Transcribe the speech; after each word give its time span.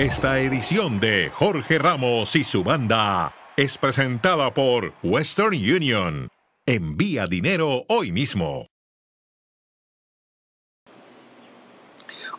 Esta 0.00 0.40
edición 0.40 0.98
de 0.98 1.28
Jorge 1.28 1.78
Ramos 1.78 2.34
y 2.34 2.42
su 2.42 2.64
banda 2.64 3.34
es 3.54 3.76
presentada 3.76 4.54
por 4.54 4.94
Western 5.02 5.52
Union. 5.52 6.30
Envía 6.64 7.26
dinero 7.26 7.84
hoy 7.86 8.10
mismo. 8.10 8.64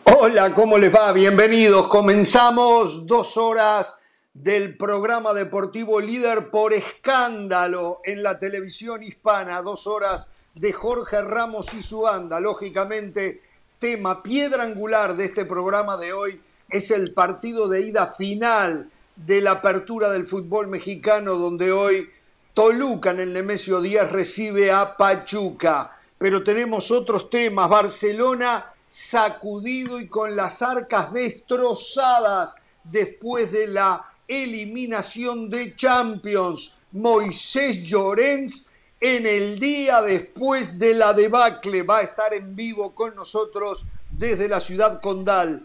Hola, 0.02 0.52
¿cómo 0.56 0.76
les 0.76 0.92
va? 0.92 1.12
Bienvenidos. 1.12 1.86
Comenzamos 1.86 3.06
dos 3.06 3.36
horas 3.36 3.96
del 4.34 4.76
programa 4.76 5.32
deportivo 5.32 6.00
líder 6.00 6.50
por 6.50 6.72
escándalo 6.72 8.00
en 8.02 8.24
la 8.24 8.40
televisión 8.40 9.04
hispana. 9.04 9.62
Dos 9.62 9.86
horas 9.86 10.30
de 10.56 10.72
Jorge 10.72 11.22
Ramos 11.22 11.72
y 11.74 11.82
su 11.82 12.00
banda. 12.00 12.40
Lógicamente, 12.40 13.40
tema 13.78 14.20
piedra 14.20 14.64
angular 14.64 15.14
de 15.14 15.26
este 15.26 15.44
programa 15.44 15.96
de 15.96 16.12
hoy 16.12 16.40
es 16.72 16.90
el 16.90 17.12
partido 17.12 17.68
de 17.68 17.82
ida 17.82 18.06
final 18.06 18.90
de 19.14 19.40
la 19.40 19.52
apertura 19.52 20.10
del 20.10 20.26
fútbol 20.26 20.68
mexicano, 20.68 21.34
donde 21.34 21.70
hoy 21.70 22.08
Toluca 22.54 23.10
en 23.10 23.20
el 23.20 23.32
Nemesio 23.32 23.80
Díaz 23.80 24.10
recibe 24.10 24.72
a 24.72 24.96
Pachuca. 24.96 25.98
Pero 26.18 26.42
tenemos 26.42 26.90
otros 26.90 27.30
temas. 27.30 27.68
Barcelona 27.68 28.72
sacudido 28.88 30.00
y 30.00 30.06
con 30.06 30.36
las 30.36 30.60
arcas 30.60 31.12
destrozadas 31.12 32.56
después 32.84 33.50
de 33.52 33.68
la 33.68 34.04
eliminación 34.28 35.48
de 35.48 35.74
Champions. 35.74 36.76
Moisés 36.92 37.82
Llorens 37.84 38.70
en 39.00 39.26
el 39.26 39.58
día 39.58 40.02
después 40.02 40.78
de 40.78 40.94
la 40.94 41.12
debacle 41.12 41.82
va 41.82 41.98
a 41.98 42.02
estar 42.02 42.32
en 42.34 42.54
vivo 42.54 42.94
con 42.94 43.16
nosotros 43.16 43.84
desde 44.10 44.48
la 44.48 44.60
ciudad 44.60 45.00
condal. 45.00 45.62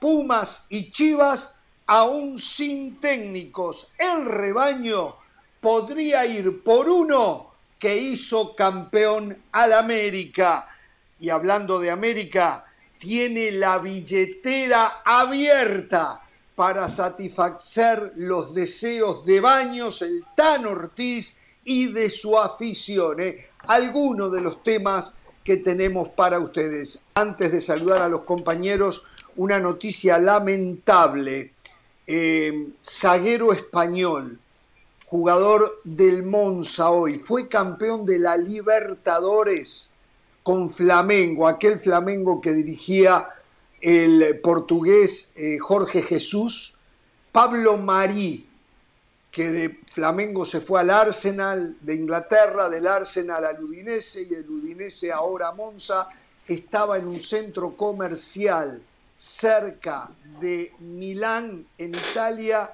Pumas 0.00 0.66
y 0.70 0.90
Chivas 0.90 1.60
aún 1.86 2.38
sin 2.38 2.98
técnicos. 2.98 3.88
El 3.98 4.24
rebaño 4.24 5.16
podría 5.60 6.24
ir 6.26 6.62
por 6.62 6.88
uno 6.88 7.54
que 7.78 7.96
hizo 7.96 8.56
campeón 8.56 9.42
al 9.52 9.72
América. 9.72 10.66
Y 11.18 11.28
hablando 11.28 11.78
de 11.78 11.90
América, 11.90 12.64
tiene 12.98 13.52
la 13.52 13.78
billetera 13.78 15.02
abierta 15.04 16.22
para 16.54 16.88
satisfacer 16.88 18.12
los 18.16 18.54
deseos 18.54 19.24
de 19.24 19.40
Baños, 19.40 20.02
el 20.02 20.24
Tan 20.36 20.66
Ortiz 20.66 21.36
y 21.64 21.86
de 21.86 22.10
su 22.10 22.38
afición. 22.38 23.20
¿eh? 23.20 23.48
Algunos 23.66 24.30
de 24.32 24.42
los 24.42 24.62
temas 24.62 25.14
que 25.42 25.56
tenemos 25.56 26.10
para 26.10 26.38
ustedes. 26.38 27.06
Antes 27.14 27.52
de 27.52 27.60
saludar 27.60 28.02
a 28.02 28.08
los 28.08 28.24
compañeros, 28.24 29.02
una 29.40 29.58
noticia 29.58 30.18
lamentable. 30.18 31.54
Eh, 32.06 32.72
zaguero 32.84 33.54
español, 33.54 34.38
jugador 35.06 35.80
del 35.82 36.24
Monza 36.24 36.90
hoy, 36.90 37.14
fue 37.18 37.48
campeón 37.48 38.04
de 38.04 38.18
la 38.18 38.36
Libertadores 38.36 39.90
con 40.42 40.68
Flamengo, 40.68 41.48
aquel 41.48 41.78
Flamengo 41.78 42.38
que 42.38 42.52
dirigía 42.52 43.28
el 43.80 44.40
portugués 44.42 45.32
eh, 45.36 45.58
Jorge 45.58 46.02
Jesús, 46.02 46.76
Pablo 47.32 47.78
Marí, 47.78 48.46
que 49.30 49.50
de 49.50 49.80
Flamengo 49.86 50.44
se 50.44 50.60
fue 50.60 50.80
al 50.80 50.90
Arsenal 50.90 51.78
de 51.80 51.94
Inglaterra, 51.94 52.68
del 52.68 52.86
Arsenal 52.86 53.46
al 53.46 53.64
Udinese 53.64 54.20
y 54.20 54.26
del 54.26 54.50
Udinese 54.50 55.10
ahora 55.10 55.48
a 55.48 55.52
Monza, 55.52 56.10
estaba 56.46 56.98
en 56.98 57.06
un 57.06 57.20
centro 57.20 57.74
comercial 57.74 58.82
cerca 59.20 60.10
de 60.40 60.72
Milán, 60.78 61.66
en 61.76 61.94
Italia, 61.94 62.70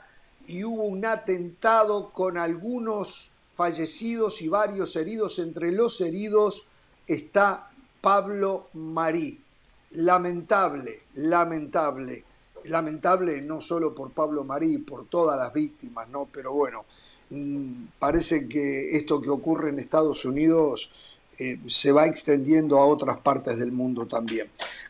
y 0.47 0.63
hubo 0.63 0.85
un 0.85 1.05
atentado 1.05 2.11
con 2.11 2.39
algunos 2.39 3.33
fallecidos 3.53 4.41
y 4.43 4.49
varios 4.49 4.95
heridos. 4.95 5.41
Entre 5.41 5.73
los 5.73 6.01
heridos 6.01 6.69
está 7.05 7.73
Pablo 8.01 8.69
Marí. 8.75 9.43
Lamentable, 9.91 11.03
lamentable. 11.15 12.25
Lamentable 12.67 13.43
no 13.43 13.61
solo 13.61 13.93
por 13.93 14.13
Pablo 14.13 14.45
Marí, 14.45 14.79
por 14.79 15.09
todas 15.09 15.37
las 15.37 15.53
víctimas, 15.53 16.09
¿no? 16.11 16.29
Pero 16.33 16.53
bueno, 16.53 16.85
mm, 17.31 17.87
parece 17.99 18.49
que 18.49 18.97
esto 18.97 19.21
que 19.21 19.31
ocurre 19.31 19.71
en 19.71 19.81
Estados 19.81 20.25
Unidos 20.25 20.93
eh, 21.39 21.59
se 21.67 21.93
va 21.93 22.07
extendiendo 22.07 22.79
a 22.79 22.87
otras 22.87 23.19
partes 23.19 23.59
del 23.59 23.73
mundo 23.73 24.07
también. 24.07 24.47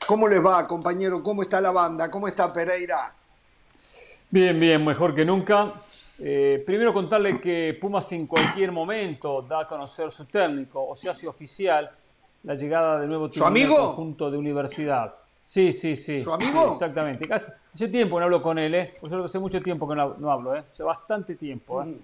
¿Cómo 0.07 0.29
les 0.29 0.45
va, 0.45 0.67
compañero? 0.67 1.23
¿Cómo 1.23 1.43
está 1.43 1.61
la 1.61 1.73
banda? 1.73 2.11
¿Cómo 2.11 2.29
está 2.29 2.53
Pereira? 2.53 3.13
Bien, 4.31 4.59
bien, 4.59 4.85
mejor 4.85 5.15
que 5.15 5.25
nunca. 5.25 5.73
Eh, 6.19 6.63
primero 6.65 6.93
contarle 6.93 7.41
que 7.41 7.77
Pumas 7.81 8.11
en 8.13 8.27
cualquier 8.27 8.73
momento 8.73 9.43
da 9.43 9.63
a 9.63 9.67
conocer 9.67 10.11
su 10.11 10.25
técnico, 10.25 10.87
o 10.89 10.97
se 10.97 11.11
hace 11.11 11.27
oficial 11.27 11.91
la 12.45 12.55
llegada 12.55 13.01
del 13.01 13.09
nuevo 13.09 13.29
técnico 13.29 13.47
amigo? 13.47 13.77
conjunto 13.77 14.31
de 14.31 14.39
universidad. 14.39 15.15
Sí, 15.43 15.73
sí, 15.73 15.95
sí. 15.97 16.21
¿Su 16.21 16.33
amigo? 16.33 16.73
exactamente. 16.73 17.29
hace 17.33 17.89
tiempo 17.89 18.19
no 18.19 18.25
hablo 18.25 18.43
con 18.43 18.59
él, 18.59 18.75
¿eh? 18.75 18.95
Por 19.01 19.13
hace 19.25 19.39
mucho 19.39 19.61
tiempo 19.61 19.89
que 19.89 19.95
no, 19.95 20.31
hablo, 20.31 20.57
¿eh? 20.57 20.65
Hace 20.73 20.83
bastante 20.83 21.35
tiempo, 21.35 21.83
¿eh? 21.83 21.87
Mm. 21.87 21.97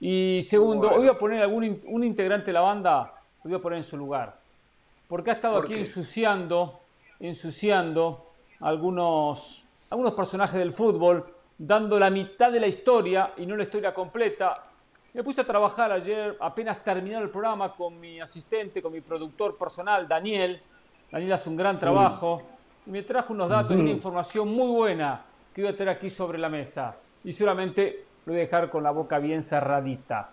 Y 0.00 0.40
segundo, 0.42 0.90
hoy 0.90 0.98
voy 0.98 1.08
a 1.08 1.18
poner 1.18 1.42
algún 1.42 1.80
un 1.86 2.04
integrante 2.04 2.46
de 2.46 2.52
la 2.52 2.60
banda 2.60 3.17
lo 3.44 3.50
voy 3.50 3.58
a 3.58 3.62
poner 3.62 3.78
en 3.78 3.84
su 3.84 3.96
lugar. 3.96 4.36
Porque 5.08 5.30
ha 5.30 5.34
estado 5.34 5.58
aquí 5.58 5.74
ensuciando, 5.74 6.80
ensuciando 7.18 8.26
algunos, 8.60 9.64
algunos 9.90 10.12
personajes 10.12 10.58
del 10.58 10.72
fútbol, 10.72 11.34
dando 11.56 11.98
la 11.98 12.10
mitad 12.10 12.52
de 12.52 12.60
la 12.60 12.66
historia 12.66 13.32
y 13.36 13.46
no 13.46 13.56
la 13.56 13.64
historia 13.64 13.94
completa. 13.94 14.62
Me 15.14 15.24
puse 15.24 15.40
a 15.40 15.44
trabajar 15.44 15.90
ayer, 15.90 16.36
apenas 16.40 16.82
terminado 16.84 17.24
el 17.24 17.30
programa, 17.30 17.74
con 17.74 17.98
mi 17.98 18.20
asistente, 18.20 18.82
con 18.82 18.92
mi 18.92 19.00
productor 19.00 19.56
personal, 19.56 20.06
Daniel. 20.06 20.60
Daniel 21.10 21.32
hace 21.32 21.48
un 21.48 21.56
gran 21.56 21.78
trabajo. 21.78 22.42
Y 22.86 22.90
me 22.90 23.02
trajo 23.02 23.32
unos 23.32 23.48
datos 23.48 23.72
y 23.72 23.80
una 23.80 23.90
información 23.90 24.48
muy 24.48 24.70
buena 24.70 25.22
que 25.52 25.62
voy 25.62 25.70
a 25.70 25.76
tener 25.76 25.94
aquí 25.94 26.10
sobre 26.10 26.38
la 26.38 26.48
mesa. 26.48 26.96
Y 27.24 27.32
seguramente 27.32 28.04
lo 28.24 28.32
voy 28.32 28.40
a 28.40 28.44
dejar 28.44 28.70
con 28.70 28.82
la 28.82 28.90
boca 28.90 29.18
bien 29.18 29.42
cerradita. 29.42 30.30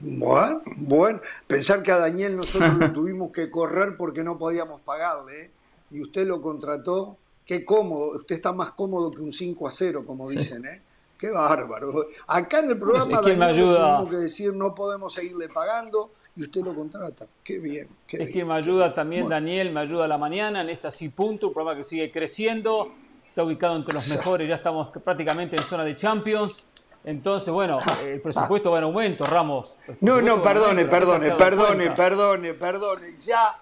Bueno, 0.00 0.62
bueno, 0.76 1.20
pensar 1.46 1.82
que 1.82 1.90
a 1.90 1.98
Daniel 1.98 2.36
nosotros 2.36 2.74
lo 2.78 2.92
tuvimos 2.92 3.32
que 3.32 3.50
correr 3.50 3.96
porque 3.96 4.22
no 4.22 4.38
podíamos 4.38 4.80
pagarle, 4.80 5.46
¿eh? 5.46 5.50
y 5.90 6.02
usted 6.02 6.26
lo 6.26 6.40
contrató, 6.40 7.16
qué 7.44 7.64
cómodo, 7.64 8.18
usted 8.18 8.36
está 8.36 8.52
más 8.52 8.72
cómodo 8.72 9.10
que 9.10 9.20
un 9.20 9.32
5 9.32 9.66
a 9.66 9.70
0, 9.70 10.04
como 10.06 10.28
dicen, 10.28 10.64
¿eh? 10.66 10.82
Qué 11.18 11.30
bárbaro. 11.32 12.06
Acá 12.28 12.60
en 12.60 12.70
el 12.70 12.78
programa 12.78 13.20
Daniel 13.20 13.74
tenemos 13.74 14.08
que 14.08 14.16
decir 14.16 14.54
no 14.54 14.72
podemos 14.72 15.12
seguirle 15.12 15.48
pagando 15.48 16.12
y 16.36 16.44
usted 16.44 16.62
lo 16.62 16.72
contrata. 16.72 17.26
Qué 17.42 17.58
bien. 17.58 17.88
Qué 18.06 18.22
es 18.22 18.30
que 18.30 18.44
me 18.44 18.54
ayuda 18.54 18.94
también 18.94 19.28
Daniel, 19.28 19.72
me 19.72 19.80
ayuda 19.80 20.04
a 20.04 20.08
la 20.08 20.16
mañana 20.16 20.60
en 20.60 20.68
ese 20.68 20.86
así 20.86 21.08
punto, 21.08 21.48
un 21.48 21.54
programa 21.54 21.76
que 21.76 21.82
sigue 21.82 22.12
creciendo, 22.12 22.92
está 23.26 23.42
ubicado 23.42 23.74
entre 23.74 23.94
los 23.94 24.06
mejores, 24.06 24.48
ya 24.48 24.54
estamos 24.54 24.96
prácticamente 25.02 25.56
en 25.56 25.62
zona 25.62 25.82
de 25.82 25.96
Champions 25.96 26.67
entonces, 27.04 27.52
bueno, 27.52 27.78
el 28.04 28.20
presupuesto 28.20 28.70
va 28.70 28.78
en 28.78 28.84
aumento, 28.84 29.24
Ramos. 29.24 29.76
No, 30.00 30.20
no, 30.20 30.42
perdone, 30.42 30.84
perdone, 30.86 31.32
perdone, 31.32 31.90
perdone, 31.92 32.54
perdone. 32.54 33.06
Ya 33.24 33.56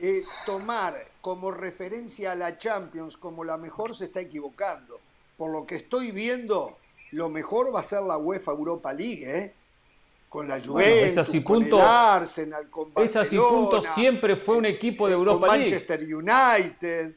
eh, 0.00 0.22
tomar 0.46 0.94
como 1.20 1.50
referencia 1.50 2.32
a 2.32 2.34
la 2.34 2.58
Champions 2.58 3.16
como 3.16 3.44
la 3.44 3.56
mejor 3.56 3.94
se 3.94 4.06
está 4.06 4.20
equivocando. 4.20 5.00
Por 5.36 5.50
lo 5.50 5.66
que 5.66 5.76
estoy 5.76 6.10
viendo, 6.12 6.78
lo 7.12 7.28
mejor 7.28 7.74
va 7.74 7.80
a 7.80 7.82
ser 7.82 8.02
la 8.02 8.16
UEFA 8.16 8.52
Europa 8.52 8.92
League, 8.92 9.24
¿eh? 9.24 9.54
Con 10.28 10.48
la 10.48 10.60
Juventus, 10.60 11.42
con 11.44 11.62
el 11.62 11.74
Arsenal, 11.74 12.70
con 12.70 12.94
Barcelona. 12.94 13.04
Esas 13.04 13.32
y 13.34 13.36
puntos 13.36 13.86
siempre 13.94 14.34
fue 14.34 14.56
un 14.56 14.64
equipo 14.64 15.06
de 15.06 15.12
Europa 15.12 15.46
con 15.46 15.58
Manchester 15.58 16.00
United. 16.00 17.14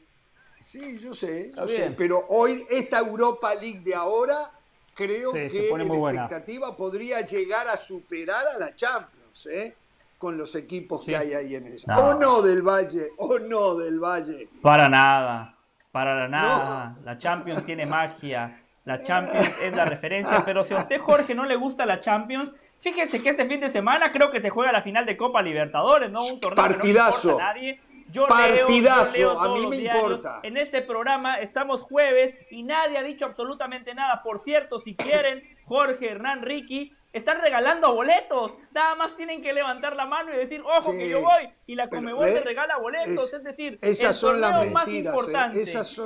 Sí, 0.60 0.98
yo 1.00 1.14
sé, 1.14 1.52
yo 1.56 1.66
sé, 1.66 1.94
pero 1.96 2.26
hoy 2.28 2.66
esta 2.68 2.98
Europa 2.98 3.54
League 3.54 3.80
de 3.80 3.94
ahora 3.94 4.52
creo 4.96 5.32
que 5.32 5.70
la 5.76 5.84
expectativa 5.84 6.76
podría 6.76 7.20
llegar 7.20 7.68
a 7.68 7.76
superar 7.76 8.44
a 8.54 8.58
la 8.58 8.74
Champions, 8.74 9.46
¿eh? 9.46 9.76
con 10.18 10.38
los 10.38 10.54
equipos 10.54 11.04
que 11.04 11.16
hay 11.16 11.34
ahí 11.34 11.54
en 11.54 11.66
ella. 11.66 11.98
O 11.98 12.14
no 12.14 12.40
del 12.42 12.62
Valle, 12.62 13.10
o 13.18 13.38
no 13.38 13.76
del 13.76 14.00
Valle. 14.00 14.48
Para 14.62 14.88
nada, 14.88 15.56
para 15.92 16.26
nada. 16.26 16.96
La 17.04 17.18
Champions 17.18 17.64
tiene 17.64 17.86
magia. 17.86 18.62
La 18.84 19.02
Champions 19.02 19.60
es 19.62 19.76
la 19.76 19.84
referencia, 19.84 20.42
pero 20.44 20.64
si 20.64 20.72
a 20.72 20.78
usted, 20.78 20.98
Jorge, 20.98 21.34
no 21.34 21.44
le 21.44 21.56
gusta 21.56 21.84
la 21.84 22.00
Champions, 22.00 22.52
fíjese 22.78 23.20
que 23.20 23.30
este 23.30 23.44
fin 23.46 23.60
de 23.60 23.68
semana 23.68 24.12
creo 24.12 24.30
que 24.30 24.40
se 24.40 24.48
juega 24.48 24.72
la 24.72 24.80
final 24.80 25.04
de 25.04 25.16
Copa 25.16 25.42
Libertadores, 25.42 26.10
¿no? 26.10 26.24
Un 26.24 26.40
torneo 26.40 26.64
Partidazo. 26.64 27.22
que 27.22 27.34
no 27.34 27.38
a 27.38 27.52
nadie. 27.52 27.80
Yo 28.10 28.26
Partidazo, 28.26 29.12
leo, 29.12 29.40
a 29.40 29.54
mí 29.54 29.66
me 29.66 29.76
importa. 29.76 30.40
En 30.42 30.56
este 30.56 30.82
programa 30.82 31.40
estamos 31.40 31.82
jueves 31.82 32.34
y 32.50 32.62
nadie 32.62 32.98
ha 32.98 33.02
dicho 33.02 33.24
absolutamente 33.24 33.94
nada. 33.94 34.22
Por 34.22 34.40
cierto, 34.40 34.80
si 34.80 34.94
quieren, 34.94 35.42
Jorge, 35.64 36.10
Hernán, 36.10 36.42
Ricky, 36.42 36.92
están 37.12 37.40
regalando 37.40 37.94
boletos. 37.94 38.54
Nada 38.72 38.94
más 38.94 39.16
tienen 39.16 39.42
que 39.42 39.52
levantar 39.52 39.96
la 39.96 40.06
mano 40.06 40.32
y 40.34 40.36
decir, 40.36 40.62
ojo 40.62 40.92
que 40.92 41.08
yo 41.08 41.20
voy. 41.20 41.48
Y 41.66 41.74
la 41.74 41.88
Comebol 41.88 42.26
te 42.26 42.40
regala 42.40 42.76
boletos. 42.76 43.32
Es, 43.32 43.42
decir, 43.42 43.78
el 43.80 43.96
torneo 44.20 44.70
más 44.70 44.88
¿eh? 44.88 44.98
importante, 44.98 45.62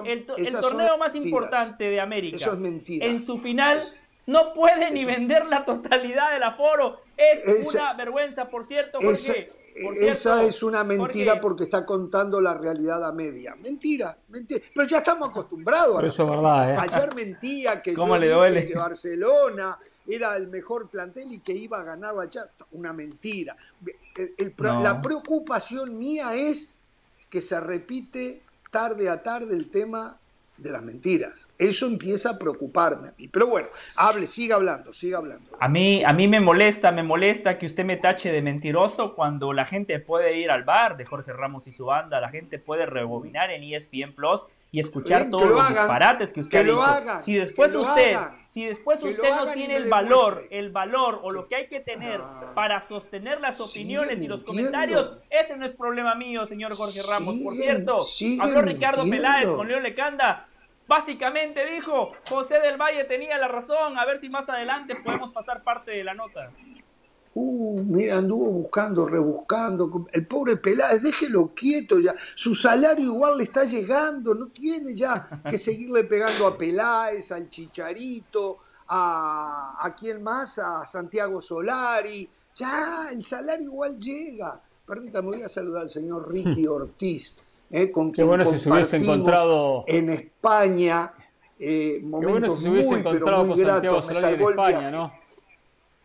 el, 0.07 0.27
torneo 0.61 0.99
más 0.99 1.15
importante 1.15 1.85
de 1.85 2.01
América. 2.01 2.37
Eso 2.37 2.53
es 2.53 2.59
mentira. 2.59 3.07
En 3.07 3.27
su 3.27 3.39
final 3.39 3.83
no 4.27 4.55
puede 4.55 4.91
ni 4.91 5.05
vender 5.05 5.47
la 5.47 5.65
totalidad 5.65 6.33
del 6.33 6.45
aforo. 6.45 7.03
Es 7.17 7.75
una 7.75 7.93
vergüenza, 7.95 8.49
por 8.49 8.65
cierto, 8.65 9.01
esa 9.01 9.33
es 9.81 10.63
una 10.63 10.85
mentira 10.85 11.41
porque 11.41 11.65
está 11.65 11.85
contando 11.85 12.41
la 12.41 12.55
realidad 12.55 13.05
a 13.05 13.13
media. 13.13 13.57
Mentira, 13.57 14.17
mentira. 14.29 14.65
Pero 14.75 14.87
ya 14.87 14.99
estamos 14.99 15.31
acostumbrados 15.31 16.03
a 16.03 16.07
eso. 16.07 16.23
Es 16.23 16.31
verdad, 16.31 16.71
¿eh? 16.73 16.77
Ayer 16.79 17.15
mentía 17.15 17.83
que, 17.83 17.95
¿Cómo 17.95 18.17
le 18.17 18.29
duele? 18.29 18.67
que 18.67 18.75
Barcelona 18.75 19.79
era 20.07 20.37
el 20.37 20.49
mejor 20.49 20.89
plantel 20.89 21.33
y 21.33 21.41
que 21.41 21.53
iba 21.53 21.81
a 21.81 21.85
ganar 21.85 22.15
la 22.15 22.29
Una 22.73 22.93
mentira. 22.93 23.57
La 24.83 25.01
preocupación 25.01 25.99
mía 25.99 26.35
es 26.35 26.79
que 27.29 27.41
se 27.41 27.61
repite 27.61 28.43
tarde 28.71 29.09
a 29.09 29.23
tarde 29.23 29.57
el 29.57 29.71
tema 29.71 30.20
de 30.63 30.71
las 30.71 30.83
mentiras. 30.83 31.49
Eso 31.59 31.87
empieza 31.87 32.31
a 32.31 32.39
preocuparme 32.39 33.09
a 33.09 33.15
mí. 33.17 33.29
Pero 33.29 33.47
bueno, 33.47 33.69
hable, 33.97 34.27
siga 34.27 34.57
hablando, 34.57 34.93
siga 34.93 35.19
hablando. 35.19 35.51
A 35.59 35.69
mí, 35.69 36.03
a 36.05 36.13
mí 36.13 36.29
me 36.29 36.41
molesta, 36.41 36.93
me 36.93 37.03
molesta 37.03 37.59
que 37.59 37.67
usted 37.67 37.85
me 37.85 37.97
tache 37.97 38.33
de 38.33 38.43
mentiroso 38.43 39.15
cuando 39.15 39.53
la 39.53 39.65
gente 39.65 39.99
puede 40.01 40.39
ir 40.39 40.51
al 40.51 40.65
bar 40.65 40.97
de 40.97 41.05
Jorge 41.05 41.33
Ramos 41.33 41.67
y 41.67 41.73
su 41.73 41.87
banda, 41.87 42.21
la 42.21 42.31
gente 42.31 42.59
puede 42.59 42.87
rebobinar 42.87 43.51
en 43.51 43.63
ESPN 43.63 44.15
Plus 44.15 44.43
y 44.73 44.79
escuchar 44.79 45.31
todos 45.31 45.51
los 45.51 45.69
disparates 45.69 46.33
que 46.33 46.41
usted 46.41 46.59
ha 46.61 46.63
dicho. 46.63 47.23
si 47.25 47.35
después 47.35 47.75
usted, 47.75 48.17
si 48.47 48.67
después 48.67 49.03
usted 49.03 49.29
no 49.35 49.53
tiene 49.53 49.75
el 49.75 49.89
valor, 49.89 50.45
el 50.51 50.71
valor 50.71 51.21
o 51.23 51.33
lo 51.33 51.49
que 51.49 51.57
hay 51.57 51.67
que 51.67 51.81
tener 51.81 52.21
ah. 52.23 52.53
para 52.55 52.87
sostener 52.87 53.41
las 53.41 53.61
opiniones 53.61 54.21
y 54.21 54.29
los 54.29 54.43
comentarios, 54.45 55.19
ese 55.29 55.57
no 55.57 55.67
es 55.67 55.73
problema 55.73 56.15
mío, 56.15 56.47
señor 56.47 56.75
Jorge 56.75 57.03
Ramos. 57.03 57.35
Por 57.43 57.55
cierto, 57.57 58.07
habló 58.41 58.63
Ricardo 58.63 59.09
Peláez 59.09 59.49
con 59.49 59.67
Leo 59.67 59.81
Lecanda 59.81 60.47
Básicamente 60.91 61.65
dijo, 61.73 62.11
José 62.29 62.59
del 62.59 62.77
Valle 62.77 63.05
tenía 63.05 63.39
la 63.39 63.47
razón, 63.47 63.97
a 63.97 64.05
ver 64.05 64.19
si 64.19 64.29
más 64.29 64.49
adelante 64.49 64.97
podemos 64.97 65.31
pasar 65.31 65.63
parte 65.63 65.93
de 65.93 66.03
la 66.03 66.15
nota. 66.15 66.51
Uh, 67.33 67.81
mira, 67.85 68.19
anduvo 68.19 68.51
buscando, 68.51 69.07
rebuscando. 69.07 70.05
El 70.13 70.27
pobre 70.27 70.57
Peláez, 70.57 71.01
déjelo 71.01 71.55
quieto 71.55 72.01
ya. 72.01 72.13
Su 72.35 72.57
salario 72.57 73.05
igual 73.05 73.39
le 73.39 73.45
está 73.45 73.65
llegando, 73.67 74.35
no 74.35 74.49
tiene 74.49 74.93
ya 74.93 75.41
que 75.49 75.59
seguirle 75.59 76.03
pegando 76.03 76.45
a 76.49 76.59
Peláez, 76.59 77.31
al 77.31 77.49
Chicharito, 77.49 78.59
a, 78.89 79.77
a 79.81 79.95
quién 79.95 80.25
más, 80.25 80.59
a 80.59 80.85
Santiago 80.87 81.41
Solari. 81.41 82.29
Ya, 82.57 83.11
el 83.13 83.25
salario 83.25 83.67
igual 83.67 83.97
llega. 83.97 84.61
Permítame, 84.85 85.29
voy 85.29 85.43
a 85.43 85.49
saludar 85.49 85.83
al 85.83 85.91
señor 85.91 86.29
Ricky 86.29 86.67
Ortiz 86.67 87.37
eh, 87.71 87.91
con 87.91 88.11
quien 88.11 88.27
bueno 88.27 88.45
si 88.45 88.59
se 88.59 88.71
hubiese 88.71 88.97
encontrado 88.97 89.85
en 89.87 90.11
España 90.11 91.15
eh, 91.63 92.01
momentos 92.03 92.57
si 92.57 92.63
se 92.65 92.71
hubiese 92.71 92.91
muy, 92.91 93.03
pero 93.03 93.45
muy 93.45 93.61
gratos. 93.61 94.07
Me 94.07 94.15
salvó 94.15 94.51
España, 94.51 94.91
¿no? 94.91 95.13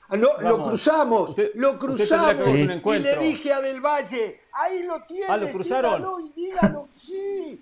Ah, 0.09 0.17
no, 0.17 0.39
lo 0.39 0.67
cruzamos, 0.67 1.35
lo 1.55 1.79
cruzamos 1.79 2.47
y 2.47 2.99
le 2.99 3.17
dije 3.17 3.53
a 3.53 3.61
Del 3.61 3.81
Valle, 3.81 4.41
ahí 4.51 4.83
lo 4.83 5.01
tiene, 5.03 5.25
ah, 5.29 5.37
¿lo 5.37 5.49
cruzaron? 5.49 6.05
y 6.21 6.41
dígalo, 6.41 6.89
sí. 6.93 7.61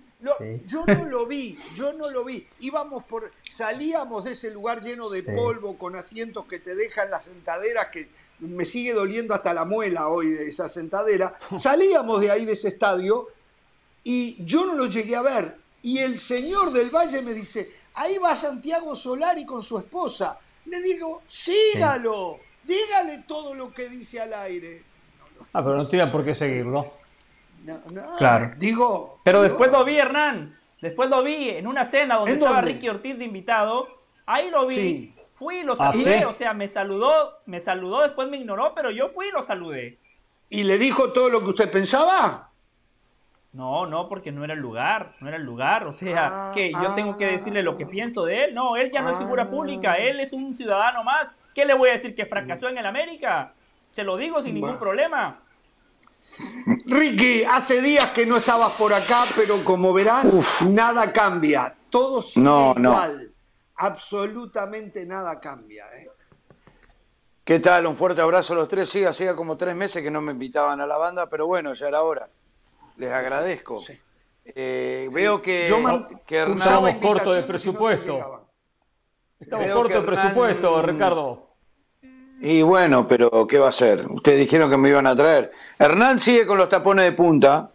Yo 0.65 0.85
no 0.85 1.05
lo 1.05 1.25
vi, 1.27 1.57
yo 1.75 1.94
no 1.94 2.09
lo 2.09 2.23
vi. 2.23 2.47
Íbamos 2.59 3.03
por, 3.03 3.29
salíamos 3.50 4.23
de 4.23 4.31
ese 4.31 4.51
lugar 4.51 4.81
lleno 4.81 5.09
de 5.09 5.21
polvo, 5.21 5.77
con 5.77 5.95
asientos 5.95 6.45
que 6.45 6.59
te 6.59 6.75
dejan 6.75 7.11
las 7.11 7.25
sentaderas, 7.25 7.88
que 7.88 8.09
me 8.39 8.65
sigue 8.65 8.94
doliendo 8.94 9.33
hasta 9.33 9.53
la 9.53 9.65
muela 9.65 10.07
hoy 10.07 10.29
de 10.29 10.47
esa 10.47 10.67
sentadera. 10.69 11.35
Salíamos 11.57 12.21
de 12.21 12.31
ahí, 12.31 12.45
de 12.45 12.53
ese 12.53 12.69
estadio, 12.69 13.27
y 14.03 14.44
yo 14.44 14.65
no 14.65 14.75
lo 14.75 14.85
llegué 14.88 15.15
a 15.15 15.21
ver. 15.21 15.57
Y 15.81 16.00
el 16.00 16.17
señor 16.17 16.71
del 16.71 16.89
Valle 16.89 17.21
me 17.21 17.33
dice, 17.33 17.71
ahí 17.95 18.17
va 18.17 18.35
Santiago 18.35 18.95
Solari 18.95 19.45
con 19.45 19.61
su 19.63 19.77
esposa. 19.77 20.39
Le 20.65 20.81
digo, 20.81 21.23
sígalo, 21.27 22.39
dígale 22.63 23.23
todo 23.27 23.53
lo 23.53 23.73
que 23.73 23.89
dice 23.89 24.21
al 24.21 24.33
aire. 24.33 24.83
ah, 25.53 25.61
pero 25.63 25.77
no 25.77 25.88
tiene 25.88 26.07
por 26.07 26.23
qué 26.23 26.33
seguirlo. 26.33 26.94
No, 27.63 27.81
no, 27.91 28.15
claro. 28.17 28.53
Digo. 28.57 29.21
Pero 29.23 29.41
después 29.41 29.71
lo 29.71 29.83
vi, 29.85 29.97
Hernán. 29.97 30.57
Después 30.81 31.09
lo 31.09 31.23
vi 31.23 31.50
en 31.50 31.67
una 31.67 31.85
cena 31.85 32.15
donde 32.15 32.33
estaba 32.33 32.61
Ricky 32.61 32.89
Ortiz 32.89 33.17
de 33.17 33.25
invitado. 33.25 33.88
Ahí 34.25 34.50
lo 34.50 34.67
vi. 34.67 35.13
Fui 35.33 35.59
y 35.59 35.63
lo 35.63 35.73
¿Ah, 35.73 35.91
saludé. 35.91 36.25
O 36.25 36.33
sea, 36.33 36.53
me 36.53 36.67
saludó, 36.67 37.39
me 37.45 37.59
saludó, 37.59 38.01
después 38.01 38.29
me 38.29 38.38
ignoró, 38.38 38.73
pero 38.75 38.91
yo 38.91 39.09
fui 39.09 39.27
y 39.27 39.31
lo 39.31 39.41
saludé. 39.41 39.97
¿Y 40.50 40.63
le 40.63 40.77
dijo 40.77 41.11
todo 41.11 41.29
lo 41.29 41.44
que 41.44 41.50
usted 41.51 41.71
pensaba? 41.71 42.52
No, 43.53 43.85
no, 43.85 44.09
porque 44.09 44.31
no 44.31 44.44
era 44.44 44.55
el 44.55 44.59
lugar, 44.59 45.15
no 45.19 45.27
era 45.27 45.38
el 45.38 45.44
lugar. 45.44 45.85
O 45.85 45.94
sea, 45.94 46.51
que 46.55 46.71
yo 46.71 46.95
tengo 46.95 47.15
que 47.17 47.27
decirle 47.27 47.61
lo 47.61 47.77
que 47.77 47.85
pienso 47.85 48.25
de 48.25 48.45
él. 48.45 48.55
No, 48.55 48.75
él 48.75 48.91
ya 48.91 49.01
no 49.03 49.11
es 49.11 49.17
figura 49.17 49.47
pública, 49.47 49.94
él 49.94 50.19
es 50.19 50.33
un 50.33 50.57
ciudadano 50.57 51.03
más. 51.03 51.29
¿Qué 51.53 51.63
le 51.63 51.75
voy 51.75 51.89
a 51.89 51.94
decir? 51.94 52.15
¿Que 52.15 52.25
fracasó 52.25 52.67
en 52.67 52.79
el 52.79 52.85
América? 52.88 53.53
Se 53.91 54.03
lo 54.03 54.17
digo 54.17 54.41
sin 54.41 54.55
ningún 54.55 54.79
problema. 54.79 55.39
Ricky, 56.88 57.44
hace 57.44 57.79
días 57.79 58.09
que 58.09 58.25
no 58.25 58.38
estabas 58.38 58.73
por 58.73 58.91
acá, 58.91 59.23
pero 59.35 59.63
como 59.63 59.94
verás, 59.94 60.63
nada 60.67 61.13
cambia. 61.13 61.75
Todo 61.91 62.23
sigue 62.23 62.50
igual. 62.75 63.35
Absolutamente 63.75 65.05
nada 65.05 65.39
cambia. 65.39 65.85
¿eh? 65.95 66.09
¿Qué 67.44 67.59
tal? 67.59 67.85
Un 67.85 67.95
fuerte 67.95 68.21
abrazo 68.21 68.53
a 68.53 68.55
los 68.55 68.67
tres. 68.67 68.89
Sí, 68.89 69.05
hacía 69.05 69.35
como 69.35 69.57
tres 69.57 69.75
meses 69.75 70.01
que 70.01 70.09
no 70.09 70.21
me 70.21 70.31
invitaban 70.31 70.81
a 70.81 70.88
la 70.88 70.97
banda, 70.97 71.29
pero 71.29 71.45
bueno, 71.45 71.75
ya 71.75 71.88
era 71.88 72.01
hora 72.01 72.27
les 72.97 73.11
agradezco. 73.11 73.83
Eh, 74.45 75.09
veo 75.11 75.41
que, 75.41 75.67
Estamos 75.67 76.95
cortos 76.95 77.35
de 77.35 77.43
presupuesto. 77.43 78.47
Estamos 79.39 79.67
cortos 79.67 80.05
de 80.05 80.11
presupuesto, 80.11 80.81
Ricardo. 80.81 81.49
Y 82.41 82.61
bueno, 82.61 83.07
pero 83.07 83.47
¿qué 83.47 83.57
va 83.57 83.67
a 83.67 83.69
hacer? 83.69 84.05
Ustedes 84.07 84.39
dijeron 84.39 84.69
que 84.69 84.75
me 84.75 84.89
iban 84.89 85.07
a 85.07 85.15
traer. 85.15 85.51
Hernán 85.79 86.19
sigue 86.19 86.45
con 86.45 86.57
los 86.57 86.67
tapones 86.67 87.05
de 87.05 87.13
punta. 87.13 87.71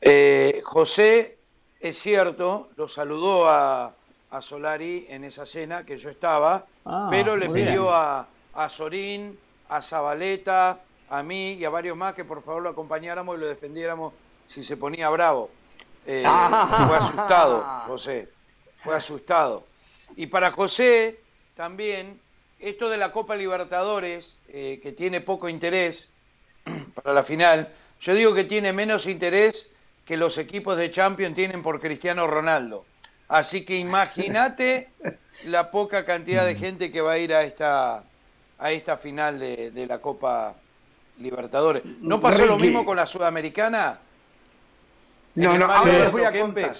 Eh, 0.00 0.60
José, 0.64 1.38
es 1.80 1.98
cierto, 1.98 2.68
lo 2.76 2.88
saludó 2.88 3.48
a, 3.48 3.92
Solari 4.40 5.06
en 5.08 5.24
esa 5.24 5.46
cena 5.46 5.86
que 5.86 5.96
yo 5.96 6.10
estaba, 6.10 6.66
ah, 6.84 7.08
pero 7.10 7.38
le 7.38 7.48
pidió 7.48 7.90
a, 7.90 8.28
a 8.52 8.68
Sorín, 8.68 9.38
a 9.70 9.80
Zabaleta, 9.80 10.78
a 11.08 11.22
mí 11.22 11.54
y 11.54 11.64
a 11.64 11.70
varios 11.70 11.96
más 11.96 12.14
que 12.14 12.24
por 12.24 12.42
favor 12.42 12.62
lo 12.62 12.68
acompañáramos 12.68 13.36
y 13.36 13.40
lo 13.40 13.46
defendiéramos 13.46 14.12
si 14.48 14.62
se 14.62 14.76
ponía 14.76 15.08
bravo. 15.10 15.50
Eh, 16.06 16.22
fue 16.22 16.96
asustado, 16.96 17.60
José. 17.86 18.28
Fue 18.82 18.94
asustado. 18.94 19.64
Y 20.16 20.26
para 20.26 20.52
José 20.52 21.20
también, 21.56 22.20
esto 22.60 22.88
de 22.88 22.96
la 22.96 23.12
Copa 23.12 23.34
Libertadores, 23.36 24.38
eh, 24.48 24.80
que 24.82 24.92
tiene 24.92 25.20
poco 25.20 25.48
interés 25.48 26.10
para 26.94 27.12
la 27.12 27.22
final, 27.22 27.72
yo 28.00 28.14
digo 28.14 28.34
que 28.34 28.44
tiene 28.44 28.72
menos 28.72 29.06
interés 29.06 29.68
que 30.04 30.16
los 30.16 30.38
equipos 30.38 30.76
de 30.76 30.90
Champions 30.90 31.34
tienen 31.34 31.62
por 31.62 31.80
Cristiano 31.80 32.26
Ronaldo. 32.26 32.84
Así 33.28 33.64
que 33.64 33.76
imagínate 33.76 34.90
la 35.46 35.70
poca 35.70 36.04
cantidad 36.04 36.46
de 36.46 36.54
gente 36.54 36.92
que 36.92 37.00
va 37.00 37.12
a 37.12 37.18
ir 37.18 37.34
a 37.34 37.42
esta, 37.42 38.04
a 38.58 38.72
esta 38.72 38.96
final 38.96 39.40
de, 39.40 39.72
de 39.72 39.86
la 39.86 39.98
Copa 39.98 40.54
Libertadores. 41.18 41.82
¿No 42.00 42.20
pasó 42.20 42.46
lo 42.46 42.58
mismo 42.58 42.84
con 42.84 42.96
la 42.96 43.06
Sudamericana? 43.06 43.98
No, 45.36 45.58
no, 45.58 45.66
ahora 45.66 45.98
les 45.98 46.12
voy 46.12 46.24
a 46.24 46.40
contar. 46.40 46.76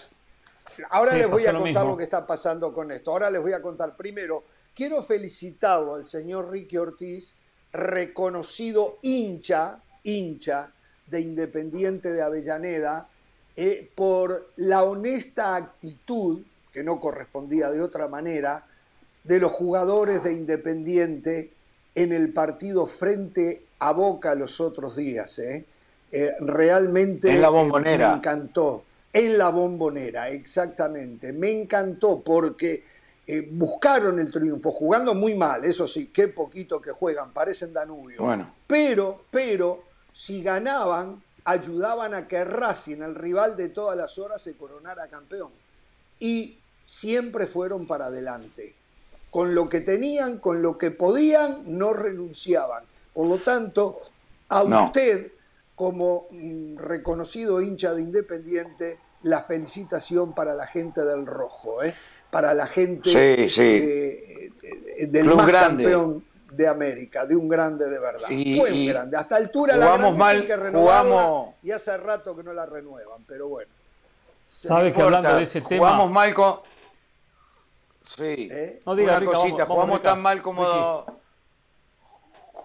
Ahora 0.90 1.14
les 1.14 1.30
voy 1.30 1.46
a 1.46 1.56
contar 1.56 1.86
lo, 1.86 1.96
que 1.96 2.04
está 2.04 2.26
pasando 2.26 2.72
con 2.72 2.90
esto. 2.90 3.10
Ahora 3.10 3.30
les 3.30 3.40
voy 3.40 3.52
a 3.52 3.62
contar. 3.62 3.96
Primero, 3.96 4.44
quiero 4.74 5.02
felicitarlo 5.02 5.94
al 5.94 6.06
señor 6.06 6.50
Ricky 6.50 6.76
Ortiz, 6.78 7.34
reconocido 7.72 8.98
hincha, 9.02 9.80
hincha 10.02 10.72
de 11.06 11.20
Independiente 11.20 12.12
de 12.12 12.22
Avellaneda, 12.22 13.08
eh, 13.54 13.90
por 13.94 14.52
la 14.56 14.82
honesta 14.82 15.54
actitud, 15.56 16.42
que 16.72 16.82
no 16.82 16.98
correspondía 16.98 17.70
de 17.70 17.82
otra 17.82 18.08
manera, 18.08 18.66
de 19.24 19.38
los 19.38 19.52
jugadores 19.52 20.22
de 20.22 20.32
Independiente 20.32 21.52
en 21.94 22.12
el 22.12 22.32
partido 22.32 22.86
frente 22.86 23.66
a 23.78 23.92
Boca 23.92 24.34
los 24.34 24.60
otros 24.60 24.96
días. 24.96 25.38
¿eh? 25.38 25.66
Eh, 26.10 26.34
realmente 26.40 27.34
la 27.38 27.48
bombonera. 27.48 28.10
me 28.10 28.16
encantó. 28.16 28.84
En 29.12 29.38
la 29.38 29.48
bombonera, 29.48 30.28
exactamente. 30.28 31.32
Me 31.32 31.50
encantó 31.50 32.20
porque 32.20 32.84
eh, 33.26 33.48
buscaron 33.50 34.20
el 34.20 34.30
triunfo, 34.30 34.70
jugando 34.70 35.14
muy 35.14 35.34
mal, 35.34 35.64
eso 35.64 35.88
sí, 35.88 36.08
qué 36.08 36.28
poquito 36.28 36.80
que 36.80 36.92
juegan, 36.92 37.32
parecen 37.32 37.72
Danubio. 37.72 38.22
Bueno. 38.22 38.52
Pero, 38.66 39.24
pero, 39.30 39.84
si 40.12 40.42
ganaban, 40.42 41.22
ayudaban 41.44 42.14
a 42.14 42.28
que 42.28 42.44
Racing, 42.44 43.02
el 43.02 43.14
rival 43.14 43.56
de 43.56 43.70
todas 43.70 43.96
las 43.96 44.18
horas, 44.18 44.42
se 44.42 44.54
coronara 44.54 45.08
campeón. 45.08 45.50
Y 46.20 46.58
siempre 46.84 47.46
fueron 47.46 47.86
para 47.86 48.06
adelante 48.06 48.74
con 49.30 49.54
lo 49.54 49.68
que 49.68 49.80
tenían, 49.80 50.38
con 50.38 50.62
lo 50.62 50.78
que 50.78 50.90
podían, 50.90 51.62
no 51.66 51.92
renunciaban. 51.92 52.84
Por 53.12 53.26
lo 53.26 53.36
tanto, 53.36 54.00
a 54.48 54.62
usted, 54.62 55.32
como 55.76 56.26
mm, 56.30 56.78
reconocido 56.78 57.60
hincha 57.60 57.94
de 57.94 58.02
Independiente, 58.02 58.98
la 59.22 59.42
felicitación 59.42 60.34
para 60.34 60.54
la 60.54 60.66
gente 60.66 61.02
del 61.02 61.26
Rojo, 61.26 61.84
¿eh? 61.84 61.94
para 62.30 62.54
la 62.54 62.66
gente 62.66 63.10
del 65.08 65.34
más 65.34 65.50
campeón 65.50 66.24
de 66.50 66.66
América, 66.66 67.26
de 67.26 67.36
un 67.36 67.48
grande 67.48 67.88
de 67.88 68.00
verdad. 68.00 68.28
Fue 68.28 68.72
un 68.72 68.86
grande. 68.86 69.16
Hasta 69.16 69.36
altura 69.36 69.76
la 69.76 69.96
mal, 70.12 70.46
que 70.46 70.56
jugamos, 70.56 71.54
y 71.62 71.70
hace 71.70 71.96
rato 71.98 72.34
que 72.34 72.42
no 72.42 72.52
la 72.52 72.66
renuevan, 72.66 73.24
pero 73.26 73.48
bueno. 73.48 73.70
Sabe 74.46 74.92
que 74.92 75.02
hablando 75.02 75.36
de 75.36 75.42
ese 75.42 75.60
tema. 75.60 75.86
Jugamos 75.86 76.10
mal 76.10 76.34
con. 76.34 76.60
Sí. 78.16 78.48
¿Eh? 78.50 78.80
No 78.86 78.94
diga, 78.94 79.18
Una 79.18 79.26
cosita, 79.26 79.66
jugamos 79.66 80.02
tan 80.02 80.22
mal 80.22 80.40
como. 80.40 81.20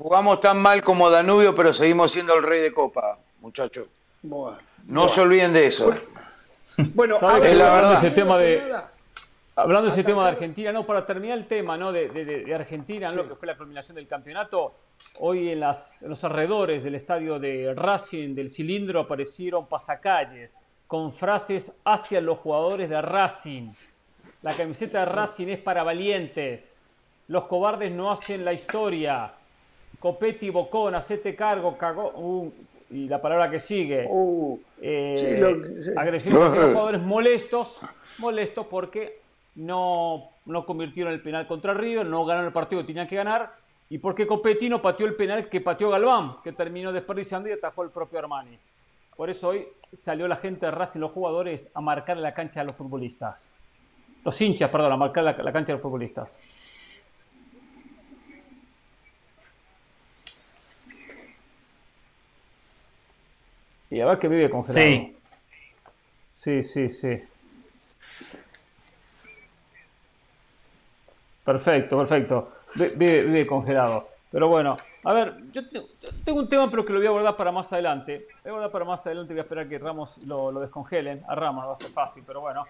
Jugamos 0.02 0.40
tan 0.40 0.58
mal 0.58 0.82
como 0.84 1.12
Danubio, 1.12 1.54
pero 1.54 1.72
seguimos 1.76 2.12
siendo 2.12 2.34
el 2.34 2.42
rey 2.42 2.60
de 2.60 2.74
Copa, 2.74 3.20
muchachos. 3.40 3.86
no 4.24 5.08
se 5.08 5.22
olviden 5.22 5.54
de 5.54 5.68
eso. 5.68 5.94
Bueno, 6.96 7.18
es 7.18 7.56
la 7.56 7.76
verdad. 7.76 7.94
Ese 7.94 8.10
tema 8.10 8.36
de, 8.38 8.60
Hablando 9.56 9.84
de 9.84 9.90
ese 9.90 10.04
tema 10.04 10.24
de 10.24 10.32
Argentina, 10.32 10.72
no, 10.72 10.88
para 10.88 11.06
terminar 11.06 11.38
el 11.38 11.46
tema 11.46 11.78
¿no? 11.78 11.92
de, 11.92 12.52
Argentina, 12.56 13.12
lo 13.12 13.28
que 13.28 13.36
fue 13.36 13.46
la 13.46 13.56
culminación 13.56 13.96
del 13.96 14.08
campeonato, 14.08 14.74
hoy 15.20 15.50
en, 15.50 15.60
las, 15.60 16.02
los 16.02 16.24
alrededores 16.24 16.84
del 16.84 16.96
estadio 16.96 17.38
de 17.38 17.72
Racing, 17.76 18.34
del 18.34 18.50
cilindro, 18.50 19.02
aparecieron 19.02 19.68
pasacalles 19.68 20.56
con 20.88 21.14
frases 21.14 21.74
hacia 21.86 22.22
los 22.22 22.40
jugadores 22.40 22.90
de 22.90 23.00
Racing. 23.04 23.72
La 24.42 24.56
camiseta 24.56 25.02
de 25.02 25.06
Racing 25.06 25.48
es 25.50 25.60
para 25.60 25.84
valientes. 25.84 26.82
Los 27.28 27.44
cobardes 27.44 27.92
no 27.92 28.10
hacen 28.10 28.44
la 28.44 28.54
historia. 28.54 29.34
Copetti, 30.02 30.50
Bocón, 30.50 30.96
hacete 30.96 31.36
cargo, 31.36 31.78
cagó. 31.78 32.12
Uh, 32.16 32.52
y 32.90 33.08
la 33.08 33.22
palabra 33.22 33.50
que 33.50 33.60
sigue. 33.60 34.06
Uh, 34.10 34.60
eh, 34.82 35.40
Agresiones 35.96 36.42
hacia 36.42 36.62
los 36.62 36.72
jugadores 36.72 37.02
molestos, 37.02 37.80
molestos 38.18 38.66
porque 38.66 39.22
no, 39.56 40.32
no 40.46 40.66
convirtieron 40.66 41.14
el 41.14 41.22
penal 41.22 41.48
contra 41.48 41.74
River, 41.74 42.06
no 42.06 42.26
ganaron 42.26 42.48
el 42.48 42.54
partido 42.54 42.82
que 42.82 42.88
tenían 42.88 43.08
que 43.08 43.16
ganar, 43.16 43.54
y 43.90 43.98
porque 44.00 44.28
Copetti 44.28 44.68
no 44.68 44.82
pateó 44.82 45.06
el 45.06 45.16
penal 45.16 45.48
que 45.48 45.62
pateó 45.62 45.90
Galván, 45.90 46.38
que 46.44 46.52
terminó 46.52 46.92
desperdiciando 46.92 47.48
y 47.48 47.54
atajó 47.54 47.84
el 47.84 47.92
propio 47.92 48.20
Armani. 48.20 48.58
Por 49.16 49.30
eso 49.30 49.50
hoy 49.50 49.68
salió 49.94 50.28
la 50.28 50.38
gente 50.38 50.66
de 50.66 50.72
Racing, 50.72 51.00
los 51.00 51.12
jugadores, 51.12 51.72
a 51.76 51.82
marcar 51.82 52.18
la 52.18 52.34
cancha 52.34 52.62
de 52.62 52.66
los 52.66 52.76
futbolistas. 52.76 53.54
Los 54.24 54.40
hinchas, 54.42 54.70
perdón, 54.70 54.94
a 54.94 54.98
marcar 54.98 55.24
la, 55.24 55.36
cancha 55.36 55.74
de 55.74 55.74
los 55.74 55.82
futbolistas. 55.82 56.40
Y 63.92 64.00
a 64.00 64.06
ver 64.06 64.18
que 64.18 64.30
vive 64.30 64.50
congelado. 64.50 64.86
Sí. 64.86 65.18
Sí, 66.30 66.64
sí, 66.64 66.90
sí. 66.90 67.22
Perfecto, 71.44 71.98
perfecto. 71.98 72.54
Vive, 72.74 73.46
congelado. 73.46 74.08
Pero 74.32 74.48
bueno, 74.48 74.78
a 75.04 75.12
ver, 75.12 75.36
yo 75.52 75.64
tengo 76.24 76.40
un 76.40 76.48
tema, 76.48 76.72
pero 76.72 76.86
que 76.86 76.94
lo 76.94 77.00
voy 77.00 77.08
a 77.08 77.10
abordar 77.10 77.36
para 77.36 77.52
más 77.52 77.74
adelante. 77.74 78.28
Voy 78.44 78.50
a 78.50 78.50
abordar 78.52 78.72
para 78.72 78.86
más 78.86 79.06
adelante, 79.06 79.34
voy 79.34 79.40
a 79.40 79.44
esperar 79.44 79.68
que 79.68 79.78
Ramos 79.78 80.20
lo, 80.26 80.58
descongelen. 80.62 81.22
A 81.28 81.36
Ramos 81.36 81.64
no 81.64 81.68
va 81.68 81.74
a 81.74 81.78
ser 81.78 81.92
fácil, 81.92 82.24
pero 82.26 82.40
bueno. 82.40 82.66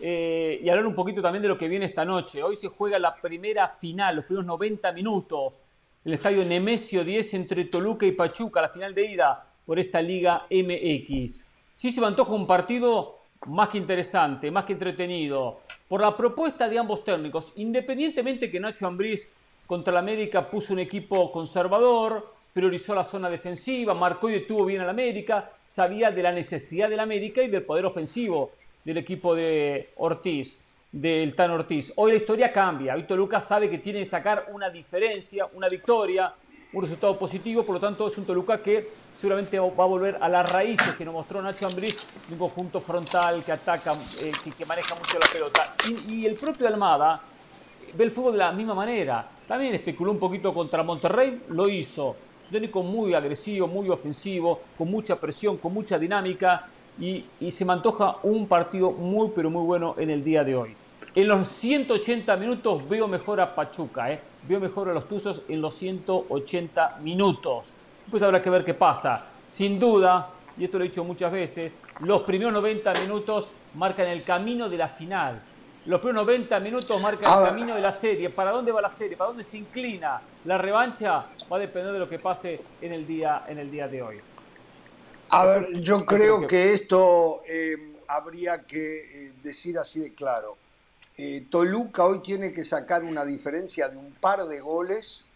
Eh, 0.00 0.58
y 0.64 0.68
hablar 0.68 0.84
un 0.84 0.96
poquito 0.96 1.22
también 1.22 1.42
de 1.42 1.48
lo 1.48 1.56
que 1.56 1.68
viene 1.68 1.84
esta 1.84 2.04
noche. 2.04 2.42
Hoy 2.42 2.56
se 2.56 2.66
juega 2.66 2.98
la 2.98 3.14
primera 3.14 3.68
final, 3.68 4.16
los 4.16 4.24
primeros 4.24 4.46
90 4.46 4.90
minutos. 4.90 5.60
El 6.04 6.14
estadio 6.14 6.44
Nemesio 6.44 7.04
10 7.04 7.34
entre 7.34 7.66
Toluca 7.66 8.04
y 8.04 8.12
Pachuca, 8.12 8.60
la 8.60 8.68
final 8.68 8.92
de 8.92 9.04
ida 9.12 9.45
por 9.66 9.78
esta 9.78 10.00
Liga 10.00 10.46
MX. 10.50 11.44
Sí 11.76 11.90
se 11.90 12.00
me 12.00 12.06
antoja 12.06 12.32
un 12.32 12.46
partido 12.46 13.18
más 13.46 13.68
que 13.68 13.78
interesante, 13.78 14.50
más 14.50 14.64
que 14.64 14.72
entretenido 14.72 15.60
por 15.88 16.00
la 16.00 16.16
propuesta 16.16 16.68
de 16.68 16.78
ambos 16.78 17.04
técnicos, 17.04 17.52
independientemente 17.56 18.50
que 18.50 18.60
Nacho 18.60 18.86
Ambriz 18.86 19.28
contra 19.66 19.92
la 19.92 20.00
América 20.00 20.48
puso 20.48 20.72
un 20.72 20.78
equipo 20.78 21.30
conservador, 21.30 22.32
priorizó 22.52 22.94
la 22.94 23.04
zona 23.04 23.28
defensiva, 23.28 23.92
marcó 23.92 24.30
y 24.30 24.34
detuvo 24.34 24.64
bien 24.64 24.80
al 24.80 24.88
América, 24.88 25.50
sabía 25.62 26.10
de 26.10 26.22
la 26.22 26.32
necesidad 26.32 26.88
del 26.88 27.00
América 27.00 27.42
y 27.42 27.48
del 27.48 27.62
poder 27.62 27.84
ofensivo 27.84 28.52
del 28.84 28.96
equipo 28.98 29.34
de 29.34 29.90
Ortiz, 29.96 30.56
del 30.90 31.34
Tan 31.34 31.50
Ortiz. 31.50 31.92
Hoy 31.96 32.12
la 32.12 32.16
historia 32.16 32.52
cambia, 32.52 32.94
hoy 32.94 33.02
Toluca 33.02 33.40
sabe 33.40 33.68
que 33.68 33.78
tiene 33.78 33.98
que 33.98 34.06
sacar 34.06 34.46
una 34.52 34.70
diferencia, 34.70 35.46
una 35.52 35.68
victoria, 35.68 36.32
un 36.72 36.82
resultado 36.82 37.18
positivo, 37.18 37.62
por 37.62 37.76
lo 37.76 37.80
tanto 37.80 38.06
es 38.06 38.18
un 38.18 38.26
Toluca 38.26 38.62
que 38.62 38.90
seguramente 39.16 39.58
va 39.58 39.84
a 39.84 39.86
volver 39.86 40.18
a 40.20 40.28
las 40.28 40.50
raíces 40.50 40.94
que 40.96 41.04
nos 41.04 41.14
mostró 41.14 41.40
Nacho 41.40 41.66
Ambriz, 41.66 42.08
un 42.30 42.38
conjunto 42.38 42.80
frontal 42.80 43.42
que 43.44 43.52
ataca, 43.52 43.92
eh, 44.22 44.32
que, 44.56 44.66
maneja 44.66 44.94
mucho 44.94 45.18
la 45.18 45.26
pelota. 45.32 45.74
Y, 46.08 46.26
el 46.26 46.34
propio 46.34 46.66
Almada 46.66 47.20
ve 47.94 48.04
el 48.04 48.10
fútbol 48.10 48.32
de 48.32 48.38
la 48.38 48.52
misma 48.52 48.74
manera. 48.74 49.24
También 49.46 49.74
especuló 49.74 50.10
un 50.10 50.18
poquito 50.18 50.52
contra 50.52 50.82
Monterrey, 50.82 51.44
lo 51.48 51.68
hizo. 51.68 52.16
Es 52.42 52.48
un 52.48 52.52
técnico 52.52 52.82
muy 52.82 53.14
agresivo, 53.14 53.66
muy 53.68 53.88
ofensivo, 53.88 54.60
con 54.76 54.90
mucha 54.90 55.18
presión, 55.18 55.56
con 55.56 55.72
mucha 55.72 55.98
dinámica 55.98 56.68
y, 56.98 57.24
y 57.40 57.50
se 57.50 57.64
me 57.64 57.72
antoja 57.72 58.16
un 58.22 58.46
partido 58.46 58.90
muy 58.90 59.30
pero 59.34 59.50
muy 59.50 59.64
bueno 59.64 59.94
en 59.98 60.10
el 60.10 60.22
día 60.22 60.44
de 60.44 60.56
hoy. 60.56 60.76
En 61.16 61.28
los 61.28 61.48
180 61.48 62.36
minutos 62.36 62.86
veo 62.86 63.08
mejor 63.08 63.40
a 63.40 63.54
Pachuca, 63.54 64.12
¿eh? 64.12 64.20
veo 64.46 64.60
mejor 64.60 64.90
a 64.90 64.92
los 64.92 65.08
Tuzos 65.08 65.44
en 65.48 65.62
los 65.62 65.74
180 65.74 66.98
minutos. 67.00 67.70
Pues 68.10 68.22
habrá 68.22 68.42
que 68.42 68.50
ver 68.50 68.66
qué 68.66 68.74
pasa. 68.74 69.24
Sin 69.42 69.80
duda, 69.80 70.30
y 70.58 70.64
esto 70.64 70.76
lo 70.76 70.84
he 70.84 70.88
dicho 70.88 71.02
muchas 71.04 71.32
veces, 71.32 71.78
los 72.00 72.20
primeros 72.20 72.52
90 72.52 72.92
minutos 73.00 73.48
marcan 73.76 74.08
el 74.08 74.24
camino 74.24 74.68
de 74.68 74.76
la 74.76 74.88
final. 74.88 75.42
Los 75.86 76.00
primeros 76.00 76.26
90 76.26 76.60
minutos 76.60 77.00
marcan 77.00 77.38
el 77.40 77.48
camino 77.48 77.74
de 77.74 77.80
la 77.80 77.92
serie. 77.92 78.28
¿Para 78.28 78.50
dónde 78.50 78.70
va 78.70 78.82
la 78.82 78.90
serie? 78.90 79.16
¿Para 79.16 79.28
dónde 79.28 79.42
se 79.42 79.56
inclina? 79.56 80.20
La 80.44 80.58
revancha 80.58 81.28
va 81.50 81.56
a 81.56 81.60
depender 81.60 81.94
de 81.94 81.98
lo 81.98 82.10
que 82.10 82.18
pase 82.18 82.60
en 82.82 82.92
el 82.92 83.06
día, 83.06 83.46
en 83.48 83.58
el 83.58 83.70
día 83.70 83.88
de 83.88 84.02
hoy. 84.02 84.20
A 85.30 85.46
ver, 85.46 85.80
yo 85.80 85.96
creo 85.96 86.46
que 86.46 86.74
esto 86.74 87.40
eh, 87.48 87.94
habría 88.06 88.66
que 88.66 88.98
eh, 88.98 89.32
decir 89.42 89.78
así 89.78 90.00
de 90.00 90.12
claro. 90.12 90.58
Eh, 91.18 91.46
Toluca 91.50 92.04
hoy 92.04 92.20
tiene 92.20 92.52
que 92.52 92.64
sacar 92.64 93.02
una 93.02 93.24
diferencia 93.24 93.88
de 93.88 93.96
un 93.96 94.12
par 94.12 94.46
de 94.46 94.60
goles 94.60 95.26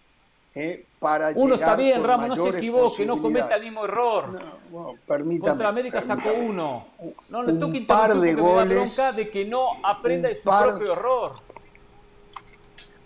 eh, 0.55 0.85
para 0.99 1.31
uno 1.37 1.55
está 1.55 1.77
bien, 1.77 2.03
Ramos, 2.03 2.37
no 2.37 2.45
se 2.51 2.59
equivoque, 2.59 3.07
no 3.07 3.23
cometa 3.23 3.55
el 3.55 3.63
mismo 3.63 3.85
error. 3.85 4.43
No, 4.73 4.95
permítame, 5.07 5.51
Contra 5.51 5.69
América 5.69 6.03
sacó 6.03 6.33
uno. 6.33 6.89
No, 7.29 7.43
le 7.45 7.53
un 7.53 7.87
par 7.87 8.15
de 8.15 8.35
goles. 8.35 9.01
de 9.15 9.31
que 9.31 9.45
no 9.45 9.69
aprenda 9.85 10.29
de 10.29 10.35
su 10.35 10.43
propio 10.43 10.93
error. 10.93 11.37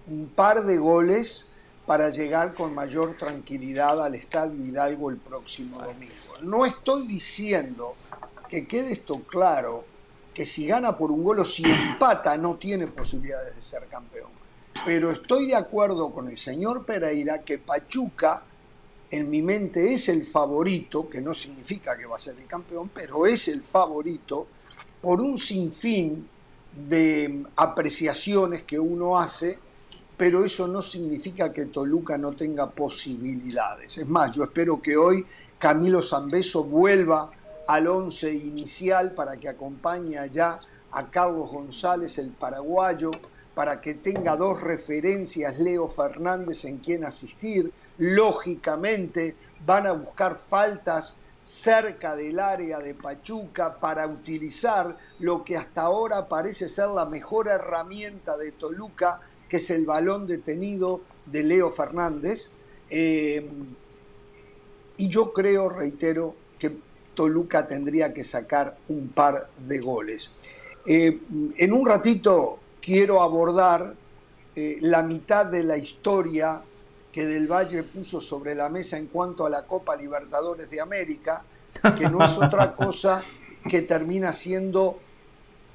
Un 0.07 0.29
par 0.29 0.65
de 0.65 0.79
goles 0.79 1.53
para 1.87 2.09
llegar 2.09 2.55
con 2.55 2.75
mayor 2.75 3.17
tranquilidad 3.19 4.03
al 4.03 4.15
Estadio 4.15 4.65
Hidalgo 4.65 5.11
el 5.11 5.19
próximo 5.19 5.83
domingo. 5.83 6.15
No 6.41 6.65
estoy 6.65 7.07
diciendo 7.07 7.95
que 8.49 8.67
quede 8.67 8.93
esto 8.93 9.21
claro 9.21 9.85
que 10.35 10.45
si 10.45 10.67
gana 10.67 10.97
por 10.97 11.13
un 11.13 11.23
gol 11.23 11.39
o 11.39 11.45
si 11.45 11.65
empata 11.65 12.37
no 12.37 12.57
tiene 12.57 12.89
posibilidades 12.89 13.55
de 13.55 13.63
ser 13.63 13.87
campeón. 13.87 14.31
Pero 14.85 15.11
estoy 15.13 15.47
de 15.47 15.55
acuerdo 15.55 16.13
con 16.13 16.29
el 16.29 16.37
señor 16.37 16.85
Pereira 16.85 17.43
que 17.43 17.59
Pachuca 17.59 18.43
en 19.11 19.31
mi 19.31 19.43
mente 19.43 19.95
es 19.95 20.09
el 20.09 20.27
favorito, 20.27 21.09
que 21.09 21.21
no 21.21 21.33
significa 21.33 21.97
que 21.97 22.05
va 22.05 22.17
a 22.17 22.19
ser 22.19 22.37
el 22.37 22.47
campeón, 22.47 22.91
pero 22.93 23.27
es 23.27 23.47
el 23.47 23.63
favorito 23.63 24.49
por 25.01 25.21
un 25.21 25.39
sinfín 25.39 26.29
de 26.89 27.45
apreciaciones 27.55 28.65
que 28.65 28.81
uno 28.81 29.17
hace, 29.19 29.57
pero 30.17 30.45
eso 30.45 30.67
no 30.67 30.83
significa 30.83 31.53
que 31.53 31.67
Toluca 31.67 32.19
no 32.19 32.33
tenga 32.33 32.71
posibilidades. 32.71 33.99
Es 33.99 34.09
más, 34.09 34.33
yo 34.33 34.43
espero 34.43 34.83
que 34.83 34.97
hoy 34.97 35.25
Camilo 35.59 36.03
Zambeso 36.03 36.65
vuelva 36.65 37.31
al 37.67 37.87
once 37.87 38.33
inicial 38.33 39.13
para 39.13 39.37
que 39.37 39.49
acompañe 39.49 40.19
allá 40.19 40.59
a 40.93 41.11
Carlos 41.11 41.51
González, 41.51 42.19
el 42.19 42.31
paraguayo, 42.31 43.11
para 43.55 43.81
que 43.81 43.95
tenga 43.95 44.37
dos 44.37 44.61
referencias 44.61 45.59
Leo 45.59 45.89
Fernández 45.89 46.65
en 46.65 46.79
quien 46.79 47.05
asistir. 47.05 47.73
Lógicamente 47.99 49.37
van 49.65 49.87
a 49.87 49.93
buscar 49.93 50.37
faltas 50.37 51.17
cerca 51.43 52.17
del 52.17 52.41
área 52.41 52.79
de 52.79 52.95
Pachuca 52.95 53.79
para 53.79 54.07
utilizar 54.07 54.97
lo 55.19 55.45
que 55.45 55.57
hasta 55.57 55.83
ahora 55.83 56.27
parece 56.27 56.69
ser 56.69 56.89
la 56.89 57.05
mejor 57.05 57.49
herramienta 57.49 58.37
de 58.37 58.53
Toluca, 58.53 59.21
que 59.49 59.59
es 59.59 59.71
el 59.71 59.85
balón 59.85 60.27
detenido 60.27 61.03
de 61.27 61.43
Leo 61.43 61.71
Fernández. 61.71 62.53
Eh, 62.89 63.49
y 64.97 65.09
yo 65.09 65.33
creo, 65.33 65.69
reitero, 65.69 66.35
que 66.59 66.79
Toluca 67.15 67.67
tendría 67.67 68.13
que 68.13 68.25
sacar 68.25 68.77
un 68.89 69.09
par 69.09 69.49
de 69.59 69.79
goles. 69.81 70.35
Eh, 70.87 71.21
en 71.57 71.73
un 71.73 71.87
ratito 71.87 72.59
quiero 72.81 73.23
abordar 73.23 73.95
eh, 74.55 74.79
la 74.83 75.03
mitad 75.03 75.47
de 75.47 75.63
la 75.63 75.77
historia 75.77 76.63
que 77.11 77.27
Del 77.27 77.47
Valle 77.47 77.85
puso 77.85 78.21
sobre 78.21 78.55
la 78.55 78.69
mesa 78.69 78.99
en 78.99 79.07
cuanto 79.07 79.47
a 79.47 79.51
la 79.51 79.63
Copa 79.67 79.97
Libertadores 79.97 80.69
de 80.69 80.81
América, 80.81 81.45
que 81.97 82.09
no 82.09 82.25
es 82.25 82.33
otra 82.33 82.75
cosa 82.77 83.23
que 83.69 83.83
termina 83.83 84.33
siendo 84.33 85.01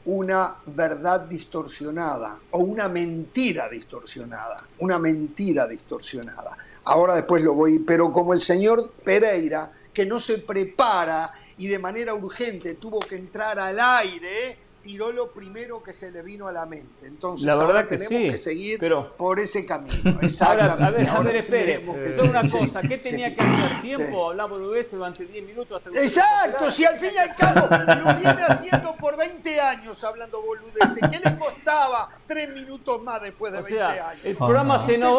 una 0.05 0.55
verdad 0.65 1.21
distorsionada 1.21 2.39
o 2.51 2.59
una 2.59 2.87
mentira 2.89 3.69
distorsionada, 3.69 4.67
una 4.79 4.99
mentira 4.99 5.67
distorsionada. 5.67 6.57
Ahora 6.85 7.15
después 7.15 7.43
lo 7.43 7.53
voy, 7.53 7.79
pero 7.79 8.11
como 8.11 8.33
el 8.33 8.41
señor 8.41 8.91
Pereira, 9.03 9.71
que 9.99 10.05
no 10.05 10.17
se 10.21 10.37
prepara 10.37 11.29
y 11.57 11.67
de 11.67 11.77
manera 11.77 12.13
urgente 12.13 12.75
tuvo 12.75 13.01
que 13.01 13.15
entrar 13.17 13.59
al 13.59 13.77
aire, 13.81 14.57
tiró 14.81 15.11
lo 15.11 15.29
primero 15.31 15.83
que 15.83 15.91
se 15.91 16.09
le 16.09 16.21
vino 16.21 16.47
a 16.47 16.53
la 16.53 16.65
mente. 16.65 17.05
Entonces, 17.05 17.45
la 17.45 17.55
verdad 17.57 17.67
ahora 17.75 17.89
que 17.89 17.97
tenemos 17.97 18.17
sí, 18.21 18.31
que 18.31 18.37
seguir 18.37 18.79
pero... 18.79 19.13
por 19.17 19.41
ese 19.41 19.65
camino. 19.65 20.17
Ahora, 20.39 20.71
a 20.79 20.89
ver, 20.91 21.05
Ahora 21.09 21.37
espere. 21.37 21.65
tenemos 21.79 21.97
que- 21.97 22.05
es 22.05 22.17
una 22.17 22.43
sí, 22.49 22.49
cosa. 22.49 22.81
¿Qué 22.81 22.97
tenía 22.97 23.27
sí, 23.29 23.35
que 23.35 23.41
hacer? 23.41 23.69
sí. 23.75 23.81
¿Tiempo? 23.81 24.29
Hablaba 24.29 24.49
boludeces 24.51 24.93
durante 24.93 25.25
10 25.25 25.45
minutos 25.45 25.77
hasta 25.79 25.91
que 25.91 26.01
Exacto, 26.05 26.71
si 26.71 26.85
al 26.85 26.97
fin 26.97 27.09
y 27.13 27.17
al 27.17 27.35
cabo 27.35 27.67
lo 28.05 28.15
viene 28.15 28.43
haciendo 28.47 28.95
por 28.95 29.17
20 29.17 29.59
años 29.59 30.01
hablando 30.05 30.41
boludeces. 30.41 31.09
¿Qué 31.11 31.19
le 31.19 31.37
costaba 31.37 32.09
tres 32.25 32.47
minutos 32.53 33.01
más 33.03 33.21
después 33.21 33.51
de 33.51 33.59
O 33.59 33.63
20 33.63 33.77
sea, 33.77 34.09
años? 34.11 34.23
el 34.25 34.37
programa 34.37 34.75
Ah. 34.75 34.79
se 34.79 34.93
Usted 34.93 34.99
nos 34.99 35.09
es 35.09 35.15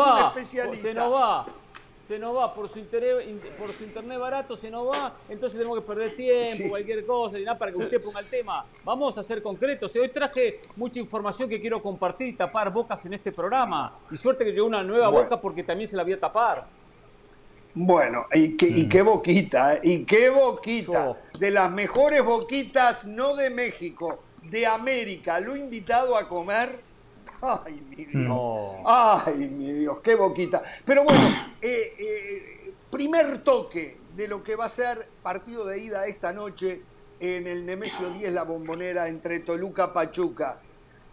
un 0.55 0.71
va, 0.71 0.75
se 0.75 0.95
nos 0.95 1.13
va, 1.13 1.47
se 2.11 2.19
nos 2.19 2.37
va 2.37 2.53
por 2.53 2.69
su 2.69 2.81
interés, 2.81 3.25
in- 3.29 3.41
por 3.57 3.73
su 3.73 3.85
internet 3.85 4.19
barato, 4.19 4.57
se 4.57 4.69
nos 4.69 4.85
va, 4.89 5.15
entonces 5.29 5.57
tenemos 5.57 5.79
que 5.79 5.87
perder 5.87 6.17
tiempo, 6.17 6.65
cualquier 6.71 7.07
cosa, 7.07 7.39
y 7.39 7.45
nada 7.45 7.57
para 7.57 7.71
que 7.71 7.79
usted 7.79 8.03
ponga 8.03 8.19
el 8.19 8.29
tema. 8.29 8.67
Vamos 8.85 9.17
a 9.17 9.23
ser 9.23 9.41
concretos. 9.41 9.95
Hoy 9.95 10.09
traje 10.09 10.61
mucha 10.75 10.99
información 10.99 11.49
que 11.49 11.61
quiero 11.61 11.81
compartir 11.81 12.27
y 12.27 12.33
tapar 12.33 12.73
bocas 12.73 13.07
en 13.07 13.15
este 13.15 13.31
programa. 13.31 13.97
Y 14.11 14.17
suerte 14.17 14.45
que 14.45 14.51
llegó 14.51 14.67
una 14.67 14.83
nueva 14.83 15.07
Bueno. 15.07 15.23
boca 15.23 15.41
porque 15.41 15.63
también 15.63 15.87
se 15.89 15.95
la 15.97 16.03
voy 16.03 16.15
a 16.15 16.19
tapar. 16.19 16.67
Bueno, 17.75 18.27
y 18.33 18.57
qué, 18.57 18.67
Mm. 18.73 18.77
y 18.79 18.89
qué 18.89 19.03
boquita, 19.03 19.75
¿eh? 19.77 19.81
y 19.85 20.05
qué 20.05 20.31
boquita. 20.31 21.17
De 21.39 21.53
las 21.53 21.71
mejores 21.71 22.25
boquitas, 22.25 23.05
no 23.07 23.37
de 23.37 23.51
México, 23.51 24.19
de 24.43 24.67
América. 24.67 25.39
Lo 25.39 25.55
he 25.55 25.61
invitado 25.61 26.17
a 26.17 26.29
comer. 26.29 26.90
Ay, 27.43 27.83
mi 27.89 28.05
Dios. 28.05 28.15
No. 28.15 28.83
Ay, 28.85 29.49
mi 29.49 29.73
Dios, 29.73 29.99
qué 30.03 30.15
boquita. 30.15 30.63
Pero 30.85 31.05
bueno, 31.05 31.21
eh, 31.61 31.95
eh, 31.99 32.73
primer 32.91 33.43
toque 33.43 33.99
de 34.15 34.29
lo 34.29 34.43
que 34.43 34.57
va 34.57 34.67
a 34.67 34.69
ser 34.69 35.09
partido 35.23 35.65
de 35.65 35.79
ida 35.79 36.07
esta 36.07 36.33
noche 36.33 36.83
en 37.19 37.47
el 37.47 37.65
Nemesio 37.65 38.11
10, 38.11 38.33
la 38.33 38.45
bombonera 38.45 39.09
entre 39.09 39.41
Toluca 39.41 39.93
Pachuca. 39.93 40.61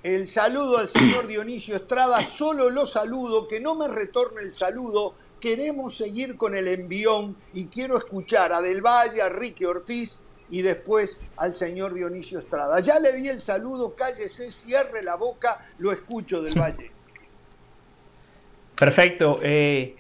El 0.04 0.28
saludo 0.28 0.78
al 0.78 0.88
señor 0.88 1.28
Dionisio 1.28 1.76
Estrada, 1.76 2.24
solo 2.24 2.70
lo 2.70 2.86
saludo, 2.86 3.48
que 3.48 3.60
no 3.60 3.76
me 3.76 3.88
retorne 3.88 4.42
el 4.42 4.54
saludo. 4.54 5.16
Queremos 5.40 5.96
seguir 5.96 6.38
con 6.38 6.56
el 6.56 6.68
envión 6.68 7.36
y 7.54 7.68
quiero 7.68 7.98
escuchar 7.98 8.54
a 8.54 8.62
Del 8.62 8.82
Valle, 8.82 9.22
a 9.22 9.30
Ricky 9.30 9.66
Ortiz 9.66 10.20
y 10.50 10.62
después 10.62 11.22
al 11.38 11.54
señor 11.56 11.94
Dionisio 11.94 12.40
Estrada. 12.40 12.80
Ya 12.80 13.00
le 13.00 13.14
di 13.14 13.30
el 13.30 13.40
saludo, 13.40 13.96
cállese, 13.96 14.52
cierre 14.52 15.04
la 15.04 15.16
boca, 15.16 15.66
lo 15.80 15.92
escucho 15.92 16.42
Del 16.42 16.60
Valle. 16.60 16.92
Perfecto. 18.76 19.40
eh, 19.42 19.96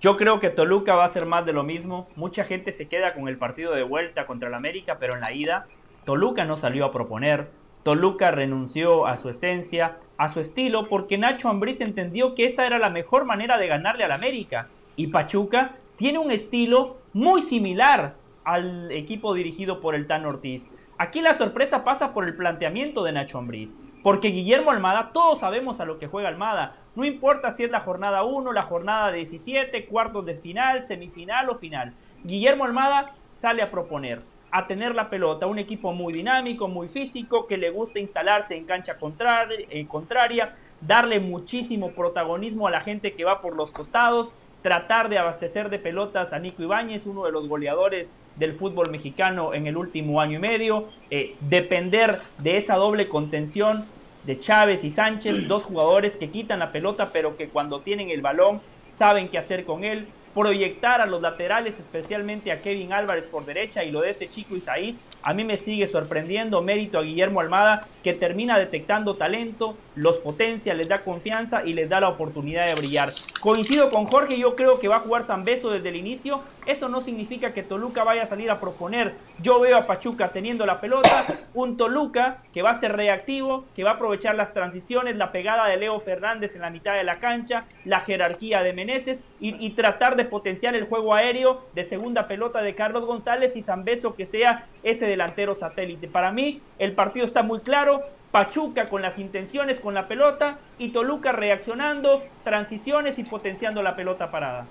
yo 0.00 0.16
creo 0.16 0.40
que 0.40 0.48
Toluca 0.48 0.94
va 0.94 1.04
a 1.04 1.08
ser 1.10 1.26
más 1.26 1.44
de 1.44 1.52
lo 1.52 1.62
mismo. 1.62 2.08
Mucha 2.16 2.44
gente 2.44 2.72
se 2.72 2.88
queda 2.88 3.12
con 3.12 3.28
el 3.28 3.36
partido 3.36 3.74
de 3.74 3.82
vuelta 3.82 4.26
contra 4.26 4.48
el 4.48 4.54
América, 4.54 4.96
pero 4.98 5.14
en 5.14 5.20
la 5.20 5.32
ida 5.34 5.66
Toluca 6.04 6.46
no 6.46 6.56
salió 6.56 6.86
a 6.86 6.92
proponer. 6.92 7.50
Toluca 7.82 8.30
renunció 8.30 9.06
a 9.06 9.18
su 9.18 9.28
esencia, 9.28 9.98
a 10.16 10.28
su 10.28 10.40
estilo, 10.40 10.88
porque 10.88 11.18
Nacho 11.18 11.48
Ambriz 11.48 11.80
entendió 11.80 12.34
que 12.34 12.46
esa 12.46 12.66
era 12.66 12.78
la 12.78 12.88
mejor 12.88 13.26
manera 13.26 13.58
de 13.58 13.66
ganarle 13.66 14.04
al 14.04 14.12
América. 14.12 14.68
Y 14.96 15.08
Pachuca 15.08 15.76
tiene 15.96 16.18
un 16.18 16.30
estilo 16.30 16.98
muy 17.12 17.42
similar 17.42 18.14
al 18.44 18.90
equipo 18.92 19.34
dirigido 19.34 19.80
por 19.80 19.94
el 19.94 20.06
Tan 20.06 20.26
Ortiz. 20.26 20.66
Aquí 20.98 21.22
la 21.22 21.34
sorpresa 21.34 21.84
pasa 21.84 22.12
por 22.12 22.26
el 22.26 22.36
planteamiento 22.36 23.02
de 23.04 23.12
Nacho 23.12 23.38
Ambriz. 23.38 23.78
Porque 24.02 24.28
Guillermo 24.28 24.70
Almada, 24.70 25.12
todos 25.12 25.40
sabemos 25.40 25.80
a 25.80 25.84
lo 25.84 25.98
que 25.98 26.06
juega 26.06 26.28
Almada. 26.28 26.76
No 26.94 27.04
importa 27.04 27.50
si 27.50 27.64
es 27.64 27.70
la 27.70 27.80
jornada 27.80 28.22
1, 28.22 28.52
la 28.52 28.62
jornada 28.62 29.12
17, 29.12 29.86
cuartos 29.86 30.26
de 30.26 30.34
final, 30.34 30.82
semifinal 30.82 31.48
o 31.50 31.58
final. 31.58 31.94
Guillermo 32.24 32.64
Almada 32.64 33.14
sale 33.34 33.62
a 33.62 33.70
proponer, 33.70 34.22
a 34.50 34.66
tener 34.66 34.94
la 34.94 35.10
pelota. 35.10 35.46
Un 35.46 35.58
equipo 35.58 35.92
muy 35.92 36.12
dinámico, 36.12 36.68
muy 36.68 36.88
físico, 36.88 37.46
que 37.46 37.56
le 37.56 37.70
gusta 37.70 37.98
instalarse 37.98 38.56
en 38.56 38.64
cancha 38.64 38.96
eh, 39.00 39.86
contraria 39.86 40.56
darle 40.80 41.20
muchísimo 41.20 41.92
protagonismo 41.92 42.66
a 42.66 42.70
la 42.70 42.80
gente 42.80 43.14
que 43.14 43.24
va 43.24 43.40
por 43.40 43.54
los 43.54 43.70
costados, 43.70 44.32
tratar 44.62 45.08
de 45.08 45.18
abastecer 45.18 45.70
de 45.70 45.78
pelotas 45.78 46.32
a 46.32 46.38
Nico 46.38 46.62
Ibáñez, 46.62 47.06
uno 47.06 47.24
de 47.24 47.32
los 47.32 47.48
goleadores 47.48 48.14
del 48.40 48.54
fútbol 48.54 48.90
mexicano 48.90 49.54
en 49.54 49.68
el 49.68 49.76
último 49.76 50.20
año 50.20 50.38
y 50.38 50.40
medio, 50.40 50.88
eh, 51.10 51.36
depender 51.40 52.18
de 52.38 52.56
esa 52.56 52.74
doble 52.74 53.06
contención 53.06 53.84
de 54.24 54.38
Chávez 54.40 54.82
y 54.82 54.90
Sánchez, 54.90 55.46
dos 55.46 55.62
jugadores 55.62 56.16
que 56.16 56.30
quitan 56.30 56.58
la 56.58 56.72
pelota 56.72 57.10
pero 57.12 57.36
que 57.36 57.48
cuando 57.48 57.80
tienen 57.80 58.10
el 58.10 58.22
balón 58.22 58.60
saben 58.88 59.28
qué 59.28 59.38
hacer 59.38 59.64
con 59.64 59.84
él, 59.84 60.06
proyectar 60.34 61.00
a 61.00 61.06
los 61.06 61.20
laterales, 61.20 61.80
especialmente 61.80 62.52
a 62.52 62.62
Kevin 62.62 62.92
Álvarez 62.92 63.26
por 63.26 63.44
derecha 63.44 63.84
y 63.84 63.90
lo 63.90 64.00
de 64.00 64.10
este 64.10 64.28
chico 64.28 64.56
Isaís, 64.56 64.98
a 65.22 65.34
mí 65.34 65.44
me 65.44 65.58
sigue 65.58 65.86
sorprendiendo, 65.86 66.62
mérito 66.62 66.98
a 66.98 67.02
Guillermo 67.02 67.40
Almada, 67.40 67.86
que 68.02 68.14
termina 68.14 68.58
detectando 68.58 69.16
talento, 69.16 69.76
los 69.94 70.16
potencia, 70.16 70.72
les 70.72 70.88
da 70.88 71.02
confianza 71.02 71.62
y 71.64 71.74
les 71.74 71.90
da 71.90 72.00
la 72.00 72.08
oportunidad 72.08 72.66
de 72.66 72.74
brillar. 72.74 73.10
Coincido 73.40 73.90
con 73.90 74.06
Jorge, 74.06 74.38
yo 74.38 74.56
creo 74.56 74.78
que 74.78 74.88
va 74.88 74.96
a 74.96 75.00
jugar 75.00 75.24
Zambeso 75.24 75.70
desde 75.70 75.90
el 75.90 75.96
inicio, 75.96 76.42
eso 76.64 76.88
no 76.88 77.02
significa 77.02 77.52
que 77.52 77.62
Toluca 77.62 78.02
vaya 78.02 78.22
a 78.22 78.26
salir 78.26 78.50
a 78.50 78.60
proponer, 78.60 79.14
yo 79.42 79.60
veo 79.60 79.76
a 79.76 79.82
Pachuca 79.82 80.28
teniendo 80.28 80.64
la 80.64 80.80
pelota, 80.80 81.26
un 81.52 81.76
Toluca 81.76 82.38
que 82.54 82.62
va 82.62 82.70
a 82.70 82.80
ser 82.80 82.96
reactivo, 82.96 83.64
que 83.74 83.84
va 83.84 83.90
a 83.90 83.94
aprovechar 83.94 84.36
las 84.36 84.54
transiciones, 84.54 85.16
la 85.16 85.32
pegada 85.32 85.66
de 85.66 85.76
Leo 85.76 86.00
Fernández 86.00 86.54
en 86.54 86.62
la 86.62 86.70
mitad 86.70 86.94
de 86.94 87.04
la 87.04 87.18
cancha, 87.18 87.64
la 87.84 88.00
jerarquía 88.00 88.62
de 88.62 88.72
Meneses 88.72 89.20
y, 89.38 89.54
y 89.64 89.70
tratar 89.70 90.16
de 90.16 90.19
potenciar 90.24 90.74
el 90.74 90.84
juego 90.84 91.14
aéreo 91.14 91.62
de 91.74 91.84
segunda 91.84 92.28
pelota 92.28 92.62
de 92.62 92.74
Carlos 92.74 93.06
González 93.06 93.56
y 93.56 93.62
Zambeso 93.62 94.14
que 94.14 94.26
sea 94.26 94.66
ese 94.82 95.06
delantero 95.06 95.54
satélite. 95.54 96.08
Para 96.08 96.32
mí 96.32 96.60
el 96.78 96.92
partido 96.92 97.26
está 97.26 97.42
muy 97.42 97.60
claro, 97.60 98.02
Pachuca 98.30 98.88
con 98.88 99.02
las 99.02 99.18
intenciones 99.18 99.80
con 99.80 99.94
la 99.94 100.06
pelota 100.06 100.58
y 100.78 100.90
Toluca 100.90 101.32
reaccionando, 101.32 102.22
transiciones 102.44 103.18
y 103.18 103.24
potenciando 103.24 103.82
la 103.82 103.96
pelota 103.96 104.30
parada. 104.30 104.66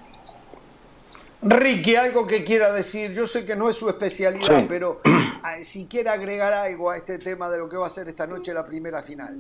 Ricky, 1.42 1.96
algo 1.96 2.28
que 2.28 2.44
quiera 2.44 2.72
decir, 2.74 3.14
yo 3.14 3.26
sé 3.26 3.46
que 3.46 3.56
no 3.56 3.70
es 3.70 3.76
su 3.78 3.88
especialidad, 3.88 4.60
Sí. 4.60 4.66
pero 4.68 5.00
ah, 5.44 5.56
si 5.64 5.86
quiere 5.88 6.10
agregar 6.10 6.52
algo 6.52 6.90
a 6.90 6.98
este 6.98 7.18
tema 7.18 7.50
de 7.50 7.58
lo 7.58 7.70
que 7.70 7.78
va 7.78 7.88
a 7.88 7.90
ser 7.90 8.08
esta 8.10 8.28
noche 8.28 8.54
la 8.54 8.66
primera 8.66 9.02
final. 9.02 9.38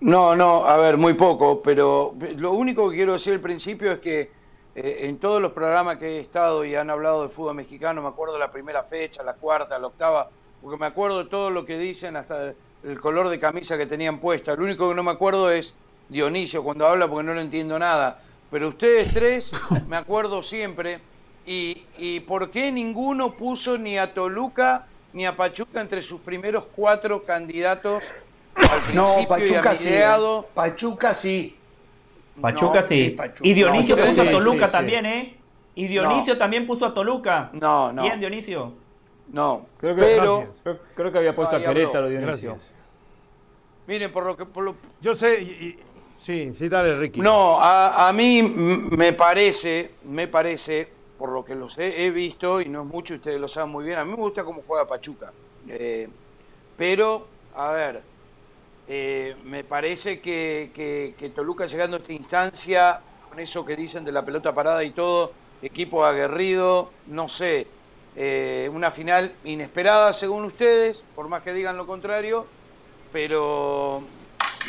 No, 0.00 0.36
no, 0.36 0.66
a 0.66 0.76
ver, 0.76 0.96
muy 0.96 1.14
poco, 1.14 1.62
pero 1.62 2.14
lo 2.36 2.52
único 2.52 2.90
que 2.90 2.96
quiero 2.96 3.14
decir 3.14 3.34
al 3.34 3.40
principio 3.40 3.92
es 3.92 3.98
que 4.00 4.30
eh, 4.78 5.06
en 5.08 5.18
todos 5.18 5.40
los 5.40 5.52
programas 5.52 5.96
que 5.96 6.18
he 6.18 6.20
estado 6.20 6.62
y 6.62 6.74
han 6.74 6.90
hablado 6.90 7.22
de 7.22 7.30
fútbol 7.30 7.54
mexicano, 7.54 8.02
me 8.02 8.08
acuerdo 8.08 8.38
la 8.38 8.52
primera 8.52 8.82
fecha, 8.82 9.22
la 9.22 9.32
cuarta, 9.32 9.78
la 9.78 9.86
octava, 9.86 10.28
porque 10.60 10.78
me 10.78 10.84
acuerdo 10.84 11.26
todo 11.28 11.50
lo 11.50 11.64
que 11.64 11.78
dicen, 11.78 12.14
hasta 12.14 12.52
el 12.84 13.00
color 13.00 13.30
de 13.30 13.40
camisa 13.40 13.78
que 13.78 13.86
tenían 13.86 14.20
puesta. 14.20 14.54
Lo 14.54 14.64
único 14.64 14.90
que 14.90 14.94
no 14.94 15.02
me 15.02 15.12
acuerdo 15.12 15.50
es 15.50 15.74
Dionisio 16.10 16.62
cuando 16.62 16.86
habla 16.86 17.08
porque 17.08 17.26
no 17.26 17.32
le 17.32 17.40
entiendo 17.40 17.78
nada. 17.78 18.20
Pero 18.50 18.68
ustedes 18.68 19.14
tres, 19.14 19.50
me 19.88 19.96
acuerdo 19.96 20.42
siempre. 20.42 21.00
Y, 21.46 21.86
y 21.96 22.20
por 22.20 22.50
qué 22.50 22.70
ninguno 22.70 23.32
puso 23.32 23.78
ni 23.78 23.96
a 23.96 24.12
Toluca 24.12 24.86
ni 25.14 25.24
a 25.24 25.34
Pachuca 25.34 25.80
entre 25.80 26.02
sus 26.02 26.20
primeros 26.20 26.66
cuatro 26.76 27.24
candidatos 27.24 28.02
al 28.54 28.94
No, 28.94 29.20
a 29.20 29.26
Pachuca 29.26 29.74
sí. 29.74 29.88
¿eh? 29.88 30.04
Pachuca 30.52 31.14
sí. 31.14 31.55
Pachuca 32.40 32.80
No, 32.80 32.82
sí. 32.86 33.10
Pachuca. 33.10 33.40
Y 33.48 33.54
Dionisio 33.54 33.96
No, 33.96 34.02
puso 34.02 34.14
sí, 34.22 34.28
a 34.28 34.30
Toluca 34.30 34.58
sí, 34.58 34.66
sí. 34.66 34.72
también, 34.72 35.06
¿eh? 35.06 35.36
Y 35.74 35.86
Dionisio 35.88 36.38
también 36.38 36.66
puso 36.66 36.86
a 36.86 36.94
Toluca. 36.94 37.50
No, 37.52 37.92
no. 37.92 38.02
Bien, 38.02 38.18
Dionisio. 38.20 38.72
No, 39.32 39.66
Creo 39.78 39.94
que, 39.96 40.02
pero 40.02 40.36
Gracias. 40.38 40.60
creo, 40.62 40.78
creo 40.94 41.12
que 41.12 41.18
había 41.18 41.34
puesto 41.34 41.56
a. 41.56 41.60
Querétaro, 41.60 42.08
Dionisio. 42.08 42.50
Gracias. 42.52 42.72
miren 43.86 44.10
por 44.12 44.24
lo 44.26 44.36
que 44.36 44.46
por 44.46 44.64
lo- 44.64 44.76
Yo 45.00 45.14
sé, 45.14 45.40
y- 45.42 45.44
y- 45.66 45.78
sí, 46.16 46.52
sí, 46.52 46.68
dale, 46.68 46.94
Ricky. 46.94 47.20
no, 47.20 47.60
a, 47.60 48.08
a 48.08 48.12
mí 48.12 48.42
me 48.42 49.12
parece, 49.12 49.90
me 50.06 50.28
parece, 50.28 50.88
por 51.18 51.30
lo 51.30 51.44
que 51.44 51.54
los 51.54 51.76
he, 51.78 52.04
he 52.06 52.10
visto 52.10 52.60
y 52.60 52.68
no 52.68 52.82
es 52.82 52.86
mucho, 52.86 53.14
ustedes 53.14 53.40
lo 53.40 53.48
saben 53.48 53.70
muy 53.70 53.84
bien, 53.84 53.98
a 53.98 54.04
mí 54.04 54.10
me 54.10 54.16
gusta 54.16 54.44
cómo 54.44 54.62
juega 54.66 54.86
Pachuca, 54.86 55.32
Eh, 55.68 56.08
pero 56.76 57.26
a 57.56 57.70
ver, 57.72 58.02
eh, 58.88 59.34
me 59.44 59.64
parece 59.64 60.20
que, 60.20 60.70
que- 60.74 61.14
que 61.18 61.30
Toluca 61.30 61.66
llegando 61.66 61.96
a 61.96 62.00
esta 62.00 62.12
instancia 62.12 63.00
con 63.28 63.38
eso 63.40 63.64
que 63.64 63.76
dicen 63.76 64.04
de 64.04 64.12
la 64.12 64.24
pelota 64.24 64.54
parada 64.54 64.82
y 64.84 64.90
todo, 64.90 65.32
equipo 65.62 66.04
aguerrido, 66.04 66.90
no 67.06 67.28
sé, 67.28 67.66
eh, 68.14 68.70
una 68.72 68.90
final 68.90 69.34
inesperada 69.44 70.12
según 70.12 70.44
ustedes, 70.44 71.02
por 71.14 71.28
más 71.28 71.42
que 71.42 71.52
digan 71.52 71.76
lo 71.76 71.86
contrario, 71.86 72.46
pero 73.12 74.02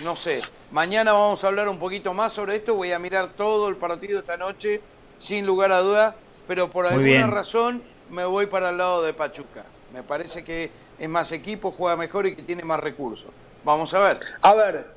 no 0.04 0.16
sé. 0.16 0.42
Mañana 0.72 1.14
vamos 1.14 1.44
a 1.44 1.48
hablar 1.48 1.68
un 1.70 1.80
poquito 1.80 2.14
más 2.14 2.34
sobre 2.34 2.56
esto. 2.58 2.76
Voy 2.76 2.92
a 2.92 3.00
mirar 3.00 3.30
todo 3.36 3.70
el 3.70 3.76
partido 3.78 4.20
esta 4.20 4.38
noche, 4.38 4.82
sin 5.20 5.46
lugar 5.46 5.72
a 5.72 5.80
duda. 5.80 6.16
Pero 6.48 6.70
por 6.70 6.86
alguna 6.86 7.28
razón 7.28 7.84
me 8.10 8.24
voy 8.26 8.46
para 8.46 8.70
el 8.70 8.78
lado 8.78 9.02
de 9.04 9.14
Pachuca. 9.14 9.66
Me 9.94 10.04
parece 10.04 10.44
que 10.44 10.70
es 11.00 11.10
más 11.10 11.32
equipo, 11.32 11.72
juega 11.72 11.96
mejor 11.98 12.28
y 12.28 12.36
que 12.36 12.44
tiene 12.44 12.64
más 12.64 12.80
recursos. 12.80 13.30
Vamos 13.64 13.94
a 13.94 14.00
ver. 14.00 14.18
A 14.42 14.54
ver, 14.54 14.88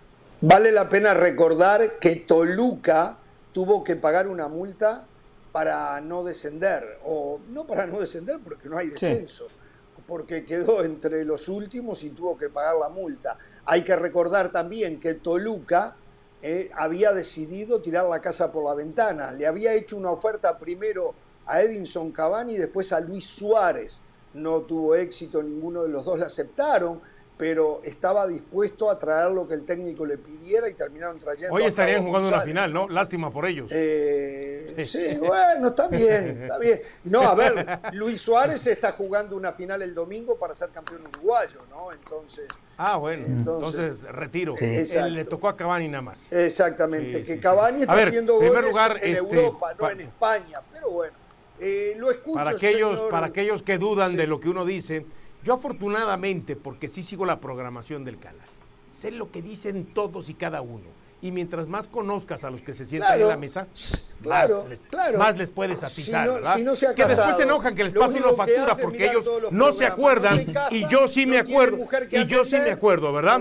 vale 0.41 0.73
la 0.73 0.89
pena 0.89 1.15
recordar 1.15 1.99
que 1.99 2.17
Toluca 2.17 3.19
tuvo 3.53 3.83
que 3.83 3.97
pagar 3.97 4.29
una 4.29 4.49
multa 4.49 5.05
para 5.53 6.01
no 6.01 6.23
descender, 6.23 6.99
o 7.05 7.41
no 7.49 7.67
para 7.67 7.87
no 7.87 7.99
descender 7.99 8.39
porque 8.43 8.69
no 8.69 8.79
hay 8.79 8.89
descenso, 8.89 9.49
porque 10.07 10.45
quedó 10.45 10.85
entre 10.85 11.25
los 11.25 11.49
últimos 11.49 12.03
y 12.05 12.11
tuvo 12.11 12.39
que 12.39 12.49
pagar 12.49 12.77
la 12.77 12.89
multa. 12.89 13.39
Hay 13.65 13.83
que 13.83 13.97
recordar 13.97 14.53
también 14.53 15.01
que 15.01 15.15
Toluca 15.15 15.97
eh, 16.43 16.71
había 16.77 17.13
decidido 17.13 17.83
tirar 17.83 18.07
la 18.07 18.21
casa 18.21 18.53
por 18.53 18.65
la 18.65 18.75
ventana, 18.75 19.33
le 19.33 19.47
había 19.47 19.75
hecho 19.75 19.97
una 19.97 20.11
oferta 20.11 20.59
primero 20.59 21.15
a 21.47 21.61
Edinson 21.63 22.13
Cavani 22.13 22.55
y 22.55 22.59
después 22.59 22.93
a 22.93 23.01
Luis 23.01 23.25
Suárez. 23.25 24.01
No 24.33 24.61
tuvo 24.61 24.95
éxito, 24.95 25.43
ninguno 25.43 25.83
de 25.83 25.89
los 25.89 26.05
dos 26.05 26.21
le 26.21 26.25
aceptaron 26.25 27.01
pero 27.41 27.81
estaba 27.85 28.27
dispuesto 28.27 28.91
a 28.91 28.99
traer 28.99 29.31
lo 29.33 29.49
que 29.49 29.55
el 29.55 29.65
técnico 29.65 30.05
le 30.05 30.19
pidiera 30.19 30.69
y 30.69 30.75
terminaron 30.75 31.19
trayendo. 31.19 31.55
Hoy 31.55 31.65
estarían 31.65 32.05
jugando 32.05 32.29
una 32.29 32.43
final, 32.43 32.71
¿no? 32.71 32.87
Lástima 32.87 33.33
por 33.33 33.47
ellos. 33.47 33.71
Eh, 33.73 34.85
sí, 34.87 35.17
bueno, 35.19 35.69
está 35.69 35.89
bien, 35.89 36.43
está 36.43 36.59
bien. 36.59 36.83
No, 37.05 37.23
a 37.23 37.35
ver, 37.35 37.81
Luis 37.95 38.21
Suárez 38.21 38.67
está 38.67 38.93
jugando 38.93 39.37
una 39.37 39.55
final 39.55 39.81
el 39.81 39.95
domingo 39.95 40.37
para 40.39 40.55
ser 40.55 40.69
campeón 40.69 41.01
uruguayo, 41.15 41.63
¿no? 41.71 41.91
Entonces. 41.91 42.47
Ah, 42.77 42.97
bueno, 42.97 43.25
entonces, 43.25 44.03
retiro. 44.03 44.55
Él 44.61 45.15
le 45.15 45.25
tocó 45.25 45.49
a 45.49 45.57
Cavani 45.57 45.89
nada 45.89 46.03
más. 46.03 46.31
Exactamente, 46.31 47.23
que 47.23 47.41
Cavani 47.41 47.81
está 47.81 48.03
haciendo 48.03 48.35
goles 48.35 48.65
lugar, 48.65 48.99
en 49.01 49.17
este, 49.17 49.41
Europa, 49.41 49.73
no 49.81 49.89
en 49.89 50.01
España, 50.03 50.61
pero 50.71 50.91
bueno. 50.91 51.15
Eh, 51.59 51.95
lo 51.97 52.11
escucho, 52.11 52.35
para 52.35 52.51
aquellos, 52.51 53.01
para 53.11 53.27
aquellos 53.29 53.63
que 53.63 53.79
dudan 53.79 54.15
de 54.15 54.27
lo 54.27 54.41
que 54.41 54.51
uno 54.51 54.67
dice, 54.67 55.07
yo 55.45 55.55
afortunadamente, 55.55 56.57
porque 56.57 56.89
sí 56.89 57.03
sigo 57.03 57.25
la 57.25 57.41
programación 57.41 58.05
del 58.05 58.19
canal, 58.19 58.47
sé 58.93 59.11
lo 59.11 59.31
que 59.31 59.43
dicen 59.43 59.87
todos 59.87 60.29
y 60.29 60.35
cada 60.35 60.61
uno. 60.61 61.01
Y 61.23 61.33
mientras 61.33 61.69
más 61.69 61.87
conozcas 61.87 62.45
a 62.45 62.51
los 62.51 62.63
que 62.63 62.73
se 62.73 62.87
sientan 62.87 63.21
en 63.21 63.29
la 63.29 63.37
mesa, 63.37 63.67
más, 64.25 65.37
les, 65.37 65.51
puedes 65.51 65.83
atizar, 65.85 66.27
¿verdad? 66.27 66.57
que 66.97 67.05
después 67.05 67.37
se 67.37 67.43
enojan 67.43 67.75
que 67.75 67.85
les 67.85 67.93
pase 67.93 68.19
una 68.19 68.33
factura 68.33 68.75
porque 68.75 69.11
ellos 69.11 69.29
no 69.51 69.71
se 69.73 69.85
acuerdan 69.85 70.47
y 70.71 70.89
yo 70.89 71.09
sí 71.09 71.27
me 71.27 71.39
acuerdo. 71.39 71.77
Y 72.11 72.25
yo 72.25 72.45
sí 72.45 72.57
me 72.57 72.71
acuerdo, 72.71 73.13
¿verdad? 73.13 73.39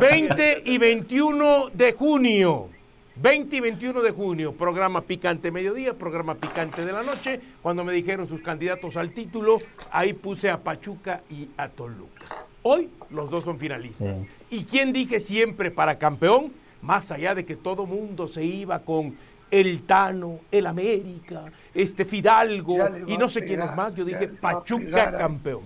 20 0.00 0.62
y 0.66 0.76
21 0.76 1.70
de 1.72 1.92
junio. 1.92 2.68
20 3.16 3.56
y 3.56 3.60
21 3.60 4.00
de 4.00 4.10
junio, 4.10 4.52
programa 4.52 5.02
Picante 5.02 5.50
Mediodía, 5.50 5.92
programa 5.92 6.34
Picante 6.34 6.84
de 6.84 6.92
la 6.92 7.02
Noche. 7.02 7.40
Cuando 7.60 7.84
me 7.84 7.92
dijeron 7.92 8.26
sus 8.26 8.40
candidatos 8.40 8.96
al 8.96 9.12
título, 9.12 9.58
ahí 9.90 10.14
puse 10.14 10.48
a 10.48 10.58
Pachuca 10.58 11.22
y 11.28 11.48
a 11.58 11.68
Toluca. 11.68 12.46
Hoy 12.62 12.88
los 13.10 13.30
dos 13.30 13.44
son 13.44 13.58
finalistas. 13.58 14.24
¿Y 14.50 14.64
quién 14.64 14.92
dije 14.92 15.20
siempre 15.20 15.70
para 15.70 15.98
campeón? 15.98 16.52
Más 16.80 17.10
allá 17.10 17.34
de 17.34 17.44
que 17.44 17.56
todo 17.56 17.86
mundo 17.86 18.26
se 18.26 18.44
iba 18.44 18.78
con 18.78 19.14
el 19.50 19.82
Tano, 19.82 20.40
el 20.50 20.66
América, 20.66 21.44
este 21.74 22.06
Fidalgo 22.06 22.76
y 23.06 23.18
no 23.18 23.28
sé 23.28 23.42
quién 23.42 23.60
es 23.60 23.76
más, 23.76 23.94
yo 23.94 24.04
dije 24.04 24.26
Pachuca 24.40 25.12
campeón. 25.12 25.62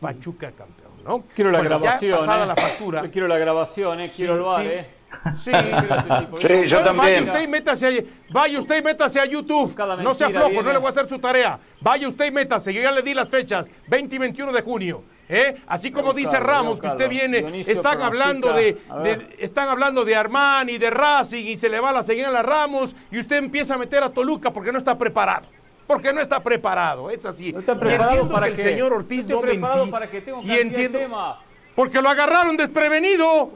Pachuca 0.00 0.50
campeón, 0.50 0.92
¿no? 1.04 1.24
Quiero 1.34 1.50
la 1.50 1.60
grabación. 1.60 2.18
pasada 2.18 2.44
eh. 2.44 2.46
la 2.46 2.56
factura. 2.56 3.08
quiero 3.10 3.28
la 3.28 3.38
grabación, 3.38 4.00
eh. 4.00 4.10
quiero 4.14 4.36
el 4.36 4.40
bar, 4.40 4.66
eh. 4.66 5.01
Sí, 5.36 5.52
sí, 6.40 6.66
yo 6.66 6.82
también. 6.82 6.96
Vaya 6.96 7.22
usted 7.22 7.42
y 7.42 7.46
métase 7.46 7.86
a, 7.86 8.04
vaya 8.30 8.58
usted 8.58 8.78
y 8.78 8.82
métase 8.82 9.20
a 9.20 9.24
YouTube. 9.24 9.76
No 10.02 10.14
sea 10.14 10.30
flojo, 10.30 10.62
no 10.62 10.72
le 10.72 10.78
voy 10.78 10.86
a 10.86 10.90
hacer 10.90 11.08
su 11.08 11.18
tarea. 11.18 11.58
Vaya 11.80 12.08
usted 12.08 12.26
y 12.26 12.30
métase, 12.30 12.72
yo 12.72 12.82
ya 12.82 12.92
le 12.92 13.02
di 13.02 13.14
las 13.14 13.28
fechas, 13.28 13.70
20 13.88 14.16
y 14.16 14.18
21 14.18 14.52
de 14.52 14.62
junio. 14.62 15.04
¿eh? 15.28 15.56
Así 15.66 15.90
como 15.90 16.12
dice 16.12 16.38
Ramos, 16.38 16.80
que 16.80 16.86
usted 16.88 17.08
viene, 17.08 17.60
están 17.60 18.02
hablando 18.02 18.52
de, 18.52 18.78
están 19.38 19.68
hablando 19.68 20.04
de 20.04 20.16
Armani, 20.16 20.78
de 20.78 20.90
Racing 20.90 21.44
y 21.46 21.56
se 21.56 21.68
le 21.68 21.80
va 21.80 21.92
la 21.92 22.02
señal 22.02 22.34
a 22.36 22.42
Ramos 22.42 22.94
y 23.10 23.18
usted 23.18 23.36
empieza 23.36 23.74
a 23.74 23.78
meter 23.78 24.02
a 24.02 24.10
Toluca 24.10 24.52
porque 24.52 24.72
no 24.72 24.78
está 24.78 24.96
preparado 24.96 25.48
porque 25.86 26.12
no 26.12 26.20
está 26.20 26.42
preparado, 26.42 27.10
es 27.10 27.26
así. 27.26 27.52
No 27.52 27.58
está 27.58 27.78
preparado 27.78 28.28
para 28.28 28.46
que 28.46 28.62
el 28.62 28.68
señor 28.70 28.92
Ortiz 28.94 29.26
no, 29.26 29.42
no 29.42 29.90
para 29.90 30.08
que 30.08 30.22
tenga 30.22 30.38
un 30.38 30.46
y 30.46 30.52
entiendo, 30.52 30.98
tema. 30.98 31.36
Porque 31.74 32.02
lo 32.02 32.08
agarraron 32.08 32.56
desprevenido, 32.56 33.52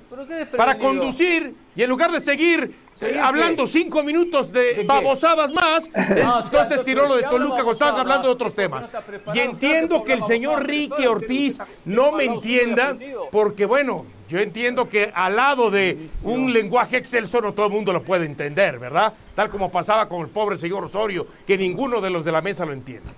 para 0.57 0.79
conducir 0.79 1.55
y 1.75 1.83
en 1.83 1.91
lugar 1.91 2.11
de 2.11 2.21
seguir 2.21 2.75
eh, 3.03 3.21
hablando 3.21 3.67
cinco 3.67 4.03
minutos 4.03 4.51
de, 4.51 4.85
babosadas 4.87 5.53
más, 5.53 5.91
entonces 5.95 6.83
tiró 6.83 7.07
lo 7.07 7.17
de 7.17 7.25
Toluca 7.25 7.57
cuando 7.57 7.73
estaban 7.73 8.01
hablando 8.01 8.29
de 8.29 8.35
otros 8.35 8.55
temas. 8.55 8.89
y 9.35 9.41
entiendo 9.41 10.03
que 10.03 10.15
el 10.15 10.23
señor 10.23 10.67
Ricky 10.67 11.07
Ortiz 11.07 11.59
no 11.85 12.13
me 12.13 12.25
entienda, 12.25 12.97
porque 13.31 13.67
bueno, 13.67 14.07
yo 14.29 14.41
entiendo 14.41 14.89
que 14.89 15.13
al 15.15 15.37
lado 15.37 15.71
de 15.71 16.09
un 16.23 16.53
lenguaje 16.53 16.97
excelso 16.97 17.43
no 17.43 17.53
todo 17.53 17.67
el 17.67 17.73
mundo 17.73 17.93
lo 17.93 18.03
puede 18.03 18.25
entender, 18.25 18.79
¿verdad? 18.79 19.13
Tal 19.35 19.51
como 19.51 19.71
pasaba 19.71 20.09
con 20.09 20.23
el 20.23 20.29
pobre 20.29 20.57
señor 20.57 20.85
Osorio, 20.85 21.27
que 21.47 21.59
ninguno 21.59 22.01
de 22.01 22.09
los 22.09 22.25
de 22.25 22.33
la 22.33 22.41
mesa 22.41 22.65
lo 22.65 22.73
entiende. 22.73 23.11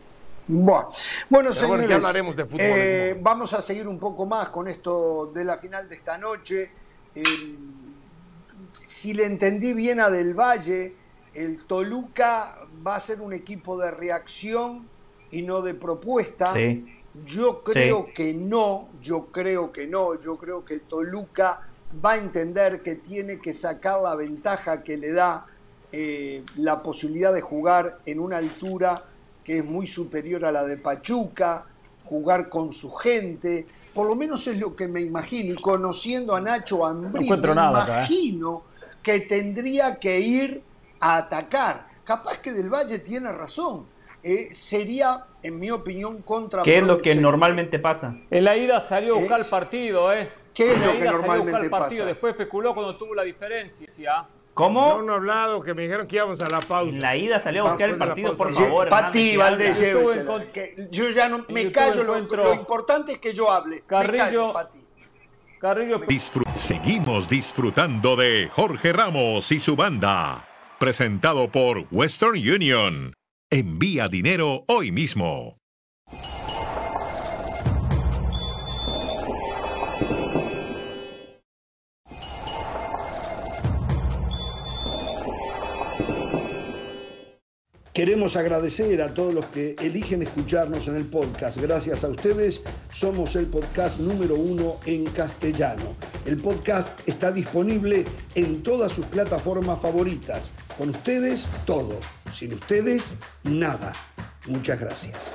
Bueno, 0.48 1.52
señores, 1.52 1.94
hablaremos 1.94 2.34
de 2.34 2.44
fútbol. 2.44 2.60
Eh, 2.60 3.18
vamos 3.20 3.52
a 3.52 3.60
seguir 3.60 3.86
un 3.86 3.98
poco 3.98 4.24
más 4.24 4.48
con 4.48 4.66
esto 4.66 5.26
de 5.26 5.44
la 5.44 5.58
final 5.58 5.88
de 5.88 5.94
esta 5.94 6.16
noche. 6.16 6.70
si 8.86 9.12
le 9.12 9.26
entendí 9.26 9.74
bien 9.74 10.00
a 10.00 10.08
Del 10.08 10.34
Valle, 10.34 10.94
el 11.34 11.66
Toluca 11.66 12.66
va 12.86 12.96
a 12.96 13.00
ser 13.00 13.20
un 13.20 13.32
equipo 13.32 13.76
de 13.78 13.90
reacción 13.90 14.88
y 15.30 15.42
no 15.42 15.60
de 15.60 15.74
propuesta. 15.74 16.54
Yo 17.26 17.62
creo 17.62 18.12
que 18.14 18.32
no, 18.32 18.88
yo 19.02 19.26
creo 19.26 19.72
que 19.72 19.86
no, 19.86 20.20
yo 20.20 20.38
creo 20.38 20.64
que 20.64 20.80
Toluca 20.80 21.68
va 22.04 22.12
a 22.12 22.16
entender 22.16 22.80
que 22.80 22.96
tiene 22.96 23.38
que 23.38 23.54
sacar 23.54 24.00
la 24.00 24.14
ventaja 24.14 24.82
que 24.82 24.96
le 24.96 25.12
da 25.12 25.46
eh, 25.90 26.44
la 26.56 26.82
posibilidad 26.82 27.32
de 27.32 27.40
jugar 27.40 27.98
en 28.06 28.20
una 28.20 28.36
altura 28.36 29.04
que 29.48 29.60
es 29.60 29.64
muy 29.64 29.86
superior 29.86 30.44
a 30.44 30.52
la 30.52 30.62
de 30.64 30.76
Pachuca, 30.76 31.64
jugar 32.04 32.50
con 32.50 32.70
su 32.70 32.92
gente, 32.92 33.66
por 33.94 34.06
lo 34.06 34.14
menos 34.14 34.46
es 34.46 34.60
lo 34.60 34.76
que 34.76 34.86
me 34.88 35.00
imagino, 35.00 35.54
y 35.54 35.56
conociendo 35.56 36.36
a 36.36 36.40
Nacho 36.42 36.84
Ambrí, 36.84 37.30
me 37.30 37.34
¿eh? 37.34 37.40
imagino 37.40 38.64
que 39.02 39.20
tendría 39.20 39.98
que 39.98 40.20
ir 40.20 40.62
a 41.00 41.16
atacar. 41.16 41.86
Capaz 42.04 42.40
que 42.40 42.52
Del 42.52 42.68
Valle 42.68 42.98
tiene 42.98 43.32
razón. 43.32 43.86
Eh, 44.22 44.50
sería, 44.52 45.24
en 45.42 45.58
mi 45.58 45.70
opinión, 45.70 46.20
contra. 46.20 46.62
¿Qué 46.62 46.76
es 46.76 46.86
lo 46.86 47.00
que 47.00 47.14
normalmente 47.14 47.78
pasa? 47.78 48.18
En 48.30 48.44
la 48.44 48.54
ida 48.54 48.82
salió 48.82 49.16
a 49.16 49.18
buscar 49.18 49.40
el 49.40 49.46
partido, 49.46 50.12
¿eh? 50.12 50.30
¿Qué 50.52 50.72
es 50.72 50.84
lo 50.84 50.92
que 50.92 51.04
normalmente 51.06 51.70
pasa? 51.70 52.04
Después 52.04 52.32
especuló 52.32 52.74
cuando 52.74 52.98
tuvo 52.98 53.14
la 53.14 53.22
diferencia. 53.22 53.86
¿Cómo? 54.58 54.80
No, 54.80 55.02
no 55.02 55.12
he 55.12 55.16
hablado, 55.18 55.62
que 55.62 55.72
me 55.72 55.82
dijeron 55.82 56.08
que 56.08 56.16
íbamos 56.16 56.40
a 56.40 56.50
la 56.50 56.58
pausa. 56.58 56.90
En 56.90 56.98
la 56.98 57.16
ida 57.16 57.40
salió 57.40 57.64
a 57.64 57.68
buscar 57.68 57.90
el 57.90 57.96
partido, 57.96 58.36
por 58.36 58.52
favor. 58.52 58.88
Pati, 58.88 59.36
Valdés, 59.36 59.80
Yo 60.90 61.10
ya 61.10 61.28
no 61.28 61.44
me 61.48 61.70
callo, 61.70 62.02
lo, 62.02 62.18
importante 62.18 63.12
es 63.12 63.18
que 63.18 63.32
yo 63.32 63.52
hable. 63.52 63.82
Carrillo, 63.86 64.52
Carrillo. 65.60 66.00
Seguimos 66.54 67.28
disfrutando 67.28 68.16
de 68.16 68.50
Jorge 68.52 68.92
Ramos 68.92 69.52
y 69.52 69.60
su 69.60 69.76
banda. 69.76 70.48
Presentado 70.80 71.52
por 71.52 71.86
Western 71.92 72.32
Union. 72.32 73.14
Envía 73.50 74.08
dinero 74.08 74.64
hoy 74.66 74.90
mismo. 74.90 75.60
Queremos 87.98 88.36
agradecer 88.36 89.02
a 89.02 89.12
todos 89.12 89.34
los 89.34 89.46
que 89.46 89.74
eligen 89.80 90.22
escucharnos 90.22 90.86
en 90.86 90.94
el 90.94 91.04
podcast. 91.06 91.56
Gracias 91.56 92.04
a 92.04 92.08
ustedes 92.08 92.62
somos 92.92 93.34
el 93.34 93.46
podcast 93.46 93.98
número 93.98 94.36
uno 94.36 94.76
en 94.86 95.04
castellano. 95.06 95.96
El 96.24 96.36
podcast 96.36 96.96
está 97.08 97.32
disponible 97.32 98.04
en 98.36 98.62
todas 98.62 98.92
sus 98.92 99.04
plataformas 99.06 99.80
favoritas. 99.82 100.52
Con 100.78 100.90
ustedes 100.90 101.48
todo. 101.66 101.98
Sin 102.32 102.54
ustedes 102.54 103.16
nada. 103.42 103.92
Muchas 104.46 104.78
gracias. 104.78 105.34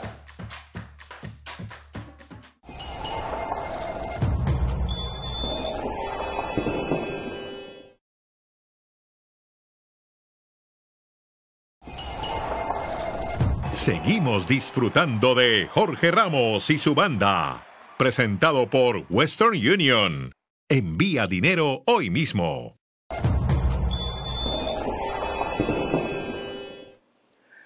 Seguimos 13.84 14.48
disfrutando 14.48 15.36
de 15.36 15.68
Jorge 15.68 16.10
Ramos 16.10 16.70
y 16.70 16.78
su 16.78 16.96
banda. 16.96 17.68
Presentado 17.98 18.70
por 18.70 19.06
Western 19.10 19.56
Union. 19.56 20.32
Envía 20.70 21.28
dinero 21.28 21.84
hoy 21.86 22.10
mismo. 22.10 22.78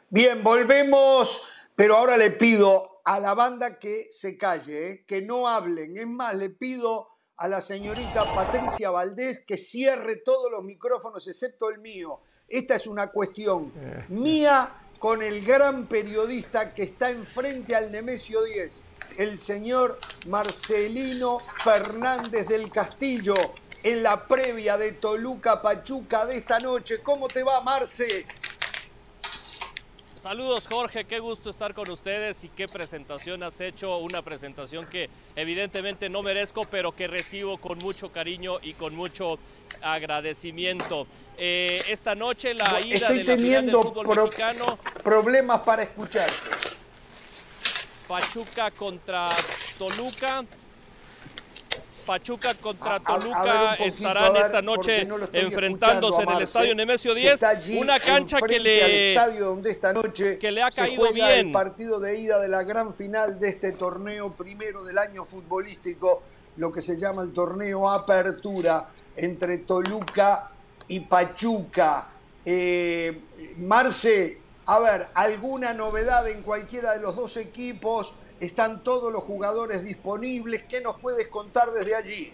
Bien, 0.10 0.43
volvemos, 0.43 1.47
pero 1.75 1.97
ahora 1.97 2.17
le 2.17 2.32
pido 2.32 3.01
a 3.06 3.19
la 3.19 3.36
banda 3.36 3.77
que 3.77 4.08
se 4.10 4.39
calle, 4.39 4.89
¿eh? 4.89 5.06
que 5.06 5.21
no 5.21 5.47
hablen. 5.47 5.97
Es 5.97 6.08
más, 6.08 6.34
le 6.34 6.49
pido 6.49 7.10
a 7.36 7.47
la 7.47 7.62
señorita 7.62 8.34
Patricia 8.34 8.89
Valdés 8.89 9.43
que 9.45 9.60
cierre 9.60 10.15
todos 10.15 10.51
los 10.51 10.63
micrófonos 10.63 11.27
excepto 11.27 11.69
el 11.69 11.77
mío. 11.77 12.21
Esta 12.47 12.73
es 12.73 12.88
una 12.88 13.12
cuestión 13.12 13.71
mía 14.10 14.87
con 14.99 15.21
el 15.21 15.45
gran 15.45 15.86
periodista 15.86 16.73
que 16.73 16.83
está 16.83 17.10
enfrente 17.10 17.75
al 17.75 17.91
Nemesio 17.91 18.43
10, 18.43 18.81
el 19.17 19.39
señor 19.39 19.99
Marcelino 20.27 21.38
Fernández 21.63 22.47
del 22.47 22.71
Castillo, 22.71 23.36
en 23.83 24.03
la 24.03 24.27
previa 24.27 24.77
de 24.77 24.93
Toluca 24.93 25.62
Pachuca 25.62 26.25
de 26.25 26.38
esta 26.38 26.60
noche. 26.60 27.01
¿Cómo 27.03 27.27
te 27.27 27.43
va, 27.43 27.62
Marce? 27.62 28.25
Saludos 30.17 30.67
Jorge, 30.67 31.06
qué 31.06 31.19
gusto 31.19 31.51
estar 31.51 31.75
con 31.75 31.91
ustedes 31.91 32.43
y 32.43 32.49
qué 32.49 32.67
presentación 32.67 33.43
has 33.43 33.62
hecho, 33.62 33.97
una 33.97 34.23
presentación 34.23 34.88
que 34.88 35.12
evidentemente 35.36 36.10
no 36.10 36.23
merezco, 36.23 36.65
pero 36.65 36.95
que 36.95 37.06
recibo 37.06 37.60
con 37.60 37.77
mucho 37.77 38.12
cariño 38.12 38.58
y 38.63 38.73
con 38.73 38.95
mucho 38.95 39.38
agradecimiento. 39.80 41.06
Eh, 41.38 41.84
esta 41.88 42.15
noche 42.15 42.56
la 42.56 42.82
ida 42.82 42.95
Estoy 42.95 43.17
de 43.19 43.23
la 43.25 43.36
teniendo 43.36 43.84
final 43.84 43.93
del 43.93 44.06
fútbol 44.06 44.25
mexicano, 44.25 44.80
problemas 45.03 45.60
para 45.60 45.84
escucharte. 45.84 46.34
Pachuca 48.08 48.71
contra 48.71 49.30
Toluca. 49.77 50.43
Pachuca 52.08 52.54
contra 52.56 52.91
A- 52.91 52.96
a- 52.96 52.96
a 52.96 53.17
ver 53.17 53.28
un 53.28 53.34
Toluca 53.34 53.70
poquito, 53.78 53.84
estarán 53.98 54.24
a 54.26 54.30
ver, 54.32 54.41
esta 54.43 54.62
noche 54.62 55.06
no 55.06 55.17
enfrentándose 55.34 56.22
en 56.24 56.30
el 56.30 56.41
estadio 56.41 56.76
Nemesio 56.76 57.13
que 57.13 57.20
10, 57.20 57.34
está 57.34 57.50
allí 57.50 57.78
una 57.80 58.00
cancha 58.00 58.39
que 58.41 58.60
le 58.60 59.13
estadio 59.13 59.46
donde 59.46 59.70
esta 59.72 59.93
noche 59.93 60.39
que 60.39 60.52
le 60.52 60.63
ha 60.63 60.72
se 60.72 60.82
caído 60.82 61.06
juega 61.06 61.28
bien. 61.28 61.48
el 61.48 61.52
partido 61.52 62.00
de 62.00 62.17
ida 62.20 62.39
de 62.39 62.48
la 62.48 62.63
gran 62.63 62.93
final 62.96 63.39
de 63.39 63.50
este 63.50 63.74
torneo 63.74 64.32
primero 64.32 64.84
del 64.84 64.98
año 64.98 65.26
futbolístico, 65.26 66.24
lo 66.56 66.72
que 66.72 66.82
se 66.82 66.98
llama 66.98 67.22
el 67.24 67.34
torneo 67.34 67.89
Apertura 67.89 68.88
entre 69.15 69.60
Toluca 69.60 70.50
y 70.88 71.02
Pachuca. 71.02 72.08
Eh, 72.46 73.20
Marce, 73.58 74.39
a 74.65 74.80
ver, 74.80 75.08
¿alguna 75.13 75.74
novedad 75.74 76.28
en 76.30 76.41
cualquiera 76.41 76.93
de 76.93 77.02
los 77.02 77.15
dos 77.15 77.36
equipos? 77.38 78.13
¿Están 78.39 78.84
todos 78.84 79.12
los 79.12 79.23
jugadores 79.23 79.84
disponibles? 79.84 80.63
¿Qué 80.63 80.82
nos 80.82 81.00
puedes 81.00 81.28
contar 81.28 81.71
desde 81.71 81.95
allí? 81.95 82.34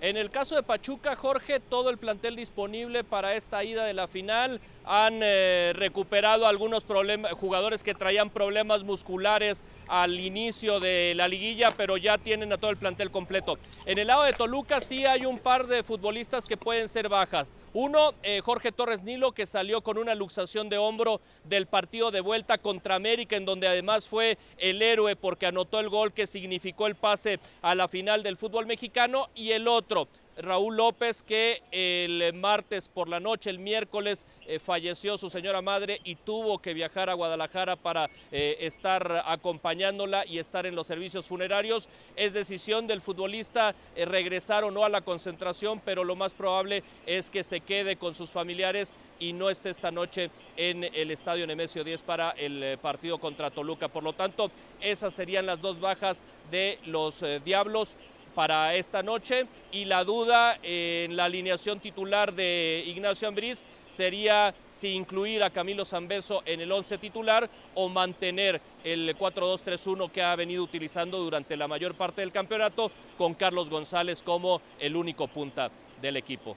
En 0.00 0.16
el 0.16 0.30
caso 0.30 0.56
de 0.56 0.64
Pachuca, 0.64 1.14
Jorge, 1.14 1.60
todo 1.60 1.88
el 1.88 1.96
plantel 1.96 2.34
disponible 2.34 3.04
para 3.04 3.34
esta 3.34 3.62
ida 3.62 3.84
de 3.84 3.94
la 3.94 4.08
final. 4.08 4.60
Han 4.84 5.20
eh, 5.22 5.72
recuperado 5.74 6.46
algunos 6.46 6.84
jugadores 6.84 7.82
que 7.82 7.94
traían 7.94 8.30
problemas 8.30 8.82
musculares 8.82 9.64
al 9.88 10.18
inicio 10.18 10.80
de 10.80 11.14
la 11.16 11.28
liguilla, 11.28 11.70
pero 11.76 11.96
ya 11.96 12.18
tienen 12.18 12.52
a 12.52 12.58
todo 12.58 12.70
el 12.70 12.76
plantel 12.76 13.10
completo. 13.10 13.58
En 13.86 13.98
el 13.98 14.08
lado 14.08 14.22
de 14.24 14.32
Toluca 14.32 14.80
sí 14.80 15.06
hay 15.06 15.26
un 15.26 15.38
par 15.38 15.66
de 15.66 15.82
futbolistas 15.82 16.46
que 16.46 16.56
pueden 16.56 16.88
ser 16.88 17.08
bajas. 17.08 17.48
Uno, 17.74 18.12
eh, 18.22 18.42
Jorge 18.44 18.70
Torres 18.70 19.02
Nilo, 19.02 19.32
que 19.32 19.46
salió 19.46 19.80
con 19.80 19.96
una 19.96 20.14
luxación 20.14 20.68
de 20.68 20.76
hombro 20.76 21.22
del 21.44 21.66
partido 21.66 22.10
de 22.10 22.20
vuelta 22.20 22.58
contra 22.58 22.96
América, 22.96 23.34
en 23.34 23.46
donde 23.46 23.66
además 23.66 24.06
fue 24.06 24.36
el 24.58 24.82
héroe 24.82 25.16
porque 25.16 25.46
anotó 25.46 25.80
el 25.80 25.88
gol 25.88 26.12
que 26.12 26.26
significó 26.26 26.86
el 26.86 26.96
pase 26.96 27.40
a 27.62 27.74
la 27.74 27.88
final 27.88 28.22
del 28.22 28.36
fútbol 28.36 28.66
mexicano. 28.66 29.30
Y 29.34 29.52
el 29.52 29.68
otro, 29.68 30.08
Raúl 30.36 30.76
López, 30.76 31.22
que 31.22 31.62
el 31.70 32.32
martes 32.34 32.88
por 32.88 33.08
la 33.08 33.20
noche, 33.20 33.50
el 33.50 33.58
miércoles, 33.58 34.26
eh, 34.46 34.58
falleció 34.58 35.18
su 35.18 35.28
señora 35.28 35.62
madre 35.62 36.00
y 36.04 36.16
tuvo 36.16 36.58
que 36.58 36.74
viajar 36.74 37.10
a 37.10 37.14
Guadalajara 37.14 37.76
para 37.76 38.08
eh, 38.30 38.56
estar 38.60 39.24
acompañándola 39.26 40.24
y 40.26 40.38
estar 40.38 40.64
en 40.66 40.74
los 40.74 40.86
servicios 40.86 41.26
funerarios. 41.26 41.88
Es 42.16 42.32
decisión 42.32 42.86
del 42.86 43.02
futbolista 43.02 43.74
eh, 43.94 44.04
regresar 44.04 44.64
o 44.64 44.70
no 44.70 44.84
a 44.84 44.88
la 44.88 45.02
concentración, 45.02 45.80
pero 45.84 46.02
lo 46.02 46.16
más 46.16 46.32
probable 46.32 46.82
es 47.06 47.30
que 47.30 47.44
se 47.44 47.60
quede 47.60 47.96
con 47.96 48.14
sus 48.14 48.30
familiares 48.30 48.96
y 49.18 49.32
no 49.34 49.50
esté 49.50 49.70
esta 49.70 49.90
noche 49.90 50.30
en 50.56 50.84
el 50.84 51.10
Estadio 51.10 51.46
Nemesio 51.46 51.84
10 51.84 52.02
para 52.02 52.30
el 52.30 52.78
partido 52.78 53.18
contra 53.18 53.50
Toluca. 53.50 53.88
Por 53.88 54.02
lo 54.02 54.14
tanto, 54.14 54.50
esas 54.80 55.14
serían 55.14 55.46
las 55.46 55.60
dos 55.60 55.78
bajas 55.78 56.24
de 56.50 56.78
los 56.86 57.24
Diablos 57.44 57.96
para 58.34 58.74
esta 58.74 59.02
noche 59.02 59.46
y 59.70 59.84
la 59.84 60.04
duda 60.04 60.58
en 60.62 61.16
la 61.16 61.24
alineación 61.24 61.80
titular 61.80 62.32
de 62.32 62.82
Ignacio 62.86 63.28
Ambriz 63.28 63.64
sería 63.88 64.54
si 64.68 64.88
incluir 64.88 65.42
a 65.42 65.50
Camilo 65.50 65.84
Zambeso 65.84 66.42
en 66.46 66.60
el 66.60 66.72
11 66.72 66.98
titular 66.98 67.48
o 67.74 67.88
mantener 67.88 68.60
el 68.84 69.16
4-2-3-1 69.16 70.10
que 70.10 70.22
ha 70.22 70.34
venido 70.36 70.62
utilizando 70.62 71.18
durante 71.18 71.56
la 71.56 71.68
mayor 71.68 71.94
parte 71.94 72.22
del 72.22 72.32
campeonato 72.32 72.90
con 73.18 73.34
Carlos 73.34 73.70
González 73.70 74.22
como 74.22 74.60
el 74.78 74.96
único 74.96 75.28
punta 75.28 75.70
del 76.00 76.16
equipo. 76.16 76.56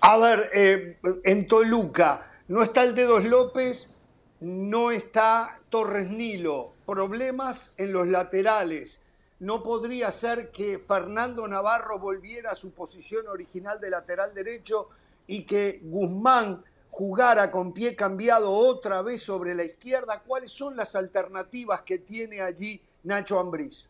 A 0.00 0.18
ver, 0.18 0.50
eh, 0.54 0.98
en 1.24 1.48
Toluca 1.48 2.30
no 2.48 2.62
está 2.62 2.82
el 2.82 2.94
Dedos 2.94 3.24
López, 3.24 3.94
no 4.40 4.90
está 4.90 5.60
Torres 5.70 6.10
Nilo. 6.10 6.73
Problemas 6.86 7.72
en 7.78 7.92
los 7.92 8.08
laterales. 8.08 8.98
No 9.40 9.62
podría 9.62 10.12
ser 10.12 10.50
que 10.50 10.78
Fernando 10.78 11.48
Navarro 11.48 11.98
volviera 11.98 12.50
a 12.50 12.54
su 12.54 12.72
posición 12.72 13.26
original 13.28 13.80
de 13.80 13.90
lateral 13.90 14.34
derecho 14.34 14.88
y 15.26 15.44
que 15.44 15.80
Guzmán 15.82 16.62
jugara 16.90 17.50
con 17.50 17.72
pie 17.72 17.96
cambiado 17.96 18.52
otra 18.52 19.02
vez 19.02 19.22
sobre 19.22 19.54
la 19.54 19.64
izquierda. 19.64 20.22
¿Cuáles 20.26 20.50
son 20.50 20.76
las 20.76 20.94
alternativas 20.94 21.82
que 21.82 21.98
tiene 21.98 22.40
allí 22.40 22.80
Nacho 23.02 23.40
Ambriz? 23.40 23.88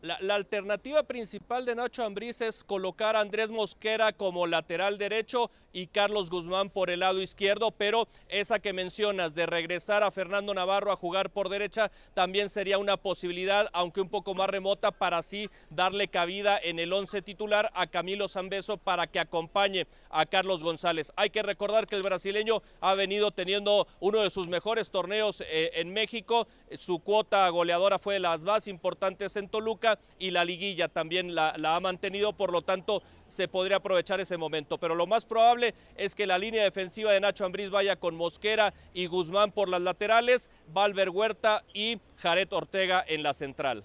La, 0.00 0.36
alternativa 0.36 1.02
principal 1.02 1.64
de 1.64 1.74
Nacho 1.74 2.04
Ambriz 2.04 2.40
es 2.40 2.62
colocar 2.62 3.16
a 3.16 3.20
Andrés 3.20 3.50
Mosquera 3.50 4.12
como 4.12 4.46
lateral 4.46 4.96
derecho 4.96 5.50
y 5.72 5.88
Carlos 5.88 6.30
Guzmán 6.30 6.70
por 6.70 6.88
el 6.88 7.00
lado 7.00 7.20
izquierdo, 7.20 7.72
pero 7.72 8.06
esa 8.28 8.60
que 8.60 8.72
mencionas 8.72 9.34
de 9.34 9.46
regresar 9.46 10.04
a 10.04 10.12
Fernando 10.12 10.54
Navarro 10.54 10.92
a 10.92 10.96
jugar 10.96 11.30
por 11.30 11.48
derecha 11.48 11.90
también 12.14 12.48
sería 12.48 12.78
una 12.78 12.96
posibilidad, 12.96 13.68
aunque 13.72 14.00
un 14.00 14.08
poco 14.08 14.34
más 14.34 14.48
remota, 14.48 14.92
para 14.92 15.18
así 15.18 15.50
darle 15.70 16.06
cabida 16.06 16.60
en 16.62 16.78
el 16.78 16.92
once 16.92 17.20
titular 17.20 17.68
a 17.74 17.88
Camilo 17.88 18.28
Zambeso 18.28 18.76
para 18.76 19.08
que 19.08 19.18
acompañe 19.18 19.88
a 20.10 20.26
Carlos 20.26 20.62
González. 20.62 21.12
Hay 21.16 21.30
que 21.30 21.42
recordar 21.42 21.88
que 21.88 21.96
el 21.96 22.02
brasileño 22.02 22.62
ha 22.80 22.94
venido 22.94 23.32
teniendo 23.32 23.88
uno 23.98 24.20
de 24.20 24.30
sus 24.30 24.46
mejores 24.46 24.90
torneos 24.90 25.40
eh, 25.40 25.72
en 25.74 25.92
México, 25.92 26.46
su 26.76 27.00
cuota 27.00 27.48
goleadora 27.48 27.98
fue 27.98 28.14
de 28.14 28.20
las 28.20 28.44
más 28.44 28.68
importantes 28.68 29.34
en 29.34 29.48
Toluca 29.48 29.87
y 30.18 30.30
la 30.30 30.44
liguilla 30.44 30.88
también 30.88 31.34
la, 31.34 31.54
ha 31.62 31.80
mantenido, 31.80 32.32
por 32.32 32.52
lo 32.52 32.62
tanto 32.62 33.02
se 33.28 33.46
podría 33.46 33.76
aprovechar 33.76 34.20
ese 34.20 34.36
momento. 34.36 34.78
Pero 34.78 34.94
lo 34.94 35.06
más 35.06 35.24
probable 35.24 35.74
es 35.96 36.14
que 36.14 36.26
la 36.26 36.38
línea 36.38 36.64
defensiva 36.64 37.12
de 37.12 37.20
Nacho 37.20 37.44
Ambriz 37.44 37.70
vaya 37.70 37.96
con 37.96 38.16
Mosquera 38.16 38.74
y 38.92 39.06
Guzmán 39.06 39.52
por 39.52 39.68
las 39.68 39.82
laterales, 39.82 40.50
Valver 40.72 41.10
Huerta 41.10 41.64
y 41.72 42.00
Jared 42.16 42.52
Ortega 42.52 43.04
en 43.06 43.22
la 43.22 43.34
central. 43.34 43.84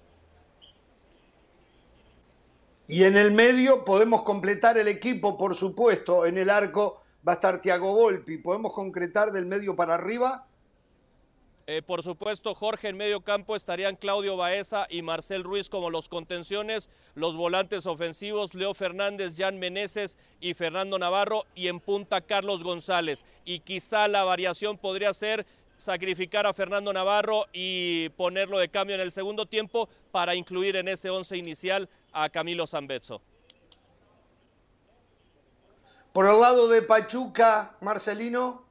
Y 2.88 3.04
en 3.04 3.16
el 3.16 3.32
medio 3.32 3.86
podemos 3.86 4.24
completar 4.24 4.78
el 4.78 4.88
equipo, 4.88 5.38
por 5.38 5.56
supuesto. 5.56 6.26
En 6.26 6.38
el 6.38 6.50
arco 6.50 7.02
va 7.26 7.34
a 7.34 7.36
estar 7.36 7.62
Tiago 7.62 7.94
Volpi. 7.94 8.38
¿Podemos 8.38 8.74
concretar 8.74 9.32
del 9.32 9.46
medio 9.46 9.76
para 9.76 9.96
arriba? 9.96 10.48
Eh, 11.66 11.82
por 11.82 12.04
supuesto, 12.04 12.54
Jorge, 12.54 12.90
en 12.90 12.98
medio 12.98 13.22
campo 13.22 13.56
estarían 13.56 13.96
Claudio 13.96 14.36
Baeza 14.36 14.86
y 14.90 15.02
Marcel 15.02 15.46
Ruiz 15.46 15.70
como 15.70 15.90
los 15.90 16.10
contenciones, 16.10 16.90
los 17.16 17.38
volantes 17.38 17.86
ofensivos, 17.86 18.54
Leo 18.54 18.74
Fernández, 18.74 19.36
Jan 19.38 19.60
Meneses 19.60 20.18
y 20.42 20.56
Fernando 20.56 21.00
Navarro, 21.00 21.46
y 21.56 21.70
en 21.70 21.80
punta 21.80 22.20
Carlos 22.20 22.66
González. 22.66 23.24
Y 23.46 23.62
quizá 23.62 24.10
la 24.10 24.26
variación 24.26 24.78
podría 24.78 25.14
ser 25.14 25.46
sacrificar 25.78 26.46
a 26.46 26.54
Fernando 26.54 26.92
Navarro 26.92 27.46
y 27.54 28.10
ponerlo 28.10 28.60
de 28.60 28.70
cambio 28.70 28.96
en 28.96 29.02
el 29.02 29.12
segundo 29.12 29.46
tiempo 29.46 29.88
para 30.12 30.36
incluir 30.36 30.76
en 30.76 30.90
ese 30.90 31.10
once 31.10 31.38
inicial 31.38 31.90
a 32.12 32.28
Camilo 32.28 32.68
Zambezzo. 32.68 33.22
Por 36.12 36.28
el 36.28 36.40
lado 36.42 36.68
de 36.68 36.82
Pachuca, 36.82 37.76
Marcelino. 37.80 38.64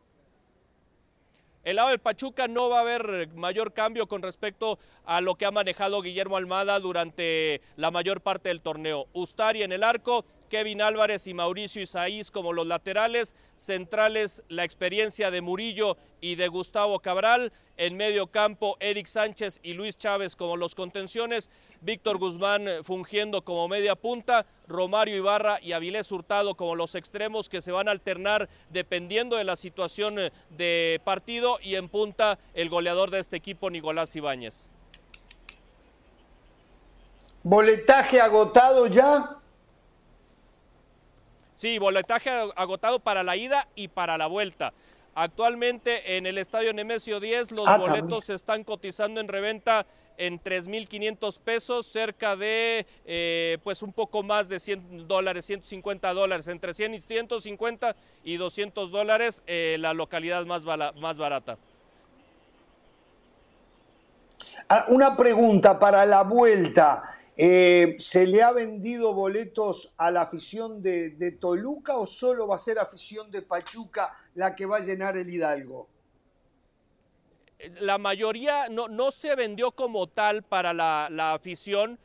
El 1.65 1.77
lado 1.77 1.91
del 1.91 2.01
Pachuca 2.01 2.49
no 2.49 2.69
va 2.69 2.79
a 2.79 2.81
haber 2.81 3.29
mayor 3.35 3.73
cambio 3.73 4.09
con 4.09 4.21
respecto 4.21 4.81
a 5.05 5.21
lo 5.21 5.37
que 5.37 5.47
ha 5.47 5.53
manejado 5.53 6.03
Guillermo 6.03 6.37
Almada 6.37 6.81
durante 6.81 7.61
la 7.77 7.93
mayor 7.93 8.21
parte 8.21 8.49
del 8.49 8.61
torneo. 8.61 9.07
Ustari 9.13 9.63
en 9.63 9.71
el 9.71 9.85
arco, 9.85 10.25
Kevin 10.53 10.83
Álvarez 10.83 11.27
y 11.29 11.33
Mauricio 11.33 11.81
Isaís 11.81 12.31
como 12.31 12.53
los 12.53 12.67
laterales, 12.67 13.35
centrales 13.57 14.43
la 14.51 14.65
experiencia 14.65 15.31
de 15.31 15.41
Murillo 15.41 15.97
y 16.21 16.35
de 16.35 16.49
Gustavo 16.49 17.01
Cabral, 17.01 17.55
en 17.79 17.97
medio 17.97 18.27
campo 18.27 18.77
Eric 18.79 19.07
Sánchez 19.07 19.61
y 19.63 19.73
Luis 19.73 19.97
Chávez 19.97 20.37
como 20.37 20.59
los 20.59 20.75
contenciones, 20.75 21.49
Víctor 21.81 22.19
Guzmán 22.19 22.67
fungiendo 22.85 23.43
como 23.43 23.67
media 23.67 23.97
punta, 23.97 24.45
Romario 24.69 25.17
Ibarra 25.17 25.59
y 25.63 25.73
Avilés 25.73 26.13
Hurtado 26.13 26.55
como 26.55 26.77
los 26.77 26.97
extremos 26.97 27.49
que 27.49 27.63
se 27.63 27.73
van 27.73 27.89
a 27.89 27.93
alternar 27.93 28.51
dependiendo 28.69 29.37
de 29.39 29.45
la 29.45 29.57
situación 29.57 30.17
de 30.51 31.01
partido 31.03 31.61
y 31.63 31.77
en 31.77 31.89
punta 31.89 32.39
el 32.53 32.69
goleador 32.69 33.11
de 33.11 33.21
este 33.21 33.37
equipo 33.37 33.71
Nicolás 33.71 34.15
Ibáñez. 34.17 34.71
¿Boletaje 37.43 38.21
agotado 38.21 38.87
ya? 38.87 39.42
Sí, 41.63 41.79
boletaje 41.79 42.29
agotado 42.57 42.99
para 42.99 43.23
la 43.23 43.37
ida 43.37 43.69
y 43.77 43.87
para 43.87 44.19
la 44.19 44.27
vuelta. 44.27 44.73
Actualmente 45.15 46.17
en 46.17 46.27
el 46.27 46.39
estadio 46.39 46.73
Nemesio 46.75 47.21
10 47.21 47.53
los 47.53 47.69
Ah, 47.69 47.77
boletos 47.79 48.25
se 48.25 48.35
están 48.35 48.65
cotizando 48.65 49.21
en 49.21 49.29
reventa 49.29 49.87
en 50.19 50.41
3.500 50.43 51.39
pesos, 51.39 51.87
cerca 51.87 52.35
de 52.35 52.85
eh, 53.07 53.59
pues 53.63 53.81
un 53.83 53.93
poco 53.93 54.25
más 54.25 54.49
de 54.49 54.59
100 54.59 55.07
dólares, 55.07 55.45
150 55.47 56.13
dólares, 56.15 56.49
entre 56.49 56.75
100 56.75 56.95
y 56.95 57.01
150 57.01 57.95
y 58.25 58.39
200 58.39 58.91
dólares 58.91 59.45
eh, 59.47 59.77
la 59.79 59.95
localidad 59.95 60.45
más, 60.47 60.65
bala- 60.65 60.91
más 60.97 61.17
barata. 61.17 61.59
Ah, 64.69 64.87
Una 64.89 65.17
pregunta 65.17 65.79
para 65.79 66.05
la 66.07 66.23
vuelta. 66.25 67.05
Eh, 67.37 67.97
¿Se 67.99 68.27
le 68.27 68.43
ha 68.43 68.53
vendido 68.53 69.15
boletos 69.15 69.95
a 69.97 70.11
la 70.11 70.23
afición 70.23 70.83
de, 70.83 71.11
de 71.11 71.33
Toluca 71.33 71.97
o 71.97 72.07
solo 72.07 72.47
va 72.47 72.57
a 72.57 72.59
ser 72.59 72.79
afición 72.79 73.31
de 73.31 73.41
Pachuca 73.43 74.15
la 74.35 74.55
que 74.55 74.67
va 74.67 74.77
a 74.77 74.81
llenar 74.81 75.17
el 75.17 75.33
Hidalgo? 75.33 75.89
la 77.81 77.99
mayoría 77.99 78.69
no, 78.71 78.89
no 78.89 79.11
se 79.11 79.35
vendió 79.35 79.73
como 79.73 80.09
tal 80.09 80.43
para 80.43 80.73
la, 80.73 81.09
la 81.11 81.35
afición. 81.35 81.99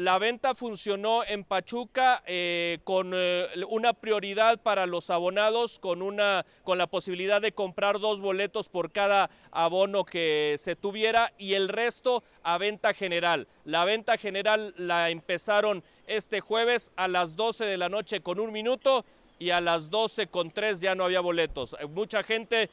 La 0.00 0.18
venta 0.18 0.54
funcionó 0.54 1.24
en 1.24 1.44
Pachuca 1.44 2.22
eh, 2.24 2.78
con 2.84 3.12
eh, 3.14 3.48
una 3.68 3.92
prioridad 3.92 4.58
para 4.58 4.86
los 4.86 5.10
abonados, 5.10 5.78
con, 5.78 6.00
una, 6.00 6.46
con 6.62 6.78
la 6.78 6.86
posibilidad 6.86 7.42
de 7.42 7.52
comprar 7.52 8.00
dos 8.00 8.22
boletos 8.22 8.70
por 8.70 8.92
cada 8.92 9.28
abono 9.50 10.06
que 10.06 10.56
se 10.58 10.74
tuviera 10.74 11.34
y 11.36 11.52
el 11.52 11.68
resto 11.68 12.24
a 12.42 12.56
venta 12.56 12.94
general. 12.94 13.46
La 13.66 13.84
venta 13.84 14.16
general 14.16 14.72
la 14.78 15.10
empezaron 15.10 15.84
este 16.06 16.40
jueves 16.40 16.92
a 16.96 17.06
las 17.06 17.36
12 17.36 17.66
de 17.66 17.76
la 17.76 17.90
noche 17.90 18.22
con 18.22 18.40
un 18.40 18.52
minuto 18.52 19.04
y 19.38 19.50
a 19.50 19.60
las 19.60 19.90
12 19.90 20.28
con 20.28 20.50
tres 20.50 20.80
ya 20.80 20.94
no 20.94 21.04
había 21.04 21.20
boletos. 21.20 21.76
Eh, 21.78 21.84
Mucha 21.84 22.22
gente 22.22 22.70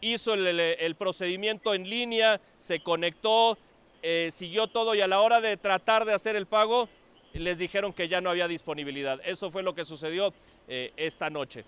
hizo 0.00 0.34
el 0.34 0.94
procedimiento 0.94 1.74
en 1.74 1.90
línea, 1.90 2.40
se 2.58 2.80
conectó, 2.84 3.58
eh, 4.02 4.30
siguió 4.32 4.66
todo 4.66 4.94
y 4.94 5.00
a 5.00 5.08
la 5.08 5.20
hora 5.20 5.40
de 5.40 5.56
tratar 5.56 6.04
de 6.04 6.12
hacer 6.12 6.36
el 6.36 6.46
pago 6.46 6.88
les 7.34 7.58
dijeron 7.58 7.92
que 7.92 8.08
ya 8.08 8.20
no 8.20 8.30
había 8.30 8.48
disponibilidad. 8.48 9.20
Eso 9.24 9.50
fue 9.50 9.62
lo 9.62 9.74
que 9.74 9.84
sucedió 9.84 10.34
eh, 10.68 10.92
esta 10.96 11.30
noche. 11.30 11.64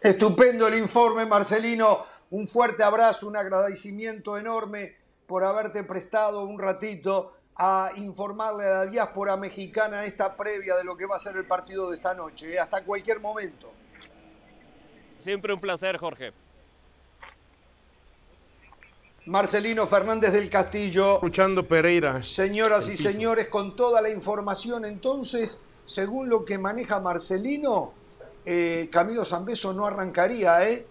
Estupendo 0.00 0.68
el 0.68 0.78
informe, 0.78 1.24
Marcelino. 1.26 2.04
Un 2.30 2.48
fuerte 2.48 2.82
abrazo, 2.82 3.26
un 3.26 3.36
agradecimiento 3.36 4.36
enorme 4.36 4.96
por 5.26 5.44
haberte 5.44 5.84
prestado 5.84 6.44
un 6.44 6.58
ratito 6.58 7.36
a 7.56 7.92
informarle 7.96 8.64
a 8.64 8.70
la 8.70 8.86
diáspora 8.86 9.36
mexicana 9.36 10.04
esta 10.04 10.36
previa 10.36 10.76
de 10.76 10.84
lo 10.84 10.96
que 10.96 11.06
va 11.06 11.16
a 11.16 11.20
ser 11.20 11.36
el 11.36 11.46
partido 11.46 11.90
de 11.90 11.96
esta 11.96 12.12
noche. 12.14 12.54
¿eh? 12.54 12.58
Hasta 12.58 12.84
cualquier 12.84 13.20
momento. 13.20 13.72
Siempre 15.18 15.54
un 15.54 15.60
placer, 15.60 15.96
Jorge. 15.96 16.32
Marcelino 19.26 19.86
Fernández 19.86 20.32
del 20.32 20.50
Castillo. 20.50 21.14
Escuchando 21.14 21.66
Pereira. 21.66 22.22
Señoras 22.22 22.88
y 22.90 22.96
señores, 22.96 23.48
con 23.48 23.74
toda 23.74 24.00
la 24.02 24.10
información, 24.10 24.84
entonces, 24.84 25.60
según 25.86 26.28
lo 26.28 26.44
que 26.44 26.58
maneja 26.58 27.00
Marcelino, 27.00 27.92
eh, 28.44 28.88
Camilo 28.92 29.24
Zambeso 29.24 29.72
no 29.72 29.86
arrancaría, 29.86 30.68
¿eh? 30.68 30.86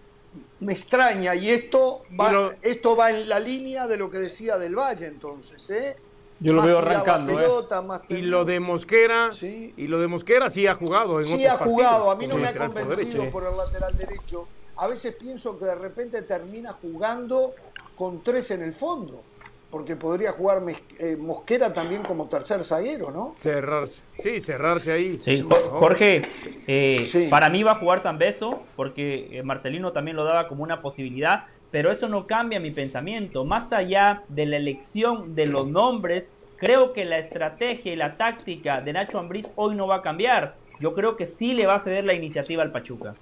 Me 0.60 0.72
extraña, 0.72 1.36
y 1.36 1.48
esto 1.50 2.02
va, 2.20 2.32
lo- 2.32 2.52
esto 2.60 2.96
va 2.96 3.10
en 3.10 3.28
la 3.28 3.38
línea 3.38 3.86
de 3.86 3.96
lo 3.96 4.10
que 4.10 4.18
decía 4.18 4.58
del 4.58 4.74
Valle, 4.74 5.06
entonces, 5.06 5.70
¿eh? 5.70 5.96
Yo 6.40 6.52
lo 6.52 6.58
Más 6.62 6.66
veo 6.66 6.78
arrancando, 6.78 7.32
¿eh? 7.38 7.42
pelota, 7.44 7.84
Y 8.08 8.22
lo 8.22 8.44
de 8.44 8.58
Mosquera, 8.58 9.30
Sí. 9.32 9.72
y 9.76 9.86
lo 9.86 10.00
de 10.00 10.08
Mosquera 10.08 10.50
sí 10.50 10.66
ha 10.66 10.74
jugado 10.74 11.20
en 11.20 11.26
Sí 11.26 11.34
otros 11.46 11.46
ha 11.60 11.64
jugado, 11.64 12.06
partidos, 12.06 12.12
a 12.14 12.18
mí 12.18 12.26
no 12.26 12.36
me 12.36 12.48
ha 12.48 12.66
convencido 12.66 13.30
por 13.30 13.44
el 13.46 13.56
lateral 13.56 13.96
derecho. 13.96 14.48
A 14.76 14.88
veces 14.88 15.14
pienso 15.14 15.56
que 15.56 15.66
de 15.66 15.76
repente 15.76 16.22
termina 16.22 16.72
jugando 16.72 17.54
con 17.96 18.22
tres 18.22 18.50
en 18.50 18.62
el 18.62 18.72
fondo, 18.72 19.22
porque 19.70 19.96
podría 19.96 20.32
jugar 20.32 20.60
Mes- 20.60 20.82
eh, 20.98 21.16
Mosquera 21.16 21.72
también 21.72 22.02
como 22.02 22.26
tercer 22.28 22.64
zaguero, 22.64 23.10
¿no? 23.10 23.34
Cerrarse. 23.38 24.00
Sí, 24.18 24.40
cerrarse 24.40 24.92
ahí. 24.92 25.18
Sí, 25.20 25.42
Jorge, 25.70 26.22
eh, 26.66 27.06
Sí. 27.10 27.26
para 27.30 27.48
mí 27.48 27.62
va 27.62 27.72
a 27.72 27.76
jugar 27.76 28.00
Zambeso, 28.00 28.62
porque 28.76 29.38
eh, 29.38 29.42
Marcelino 29.42 29.92
también 29.92 30.16
lo 30.16 30.24
daba 30.24 30.48
como 30.48 30.62
una 30.62 30.80
posibilidad, 30.80 31.46
pero 31.70 31.90
eso 31.90 32.08
no 32.08 32.26
cambia 32.26 32.60
mi 32.60 32.70
pensamiento. 32.70 33.44
Más 33.44 33.72
allá 33.72 34.22
de 34.28 34.46
la 34.46 34.56
elección 34.58 35.34
de 35.34 35.46
los 35.46 35.66
nombres, 35.66 36.30
creo 36.56 36.92
que 36.92 37.04
la 37.04 37.18
estrategia 37.18 37.92
y 37.92 37.96
la 37.96 38.16
táctica 38.16 38.80
de 38.80 38.92
Nacho 38.92 39.18
Ambriz 39.18 39.48
hoy 39.56 39.74
no 39.74 39.86
va 39.88 39.96
a 39.96 40.02
cambiar. 40.02 40.54
Yo 40.80 40.94
creo 40.94 41.16
que 41.16 41.26
sí 41.26 41.52
le 41.52 41.66
va 41.66 41.74
a 41.76 41.80
ceder 41.80 42.04
la 42.04 42.14
iniciativa 42.14 42.62
al 42.62 42.70
Pachuca. 42.70 43.16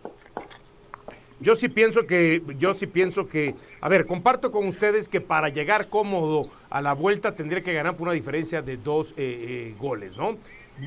Yo 1.42 1.56
sí 1.56 1.68
pienso 1.68 2.06
que, 2.06 2.40
yo 2.56 2.72
sí 2.72 2.86
pienso 2.86 3.26
que, 3.26 3.56
a 3.80 3.88
ver, 3.88 4.06
comparto 4.06 4.52
con 4.52 4.68
ustedes 4.68 5.08
que 5.08 5.20
para 5.20 5.48
llegar 5.48 5.88
cómodo 5.88 6.42
a 6.70 6.80
la 6.80 6.92
vuelta 6.92 7.34
tendría 7.34 7.62
que 7.62 7.72
ganar 7.72 7.96
por 7.96 8.06
una 8.06 8.14
diferencia 8.14 8.62
de 8.62 8.76
dos 8.76 9.10
eh, 9.10 9.14
eh, 9.18 9.74
goles, 9.76 10.16
¿no? 10.16 10.38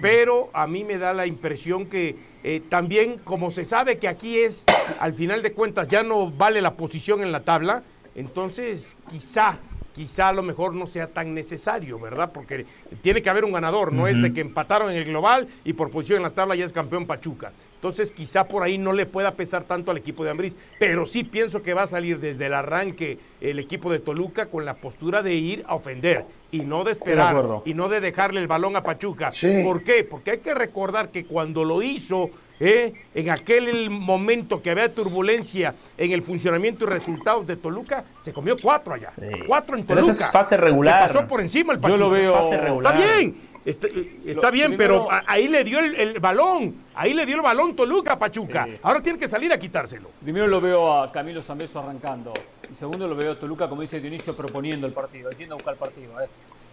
Pero 0.02 0.50
a 0.54 0.66
mí 0.66 0.86
me 0.86 0.98
da 0.98 1.12
la 1.12 1.28
impresión 1.28 1.86
que 1.86 2.16
eh, 2.44 2.62
también, 2.70 3.18
como 3.20 3.52
se 3.52 3.66
sabe 3.66 3.98
que 3.98 4.08
aquí 4.08 4.40
es, 4.40 4.64
al 5.00 5.12
final 5.14 5.42
de 5.42 5.52
cuentas, 5.52 5.90
ya 5.90 6.04
no 6.04 6.32
vale 6.32 6.62
la 6.62 6.76
posición 6.76 7.22
en 7.22 7.34
la 7.34 7.44
tabla, 7.44 7.84
entonces 8.16 8.96
quizá, 9.10 9.58
quizá 9.94 10.30
a 10.30 10.34
lo 10.34 10.42
mejor 10.42 10.74
no 10.74 10.88
sea 10.88 11.08
tan 11.08 11.34
necesario, 11.34 12.00
¿verdad? 12.00 12.32
Porque 12.34 12.66
tiene 13.02 13.22
que 13.22 13.30
haber 13.30 13.44
un 13.44 13.52
ganador, 13.52 13.92
no 13.92 14.08
es 14.08 14.22
de 14.22 14.32
que 14.32 14.40
empataron 14.40 14.90
en 14.90 14.98
el 14.98 15.06
global 15.06 15.50
y 15.66 15.74
por 15.74 15.92
posición 15.92 16.18
en 16.18 16.24
la 16.24 16.30
tabla 16.30 16.56
ya 16.56 16.64
es 16.64 16.72
campeón 16.72 17.06
Pachuca. 17.06 17.52
Entonces 17.86 18.12
quizá 18.12 18.48
por 18.48 18.64
ahí 18.64 18.80
no 18.80 18.94
le 18.94 19.06
pueda 19.06 19.30
pesar 19.30 19.64
tanto 19.64 19.92
al 19.92 19.98
equipo 19.98 20.24
de 20.24 20.32
Ambriz, 20.32 20.58
pero 20.80 21.06
sí 21.06 21.24
pienso 21.24 21.62
que 21.62 21.76
va 21.76 21.84
a 21.84 21.88
salir 21.88 22.20
desde 22.20 22.48
el 22.48 22.56
arranque 22.56 23.20
el 23.42 23.60
equipo 23.60 23.92
de 23.92 24.00
Toluca 24.00 24.48
con 24.48 24.66
la 24.66 24.74
postura 24.74 25.22
de 25.22 25.36
ir 25.36 25.64
a 25.68 25.76
ofender 25.76 26.26
y 26.50 26.62
no 26.62 26.84
de 26.84 26.94
esperar 26.94 27.36
y 27.64 27.76
no 27.76 27.88
de 27.88 28.00
dejarle 28.02 28.42
el 28.42 28.48
balón 28.48 28.76
a 28.76 28.82
Pachuca. 28.82 29.32
Sí. 29.32 29.62
¿Por 29.64 29.84
qué? 29.84 30.04
Porque 30.04 30.32
hay 30.32 30.38
que 30.40 30.56
recordar 30.56 31.10
que 31.10 31.26
cuando 31.26 31.64
lo 31.64 31.84
hizo, 31.84 32.32
¿eh? 32.60 32.92
en 33.14 33.30
aquel 33.30 33.92
momento 33.92 34.64
que 34.64 34.72
había 34.72 34.92
turbulencia 34.92 35.76
en 35.96 36.12
el 36.12 36.24
funcionamiento 36.24 36.86
y 36.86 36.88
resultados 36.88 37.46
de 37.46 37.56
Toluca, 37.56 38.04
se 38.20 38.34
comió 38.34 38.58
cuatro 38.60 38.96
allá. 38.96 39.12
Sí. 39.16 39.28
Cuatro 39.46 39.78
en 39.78 39.86
Pero 39.86 40.00
Toluca. 40.02 40.12
eso 40.12 40.26
es 40.26 40.32
fase 40.32 40.58
regular. 40.58 41.04
Le 41.08 41.14
pasó 41.14 41.28
por 41.28 41.40
encima 41.40 41.74
el 41.74 41.78
Yo 41.78 41.82
Pachuca. 41.84 42.00
lo 42.00 42.10
veo- 42.10 42.34
Fase 42.34 42.58
regular. 42.58 42.96
Está 42.96 43.16
bien. 43.16 43.55
Está, 43.66 43.88
está 44.26 44.48
Lo- 44.48 44.52
bien, 44.52 44.68
primero- 44.78 45.08
pero 45.10 45.22
ahí 45.28 45.48
le 45.48 45.64
dio 45.64 45.80
el, 45.80 45.96
el 45.96 46.20
balón. 46.20 46.84
Ahí 46.94 47.14
le 47.16 47.26
dio 47.26 47.36
el 47.38 47.42
balón 47.42 47.76
Toluca 47.76 48.14
a 48.14 48.20
Pachuca. 48.20 48.68
Ahora 48.84 49.02
tiene 49.02 49.18
que 49.18 49.28
salir 49.28 49.52
a 49.52 49.58
quitárselo. 49.58 50.10
Primero 50.22 50.46
lo 50.48 50.62
veo 50.62 50.94
a 51.02 51.12
Camilo 51.12 51.42
Zambeso 51.42 51.80
arrancando. 51.80 52.32
Y 52.72 52.76
segundo 52.76 53.08
lo 53.08 53.16
veo 53.16 53.32
a 53.32 53.40
Toluca, 53.40 53.68
como 53.68 53.82
dice 53.82 54.00
Dionisio, 54.00 54.36
proponiendo 54.36 54.86
el 54.86 54.94
partido, 54.94 55.32
yendo 55.32 55.56
a 55.56 55.58
buscar 55.58 55.74
el 55.74 55.80
partido. 55.80 56.22
¿eh? 56.22 56.28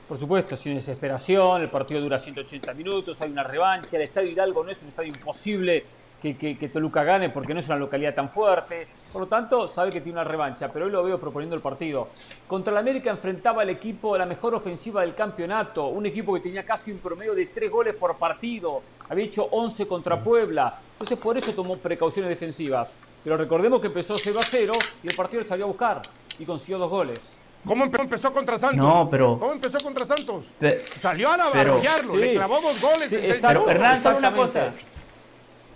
Por 0.06 0.18
supuesto, 0.18 0.54
sin 0.56 0.74
desesperación, 0.74 1.62
el 1.62 1.70
partido 1.70 2.00
dura 2.00 2.18
180 2.18 2.74
minutos, 2.74 3.20
hay 3.22 3.30
una 3.30 3.42
revancha, 3.44 3.96
el 3.96 4.02
Estadio 4.02 4.30
Hidalgo 4.30 4.62
no 4.62 4.70
es 4.70 4.82
un 4.82 4.88
estadio 4.88 5.08
imposible 5.14 5.84
que, 6.22 6.36
que- 6.36 6.56
que 6.56 6.68
Toluca 6.68 7.02
gane 7.02 7.28
porque 7.30 7.52
no 7.52 7.60
es 7.60 7.66
una 7.66 7.76
localidad 7.76 8.14
tan 8.14 8.30
fuerte. 8.30 8.86
Por 9.12 9.22
lo 9.22 9.28
tanto, 9.28 9.66
sabe 9.68 9.90
que 9.92 10.00
tiene 10.00 10.18
una 10.20 10.24
revancha, 10.28 10.72
pero 10.72 10.86
hoy 10.86 10.90
lo 10.92 11.02
veo 11.02 11.18
proponiendo 11.20 11.54
el 11.56 11.60
partido. 11.60 12.08
Contra 12.46 12.72
el 12.72 12.78
América 12.78 13.10
enfrentaba 13.10 13.62
al 13.62 13.68
equipo 13.70 14.16
la 14.16 14.24
mejor 14.24 14.54
ofensiva 14.54 15.02
del 15.02 15.14
campeonato, 15.14 15.86
un 15.88 16.06
equipo 16.06 16.32
que 16.32 16.40
tenía 16.40 16.64
casi 16.64 16.92
un 16.92 16.98
promedio 16.98 17.34
de 17.34 17.46
3 17.46 17.70
goles 17.70 17.94
por 17.94 18.16
partido, 18.16 18.80
había 19.10 19.24
hecho 19.26 19.44
11 19.50 19.86
contra 19.86 20.22
Puebla, 20.22 20.78
entonces 20.92 21.18
por 21.18 21.36
eso 21.36 21.52
tomó 21.52 21.76
precauciones 21.76 22.30
defensivas. 22.30 22.94
Pero 23.22 23.36
recordemos 23.36 23.80
que 23.80 23.88
empezó 23.88 24.14
0 24.14 24.38
a 24.40 24.44
0 24.44 24.72
y 25.02 25.08
el 25.08 25.14
partido 25.14 25.42
le 25.42 25.48
salió 25.48 25.64
a 25.66 25.68
buscar 25.68 26.00
y 26.38 26.44
consiguió 26.46 26.78
dos 26.78 26.90
goles. 26.90 27.20
¿Cómo 27.66 27.84
empe- 27.84 28.00
empezó 28.00 28.32
contra 28.32 28.56
Santos? 28.58 28.78
No, 28.78 29.08
pero- 29.10 29.38
¿Cómo 29.38 29.52
empezó 29.52 29.78
contra 29.78 30.04
Santos? 30.06 30.46
Pe- 30.58 30.84
Salió 30.98 31.30
a 31.30 31.36
pero- 31.52 31.74
arrollarlo, 31.74 32.16
le 32.16 32.34
clavó 32.34 32.60
dos 32.60 32.80
goles 32.80 33.10
Sí, 33.10 33.16
en 33.16 33.26
seis. 33.26 33.38
Pero. 33.46 33.68
Hernán, 33.68 34.00
solo 34.02 34.18
una 34.18 34.32
cosa. 34.32 34.72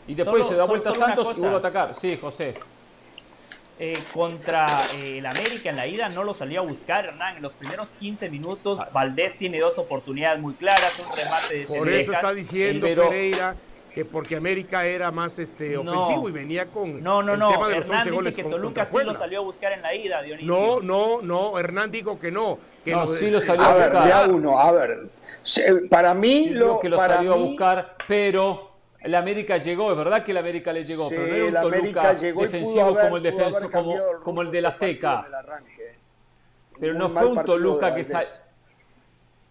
Y 0.08 0.14
después 0.14 0.42
Solo- 0.44 0.48
se 0.48 0.54
da 0.56 0.64
vuelta 0.64 0.92
solo 0.92 1.04
Santos 1.06 1.24
y 1.24 1.28
cosa. 1.28 1.40
vuelve 1.40 1.56
a 1.56 1.58
atacar. 1.58 1.94
Sí, 1.94 2.16
José. 2.20 2.54
eh, 3.78 4.02
contra 4.14 4.66
eh, 4.94 5.18
el 5.18 5.26
América 5.26 5.68
en 5.68 5.76
la 5.76 5.86
ida 5.86 6.08
no 6.08 6.24
lo 6.24 6.32
salió 6.32 6.60
a 6.60 6.64
buscar, 6.64 7.04
Hernán. 7.04 7.36
En 7.36 7.42
los 7.42 7.52
primeros 7.52 7.90
15 8.00 8.30
minutos, 8.30 8.78
Valdés 8.92 9.36
tiene 9.36 9.60
dos 9.60 9.76
oportunidades 9.76 10.40
muy 10.40 10.54
claras, 10.54 10.98
un 10.98 11.14
remate 11.14 11.58
de 11.58 11.66
Por 11.66 11.88
eso 11.90 12.12
está 12.12 12.32
diciendo 12.32 12.86
Pereira 12.86 13.54
que 13.96 14.04
porque 14.04 14.36
América 14.36 14.84
era 14.84 15.10
más 15.10 15.38
este 15.38 15.74
ofensivo 15.74 16.28
y 16.28 16.32
venía 16.32 16.66
con 16.66 17.02
no 17.02 17.22
no 17.22 17.34
no 17.34 17.50
tema 17.50 17.68
de 17.68 17.76
los 17.76 17.86
Hernán 17.86 18.10
dice 18.24 18.34
que 18.34 18.44
Toluca 18.44 18.84
sí 18.84 18.98
lo 19.02 19.14
salió 19.14 19.38
a 19.38 19.42
buscar 19.42 19.72
en 19.72 19.80
la 19.80 19.94
ida 19.94 20.20
Dionisio. 20.20 20.46
no 20.46 20.80
no 20.82 21.22
no 21.22 21.58
Hernán 21.58 21.90
dijo 21.90 22.18
que 22.18 22.30
no 22.30 22.58
que 22.84 22.92
no, 22.92 23.06
sí 23.06 23.30
lo 23.30 23.40
salió 23.40 23.64
a, 23.64 23.72
buscar 23.72 23.92
ver 23.94 24.04
de 24.04 24.12
a 24.12 24.26
uno 24.26 24.58
a 24.58 24.70
ver 24.70 24.98
para 25.88 26.12
mí 26.12 26.50
lo 26.50 26.78
que 26.78 26.90
lo 26.90 26.98
salió 26.98 27.32
a 27.32 27.36
buscar 27.36 27.96
pero 28.06 28.75
el 29.06 29.14
América 29.14 29.56
llegó, 29.56 29.92
es 29.92 29.96
verdad 29.96 30.24
que 30.24 30.32
el 30.32 30.36
América 30.36 30.72
le 30.72 30.84
llegó, 30.84 31.08
pero 31.08 31.22
no 31.22 31.34
era 31.36 31.64
un 31.64 31.70
Toluca 31.70 32.14
defensivo 32.14 32.98
como 33.00 33.16
el 33.18 33.22
defenso, 33.22 33.70
como, 33.70 33.94
como 34.24 34.42
el 34.42 34.50
del 34.50 34.66
Azteca. 34.66 35.24
Pero 36.80 36.94
no 36.94 37.08
fue 37.08 37.26
un 37.26 37.44
Toluca 37.44 37.94
que 37.94 38.02
salió. 38.02 38.28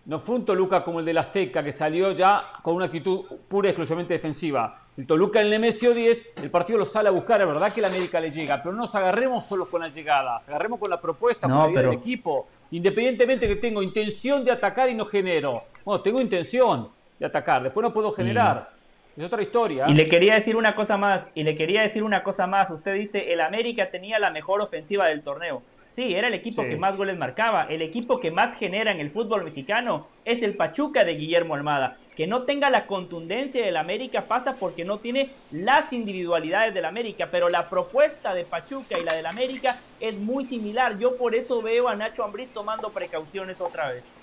No 0.08 0.20
fue 0.20 0.36
un 0.36 0.46
Toluca 0.46 0.84
como 0.84 1.00
el 1.00 1.06
del 1.06 1.18
Azteca, 1.18 1.64
que 1.64 1.72
salió 1.72 2.12
ya 2.12 2.52
con 2.62 2.76
una 2.76 2.86
actitud 2.86 3.24
pura 3.48 3.70
y 3.70 3.72
exclusivamente 3.72 4.14
defensiva. 4.14 4.82
El 4.98 5.08
Toluca 5.08 5.40
en 5.40 5.50
Nemesio 5.50 5.94
10, 5.94 6.34
el 6.44 6.52
partido 6.52 6.80
lo 6.80 6.86
sale 6.86 7.08
a 7.08 7.12
buscar, 7.12 7.40
es 7.40 7.48
verdad 7.48 7.72
que 7.72 7.80
el 7.80 7.86
América 7.86 8.20
le 8.20 8.32
llega, 8.32 8.62
pero 8.62 8.76
no 8.76 8.82
nos 8.82 8.94
agarremos 8.94 9.46
solo 9.46 9.70
con 9.70 9.82
las 9.82 9.96
llegadas, 9.96 10.50
agarremos 10.50 10.82
con 10.82 10.90
la 10.90 11.00
propuesta, 11.00 11.48
con 11.48 11.58
la 11.58 11.72
idea 11.72 11.82
del 11.84 11.94
equipo. 11.94 12.48
Independientemente 12.72 13.48
que 13.48 13.56
tengo 13.56 13.82
intención 13.82 14.44
de 14.44 14.52
atacar 14.52 14.90
y 14.90 14.96
no 14.96 15.06
genero. 15.06 15.64
Bueno, 15.86 16.02
tengo 16.02 16.20
intención 16.20 16.90
de 17.18 17.26
atacar, 17.26 17.64
después 17.64 17.82
no 17.82 17.94
puedo 17.94 18.12
generar. 18.12 18.75
Es 19.18 19.24
otra 19.24 19.42
historia. 19.42 19.86
Y 19.88 19.94
le 19.94 20.08
quería 20.08 20.34
decir 20.34 20.58
una 20.58 20.76
cosa 20.76 20.98
más, 20.98 21.32
y 21.36 21.44
le 21.44 21.56
quería 21.56 21.82
decir 21.82 22.04
una 22.04 22.22
cosa 22.22 22.48
más. 22.48 22.70
Usted 22.70 22.94
dice, 22.94 23.32
el 23.32 23.40
América 23.40 23.90
tenía 23.90 24.20
la 24.20 24.30
mejor 24.30 24.62
ofensiva 24.62 25.08
del 25.08 25.22
torneo. 25.22 25.64
Sí, 25.86 26.16
era 26.16 26.28
el 26.28 26.34
equipo 26.34 26.64
que 26.64 26.76
más 26.76 26.98
goles 26.98 27.16
marcaba. 27.18 27.68
El 27.70 27.82
equipo 27.82 28.20
que 28.20 28.32
más 28.32 28.58
genera 28.58 28.92
en 28.92 29.00
el 29.00 29.12
fútbol 29.12 29.46
mexicano 29.46 30.08
es 30.26 30.42
el 30.42 30.56
Pachuca 30.56 31.06
de 31.06 31.14
Guillermo 31.16 31.56
Almada. 31.56 31.98
Que 32.16 32.28
no 32.28 32.44
tenga 32.44 32.70
la 32.70 32.88
contundencia 32.88 33.64
del 33.64 33.78
América 33.78 34.24
pasa 34.24 34.56
porque 34.60 34.84
no 34.84 34.98
tiene 34.98 35.30
las 35.52 35.94
individualidades 35.94 36.74
del 36.74 36.86
América. 36.86 37.30
Pero 37.32 37.48
la 37.48 37.70
propuesta 37.70 38.34
de 38.34 38.44
Pachuca 38.44 39.00
y 39.00 39.06
la 39.06 39.14
del 39.14 39.28
América 39.28 39.80
es 40.02 40.16
muy 40.16 40.46
similar. 40.46 40.98
Yo 40.98 41.16
por 41.16 41.36
eso 41.36 41.62
veo 41.62 41.88
a 41.88 41.96
Nacho 41.96 42.24
Ambriz 42.24 42.50
tomando 42.50 42.90
precauciones 42.90 43.62
otra 43.62 43.90
vez. 43.90 44.18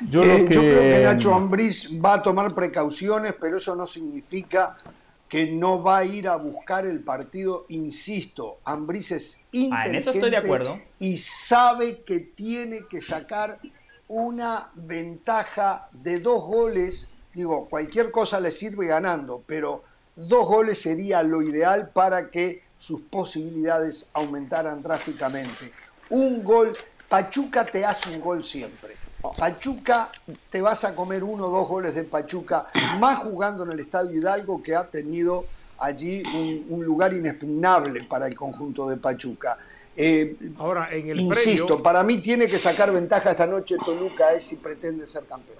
Yo, 0.00 0.22
eh, 0.22 0.44
creo 0.46 0.62
que 0.62 1.00
Nacho 1.02 1.34
Ambriz 1.34 1.90
va 2.04 2.14
a 2.14 2.22
tomar 2.22 2.54
precauciones, 2.54 3.34
pero 3.40 3.56
eso 3.56 3.74
no 3.74 3.86
significa 3.86 4.76
que 5.28 5.50
no 5.50 5.82
va 5.82 5.98
a 5.98 6.04
ir 6.04 6.28
a 6.28 6.36
buscar 6.36 6.86
el 6.86 7.00
partido. 7.00 7.66
Insisto, 7.68 8.60
Ambriz 8.64 9.12
es 9.12 9.40
inteligente 9.52 10.36
acuerdo. 10.36 10.80
y 10.98 11.16
sabe 11.18 12.02
que 12.02 12.20
tiene 12.20 12.86
que 12.88 13.00
sacar 13.00 13.58
una 14.08 14.70
ventaja 14.74 15.88
de 15.92 16.20
dos 16.20 16.44
goles. 16.44 17.14
Digo, 17.34 17.68
cualquier 17.68 18.10
cosa 18.10 18.40
le 18.40 18.50
sirve 18.50 18.86
ganando, 18.86 19.42
pero 19.46 19.82
dos 20.14 20.46
goles 20.46 20.80
sería 20.80 21.22
lo 21.22 21.42
ideal 21.42 21.90
para 21.92 22.30
que 22.30 22.62
sus 22.78 23.02
posibilidades 23.02 24.10
aumentaran 24.12 24.82
drásticamente. 24.82 25.72
Un 26.10 26.44
gol, 26.44 26.72
Pachuca 27.08 27.64
te 27.64 27.84
hace 27.84 28.14
un 28.14 28.20
gol 28.20 28.44
siempre 28.44 29.05
Pachuca, 29.36 30.10
te 30.50 30.60
vas 30.60 30.84
a 30.84 30.94
comer 30.94 31.24
uno 31.24 31.46
o 31.46 31.50
dos 31.50 31.68
goles 31.68 31.94
de 31.94 32.04
Pachuca, 32.04 32.66
más 32.98 33.18
jugando 33.18 33.64
en 33.64 33.72
el 33.72 33.80
Estadio 33.80 34.18
Hidalgo 34.18 34.62
que 34.62 34.74
ha 34.74 34.88
tenido 34.88 35.46
allí 35.78 36.22
un, 36.68 36.84
lugar 36.84 37.12
inexpugnable 37.12 38.04
para 38.04 38.26
el 38.26 38.36
conjunto 38.36 38.88
de 38.88 38.96
Pachuca. 38.96 39.58
Eh, 39.96 40.36
Ahora, 40.58 40.92
en 40.92 41.08
el 41.08 41.20
insisto, 41.20 41.82
para 41.82 42.02
mí 42.02 42.18
tiene 42.18 42.48
que 42.48 42.58
sacar 42.58 42.92
ventaja 42.92 43.30
esta 43.30 43.46
noche 43.46 43.76
Toluca 43.82 44.32
es 44.34 44.44
si 44.44 44.56
pretende 44.56 45.06
ser 45.06 45.24
campeón. 45.24 45.58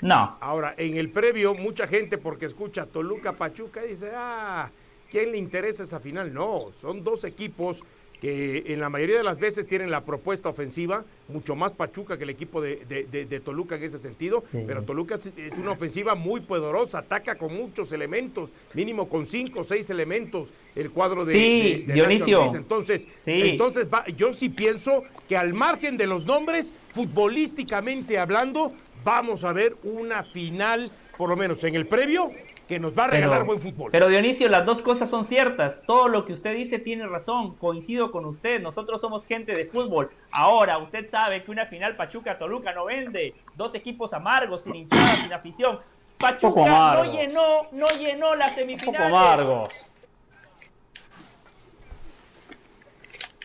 No. 0.00 0.36
Ahora, 0.40 0.74
en 0.76 0.96
el 0.96 1.10
previo, 1.10 1.54
mucha 1.54 1.88
gente 1.88 2.18
porque 2.18 2.46
escucha 2.46 2.86
Toluca, 2.86 3.32
Pachuca, 3.32 3.82
dice, 3.82 4.12
ah, 4.14 4.70
¿quién 5.10 5.32
le 5.32 5.38
interesa 5.38 5.82
esa 5.82 5.98
final? 5.98 6.32
No, 6.32 6.70
son 6.80 7.02
dos 7.02 7.24
equipos 7.24 7.82
que 8.20 8.64
en 8.66 8.80
la 8.80 8.88
mayoría 8.88 9.16
de 9.16 9.22
las 9.22 9.38
veces 9.38 9.66
tienen 9.66 9.90
la 9.90 10.04
propuesta 10.04 10.48
ofensiva, 10.48 11.04
mucho 11.28 11.54
más 11.54 11.72
Pachuca 11.72 12.18
que 12.18 12.24
el 12.24 12.30
equipo 12.30 12.60
de, 12.60 13.42
Toluca 13.44 13.76
en 13.76 13.84
ese 13.84 13.98
sentido, 13.98 14.42
pero 14.66 14.82
Toluca 14.82 15.14
es, 15.14 15.56
una 15.58 15.72
ofensiva 15.72 16.14
muy 16.14 16.40
poderosa, 16.40 16.98
ataca 16.98 17.36
con 17.36 17.54
muchos 17.54 17.92
elementos, 17.92 18.50
mínimo 18.74 19.08
con 19.08 19.26
cinco 19.26 19.60
o 19.60 19.64
seis 19.64 19.88
elementos 19.90 20.48
el 20.74 20.90
cuadro 20.90 21.24
de, 21.24 21.32
sí, 21.32 21.84
Dionisio. 21.92 22.54
Entonces, 22.54 23.06
entonces 23.26 23.86
yo 24.16 24.32
sí 24.32 24.48
pienso 24.48 25.04
que 25.28 25.36
al 25.36 25.54
margen 25.54 25.96
de 25.96 26.06
los 26.06 26.26
nombres, 26.26 26.74
futbolísticamente 26.90 28.18
hablando, 28.18 28.72
vamos 29.04 29.44
a 29.44 29.52
ver 29.52 29.76
una 29.84 30.24
final, 30.24 30.90
por 31.16 31.30
lo 31.30 31.36
menos 31.36 31.62
en 31.64 31.76
el 31.76 31.86
previo, 31.86 32.32
que 32.68 32.78
nos 32.78 32.96
va 32.96 33.04
a 33.04 33.08
regalar 33.08 33.44
buen 33.44 33.60
fútbol. 33.60 33.90
Pero 33.90 34.08
Dionisio, 34.08 34.48
las 34.48 34.66
dos 34.66 34.82
cosas 34.82 35.08
son 35.08 35.24
ciertas. 35.24 35.80
Todo 35.86 36.06
lo 36.08 36.26
que 36.26 36.34
usted 36.34 36.54
dice 36.54 36.78
tiene 36.78 37.06
razón. 37.06 37.56
Coincido 37.56 38.12
con 38.12 38.26
usted. 38.26 38.60
Nosotros 38.60 39.00
somos 39.00 39.26
gente 39.26 39.54
de 39.54 39.66
fútbol. 39.66 40.10
Ahora, 40.30 40.76
usted 40.78 41.08
sabe 41.10 41.42
que 41.42 41.50
una 41.50 41.64
final 41.64 41.96
Pachuca-Toluca 41.96 42.74
no 42.74 42.84
vende. 42.84 43.34
Dos 43.56 43.74
equipos 43.74 44.12
amargos, 44.12 44.62
sin 44.62 44.76
hinchada, 44.76 45.16
sin 45.16 45.32
afición. 45.32 45.80
Pachuca 46.18 46.94
no 46.94 47.04
llenó, 47.04 47.68
no 47.72 47.86
llenó 47.98 48.34
la 48.36 48.54
semifinal. 48.54 49.06
amargo. 49.06 49.68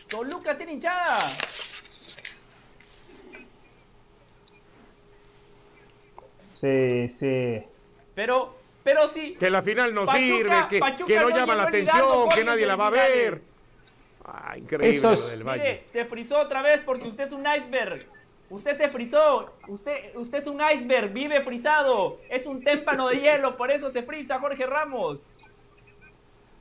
Toluca 0.08 0.56
tiene 0.56 0.74
hinchada. 0.74 1.18
Sí, 6.50 7.08
sí. 7.08 7.64
Pero 8.14 8.63
pero 8.84 9.08
sí. 9.08 9.34
Que 9.40 9.50
la 9.50 9.62
final 9.62 9.92
no 9.92 10.06
sirve, 10.06 10.66
que, 10.68 10.80
que 11.06 11.18
no, 11.18 11.30
llama 11.30 11.56
la 11.56 11.64
atención, 11.64 12.28
que 12.28 12.44
nadie 12.44 12.66
la 12.66 12.76
va 12.76 12.88
a 12.88 12.90
ver. 12.90 13.40
Ah, 14.26 14.52
increíble 14.56 15.00
lo 15.00 15.16
del 15.16 15.42
Valle. 15.42 15.84
se 15.88 16.04
frizó 16.04 16.38
otra 16.38 16.62
vez 16.62 16.80
porque 16.84 17.08
usted 17.08 17.24
es 17.24 17.32
un 17.32 17.44
iceberg. 17.46 18.06
Usted 18.50 18.76
se 18.76 18.88
frizó. 18.88 19.52
Usted, 19.68 20.14
usted 20.16 20.38
es 20.38 20.46
un 20.46 20.60
iceberg, 20.60 21.12
vive 21.12 21.40
frizado. 21.40 22.20
Es 22.28 22.46
un 22.46 22.62
témpano 22.62 23.08
de 23.08 23.20
hielo, 23.20 23.56
por 23.56 23.70
eso 23.70 23.90
se 23.90 24.02
friza 24.02 24.38
Jorge 24.38 24.66
Ramos. 24.66 25.22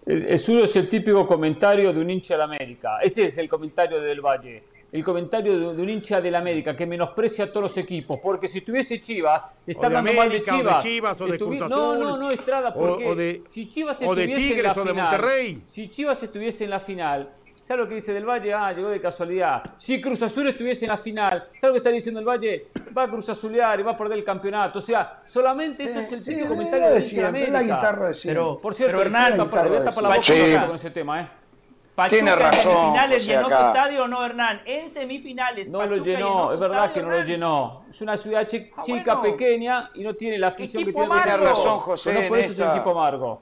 El, 0.05 0.37
suyo 0.39 0.63
es 0.63 0.75
el 0.75 0.89
típico 0.89 1.25
comentario 1.27 1.93
de 1.93 1.99
un 1.99 2.09
hincha 2.09 2.33
de 2.33 2.37
la 2.39 2.43
América. 2.45 2.99
Ese 3.01 3.25
es 3.25 3.37
el 3.37 3.47
comentario 3.47 4.01
del 4.01 4.21
Valle 4.21 4.63
el 4.93 5.03
comentario 5.03 5.73
de, 5.73 5.81
un 5.81 5.89
hincha 5.89 6.21
del 6.21 6.35
América 6.35 6.75
que 6.75 6.85
menosprecia 6.85 7.45
a 7.45 7.47
todos 7.47 7.63
los 7.63 7.77
equipos, 7.77 8.19
porque 8.21 8.47
si 8.47 8.61
tuviese 8.61 9.01
Chivas, 9.01 9.47
está 9.65 9.87
hablando 9.87 10.13
mal 10.13 10.29
de 10.29 10.43
Chivas. 10.43 11.19
O 11.19 11.25
de 11.25 11.39
Cruz 11.39 11.61
Azul, 11.61 11.69
no, 11.69 11.95
no, 11.95 12.17
no, 12.17 12.29
Estrada, 12.29 12.71
porque 12.71 13.07
o, 13.07 13.15
de, 13.15 13.41
si 13.47 13.67
Chivas 13.67 13.99
estuviese 13.99 14.55
en 14.55 14.63
la 14.63 14.73
final, 14.75 14.95
Monterrey. 14.95 15.61
Si 15.63 15.89
Chivas 15.89 16.21
estuviese 16.21 16.65
en 16.65 16.69
la 16.69 16.79
final, 16.79 17.31
¿sabe 17.59 17.81
lo 17.81 17.87
que 17.87 17.95
dice 17.95 18.13
del 18.13 18.23
Valle? 18.23 18.53
Ah, 18.53 18.71
llegó 18.71 18.89
de 18.89 19.01
casualidad. 19.01 19.63
Si 19.77 19.99
Cruz 19.99 20.21
Azul 20.21 20.47
estuviese 20.47 20.85
en 20.85 20.89
la 20.89 20.97
final, 20.97 21.47
¿sabe 21.55 21.69
lo 21.69 21.73
que 21.73 21.77
está 21.79 21.89
diciendo 21.89 22.19
el 22.19 22.27
Valle? 22.27 22.67
Va 22.95 23.03
a 23.03 23.09
Cruz 23.09 23.27
Azulear 23.29 23.79
y 23.79 23.83
va 23.83 23.93
a 23.93 23.97
perder 23.97 24.19
el 24.19 24.23
campeonato. 24.23 24.77
O 24.77 24.81
sea, 24.81 25.23
solamente 25.25 25.85
ese 25.85 26.01
es 26.01 26.11
el 26.11 26.23
típico 26.23 26.49
comentario 26.49 26.89
de, 26.89 27.01
de 27.01 27.25
América. 27.25 27.51
La 27.51 27.63
guitarra 27.63 28.09
de 28.09 28.15
pero, 28.25 28.61
por 28.61 28.75
cierto, 28.75 28.91
pero 28.95 29.07
Hernán, 29.07 29.33
a 29.33 29.37
tapar 29.37 29.71
la 29.71 30.17
boca 30.17 30.67
con 30.67 30.75
ese 30.75 30.91
tema, 30.91 31.21
¿eh? 31.21 31.42
Pachuca 31.95 32.15
Tiene 32.15 32.35
razón. 32.35 32.95
En 32.95 33.11
semifinales 33.11 33.25
llenó 33.25 33.47
su 33.49 33.53
estadio 33.53 34.03
o 34.03 34.07
no, 34.07 34.25
Hernán. 34.25 34.61
En 34.65 34.89
semifinales. 34.91 35.69
No 35.69 35.85
lo 35.85 35.97
llenó, 35.97 36.53
es 36.53 36.59
verdad 36.59 36.91
que 36.91 37.03
no 37.03 37.09
lo 37.09 37.23
llenó. 37.23 37.85
Es 37.89 38.01
una 38.01 38.17
ciudad 38.17 38.41
ah, 38.41 38.81
chica, 38.81 39.21
pequeña 39.21 39.91
y 39.93 40.03
no 40.03 40.15
tiene 40.15 40.39
la 40.39 40.47
afición 40.47 40.85
que 40.85 40.91
tiene. 40.91 41.07
Tiene 41.07 41.37
razón, 41.37 41.79
José. 41.79 42.13
No 42.13 42.29
por 42.29 42.39
eso 42.39 42.51
es 42.51 42.59
un 42.59 42.69
equipo 42.71 42.91
amargo. 42.91 43.41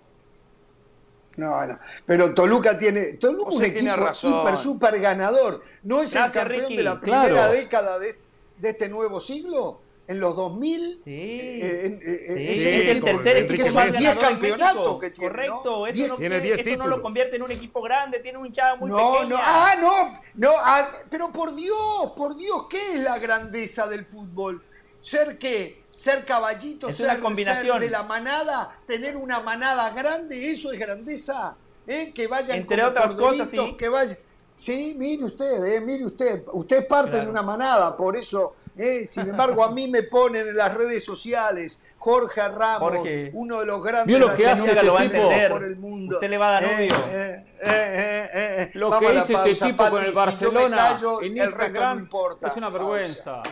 No, 1.38 1.66
no. 1.66 1.78
Pero 2.06 2.34
Toluca 2.34 2.78
tiene. 2.78 3.14
Toluca 3.14 3.52
es 3.52 3.56
un 3.56 3.66
equipo 3.66 3.94
hiper, 4.22 4.58
super 4.58 5.00
ganador. 5.00 5.62
¿No 5.84 6.02
es 6.02 6.14
el 6.14 6.30
campeón 6.32 6.76
de 6.76 6.84
la 6.84 7.00
primera 7.00 7.48
década 7.48 7.98
de, 8.00 8.20
de 8.58 8.70
este 8.70 8.90
nuevo 8.90 9.22
siglo? 9.22 9.80
En 10.12 10.20
los 10.20 10.36
2000. 10.36 11.02
Sí. 11.04 11.10
Eh, 11.10 12.00
eh, 12.02 12.80
es, 12.80 12.86
el 12.96 13.04
tercer 13.04 13.38
equipo 13.38 13.72
más 13.72 13.92
ganador 13.92 14.20
campeonatos 14.20 15.00
que 15.00 15.10
tiene. 15.10 15.30
Correcto, 15.30 15.88
eso, 15.88 16.08
no, 16.08 16.16
tiene 16.18 16.54
eso 16.54 16.78
no 16.78 16.88
lo 16.88 17.02
convierte 17.02 17.38
en 17.38 17.44
un 17.44 17.52
equipo 17.52 17.82
grande, 17.82 18.20
tiene 18.20 18.38
un 18.38 18.46
hinchada 18.46 18.76
muy 18.76 18.90
no, 18.90 18.98
pequeña. 18.98 19.30
No, 19.30 19.38
ah, 19.42 19.76
no, 19.80 20.20
no, 20.36 20.52
ah, 20.58 20.90
pero 21.10 21.32
por 21.32 21.56
Dios, 21.56 22.12
por 22.16 22.36
Dios, 22.36 22.68
¿qué 22.70 22.96
es 22.96 23.00
la 23.00 23.20
grandeza 23.20 23.88
del 23.88 24.06
fútbol? 24.06 24.62
¿Ser 25.02 25.38
qué? 25.38 25.82
Ser 25.94 26.26
caballito, 26.26 26.90
es 26.90 26.98
ser, 26.98 27.06
una 27.06 27.20
combinación. 27.20 27.80
de 27.80 27.90
la 27.90 28.04
manada, 28.04 28.78
tener 28.86 29.16
una 29.16 29.40
manada 29.40 29.90
grande, 29.92 30.52
eso 30.52 30.72
es 30.72 30.80
grandeza. 30.80 31.56
¿Eh? 31.88 32.12
Que 32.14 32.28
vayan 32.28 32.60
Entre 32.60 32.84
otras 32.84 33.16
cosas, 33.16 33.50
sí. 33.50 33.76
que 33.78 33.90
vayan 33.90 34.18
Sí, 34.62 34.94
mire 34.96 35.24
usted, 35.24 35.66
eh, 35.66 35.82
mire 35.82 36.06
usted. 36.06 36.44
Usted 36.54 36.80
es 36.82 36.86
parte 36.86 37.20
de 37.20 37.28
una 37.28 37.42
manada, 37.42 37.98
por 37.98 38.16
eso. 38.16 38.54
Eh, 38.78 39.08
sin 39.10 39.30
embargo, 39.30 39.64
a 39.64 39.72
mí 39.72 39.88
me 39.88 40.04
ponen 40.04 40.48
en 40.48 40.56
las 40.56 40.74
redes 40.74 41.04
sociales 41.04 41.82
Jorge 42.02 42.48
Ramos, 42.50 43.08
uno 43.34 43.60
de 43.60 43.66
los 43.68 43.84
grandes 43.84 44.20
lo 44.20 44.34
que 44.34 44.48
hace 44.48 44.72
este 44.72 44.84
lo 44.84 44.94
va 44.94 45.02
a 45.02 45.08
tipo 45.08 45.30
por 45.50 45.64
el 45.64 45.76
mundo. 45.76 46.16
Usted 46.16 46.30
le 46.32 46.38
va 46.40 46.58
a 46.58 46.62
dar 46.62 46.74
odio. 46.74 46.96
Eh, 47.12 47.46
eh, 47.64 48.30
eh, 48.34 48.72
lo 48.74 48.98
que 48.98 49.06
hizo 49.06 49.46
este 49.46 49.68
tipo 49.68 49.88
con 49.88 50.02
el 50.02 50.10
si 50.10 50.16
Barcelona 50.16 50.78
callo, 50.78 51.22
en 51.22 51.38
el 51.38 51.52
resto 51.52 51.94
no 51.94 52.00
importa. 52.00 52.48
es 52.48 52.58
una 52.58 52.70
vergüenza. 52.70 53.44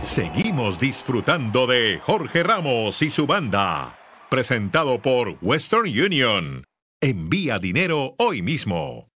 Seguimos 0.00 0.80
disfrutando 0.80 1.68
de 1.68 2.00
Jorge 2.02 2.42
Ramos 2.42 3.00
y 3.02 3.10
su 3.10 3.28
banda. 3.28 3.96
Presentado 4.28 5.00
por 5.00 5.36
Western 5.40 5.86
Union. 5.86 6.64
Envía 7.00 7.60
dinero 7.60 8.16
hoy 8.18 8.42
mismo. 8.42 9.08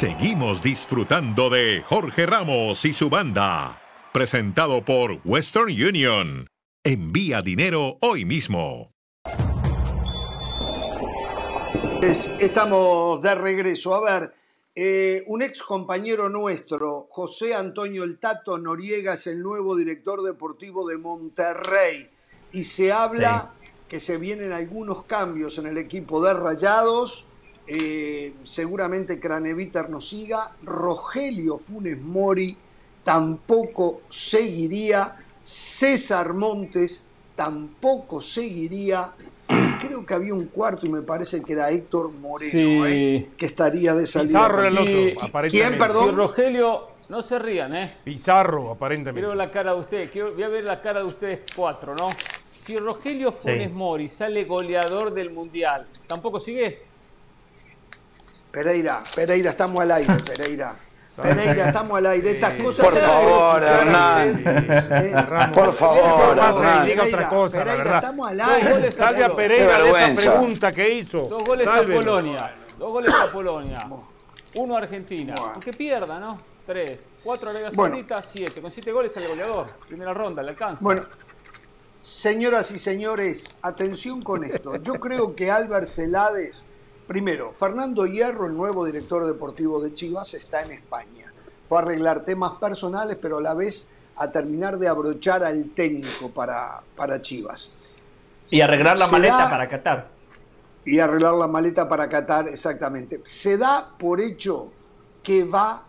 Seguimos 0.00 0.62
disfrutando 0.62 1.50
de 1.50 1.82
Jorge 1.86 2.24
Ramos 2.24 2.86
y 2.86 2.94
su 2.94 3.10
banda. 3.10 3.82
Presentado 4.14 4.82
por 4.82 5.20
Western 5.26 5.66
Union. 5.68 6.46
Envía 6.82 7.42
dinero 7.42 7.98
hoy 8.00 8.24
mismo. 8.24 8.92
Es- 12.00 12.30
Estamos 12.40 13.20
de 13.20 13.34
regreso. 13.34 13.94
A 13.94 14.00
ver, 14.00 14.34
eh, 14.74 15.22
un 15.26 15.42
ex 15.42 15.62
compañero 15.62 16.30
nuestro, 16.30 17.06
José 17.10 17.54
Antonio 17.54 18.02
El 18.02 18.18
Tato 18.18 18.56
Noriega, 18.56 19.12
es 19.12 19.26
el 19.26 19.42
nuevo 19.42 19.76
director 19.76 20.22
deportivo 20.22 20.88
de 20.88 20.96
Monterrey. 20.96 22.08
Y 22.52 22.64
se 22.64 22.90
habla 22.90 23.52
que 23.86 24.00
se 24.00 24.16
vienen 24.16 24.52
algunos 24.52 25.04
cambios 25.04 25.58
en 25.58 25.66
el 25.66 25.76
equipo 25.76 26.24
de 26.24 26.32
Rayados. 26.32 27.26
Eh, 27.72 28.34
seguramente 28.42 29.20
Craneviter 29.20 29.88
nos 29.90 30.08
siga. 30.08 30.56
Rogelio 30.64 31.58
Funes 31.58 32.00
Mori 32.00 32.56
tampoco 33.04 34.02
seguiría. 34.08 35.16
César 35.40 36.34
Montes 36.34 37.06
tampoco 37.36 38.20
seguiría. 38.20 39.12
Y 39.48 39.72
creo 39.86 40.04
que 40.04 40.14
había 40.14 40.34
un 40.34 40.46
cuarto 40.46 40.86
y 40.86 40.88
me 40.88 41.02
parece 41.02 41.42
que 41.42 41.52
era 41.52 41.70
Héctor 41.70 42.10
Moreno, 42.10 42.50
Sí. 42.50 42.80
¿eh? 42.86 43.30
que 43.36 43.46
estaría 43.46 43.94
de 43.94 44.06
salida. 44.06 44.40
Pizarro 44.46 44.58
era 44.60 44.68
el 44.68 44.78
otro, 44.78 44.92
¿Quién, 44.94 45.16
aparentemente. 45.20 45.68
quién, 45.68 45.78
perdón? 45.78 46.10
Si 46.10 46.16
Rogelio, 46.16 46.86
no 47.08 47.22
se 47.22 47.38
rían, 47.38 47.74
¿eh? 47.76 47.96
Pizarro, 48.04 48.70
aparentemente. 48.70 49.20
Quiero 49.20 49.28
ver 49.28 49.36
la 49.38 49.50
cara 49.50 49.74
de 49.74 49.80
ustedes, 49.80 50.10
quiero, 50.10 50.32
voy 50.34 50.42
a 50.44 50.48
ver 50.48 50.64
la 50.64 50.80
cara 50.80 51.00
de 51.00 51.06
ustedes 51.06 51.40
cuatro, 51.56 51.94
¿no? 51.96 52.08
Si 52.54 52.78
Rogelio 52.78 53.32
Funes 53.32 53.72
Mori 53.72 54.06
sale 54.08 54.44
goleador 54.44 55.12
del 55.12 55.30
Mundial, 55.30 55.86
¿tampoco 56.06 56.38
sigue? 56.38 56.89
Pereira, 58.50 59.02
Pereira, 59.14 59.50
estamos 59.50 59.80
al 59.82 59.90
aire, 59.92 60.14
Pereira. 60.24 60.74
Pereira, 61.20 61.66
estamos 61.66 61.98
al 61.98 62.06
aire. 62.06 62.30
Estas 62.30 62.54
cosas. 62.54 62.84
Por 62.86 62.94
se 62.94 63.00
favor, 63.00 63.62
Hernán. 63.62 64.42
¿eh? 64.46 65.14
Por 65.54 65.72
favor, 65.72 66.38
Hernán. 66.38 66.86
diga 66.86 67.02
otra 67.02 67.10
Pereira, 67.10 67.28
cosa, 67.28 67.58
la 67.58 67.64
Pereira, 67.64 67.84
verdad. 67.84 67.96
estamos 68.04 68.28
al 68.30 68.38
Dos 68.38 68.48
aire. 68.48 68.70
goles 68.70 68.94
Salve 68.94 69.24
a 69.24 69.36
Pereira 69.36 69.82
de 69.82 69.90
esa 69.90 70.14
pregunta 70.30 70.72
que 70.72 70.94
hizo. 70.94 71.20
Dos 71.28 71.44
goles 71.44 71.66
Sálvelo. 71.66 72.00
a 72.00 72.02
Polonia, 72.04 72.54
dos 72.78 72.90
goles 72.92 73.14
a 73.14 73.32
Polonia, 73.32 73.80
uno 74.54 74.74
a 74.74 74.78
Argentina. 74.78 75.34
Bueno. 75.36 75.52
Aunque 75.54 75.72
pierda, 75.72 76.18
¿no? 76.18 76.38
Tres, 76.66 77.06
cuatro 77.22 77.48
a 77.48 77.50
Arabia 77.52 77.68
Bueno. 77.74 77.94
Saudita, 77.96 78.22
siete. 78.22 78.60
Con 78.62 78.70
siete 78.70 78.90
goles 78.90 79.12
sale 79.12 79.26
goleador. 79.28 79.66
Primera 79.88 80.14
ronda, 80.14 80.42
le 80.42 80.50
alcanza. 80.50 80.82
Bueno, 80.82 81.04
señoras 81.98 82.70
y 82.70 82.78
señores, 82.78 83.56
atención 83.62 84.22
con 84.22 84.42
esto. 84.44 84.76
Yo 84.76 84.94
creo 84.94 85.36
que 85.36 85.50
Álvaro 85.50 85.84
Celades, 85.86 86.66
primero, 87.14 87.52
Fernando 87.52 88.06
Hierro, 88.06 88.46
el 88.46 88.56
nuevo 88.56 88.84
director 88.86 89.26
deportivo 89.26 89.80
de 89.82 89.92
Chivas, 89.92 90.32
está 90.34 90.62
en 90.62 90.70
España. 90.70 91.26
Fue 91.68 91.78
a 91.78 91.80
arreglar 91.80 92.24
temas 92.24 92.52
personales, 92.52 93.16
pero 93.20 93.38
a 93.38 93.40
la 93.40 93.52
vez 93.54 93.88
a 94.14 94.30
terminar 94.30 94.78
de 94.78 94.86
abrochar 94.86 95.42
al 95.42 95.70
técnico 95.70 96.30
para, 96.30 96.80
para 96.94 97.20
Chivas. 97.20 97.72
Y 98.48 98.60
arreglar 98.60 98.96
la 98.96 99.06
Se 99.06 99.10
maleta 99.12 99.38
da- 99.38 99.50
para 99.50 99.66
Qatar. 99.66 100.08
y 100.84 101.00
arreglar 101.00 101.34
la 101.34 101.48
maleta 101.48 101.88
para 101.88 102.08
Qatar, 102.08 102.46
exactamente. 102.46 103.20
Se 103.24 103.58
da 103.58 103.92
por 103.98 104.20
hecho 104.20 104.70
que 105.24 105.42
va 105.42 105.82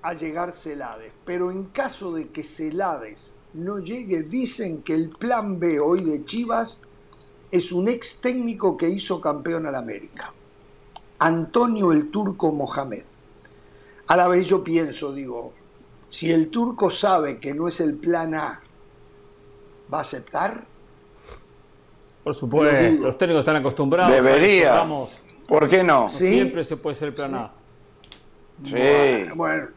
a 0.00 0.14
llegar 0.14 0.52
Celades, 0.52 1.12
pero 1.26 1.50
en 1.50 1.64
caso 1.64 2.14
de 2.14 2.30
que 2.30 2.42
Celades 2.42 3.36
no 3.52 3.78
llegue, 3.78 4.22
dicen 4.22 4.80
que 4.82 4.94
el 4.94 5.10
plan 5.10 5.60
B 5.60 5.78
hoy 5.80 6.02
de 6.02 6.24
Chivas 6.24 6.80
es 7.52 7.70
un 7.70 7.86
ex 7.86 8.20
técnico 8.20 8.76
que 8.76 8.88
hizo 8.88 9.20
campeón 9.20 9.66
al 9.66 9.76
América, 9.76 10.32
Antonio 11.18 11.92
el 11.92 12.10
Turco 12.10 12.50
Mohamed. 12.50 13.04
A 14.08 14.16
la 14.16 14.26
vez 14.26 14.46
yo 14.46 14.64
pienso, 14.64 15.12
digo, 15.12 15.52
si 16.08 16.32
el 16.32 16.48
turco 16.50 16.90
sabe 16.90 17.38
que 17.38 17.54
no 17.54 17.68
es 17.68 17.80
el 17.80 17.96
plan 17.98 18.34
A, 18.34 18.60
¿va 19.92 19.98
a 19.98 20.00
aceptar? 20.00 20.64
Por 22.24 22.34
supuesto, 22.34 23.04
los 23.04 23.18
técnicos 23.18 23.40
están 23.40 23.56
acostumbrados. 23.56 24.12
a 24.12 24.14
Debería. 24.14 24.76
Ramos. 24.76 25.20
¿Por 25.46 25.68
qué 25.68 25.82
no? 25.82 26.08
Sí. 26.08 26.34
Siempre 26.34 26.64
se 26.64 26.76
puede 26.76 26.96
ser 26.96 27.08
el 27.08 27.14
plan 27.14 27.34
A. 27.34 27.52
Sí. 28.64 29.28
Bueno, 29.34 29.68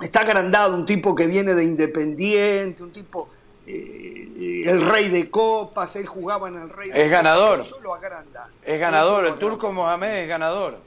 está 0.00 0.20
agrandado, 0.20 0.74
un 0.76 0.86
tipo 0.86 1.14
que 1.14 1.26
viene 1.26 1.54
de 1.54 1.64
Independiente, 1.64 2.82
un 2.82 2.92
tipo, 2.92 3.28
eh, 3.66 4.62
el 4.66 4.80
rey 4.80 5.08
de 5.08 5.30
copas, 5.30 5.96
él 5.96 6.06
jugaba 6.06 6.48
en 6.48 6.56
el 6.56 6.70
rey 6.70 6.90
de 6.90 7.04
Es 7.04 7.10
ganador. 7.10 7.58
Copas, 7.58 7.66
eso 7.66 7.80
lo 7.82 7.94
agranda. 7.94 8.48
Es 8.64 8.80
ganador. 8.80 9.26
El 9.26 9.34
turco 9.34 9.72
Mohamed 9.72 10.22
es 10.22 10.28
ganador. 10.28 10.78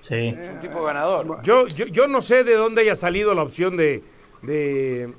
Sí. 0.00 0.28
Es 0.28 0.50
un 0.54 0.60
tipo 0.60 0.82
ganador. 0.82 1.42
Yo, 1.42 1.66
yo, 1.68 1.86
yo 1.86 2.08
no 2.08 2.22
sé 2.22 2.42
de 2.44 2.54
dónde 2.54 2.80
haya 2.82 2.96
salido 2.96 3.34
la 3.34 3.42
opción 3.42 3.76
de, 3.76 4.02
de- 4.42 5.12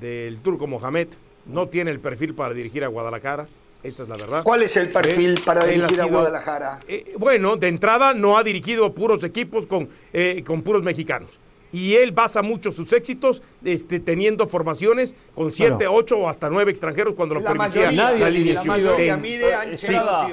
del 0.00 0.38
turco 0.40 0.66
Mohamed. 0.66 1.08
No 1.46 1.68
tiene 1.68 1.90
el 1.90 2.00
perfil 2.00 2.34
para 2.34 2.54
dirigir 2.54 2.84
a 2.84 2.88
Guadalajara. 2.88 3.46
Esa 3.82 4.04
es 4.04 4.08
la 4.08 4.16
verdad. 4.16 4.42
¿Cuál 4.42 4.62
es 4.62 4.74
el 4.78 4.90
perfil 4.90 5.34
Eh, 5.38 5.42
para 5.44 5.62
dirigir 5.64 6.00
a 6.00 6.04
sido- 6.04 6.08
Guadalajara? 6.08 6.80
Eh, 6.88 7.12
bueno, 7.18 7.56
de 7.56 7.68
entrada 7.68 8.14
no 8.14 8.38
ha 8.38 8.42
dirigido 8.42 8.94
puros 8.94 9.22
equipos 9.24 9.66
con, 9.66 9.90
eh, 10.14 10.42
con 10.46 10.62
puros 10.62 10.82
mexicanos. 10.82 11.38
Y 11.76 11.96
él 11.96 12.12
basa 12.12 12.40
mucho 12.40 12.70
sus 12.70 12.92
éxitos 12.92 13.42
este, 13.64 13.98
teniendo 13.98 14.46
formaciones 14.46 15.12
con 15.34 15.50
siete, 15.50 15.74
Bueno. 15.88 15.94
ocho 15.94 16.18
o 16.18 16.28
hasta 16.28 16.48
nueve 16.48 16.70
extranjeros 16.70 17.14
cuando 17.14 17.34
lo 17.34 17.40
La 17.40 17.50
permitía 17.50 17.80
mayoría, 17.86 18.02
Nadie 18.04 18.18
la 18.20 18.26
alineación. 18.26 18.74
dirigido- 18.76 18.90
mayoría, 18.92 19.16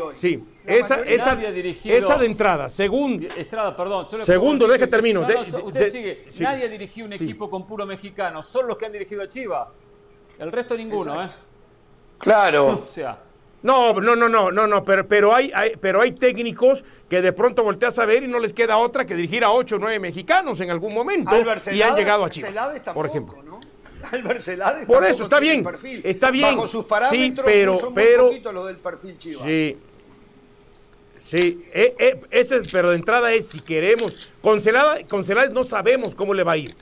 hoy. 0.01 0.13
Sí, 0.15 0.43
La 0.65 0.73
esa, 0.75 1.01
esa, 1.01 1.39
esa 1.85 2.17
de 2.19 2.25
entrada. 2.27 2.69
Según, 2.69 3.27
Estrada, 3.35 3.75
perdón. 3.75 4.07
solo 4.07 4.23
Segundo, 4.23 4.67
deje 4.67 4.85
termino. 4.85 5.23
De- 5.23 5.35
usted 5.37 5.63
de- 5.73 5.89
sigue. 5.91 6.25
sí. 6.29 6.43
Nadie 6.43 6.65
ha 6.65 6.69
dirigido 6.69 7.07
un 7.07 7.13
Sí. 7.13 7.23
equipo 7.23 7.49
con 7.49 7.65
puro 7.65 7.87
mexicano. 7.87 8.43
Son 8.43 8.67
los 8.67 8.77
que 8.77 8.85
han 8.85 8.91
dirigido 8.91 9.23
a 9.23 9.27
Chivas. 9.27 9.79
El 10.37 10.51
resto 10.51 10.77
ninguno, 10.77 11.23
¿eh? 11.23 11.27
Claro. 12.19 12.67
O 12.83 12.87
sea, 12.87 13.17
No, 13.63 13.93
no, 14.01 14.15
no, 14.15 14.27
no, 14.27 14.51
no, 14.51 14.65
no, 14.67 14.83
pero, 14.83 15.07
pero, 15.07 15.35
hay, 15.35 15.51
hay- 15.53 15.73
pero 15.79 16.01
hay 16.01 16.13
técnicos 16.13 16.83
que 17.09 17.21
de 17.21 17.31
pronto 17.31 17.63
volteas 17.63 17.99
a 17.99 18.05
ver 18.05 18.23
y 18.23 18.27
no 18.27 18.39
les 18.39 18.53
queda 18.53 18.77
otra 18.77 19.05
que 19.05 19.15
dirigir 19.15 19.43
a 19.43 19.51
ocho 19.51 19.75
o 19.75 19.79
nueve 19.79 19.99
mexicanos 19.99 20.59
en 20.61 20.71
algún 20.71 20.93
momento 20.93 21.29
Álvaro 21.29 21.59
y 21.67 21.69
han 21.81 21.89
Celades- 21.91 21.95
llegado 21.97 22.25
a 22.25 22.29
Chivas, 22.31 22.49
Celades 22.51 22.79
por 22.81 22.85
tampoco, 22.85 23.07
ejemplo. 23.07 23.43
¿no? 23.43 23.59
Celades 24.39 24.85
Por 24.87 24.95
tampoco 24.95 25.05
eso, 25.13 25.23
está 25.23 25.39
bien, 25.39 25.63
perfil. 25.63 26.01
está 26.03 26.31
bien. 26.31 26.55
Bajo 26.55 26.65
sus 26.65 26.81
Sí, 26.83 26.89
parámetros, 26.89 27.45
pero- 27.45 27.77
son 27.79 27.93
muy 27.93 28.03
pero- 28.03 28.27
poquitos 28.29 28.53
los 28.53 28.67
del 28.67 28.77
perfil 28.77 29.17
Chivas. 29.19 29.43
Sí. 29.45 29.77
Sí, 31.19 31.65
eh, 31.71 31.95
eh, 31.99 32.21
ese, 32.31 32.55
es- 32.57 32.71
pero 32.71 32.89
de 32.89 32.95
entrada 32.95 33.31
es 33.31 33.47
si 33.49 33.59
queremos. 33.61 34.31
Con 34.41 34.59
Celades 34.59 35.51
no 35.51 35.63
sabemos 35.63 36.15
cómo 36.15 36.33
le 36.33 36.43
va 36.43 36.53
a 36.53 36.57
ir. 36.57 36.75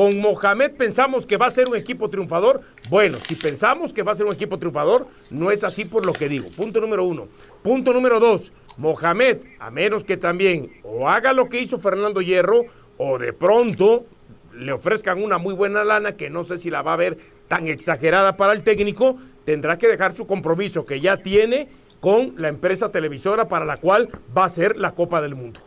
Con 0.00 0.18
Mohamed 0.18 0.76
pensamos 0.78 1.26
que 1.26 1.36
va 1.36 1.44
a 1.44 1.50
ser 1.50 1.68
un 1.68 1.76
equipo 1.76 2.08
triunfador. 2.08 2.62
Bueno, 2.88 3.18
si 3.22 3.34
pensamos 3.34 3.92
que 3.92 4.02
va 4.02 4.12
a 4.12 4.14
ser 4.14 4.24
un 4.24 4.32
equipo 4.32 4.58
triunfador, 4.58 5.06
no 5.30 5.50
es 5.50 5.62
así 5.62 5.84
por 5.84 6.06
lo 6.06 6.14
que 6.14 6.26
digo. 6.26 6.48
Punto 6.56 6.80
número 6.80 7.04
uno. 7.04 7.28
Punto 7.62 7.92
número 7.92 8.18
dos. 8.18 8.50
Mohamed, 8.78 9.40
a 9.58 9.70
menos 9.70 10.02
que 10.02 10.16
también 10.16 10.72
o 10.84 11.06
haga 11.06 11.34
lo 11.34 11.50
que 11.50 11.60
hizo 11.60 11.76
Fernando 11.76 12.22
Hierro, 12.22 12.60
o 12.96 13.18
de 13.18 13.34
pronto 13.34 14.06
le 14.54 14.72
ofrezcan 14.72 15.22
una 15.22 15.36
muy 15.36 15.52
buena 15.52 15.84
lana, 15.84 16.16
que 16.16 16.30
no 16.30 16.44
sé 16.44 16.56
si 16.56 16.70
la 16.70 16.80
va 16.80 16.94
a 16.94 16.96
ver 16.96 17.18
tan 17.48 17.68
exagerada 17.68 18.38
para 18.38 18.54
el 18.54 18.62
técnico, 18.62 19.18
tendrá 19.44 19.76
que 19.76 19.86
dejar 19.86 20.14
su 20.14 20.26
compromiso 20.26 20.86
que 20.86 21.02
ya 21.02 21.18
tiene 21.18 21.68
con 22.00 22.36
la 22.38 22.48
empresa 22.48 22.90
televisora 22.90 23.48
para 23.48 23.66
la 23.66 23.76
cual 23.76 24.08
va 24.34 24.46
a 24.46 24.48
ser 24.48 24.78
la 24.78 24.94
Copa 24.94 25.20
del 25.20 25.34
Mundo. 25.34 25.60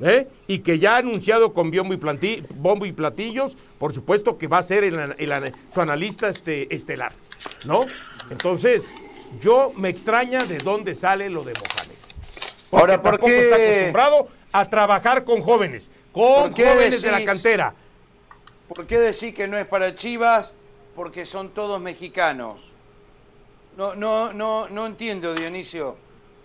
¿Eh? 0.00 0.28
Y 0.46 0.60
que 0.60 0.78
ya 0.78 0.94
ha 0.94 0.98
anunciado 0.98 1.52
con 1.52 1.70
bombo 1.70 1.94
y, 1.94 1.96
planti- 1.96 2.44
bombo 2.56 2.86
y 2.86 2.92
platillos, 2.92 3.56
por 3.78 3.92
supuesto 3.92 4.36
que 4.38 4.48
va 4.48 4.58
a 4.58 4.62
ser 4.62 4.84
el 4.84 5.14
el 5.18 5.52
su 5.72 5.80
analista 5.80 6.28
este, 6.28 6.74
estelar, 6.74 7.12
¿no? 7.64 7.86
Entonces, 8.30 8.92
yo 9.40 9.72
me 9.76 9.88
extraña 9.88 10.38
de 10.38 10.58
dónde 10.58 10.94
sale 10.94 11.28
lo 11.30 11.42
de 11.44 11.52
Mohamed. 11.54 11.94
Porque 12.70 12.80
Ahora, 12.82 13.02
¿por 13.02 13.12
tampoco 13.12 13.26
qué? 13.32 13.44
está 13.44 13.56
acostumbrado 13.56 14.28
a 14.52 14.68
trabajar 14.70 15.24
con 15.24 15.40
jóvenes. 15.42 15.90
con 16.12 16.52
jóvenes 16.52 17.02
de 17.02 17.10
la 17.10 17.24
cantera. 17.24 17.74
¿Por 18.68 18.86
qué 18.86 18.98
decir 18.98 19.34
que 19.34 19.46
no 19.46 19.56
es 19.58 19.66
para 19.66 19.94
Chivas? 19.94 20.52
Porque 20.96 21.26
son 21.26 21.50
todos 21.50 21.80
mexicanos. 21.80 22.60
No, 23.76 23.94
no, 23.94 24.32
no, 24.32 24.68
no 24.68 24.86
entiendo, 24.86 25.34
Dionisio. 25.34 25.96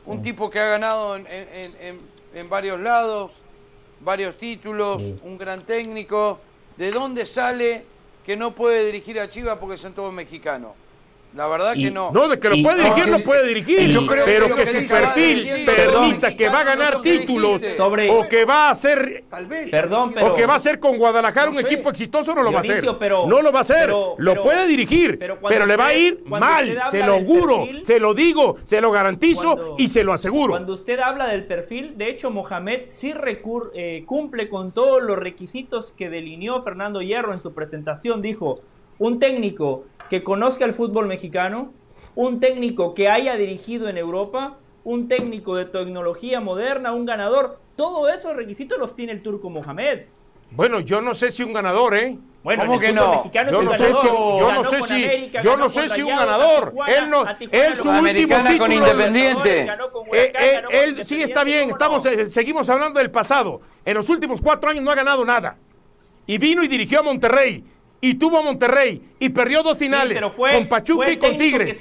Un 0.05 0.21
tipo 0.21 0.49
que 0.49 0.59
ha 0.59 0.65
ganado 0.65 1.15
en, 1.15 2.49
varios 2.49 2.79
lados, 2.79 3.31
varios 4.01 4.37
títulos, 4.37 5.01
un 5.23 5.37
gran 5.37 5.61
técnico. 5.61 6.37
¿De 6.77 6.91
dónde 6.91 7.25
sale 7.25 7.85
que 8.25 8.37
no 8.37 8.55
puede 8.55 8.85
dirigir 8.85 9.19
a 9.19 9.29
Chivas 9.29 9.57
porque 9.59 9.77
son 9.77 9.93
todos 9.93 10.13
mexicanos? 10.13 10.71
La 11.36 11.47
verdad 11.47 11.73
que 11.73 11.91
no. 11.91 12.11
No, 12.11 12.27
de 12.27 12.39
que 12.39 12.49
lo 12.49 12.61
puede 12.63 12.84
dirigir, 12.84 13.09
lo 13.09 13.19
puede 13.19 13.47
dirigir. 13.47 13.89
Yo 13.91 14.05
creo 14.05 14.25
pero 14.25 14.55
que, 14.55 14.65
su 14.65 14.88
perfil 14.88 15.47
permita 15.65 16.36
que 16.36 16.49
va 16.49 16.61
a 16.61 16.63
ganar 16.63 17.01
títulos 17.01 17.61
o 18.09 18.27
que 18.27 18.45
va 18.45 18.69
a 18.69 18.75
ser. 18.75 19.25
Perdón, 19.69 20.13
o 20.21 20.34
que 20.34 20.45
va 20.45 20.55
a 20.55 20.59
ser 20.59 20.80
con 20.80 20.97
Guadalajara 20.97 21.51
un 21.51 21.59
equipo 21.59 21.89
exitoso, 21.89 22.34
no 22.34 22.41
lo 22.41 22.51
va 22.51 22.59
a 22.59 22.61
hacer. 22.61 22.84
no 22.84 23.41
lo 23.41 23.51
va 23.51 23.59
a 23.59 23.61
hacer. 23.61 23.89
lo 23.89 24.41
puede 24.41 24.67
dirigir, 24.67 25.19
pero, 25.19 25.65
le 25.65 25.77
va 25.77 25.88
a 25.88 25.93
ir 25.93 26.23
mal. 26.25 26.82
Se 26.89 27.03
lo 27.03 27.13
auguro, 27.13 27.67
se 27.82 27.99
lo 27.99 28.13
digo, 28.13 28.57
se 28.63 28.82
lo 28.82 28.91
garantizo 28.91 29.75
y 29.77 29.88
se 29.88 30.03
lo 30.03 30.13
aseguro. 30.13 30.53
Cuando 30.53 30.73
usted 30.73 30.99
habla 30.99 31.27
del 31.27 31.45
perfil, 31.45 31.97
de 31.97 32.09
hecho, 32.09 32.32
Mohamed 32.32 32.82
sí 32.88 33.13
eh, 33.73 34.03
cumple 34.05 34.49
con 34.49 34.71
todos 34.71 35.01
los 35.01 35.17
requisitos 35.17 35.91
que 35.91 36.09
delineó 36.09 36.61
Fernando 36.63 37.01
Hierro 37.01 37.34
en 37.34 37.41
su 37.41 37.53
presentación. 37.53 38.21
Dijo: 38.21 38.59
un 38.99 39.17
técnico 39.17 39.86
que 40.10 40.24
conozca 40.24 40.66
el 40.66 40.74
fútbol 40.74 41.07
mexicano, 41.07 41.72
un 42.16 42.39
técnico 42.39 42.93
que 42.93 43.10
haya 43.10 43.36
dirigido 43.36 43.88
en 43.88 43.97
Europa, 43.97 44.57
un 44.84 45.07
técnico 45.07 45.55
de 45.55 45.66
tecnología 45.66 46.39
moderna, 46.39 46.93
un 46.93 47.05
ganador. 47.05 47.60
Todos 47.76 48.12
esos 48.14 48.36
requisitos 48.36 48.78
los 48.80 48.95
tiene 48.95 49.14
el 49.14 49.22
turco 49.22 49.49
Mohamed. 49.49 50.07
Bueno, 50.51 50.80
yo 50.80 50.99
no 50.99 51.14
sé 51.14 51.30
si 51.30 51.43
un 51.43 51.53
ganador, 51.53 51.95
¿eh? 51.95 52.18
Bueno, 52.41 52.66
¿Cómo 52.66 52.80
que 52.80 52.91
no? 52.91 53.30
Yo 53.32 53.62
no, 53.62 53.76
sé 53.76 53.93
si, 53.93 54.07
yo 54.07 54.51
no 54.51 54.64
sé 54.64 54.82
si, 54.82 55.32
yo 55.43 55.57
no 55.57 55.70
sé 55.70 55.89
si 55.89 56.01
un 56.01 56.16
ganador. 56.16 56.74
él 56.88 57.10
no, 57.10 57.26
él 57.51 57.76
su 57.76 57.89
último 57.89 58.36
título 58.38 58.57
con 58.57 58.72
Independiente. 58.72 59.70
él, 60.12 60.64
él 60.72 61.05
sí 61.05 61.22
está 61.22 61.43
bien. 61.43 61.70
Estamos, 61.70 62.05
eh, 62.05 62.26
seguimos 62.26 62.70
hablando 62.70 62.99
del 62.99 63.12
pasado. 63.12 63.62
En 63.86 63.93
los 63.93 64.10
últimos 64.10 64.41
cuatro 64.41 64.72
años 64.72 64.84
no 64.84 64.89
ha 64.89 64.95
ganado 64.95 65.24
nada. 65.24 65.57
Y 66.26 66.38
vino 66.38 66.64
y 66.64 66.68
dirigió 66.68 67.01
a 67.01 67.03
Monterrey 67.03 67.64
y 68.01 68.15
tuvo 68.15 68.39
a 68.39 68.41
Monterrey 68.41 69.01
y 69.19 69.29
perdió 69.29 69.63
dos 69.63 69.77
finales 69.77 70.21
con 70.23 70.67
Pachuca 70.67 71.11
y 71.11 71.17
con 71.17 71.37
Tigres. 71.37 71.77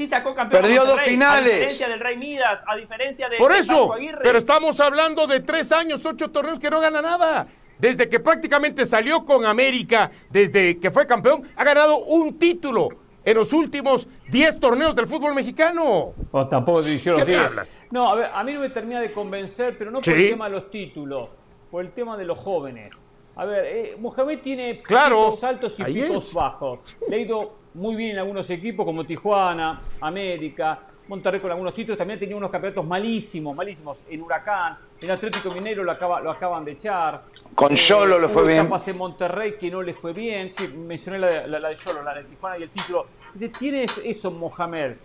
perdió 0.50 0.84
dos 0.84 1.00
finales. 1.02 1.52
A 1.52 1.54
diferencia 1.54 1.88
del 1.88 2.00
Rey 2.00 2.16
Midas, 2.16 2.62
a 2.66 2.76
diferencia 2.76 3.28
de 3.28 3.36
Por 3.36 3.52
eso, 3.52 3.94
pero 4.22 4.38
estamos 4.38 4.80
hablando 4.80 5.26
de 5.26 5.40
tres 5.40 5.72
años, 5.72 6.04
ocho 6.04 6.30
torneos 6.30 6.58
que 6.58 6.70
no 6.70 6.80
gana 6.80 7.02
nada. 7.02 7.46
Desde 7.78 8.08
que 8.08 8.18
prácticamente 8.18 8.86
salió 8.86 9.24
con 9.24 9.46
América, 9.46 10.10
desde 10.30 10.78
que 10.80 10.90
fue 10.90 11.06
campeón, 11.06 11.48
ha 11.54 11.62
ganado 11.62 11.98
un 11.98 12.36
título 12.36 12.88
en 13.24 13.36
los 13.36 13.52
últimos 13.52 14.08
diez 14.28 14.58
torneos 14.58 14.96
del 14.96 15.06
fútbol 15.06 15.34
mexicano. 15.34 16.12
O 16.32 16.48
tampoco 16.48 16.78
los 16.78 17.26
10. 17.26 17.78
No, 17.90 18.10
a 18.10 18.14
ver, 18.16 18.30
a 18.32 18.42
mí 18.42 18.54
no 18.54 18.60
me 18.60 18.70
termina 18.70 19.00
de 19.00 19.12
convencer, 19.12 19.76
pero 19.78 19.90
no 19.92 20.00
por 20.00 20.12
el 20.12 20.30
tema 20.30 20.46
de 20.46 20.56
los 20.56 20.70
títulos, 20.70 21.30
por 21.70 21.84
el 21.84 21.92
tema 21.92 22.16
de 22.16 22.24
los 22.24 22.38
jóvenes. 22.38 23.00
A 23.38 23.44
ver, 23.44 23.64
eh, 23.66 23.96
Mohamed 24.00 24.40
tiene 24.40 24.82
claro, 24.82 25.26
picos 25.26 25.44
altos 25.44 25.78
y 25.78 25.84
picos 25.84 26.34
bajos. 26.34 26.80
Le 27.08 27.16
ha 27.16 27.18
ido 27.20 27.52
muy 27.74 27.94
bien 27.94 28.10
en 28.10 28.18
algunos 28.18 28.50
equipos 28.50 28.84
como 28.84 29.06
Tijuana, 29.06 29.80
América, 30.00 30.80
Monterrey 31.06 31.40
con 31.40 31.52
algunos 31.52 31.72
títulos. 31.72 31.96
También 31.96 32.16
ha 32.16 32.20
tenido 32.20 32.36
unos 32.36 32.50
campeonatos 32.50 32.84
malísimos, 32.84 33.54
malísimos. 33.54 34.02
En 34.10 34.22
Huracán, 34.22 34.78
en 35.00 35.10
Atlético 35.12 35.52
Minero 35.52 35.84
lo, 35.84 35.92
acaba, 35.92 36.20
lo 36.20 36.32
acaban 36.32 36.64
de 36.64 36.72
echar. 36.72 37.22
Con 37.54 37.74
eh, 37.74 38.06
lo 38.06 38.28
fue 38.28 38.44
bien. 38.44 38.68
en 38.86 38.98
Monterrey 38.98 39.56
que 39.56 39.70
no 39.70 39.82
le 39.82 39.94
fue 39.94 40.12
bien. 40.12 40.50
Sí, 40.50 40.66
mencioné 40.66 41.20
la, 41.20 41.68
de 41.68 41.74
Solo, 41.76 42.02
la 42.02 42.14
de 42.14 42.24
Tijuana 42.24 42.58
y 42.58 42.64
el 42.64 42.70
título. 42.70 43.06
Dice, 43.32 43.50
tiene 43.50 43.86
eso 44.04 44.32
Mohamed. 44.32 44.96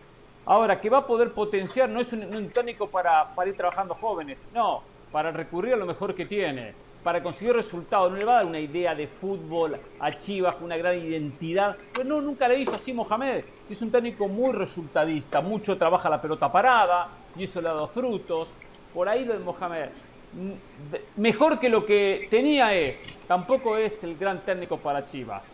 Ahora, 0.48 0.82
que 0.82 0.90
va 0.90 0.98
a 0.98 1.06
poder 1.06 1.34
potenciar, 1.34 1.88
no 1.88 2.00
es 2.00 2.12
un, 2.14 2.50
tónico 2.50 2.88
para, 2.88 3.36
para 3.36 3.52
ir 3.52 3.56
trabajando 3.56 3.94
jóvenes, 3.94 4.48
no, 4.56 4.82
para 5.12 5.32
recurrir 5.32 5.76
a 5.76 5.78
lo 5.78 5.86
mejor 5.86 6.16
que 6.16 6.26
tiene 6.26 6.74
para 7.04 7.22
conseguir 7.22 7.54
resultados. 7.54 8.12
No 8.12 8.18
le 8.18 8.26
va 8.26 8.34
a 8.34 8.36
dar 8.38 8.46
una 8.46 8.60
idea 8.60 8.96
de 8.96 9.08
fútbol 9.08 9.78
a 10.00 10.18
Chivas 10.18 10.56
con 10.56 10.66
una 10.66 10.78
gran 10.78 10.98
identidad. 10.98 11.76
Pues 11.94 12.08
no, 12.08 12.22
nunca 12.22 12.48
le 12.48 12.60
hizo 12.60 12.76
así 12.76 12.94
Mohamed. 12.94 13.44
Si 13.64 13.74
es 13.74 13.82
un 13.82 13.92
técnico 13.92 14.28
muy 14.28 14.54
resultadista, 14.54 15.42
mucho 15.42 15.78
trabaja 15.78 16.10
la 16.10 16.22
pelota 16.22 16.52
parada 16.52 17.10
y 17.36 17.44
eso 17.44 17.62
le 17.62 17.70
ha 17.70 17.74
dado 17.74 17.88
frutos. 17.88 18.50
Por 18.94 19.10
ahí 19.10 19.26
lo 19.26 19.34
de 19.34 19.40
Mohamed. 19.40 19.90
Mm, 20.34 21.22
mejor 21.22 21.60
que 21.60 21.70
lo 21.70 21.86
que 21.86 22.28
tenía 22.30 22.74
es. 22.74 23.06
Tampoco 23.28 23.78
es 23.78 24.04
el 24.04 24.18
gran 24.18 24.44
técnico 24.46 24.78
para 24.78 25.06
Chivas. 25.06 25.52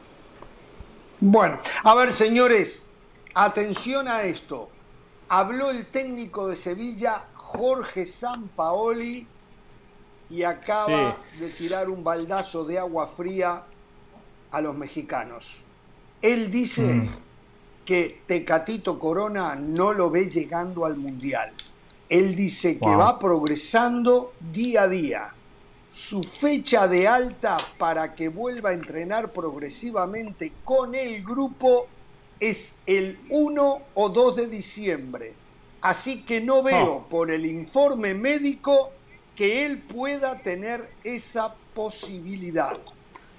Bueno, 1.20 1.60
a 1.84 1.96
ver 1.96 2.14
señores, 2.14 2.96
atención 3.34 4.08
a 4.08 4.24
esto. 4.24 4.70
Habló 5.28 5.70
el 5.70 5.86
técnico 5.88 6.48
de 6.48 6.56
Sevilla, 6.56 7.26
Jorge 7.36 8.06
Sampaoli 8.06 9.28
y 10.30 10.44
acaba 10.44 11.18
de 11.40 11.50
tirar 11.50 11.90
un 11.90 12.04
baldazo 12.04 12.64
de 12.64 12.78
agua 12.78 13.08
fría 13.08 13.64
a 14.52 14.62
los 14.62 14.76
mexicanos. 14.76 15.64
Él 16.22 16.52
dice 16.52 16.82
mm. 16.82 17.10
que 17.86 18.22
Tecatito 18.28 19.00
Corona 19.00 19.56
no 19.56 19.94
lo 19.94 20.10
ve 20.10 20.30
llegando 20.30 20.86
al 20.86 20.98
Mundial. 20.98 21.52
Él 22.10 22.36
dice 22.36 22.80
que 22.80 22.96
va 22.96 23.20
progresando 23.20 24.34
día 24.52 24.84
a 24.84 24.88
día. 24.88 25.34
Su 25.92 26.24
fecha 26.24 26.88
de 26.88 27.08
alta 27.08 27.58
para 27.78 28.16
que 28.16 28.30
vuelva 28.30 28.70
a 28.70 28.74
entrenar 28.74 29.32
progresivamente 29.32 30.54
con 30.64 30.96
el 30.96 31.24
grupo 31.24 31.88
es 32.40 32.82
el 32.86 33.20
1 33.30 33.82
o 33.94 34.10
2 34.10 34.36
de 34.36 34.48
diciembre. 34.48 35.34
Así 35.82 36.24
que 36.24 36.42
no 36.42 36.62
veo 36.62 37.04
ah. 37.06 37.10
por 37.10 37.32
el 37.32 37.46
informe 37.46 38.14
médico 38.14 38.92
que 39.40 39.66
él 39.66 39.82
pueda 39.82 40.40
tener 40.40 40.90
esa 41.02 41.56
posibilidad. 41.74 42.78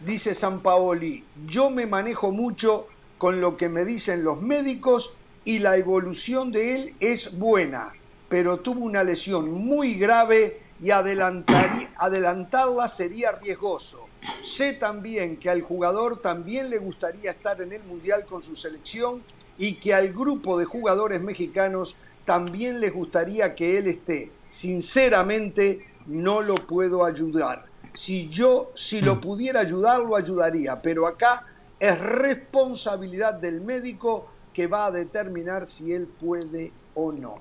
Dice 0.03 0.35
San 0.35 0.63
Paoli, 0.63 1.27
yo 1.47 1.69
me 1.69 1.85
manejo 1.85 2.33
mucho 2.33 2.87
con 3.19 3.43
lo 3.43 3.59
que 3.59 3.69
me 3.69 3.85
dicen 3.85 4.25
los 4.25 4.41
médicos 4.41 5.13
y 5.45 5.59
la 5.59 5.77
evolución 5.77 6.53
de 6.53 6.75
él 6.75 6.95
es 7.01 7.39
buena, 7.39 7.93
pero 8.31 8.61
tuvo 8.61 8.83
una 8.83 9.05
lesión 9.05 9.53
muy 9.53 9.97
grave 9.97 10.63
y 10.81 10.91
adelantarla 10.91 12.89
sería 12.89 13.33
riesgoso. 13.33 14.07
Sé 14.41 14.73
también 14.73 15.37
que 15.37 15.51
al 15.51 15.61
jugador 15.61 16.23
también 16.23 16.71
le 16.71 16.79
gustaría 16.79 17.31
estar 17.33 17.61
en 17.61 17.75
el 17.75 17.83
Mundial 17.83 18.25
con 18.25 18.43
su 18.43 18.57
selección 18.57 19.23
y 19.59 19.75
que 19.75 19.93
al 19.93 20.15
grupo 20.15 20.59
de 20.59 20.65
jugadores 20.65 21.21
mexicanos 21.21 21.95
también 22.25 22.81
les 22.81 22.95
gustaría 22.95 23.55
que 23.55 23.77
él 23.77 23.87
esté. 23.87 24.33
Sinceramente, 24.49 25.90
no 26.11 26.43
lo 26.43 26.57
puedo 26.57 27.05
ayudar. 27.05 27.65
Si 27.95 28.29
yo, 28.29 28.73
si 28.75 29.01
lo 29.01 29.17
mm. 29.17 29.21
pudiera 29.21 29.61
ayudar, 29.61 30.01
lo 30.01 30.17
ayudaría, 30.17 30.81
pero 30.83 31.07
acá 31.07 31.47
es 31.79 31.99
responsabilidad 31.99 33.35
del 33.35 33.61
médico 33.61 34.29
que 34.53 34.67
va 34.67 34.87
a 34.87 34.91
determinar 34.91 35.67
si 35.67 35.93
él 35.93 36.07
puede 36.07 36.73
o 36.95 37.13
no. 37.13 37.41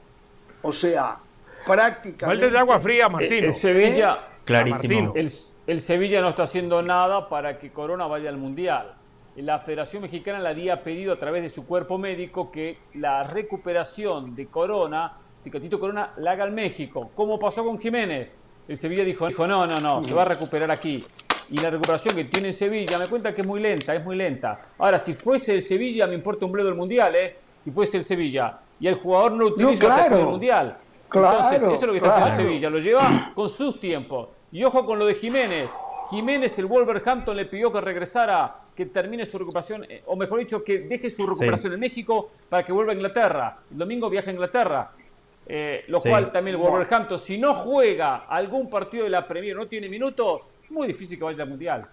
O 0.61 0.71
sea, 0.71 1.17
prácticamente... 1.65 2.25
Balde 2.25 2.49
de 2.49 2.57
agua 2.57 2.79
fría, 2.79 3.09
Martino. 3.09 3.47
El, 3.47 3.53
Sevilla, 3.53 4.13
¿Eh? 4.13 4.41
clarísimo. 4.45 5.13
El, 5.15 5.81
Sevilla 5.81 6.21
no 6.21 6.29
está 6.29 6.43
haciendo 6.43 6.81
nada 6.81 7.27
para 7.27 7.57
que 7.57 7.71
Corona 7.71 8.07
vaya 8.07 8.29
al 8.29 8.37
Mundial. 8.37 8.95
La 9.35 9.59
Federación 9.59 10.03
Mexicana 10.03 10.39
le 10.39 10.49
había 10.49 10.83
pedido 10.83 11.13
a 11.13 11.19
través 11.19 11.43
de 11.43 11.49
su 11.49 11.65
cuerpo 11.65 11.97
médico 11.97 12.51
que 12.51 12.77
la 12.95 13.23
recuperación 13.23 14.35
de 14.35 14.47
Corona, 14.47 15.17
Ticatito 15.43 15.79
Corona, 15.79 16.13
la 16.17 16.31
haga 16.31 16.43
al 16.43 16.51
México. 16.51 17.11
¿Cómo 17.15 17.39
pasó 17.39 17.63
con 17.63 17.79
Jiménez? 17.79 18.35
El 18.69 18.77
Sevilla 18.77 19.03
dijo, 19.03 19.27
dijo, 19.27 19.47
no, 19.47 19.65
no, 19.65 19.79
no, 19.79 20.03
se 20.03 20.13
va 20.13 20.21
a 20.21 20.25
recuperar 20.25 20.69
aquí. 20.69 21.03
Y 21.49 21.57
la 21.57 21.71
recuperación 21.71 22.15
que 22.15 22.25
tiene 22.25 22.53
Sevilla 22.53 22.99
me 22.99 23.07
cuenta 23.07 23.33
que 23.33 23.41
es 23.41 23.47
muy 23.47 23.59
lenta, 23.59 23.95
es 23.95 24.05
muy 24.05 24.15
lenta. 24.15 24.61
Ahora, 24.77 24.99
si 24.99 25.15
fuese 25.15 25.55
el 25.55 25.63
Sevilla, 25.63 26.05
me 26.05 26.13
importa 26.13 26.45
un 26.45 26.51
bledo 26.51 26.69
el 26.69 26.75
Mundial, 26.75 27.15
¿eh? 27.15 27.35
Si 27.59 27.71
fuese 27.71 27.97
el 27.97 28.03
Sevilla. 28.03 28.59
Y 28.79 28.87
el 28.87 28.93
jugador 28.93 29.31
no 29.31 29.39
lo 29.39 29.47
utiliza 29.47 30.05
el 30.05 30.23
Mundial. 30.23 30.77
Entonces, 31.11 31.63
eso 31.63 31.73
es 31.73 31.81
lo 31.81 31.91
que 31.93 31.97
está 31.97 32.15
haciendo 32.17 32.43
Sevilla. 32.43 32.69
Lo 32.69 32.77
lleva 32.77 33.31
con 33.33 33.49
sus 33.49 33.79
tiempos. 33.79 34.29
Y 34.51 34.63
ojo 34.63 34.85
con 34.85 34.99
lo 34.99 35.07
de 35.07 35.15
Jiménez. 35.15 35.71
Jiménez, 36.11 36.59
el 36.59 36.67
Wolverhampton 36.67 37.35
le 37.35 37.45
pidió 37.45 37.71
que 37.71 37.81
regresara, 37.81 38.55
que 38.75 38.85
termine 38.85 39.25
su 39.25 39.39
recuperación, 39.39 39.85
eh, 39.89 40.03
o 40.05 40.15
mejor 40.15 40.39
dicho, 40.39 40.63
que 40.63 40.81
deje 40.81 41.09
su 41.09 41.25
recuperación 41.25 41.73
en 41.73 41.79
México 41.79 42.29
para 42.47 42.63
que 42.63 42.71
vuelva 42.71 42.91
a 42.91 42.95
Inglaterra. 42.95 43.57
El 43.71 43.79
domingo 43.79 44.11
viaja 44.11 44.29
a 44.29 44.33
Inglaterra. 44.33 44.91
Eh, 45.51 45.83
lo 45.87 45.99
cual 45.99 46.31
también 46.31 46.55
el 46.55 46.61
Wolverhampton, 46.61 47.17
si 47.17 47.39
no 47.39 47.55
juega 47.55 48.17
algún 48.17 48.69
partido 48.69 49.03
de 49.05 49.09
la 49.09 49.27
Premier, 49.27 49.55
no 49.55 49.67
tiene 49.67 49.89
minutos, 49.89 50.47
muy 50.69 50.85
difícil 50.85 51.17
que 51.17 51.23
vaya 51.23 51.41
al 51.41 51.49
Mundial. 51.49 51.87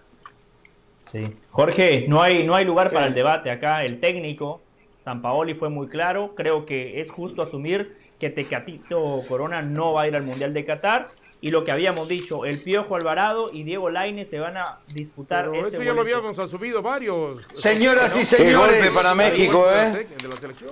Sí. 1.11 1.35
Jorge, 1.49 2.05
no 2.07 2.21
hay, 2.21 2.43
no 2.43 2.53
hay 2.53 2.65
lugar 2.65 2.91
para 2.91 3.07
el 3.07 3.15
debate 3.15 3.49
acá. 3.49 3.83
El 3.83 3.99
técnico, 3.99 4.61
San 5.03 5.23
Paoli, 5.23 5.55
fue 5.55 5.69
muy 5.69 5.87
claro. 5.87 6.35
Creo 6.35 6.67
que 6.67 7.01
es 7.01 7.09
justo 7.09 7.41
asumir 7.41 7.95
que 8.19 8.29
Tecatito 8.29 9.23
Corona 9.27 9.63
no 9.63 9.93
va 9.93 10.03
a 10.03 10.07
ir 10.07 10.15
al 10.15 10.23
Mundial 10.23 10.53
de 10.53 10.63
Qatar. 10.63 11.07
Y 11.39 11.51
lo 11.51 11.63
que 11.63 11.71
habíamos 11.71 12.07
dicho, 12.07 12.45
el 12.45 12.59
Piojo 12.59 12.95
Alvarado 12.95 13.51
y 13.53 13.63
Diego 13.63 13.89
Laine 13.89 14.25
se 14.25 14.39
van 14.39 14.57
a 14.57 14.79
disputar 14.87 15.49
Pero 15.51 15.67
ese 15.67 15.75
eso 15.77 15.83
ya 15.83 15.93
lo 15.93 16.01
habíamos 16.01 16.39
asumido 16.39 16.81
varios. 16.81 17.45
Señoras 17.53 18.15
y 18.15 18.19
Qué 18.19 18.25
señores, 18.25 18.79
golpe 18.81 18.91
para 18.95 19.13
México, 19.15 19.65
¿eh? 19.71 20.07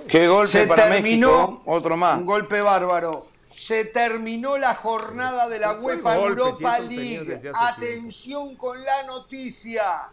Qué 0.08 0.26
golpe 0.28 0.46
se 0.48 0.66
para 0.66 0.88
terminó 0.90 1.28
México. 1.28 1.62
Otro 1.66 1.96
más. 1.96 2.18
un 2.18 2.26
golpe 2.26 2.60
bárbaro. 2.60 3.26
Se 3.54 3.86
terminó 3.86 4.58
la 4.58 4.74
jornada 4.74 5.48
de 5.48 5.58
la 5.58 5.72
UEFA 5.74 6.16
golpe, 6.16 6.40
Europa 6.42 6.78
League. 6.80 7.40
Atención 7.54 8.54
con 8.56 8.82
la 8.84 9.04
noticia. 9.04 10.08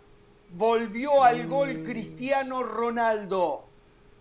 Volvió 0.51 1.23
al 1.23 1.47
gol 1.47 1.79
Mm. 1.79 1.83
Cristiano 1.83 2.63
Ronaldo. 2.63 3.65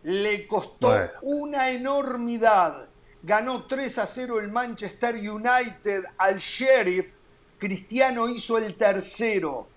Le 0.04 0.46
costó 0.46 0.88
Bueno. 0.88 1.10
una 1.22 1.70
enormidad. 1.70 2.88
Ganó 3.22 3.64
3 3.64 3.98
a 3.98 4.06
0 4.06 4.40
el 4.40 4.50
Manchester 4.50 5.14
United 5.14 6.04
al 6.18 6.38
Sheriff. 6.38 7.16
Cristiano 7.58 8.28
hizo 8.28 8.58
el 8.58 8.74
tercero. 8.74 9.68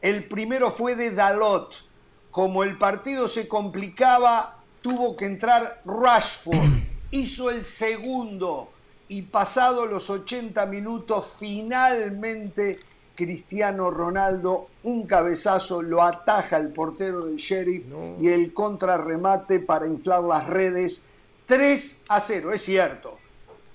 El 0.00 0.24
primero 0.24 0.70
fue 0.70 0.96
de 0.96 1.12
Dalot. 1.12 1.86
Como 2.30 2.64
el 2.64 2.76
partido 2.76 3.28
se 3.28 3.46
complicaba, 3.46 4.62
tuvo 4.80 5.16
que 5.16 5.26
entrar 5.26 5.80
Rashford. 5.84 6.82
Hizo 7.10 7.50
el 7.50 7.64
segundo. 7.64 8.70
Y 9.08 9.22
pasado 9.22 9.86
los 9.86 10.10
80 10.10 10.66
minutos, 10.66 11.32
finalmente 11.38 12.80
Cristiano 13.18 13.90
Ronaldo, 13.90 14.68
un 14.84 15.04
cabezazo, 15.04 15.82
lo 15.82 16.04
ataja 16.04 16.56
el 16.56 16.72
portero 16.72 17.26
del 17.26 17.34
Sheriff 17.34 17.84
y 18.20 18.28
el 18.28 18.54
contrarremate 18.54 19.58
para 19.58 19.88
inflar 19.88 20.22
las 20.22 20.46
redes. 20.46 21.07
3 21.48 22.04
a 22.10 22.20
0, 22.20 22.52
es 22.52 22.62
cierto. 22.62 23.18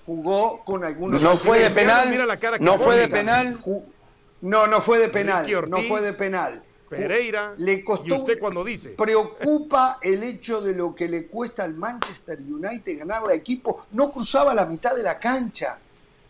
Jugó 0.06 0.64
con 0.64 0.84
algunos 0.84 1.20
No 1.20 1.36
fue 1.36 1.58
de 1.58 1.70
penal. 1.70 2.08
mira 2.08 2.24
la 2.24 2.36
cara 2.36 2.56
que 2.58 2.64
No 2.64 2.78
fue 2.78 2.96
de 2.96 3.08
penal. 3.08 3.58
No, 4.40 4.66
no 4.68 4.80
fue 4.80 4.98
de 5.00 5.08
penal. 5.08 5.52
Ortiz, 5.52 5.70
no 5.70 5.82
fue 5.82 6.00
de 6.00 6.12
penal. 6.12 6.62
Pereira. 6.88 7.54
Le 7.56 7.82
costó. 7.82 8.06
¿Y 8.06 8.12
usted 8.12 8.38
cuando 8.38 8.62
dice? 8.62 8.90
Preocupa 8.90 9.98
el 10.02 10.22
hecho 10.22 10.60
de 10.60 10.74
lo 10.76 10.94
que 10.94 11.08
le 11.08 11.26
cuesta 11.26 11.64
al 11.64 11.74
Manchester 11.74 12.38
United 12.40 12.98
ganar 12.98 13.24
la 13.24 13.34
equipo. 13.34 13.80
No 13.90 14.12
cruzaba 14.12 14.54
la 14.54 14.66
mitad 14.66 14.94
de 14.94 15.02
la 15.02 15.18
cancha, 15.18 15.78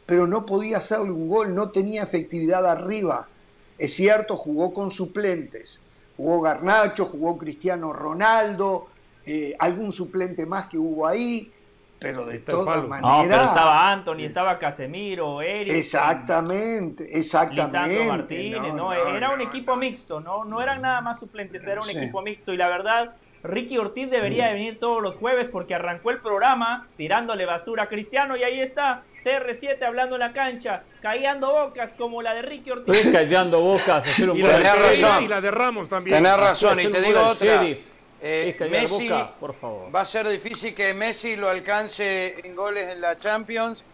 pero 0.07 0.27
no 0.27 0.47
podía 0.47 0.79
hacerle 0.79 1.11
un 1.11 1.29
gol, 1.29 1.55
no 1.55 1.71
tenía 1.71 2.05
efectividad 2.05 2.65
arriba. 2.67 3.29
Es 3.77 3.93
cierto, 3.93 4.37
jugó 4.37 4.73
con 4.73 4.91
suplentes. 4.91 5.83
Jugó 6.17 6.41
Garnacho, 6.41 7.05
jugó 7.05 7.37
Cristiano 7.37 7.93
Ronaldo, 7.93 8.89
eh, 9.27 9.55
algún 9.59 9.93
suplente 9.93 10.47
más 10.47 10.67
que 10.67 10.79
hubo 10.79 11.07
ahí, 11.07 11.51
pero 11.99 12.27
de 12.27 12.39
todas 12.41 12.87
maneras. 12.87 13.11
No, 13.25 13.29
pero 13.29 13.45
estaba 13.45 13.91
Anthony, 13.93 14.21
estaba 14.21 14.59
Casemiro, 14.59 15.41
Eric. 15.41 15.73
Exactamente, 15.75 17.19
exactamente. 17.19 17.79
Lisandro 17.89 18.05
Martínez, 18.05 18.61
no, 18.61 18.75
no, 18.75 18.93
era 18.93 19.31
un 19.31 19.39
no, 19.39 19.45
equipo 19.45 19.73
no. 19.73 19.79
mixto, 19.79 20.21
no, 20.21 20.45
no 20.45 20.61
eran 20.63 20.83
nada 20.83 21.01
más 21.01 21.19
suplentes, 21.19 21.65
era 21.67 21.81
un 21.81 21.87
Sí. 21.87 21.97
equipo 21.97 22.21
mixto 22.23 22.53
y 22.53 22.57
la 22.57 22.69
verdad, 22.69 23.15
Ricky 23.43 23.77
Ortiz 23.79 24.11
debería 24.11 24.47
de 24.47 24.55
venir 24.55 24.79
todos 24.81 25.03
los 25.03 25.17
jueves 25.17 25.49
porque 25.49 25.75
arrancó 25.75 26.11
el 26.11 26.19
programa 26.21 26.89
tirándole 26.97 27.45
basura 27.47 27.85
a 27.85 27.89
Cristiano 27.89 28.37
y 28.37 28.43
ahí 28.43 28.61
está, 28.61 29.03
CR7 29.23 29.83
hablando 29.85 30.17
en 30.17 30.21
la 30.21 30.33
cancha, 30.33 30.83
callando 31.03 31.53
bocas 31.53 31.93
como 31.93 32.23
la 32.23 32.33
de 32.35 32.43
Ricky 32.43 32.71
Ortiz. 32.71 32.97
Estoy 32.97 33.13
callando 33.13 33.61
bocas, 33.61 33.99
hacer 34.09 34.31
un 34.31 34.39
Y 34.39 34.43
la, 34.43 34.49
de 34.49 34.55
Tenés 34.55 34.73
Sheriff. 34.73 34.87
Pereira 34.89 35.09
razón. 35.09 35.25
y 35.25 35.29
la 35.29 35.41
de 35.41 35.51
Ramos 35.51 35.89
también. 35.89 36.17
Tenés 36.23 36.37
razón. 36.39 36.81
Y 36.81 36.87
te 36.89 37.01
digo 37.03 37.21
otra. 37.21 37.47
Sheriff. 37.47 37.79
Eh, 38.27 38.57
Messi 38.71 39.11
boca, 39.11 39.35
por 39.39 39.53
favor. 39.53 39.95
va 39.95 40.01
a 40.01 40.05
ser 40.07 40.27
difícil 40.27 40.75
que 40.75 40.95
Messi 40.95 41.37
lo 41.37 41.51
alcance 41.51 42.41
en 42.43 42.57
goles 42.57 42.89
en 42.89 43.03
la 43.03 43.19
Champions. 43.19 43.85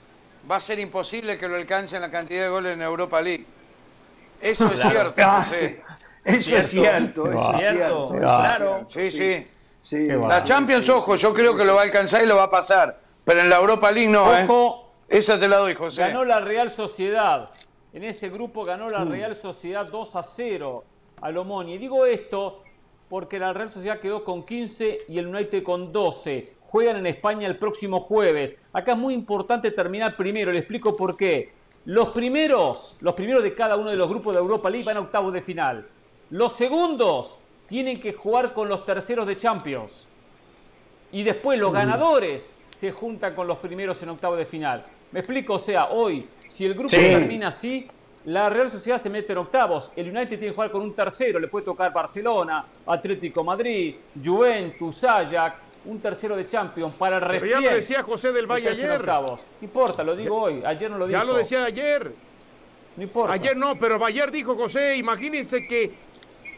Va 0.48 0.54
a 0.54 0.60
ser 0.60 0.78
imposible 0.78 1.36
que 1.36 1.48
lo 1.48 1.56
alcance 1.56 1.96
en 1.96 2.02
la 2.02 2.12
cantidad 2.12 2.44
de 2.44 2.48
goles 2.48 2.74
en 2.74 2.82
Europa 2.82 3.20
League. 3.20 3.44
Eso 4.40 4.66
es 4.66 4.80
cierto. 4.80 5.20
Ah, 5.24 5.44
sí. 5.50 5.76
Eso 6.24 6.56
es 6.56 6.70
cierto, 6.70 7.28
eso 7.28 7.54
es 7.56 7.60
Cierto, 7.72 8.08
claro. 8.16 8.86
Sí, 8.88 9.10
sí. 9.10 9.48
Sí. 9.80 10.08
La 10.28 10.44
Champions, 10.44 10.84
sí, 10.84 10.92
ojo, 10.92 11.16
sí, 11.16 11.22
yo 11.24 11.30
sí, 11.30 11.34
creo 11.34 11.52
sí, 11.52 11.58
que 11.58 11.64
lo 11.64 11.74
va 11.74 11.80
a 11.80 11.84
alcanzar 11.84 12.22
y 12.22 12.26
lo 12.26 12.36
va 12.36 12.44
a 12.44 12.50
pasar. 12.50 13.00
Pero 13.24 13.40
en 13.40 13.50
la 13.50 13.56
Europa 13.56 13.90
League 13.90 14.10
no, 14.10 14.32
¿eh? 14.32 14.44
Ojo, 14.44 14.92
Esa 15.08 15.40
te 15.40 15.48
la 15.48 15.56
doy, 15.56 15.74
José. 15.74 16.02
ganó 16.02 16.24
la 16.24 16.38
Real 16.38 16.70
Sociedad. 16.70 17.50
En 17.92 18.04
ese 18.04 18.28
grupo 18.28 18.64
ganó 18.64 18.88
la 18.90 19.04
Real 19.04 19.34
Sociedad 19.34 19.86
2 19.86 20.14
a 20.14 20.22
0 20.22 20.84
a 21.20 21.30
Lomoni. 21.32 21.74
Y 21.74 21.78
digo 21.78 22.06
esto 22.06 22.62
porque 23.10 23.40
la 23.40 23.52
Real 23.52 23.70
Sociedad 23.72 23.98
quedó 23.98 24.22
con 24.22 24.44
15 24.46 25.00
y 25.08 25.18
el 25.18 25.26
United 25.26 25.64
con 25.64 25.92
12. 25.92 26.54
Juegan 26.68 26.96
en 26.96 27.06
España 27.08 27.48
el 27.48 27.58
próximo 27.58 27.98
jueves. 27.98 28.54
Acá 28.72 28.92
es 28.92 28.98
muy 28.98 29.12
importante 29.12 29.72
terminar 29.72 30.16
primero. 30.16 30.52
Le 30.52 30.60
explico 30.60 30.94
por 30.94 31.16
qué. 31.16 31.50
Los 31.86 32.10
primeros, 32.10 32.96
los 33.00 33.14
primeros 33.14 33.42
de 33.42 33.52
cada 33.52 33.76
uno 33.76 33.90
de 33.90 33.96
los 33.96 34.08
grupos 34.08 34.32
de 34.32 34.38
Europa 34.38 34.70
League 34.70 34.84
van 34.86 34.96
a 34.96 35.00
octavos 35.00 35.32
de 35.32 35.42
final. 35.42 35.88
Los 36.30 36.52
segundos 36.52 37.38
tienen 37.66 37.98
que 38.00 38.12
jugar 38.12 38.52
con 38.54 38.68
los 38.68 38.84
terceros 38.84 39.26
de 39.26 39.36
Champions. 39.36 40.06
Y 41.10 41.24
después 41.24 41.58
los 41.58 41.72
ganadores 41.72 42.48
se 42.68 42.92
juntan 42.92 43.34
con 43.34 43.48
los 43.48 43.58
primeros 43.58 44.00
en 44.02 44.10
octavo 44.10 44.36
de 44.36 44.44
final. 44.44 44.84
¿Me 45.10 45.18
explico? 45.18 45.54
O 45.54 45.58
sea, 45.58 45.88
hoy, 45.90 46.28
si 46.46 46.64
el 46.64 46.74
grupo 46.74 46.90
Sí. 46.90 46.98
termina 46.98 47.48
así, 47.48 47.88
la 48.26 48.50
Real 48.50 48.68
Sociedad 48.70 48.98
se 48.98 49.08
mete 49.08 49.32
en 49.32 49.38
octavos. 49.38 49.90
El 49.96 50.08
United 50.08 50.28
tiene 50.28 50.46
que 50.48 50.52
jugar 50.52 50.70
con 50.70 50.82
un 50.82 50.94
tercero. 50.94 51.38
Le 51.38 51.48
puede 51.48 51.64
tocar 51.64 51.92
Barcelona, 51.92 52.64
Atlético 52.86 53.42
Madrid, 53.42 53.96
Juventus, 54.22 55.02
Ajax, 55.04 55.56
un 55.86 55.98
tercero 56.00 56.36
de 56.36 56.44
Champions 56.44 56.94
para 56.96 57.18
Pero 57.18 57.32
recién. 57.32 57.62
ya 57.62 57.70
lo 57.70 57.76
decía 57.76 58.02
José 58.02 58.32
del 58.32 58.46
Valle 58.46 58.68
ayer. 58.68 58.92
octavos. 59.00 59.40
No 59.60 59.64
importa, 59.64 60.04
lo 60.04 60.14
digo 60.14 60.42
hoy. 60.42 60.62
Ayer 60.64 60.90
no 60.90 60.98
lo 60.98 61.06
dijo. 61.06 61.18
Ya 61.18 61.24
lo 61.24 61.34
decía 61.34 61.64
ayer. 61.64 62.12
No 62.96 63.02
importa. 63.04 63.32
Ayer 63.32 63.56
no, 63.56 63.78
pero 63.78 64.04
ayer 64.04 64.30
dijo 64.30 64.54
José, 64.56 64.96
imagínense 64.96 65.66
que 65.66 65.90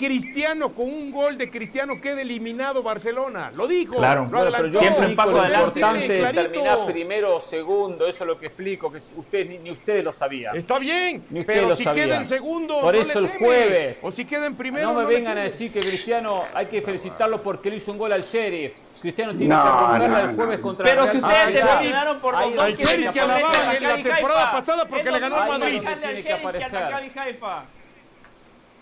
Cristiano 0.07 0.74
con 0.74 0.86
un 0.88 1.12
gol 1.12 1.38
de 1.38 1.48
Cristiano 1.48 2.00
quede 2.00 2.22
eliminado 2.22 2.82
Barcelona. 2.82 3.53
Lo 3.55 3.68
dijo. 3.68 3.98
Claro. 3.98 4.24
lo 4.24 4.38
Bueno, 4.38 4.50
pero 4.57 4.66
yo 4.68 4.80
Siempre 4.80 5.05
en 5.05 5.11
explico 5.12 5.32
paso 5.38 5.55
importante 5.55 6.32
terminar 6.32 6.86
primero 6.86 7.36
o 7.36 7.40
segundo. 7.40 8.07
Eso 8.09 8.24
es 8.24 8.28
lo 8.28 8.36
que 8.38 8.46
explico, 8.46 8.90
que 8.90 8.98
ustedes 8.98 9.48
ni, 9.48 9.59
ni 9.59 9.70
ustedes 9.70 10.05
lo 10.05 10.12
sabían. 10.12 10.57
Está 10.57 10.80
bien, 10.80 11.24
Ni 11.30 11.40
ustedes 11.40 11.59
pero 11.59 11.68
lo 11.68 11.76
si 11.76 11.84
sabían. 11.84 12.09
queda 12.09 12.16
en 12.16 12.24
segundo, 12.24 12.80
Por 12.80 12.94
no 12.94 13.00
eso 13.00 13.20
le 13.20 13.28
el 13.28 13.38
jueves. 13.38 14.00
O 14.03 14.11
si 14.11 14.24
queda 14.24 14.46
en 14.46 14.57
primero, 14.57 14.88
no 14.88 14.94
me 14.94 15.03
no 15.05 15.09
le 15.09 15.14
vengan 15.14 15.38
a 15.38 15.42
decir 15.44 15.72
que 15.72 15.78
Cristiano 15.80 16.44
hay 16.53 16.66
que 16.66 16.82
felicitarlo 16.82 17.40
porque 17.40 17.70
le 17.70 17.76
hizo 17.76 17.92
un 17.92 17.98
gol 17.98 18.12
al 18.12 18.22
Sheriff. 18.22 18.72
Cristiano 19.00 19.32
tiene 19.36 19.55
No, 19.55 19.62
que 19.92 19.98
no, 20.09 20.18
el 20.18 20.34
jueves 20.34 20.59
no. 20.59 20.62
contra 20.62 20.84
Pero 20.84 21.07
si 21.12 21.18
ustedes 21.18 21.62
emocionaron 21.62 22.18
por 22.20 22.34
los 22.34 22.55
dos 22.55 22.64
al 22.64 22.76
Sheriff 22.76 23.11
que 23.12 23.20
alababan 23.20 23.76
en 23.76 23.82
la 23.84 24.03
temporada 24.03 24.53
pasada 24.53 24.84
porque 24.88 25.11
le 25.12 25.18
ganó 25.20 25.36
al 25.36 25.48
Madrid. 25.61 25.80
Tiene 26.03 26.22
que 26.22 26.32
aparecer. 26.32 26.80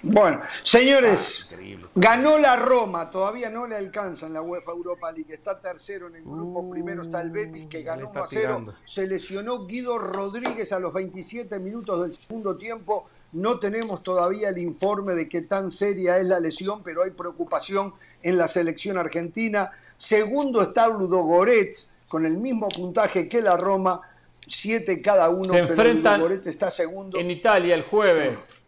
Bueno, 0.02 0.40
señores, 0.62 1.56
ganó 1.94 2.38
la 2.38 2.56
Roma, 2.56 3.10
todavía 3.10 3.50
no 3.50 3.66
le 3.66 3.76
alcanza 3.76 4.26
en 4.26 4.32
la 4.32 4.42
UEFA 4.42 4.72
Europa 4.72 5.12
League, 5.12 5.32
está 5.32 5.60
tercero 5.60 6.08
en 6.08 6.16
el 6.16 6.22
grupo, 6.22 6.70
primero 6.70 7.02
está 7.02 7.20
el 7.20 7.30
Betis 7.30 7.66
que 7.66 7.82
ganó 7.82 8.04
le 8.04 8.10
1 8.10 8.10
está 8.10 8.20
a 8.20 8.26
0, 8.26 8.42
tirando. 8.42 8.74
se 8.86 9.06
lesionó 9.06 9.66
Guido 9.66 9.98
Rodríguez 9.98 10.72
a 10.72 10.78
los 10.78 10.92
27 10.92 11.58
minutos 11.58 12.02
del 12.02 12.14
segundo 12.14 12.56
tiempo, 12.56 13.08
no 13.32 13.58
tenemos 13.58 14.02
todavía 14.02 14.48
el 14.48 14.58
informe 14.58 15.14
de 15.14 15.28
qué 15.28 15.42
tan 15.42 15.70
seria 15.70 16.18
es 16.18 16.26
la 16.26 16.40
lesión, 16.40 16.82
pero 16.82 17.02
hay 17.02 17.10
preocupación 17.10 17.92
en 18.22 18.38
la 18.38 18.48
selección 18.48 18.96
argentina, 18.96 19.70
segundo 19.96 20.62
está 20.62 20.88
Ludo 20.88 21.18
Goretz 21.24 21.90
con 22.08 22.24
el 22.24 22.38
mismo 22.38 22.68
puntaje 22.68 23.28
que 23.28 23.42
la 23.42 23.56
Roma, 23.56 24.00
siete 24.46 25.02
cada 25.02 25.28
uno, 25.28 25.44
Se 25.44 25.50
pero 25.50 25.68
enfrentan 25.68 26.20
Ludo 26.20 26.28
Goretz 26.28 26.46
está 26.46 26.70
segundo. 26.70 27.18
En 27.18 27.30
Italia 27.30 27.74
el 27.74 27.84
jueves. 27.84 28.59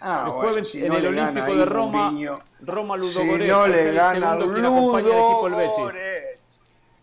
Ah, 0.00 0.24
el 0.26 0.32
bueno, 0.32 0.48
jueves 0.48 0.70
si 0.70 0.82
en 0.84 0.88
no 0.88 0.98
el 0.98 1.06
Olímpico 1.06 1.54
de 1.56 1.64
Roma, 1.64 2.10
Mourinho. 2.10 2.40
Roma 2.60 2.96
Ludo 2.96 3.20
Si 3.20 3.24
no 3.46 3.66
le 3.66 3.92
gana 3.92 4.34
Ludo. 4.36 4.92
Goretz. 5.40 6.40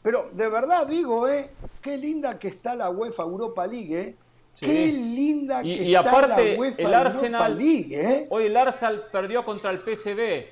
Pero 0.01 0.29
de 0.33 0.49
verdad 0.49 0.85
digo, 0.85 1.27
¿eh? 1.27 1.49
Qué 1.81 1.97
linda 1.97 2.37
que 2.37 2.49
está 2.49 2.75
la 2.75 2.89
UEFA 2.89 3.23
Europa 3.23 3.65
League, 3.65 3.99
¿eh? 3.99 4.15
Sí. 4.53 4.65
Qué 4.67 4.91
linda 4.91 5.61
que 5.63 5.67
Y, 5.69 5.71
y 5.89 5.95
está 5.95 6.09
aparte, 6.09 6.53
la 6.53 6.59
UEFA 6.59 6.81
el 6.81 6.87
Europa 6.93 6.99
Arsenal, 7.09 7.57
League, 7.57 7.87
¿eh? 7.99 8.27
hoy 8.29 8.45
el 8.45 8.57
Arsenal 8.57 9.03
perdió 9.11 9.43
contra 9.43 9.71
el 9.71 9.79
PSV. 9.79 10.45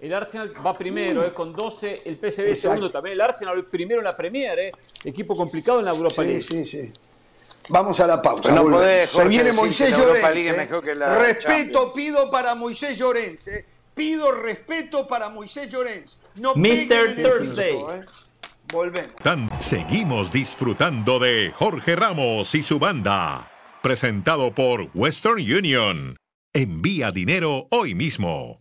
El 0.00 0.14
Arsenal 0.14 0.52
va 0.64 0.76
primero, 0.76 1.24
eh, 1.24 1.32
con 1.32 1.52
12, 1.52 2.02
el 2.04 2.16
PSV 2.18 2.40
Exacto. 2.40 2.56
segundo 2.56 2.90
también. 2.90 3.14
El 3.14 3.20
Arsenal 3.20 3.64
primero 3.64 4.00
en 4.00 4.04
la 4.04 4.14
Premier, 4.14 4.58
eh. 4.58 4.72
equipo 5.04 5.34
complicado 5.34 5.78
en 5.80 5.86
la 5.86 5.92
Europa 5.92 6.22
Sí, 6.22 6.28
League. 6.28 6.42
sí, 6.42 6.64
sí. 6.64 6.92
Vamos 7.70 8.00
a 8.00 8.06
la 8.06 8.22
pausa. 8.22 8.42
Pero 8.50 8.64
no 8.64 8.70
podés, 8.70 9.08
Se 9.10 9.14
Jorge, 9.16 9.28
viene 9.28 9.44
decir 9.44 9.60
Moisés 9.60 9.86
que 9.86 9.90
la 9.92 9.98
Europa 9.98 10.18
Llorens. 10.20 10.34
League 10.34 10.50
es 10.50 10.56
mejor 10.56 10.84
que 10.84 10.94
la 10.94 11.18
Respeto 11.18 11.72
Champions. 11.72 11.92
pido 11.94 12.30
para 12.30 12.54
Moisés 12.54 12.98
Llorens. 12.98 13.48
¿eh? 13.48 13.64
Pido 13.94 14.32
respeto 14.32 15.06
para 15.08 15.28
Moisés 15.28 15.68
Llorens. 15.68 16.18
No 16.36 16.54
Mr. 16.54 17.16
Thursday. 17.22 17.72
piso, 17.74 17.94
¿eh? 17.94 18.04
Volvemos. 18.72 19.16
Tan- 19.22 19.50
seguimos 19.60 20.30
disfrutando 20.30 21.18
de 21.18 21.52
Jorge 21.56 21.96
Ramos 21.96 22.54
y 22.54 22.62
su 22.62 22.78
banda. 22.78 23.50
Presentado 23.82 24.54
por 24.54 24.88
Western 24.94 25.38
Union. 25.40 26.16
Envía 26.54 27.10
dinero 27.12 27.66
hoy 27.70 27.94
mismo. 27.94 28.60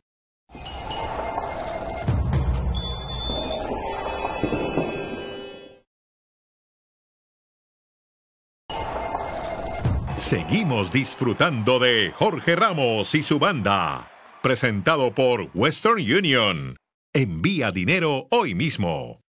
Seguimos 10.18 10.92
disfrutando 10.92 11.78
de 11.78 12.12
Jorge 12.12 12.56
Ramos 12.56 13.14
y 13.14 13.22
su 13.22 13.38
banda. 13.38 14.12
Presentado 14.42 15.14
por 15.14 15.52
Western 15.54 16.00
Union. 16.00 16.76
Envía 17.14 17.72
dinero 17.72 18.28
hoy 18.32 18.56
mismo. 18.56 19.22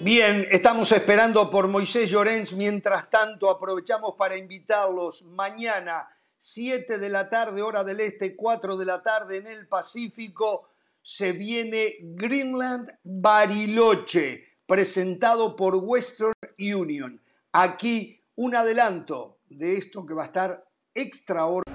Bien, 0.00 0.46
estamos 0.50 0.90
esperando 0.90 1.50
por 1.50 1.68
Moisés 1.68 2.08
Llorens. 2.08 2.54
Mientras 2.54 3.10
tanto, 3.10 3.50
aprovechamos 3.50 4.14
para 4.16 4.34
invitarlos 4.34 5.22
mañana, 5.24 6.08
7 6.38 6.96
de 6.96 7.08
la 7.10 7.28
tarde, 7.28 7.60
hora 7.60 7.84
del 7.84 8.00
este, 8.00 8.34
4 8.34 8.74
de 8.74 8.86
la 8.86 9.02
tarde 9.02 9.36
en 9.36 9.48
el 9.48 9.68
Pacífico. 9.68 10.70
Se 11.02 11.32
viene 11.32 11.96
Greenland 12.00 12.88
Bariloche, 13.04 14.45
presentado 14.66 15.54
por 15.56 15.76
Western 15.76 16.32
Union. 16.58 17.20
Aquí 17.52 18.24
un 18.34 18.54
adelanto 18.54 19.38
de 19.48 19.76
esto 19.76 20.04
que 20.04 20.14
va 20.14 20.24
a 20.24 20.26
estar 20.26 20.64
extraordinario. 20.94 21.66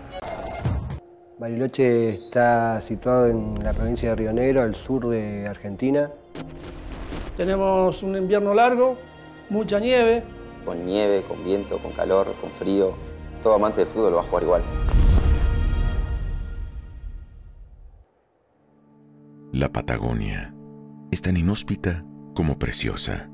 Bariloche 1.40 2.10
está 2.10 2.82
situado 2.82 3.28
en 3.28 3.64
la 3.64 3.74
provincia 3.74 4.10
de 4.10 4.16
Río 4.16 4.34
Negro, 4.34 4.62
al 4.62 4.76
sur 4.76 5.08
de 5.08 5.48
Argentina. 5.48 6.12
Tenemos 7.36 8.04
un 8.04 8.16
invierno 8.16 8.54
largo, 8.54 8.98
mucha 9.50 9.80
nieve. 9.80 10.24
Con 10.66 10.86
nieve, 10.86 11.24
con 11.28 11.44
viento, 11.44 11.80
con 11.80 11.94
calor, 11.94 12.36
con 12.40 12.52
frío. 12.52 12.94
Todo 13.42 13.56
amante 13.56 13.80
del 13.80 13.88
fútbol 13.88 14.12
lo 14.12 14.18
va 14.18 14.22
a 14.22 14.26
jugar 14.26 14.44
igual. 14.44 14.62
La 19.52 19.70
Patagonia 19.72 20.54
es 21.10 21.22
tan 21.22 21.38
inhóspita 21.38 22.06
como 22.42 22.58
preciosa. 22.58 23.30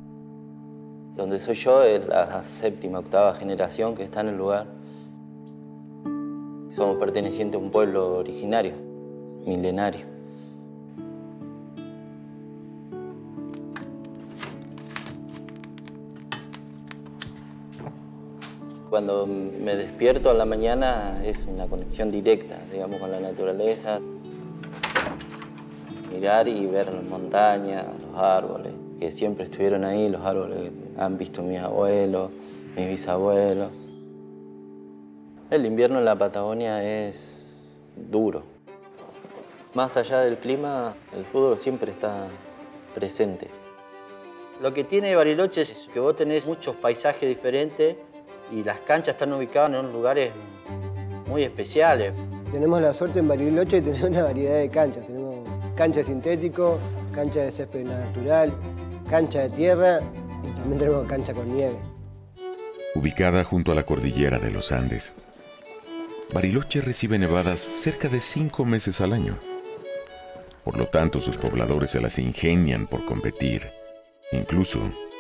Donde 1.16 1.40
soy 1.40 1.56
yo 1.56 1.82
es 1.82 2.06
la 2.10 2.44
séptima, 2.44 3.00
octava 3.00 3.34
generación 3.36 3.96
que 3.96 4.04
está 4.04 4.20
en 4.20 4.28
el 4.28 4.38
lugar. 4.38 4.68
Somos 6.70 6.98
pertenecientes 6.98 7.58
a 7.58 7.64
un 7.64 7.72
pueblo 7.72 8.18
originario, 8.18 8.74
milenario. 9.46 10.02
Cuando 18.90 19.26
me 19.26 19.74
despierto 19.78 20.32
a 20.32 20.34
la 20.34 20.44
mañana 20.44 21.24
es 21.24 21.46
una 21.46 21.68
conexión 21.68 22.12
directa, 22.12 22.58
digamos, 22.74 23.00
con 23.00 23.10
la 23.10 23.22
naturaleza. 23.22 24.02
Mirar 26.12 26.50
y 26.50 26.66
ver 26.66 26.94
las 26.94 27.04
montañas, 27.06 27.86
los 28.02 28.22
árboles, 28.22 28.74
que 29.00 29.12
siempre 29.12 29.46
estuvieron 29.46 29.84
ahí, 29.84 30.10
los 30.10 30.22
árboles 30.22 30.72
que 30.72 31.02
han 31.02 31.18
visto 31.18 31.42
mis 31.42 31.60
abuelos, 31.60 32.32
mis 32.76 32.88
bisabuelos. 32.88 33.72
El 35.50 35.66
invierno 35.66 36.00
en 36.00 36.06
la 36.06 36.18
Patagonia 36.18 36.84
es 36.84 37.84
duro. 37.96 38.44
Más 39.74 39.96
allá 39.98 40.22
del 40.22 40.38
clima, 40.38 40.96
el 41.16 41.24
fútbol 41.26 41.58
siempre 41.58 41.92
está 41.92 42.28
presente. 42.96 43.48
Lo 44.62 44.74
que 44.74 44.84
tiene 44.84 45.16
Bariloche 45.16 45.62
es 45.62 45.88
que 45.94 46.00
vos 46.00 46.16
tenés 46.16 46.48
muchos 46.48 46.76
paisajes 46.76 47.30
diferentes 47.30 47.96
y 48.52 48.64
las 48.64 48.80
canchas 48.80 49.16
están 49.16 49.32
ubicadas 49.34 49.72
en 49.72 49.94
lugares 49.94 50.32
muy 51.28 51.44
especiales. 51.44 52.16
Tenemos 52.52 52.82
la 52.82 52.94
suerte 52.94 53.20
en 53.20 53.28
Bariloche 53.28 53.82
de 53.82 53.92
tener 53.92 54.10
una 54.10 54.24
variedad 54.24 54.58
de 54.58 54.70
canchas. 54.70 55.06
Tenemos 55.06 55.38
cancha 55.76 56.04
sintético, 56.04 56.80
cancha 57.14 57.42
de 57.42 57.52
césped 57.52 57.86
natural, 57.86 58.52
cancha 59.10 59.40
de 59.40 59.50
tierra 59.50 60.00
y 60.44 60.52
también 60.52 60.80
tenemos 60.80 61.08
cancha 61.08 61.34
con 61.34 61.54
nieve. 61.54 61.78
Ubicada 62.96 63.44
junto 63.44 63.72
a 63.72 63.76
la 63.76 63.84
cordillera 63.84 64.40
de 64.40 64.52
los 64.52 64.72
Andes, 64.72 65.14
Bariloche 66.34 66.82
recibe 66.82 67.18
nevadas 67.18 67.70
cerca 67.76 68.10
de 68.10 68.22
cinco 68.22 68.66
meses 68.66 69.02
al 69.02 69.14
año. 69.14 69.38
Por 70.64 70.78
lo 70.78 70.88
tanto, 70.88 71.20
sus 71.20 71.38
pobladores 71.38 71.92
se 71.92 72.02
las 72.02 72.20
ingenian 72.20 72.88
por 72.88 73.06
competir, 73.06 73.68
incluso 74.32 74.80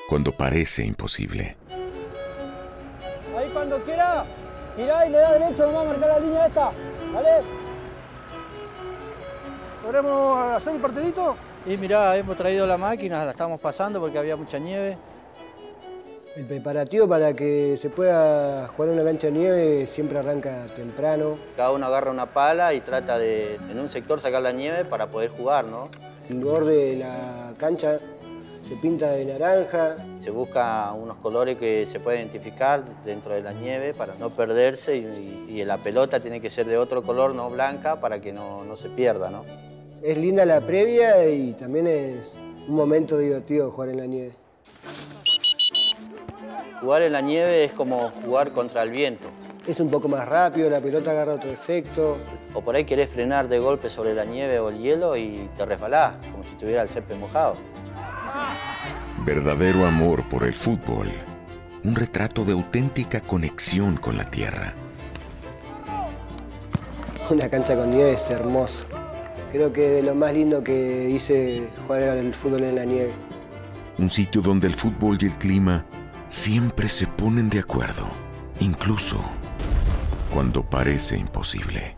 cuando 0.10 0.32
parece 0.32 0.84
imposible 0.84 1.56
cuando 3.58 3.84
quiera, 3.84 4.24
girá 4.76 5.08
y 5.08 5.10
le 5.10 5.18
da 5.18 5.34
derecho, 5.34 5.66
vamos 5.66 5.82
a 5.82 5.86
marcar 5.86 6.10
la 6.10 6.20
línea 6.20 6.46
esta, 6.46 6.72
¿vale? 7.12 7.30
¿Podremos 9.84 10.40
hacer 10.40 10.76
el 10.76 10.82
partidito? 10.82 11.36
Y 11.68 11.76
mirá, 11.76 12.16
hemos 12.16 12.38
traído 12.38 12.66
la 12.66 12.78
máquina, 12.78 13.26
la 13.26 13.32
estamos 13.32 13.60
pasando 13.60 14.00
porque 14.00 14.18
había 14.18 14.38
mucha 14.38 14.58
nieve. 14.58 14.98
El 16.38 16.46
preparativo 16.46 17.10
para 17.10 17.34
que 17.34 17.76
se 17.76 17.90
pueda 17.90 18.70
jugar 18.70 18.92
una 18.92 19.04
cancha 19.04 19.28
de 19.28 19.34
nieve 19.34 19.86
siempre 19.86 20.18
arranca 20.18 20.66
temprano. 20.74 21.38
Cada 21.58 21.72
uno 21.72 21.88
agarra 21.88 22.10
una 22.10 22.28
pala 22.28 22.74
y 22.74 22.80
trata 22.80 23.20
de 23.20 23.56
en 23.56 23.78
un 23.78 23.90
sector 23.90 24.22
sacar 24.22 24.44
la 24.44 24.54
nieve 24.54 24.86
para 24.86 25.08
poder 25.08 25.32
jugar, 25.32 25.66
¿no? 25.66 25.90
El 26.30 26.40
borde 26.40 26.92
de 26.92 26.98
la 27.00 27.52
cancha 27.58 28.00
se 28.66 28.76
pinta 28.78 29.12
de 29.12 29.26
naranja. 29.26 29.98
Se 30.22 30.32
busca 30.32 30.94
unos 30.94 31.18
colores 31.18 31.58
que 31.58 31.86
se 31.86 32.00
puedan 32.00 32.22
identificar 32.22 32.82
dentro 33.04 33.34
de 33.34 33.42
la 33.42 33.52
nieve 33.52 33.94
para 33.94 34.16
no 34.16 34.30
perderse 34.30 34.96
y, 34.96 35.66
la 35.66 35.80
pelota 35.80 36.22
tiene 36.22 36.40
que 36.40 36.50
ser 36.50 36.66
de 36.68 36.78
otro 36.78 37.04
color, 37.04 37.36
no 37.36 37.50
blanca, 37.50 38.00
para 38.00 38.22
que 38.22 38.32
no, 38.32 38.64
no 38.64 38.78
se 38.78 38.88
pierda. 38.88 39.30
¿no? 39.30 39.44
Es 40.02 40.18
linda 40.18 40.46
la 40.46 40.62
previa 40.62 41.28
y 41.28 41.54
también 41.54 41.88
es 41.88 42.38
un 42.68 42.76
momento 42.76 43.18
divertido 43.18 43.72
jugar 43.72 43.90
en 43.90 43.98
la 43.98 44.06
nieve. 44.06 44.32
Jugar 46.82 47.02
en 47.02 47.14
la 47.14 47.22
nieve 47.22 47.64
es 47.64 47.72
como 47.72 48.12
jugar 48.24 48.52
contra 48.52 48.84
el 48.84 48.92
viento. 48.92 49.28
Es 49.66 49.80
un 49.80 49.90
poco 49.90 50.08
más 50.08 50.28
rápido, 50.28 50.70
la 50.70 50.80
pelota 50.80 51.12
agarra 51.12 51.34
otro 51.34 51.50
efecto. 51.50 52.18
O 52.54 52.62
por 52.62 52.76
ahí 52.76 52.86
querés 52.86 53.10
frenar 53.10 53.48
de 53.48 53.60
golpe 53.60 53.90
sobre 53.90 54.14
la 54.14 54.24
nieve 54.24 54.60
o 54.60 54.70
el 54.70 54.78
hielo 54.78 55.18
y 55.18 55.50
te 55.58 55.66
resbalás, 55.66 56.14
como 56.32 56.44
si 56.44 56.52
estuviera 56.52 56.84
el 56.84 56.90
césped 56.90 57.16
mojado. 57.16 57.58
Verdadero 59.26 59.86
amor 59.86 60.28
por 60.30 60.44
el 60.44 60.54
fútbol. 60.54 61.10
Un 61.84 61.96
retrato 61.96 62.46
de 62.46 62.54
auténtica 62.54 63.22
conexión 63.22 63.98
con 63.98 64.18
la 64.18 64.30
tierra. 64.30 64.74
Una 67.30 67.50
cancha 67.50 67.76
con 67.76 67.90
nieve 67.90 68.14
es 68.14 68.30
hermoso. 68.30 68.88
Creo 69.58 69.74
que 69.74 69.90
de 69.90 70.04
lo 70.04 70.14
más 70.14 70.36
lindo 70.36 70.64
que 70.64 71.10
hice 71.10 71.68
jugar 71.88 72.04
el 72.04 72.32
fútbol 72.36 72.64
en 72.64 72.76
la 72.76 72.86
nieve. 72.86 73.12
Un 73.98 74.08
sitio 74.08 74.40
donde 74.40 74.68
el 74.68 74.76
fútbol 74.76 75.18
y 75.20 75.26
el 75.26 75.32
clima 75.32 75.84
siempre 76.28 76.88
se 76.88 77.08
ponen 77.08 77.50
de 77.50 77.62
acuerdo, 77.62 78.06
incluso 78.60 79.18
cuando 80.32 80.62
parece 80.62 81.18
imposible. 81.18 81.98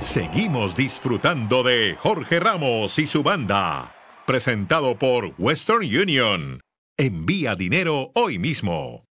Seguimos 0.00 0.74
disfrutando 0.74 1.62
de 1.62 1.94
Jorge 2.00 2.40
Ramos 2.40 2.98
y 2.98 3.06
su 3.06 3.22
banda. 3.22 3.92
Presentado 4.26 4.96
por 4.96 5.34
Western 5.36 5.82
Union. 5.82 6.60
Envía 6.96 7.56
dinero 7.56 8.12
hoy 8.14 8.38
mismo. 8.38 9.04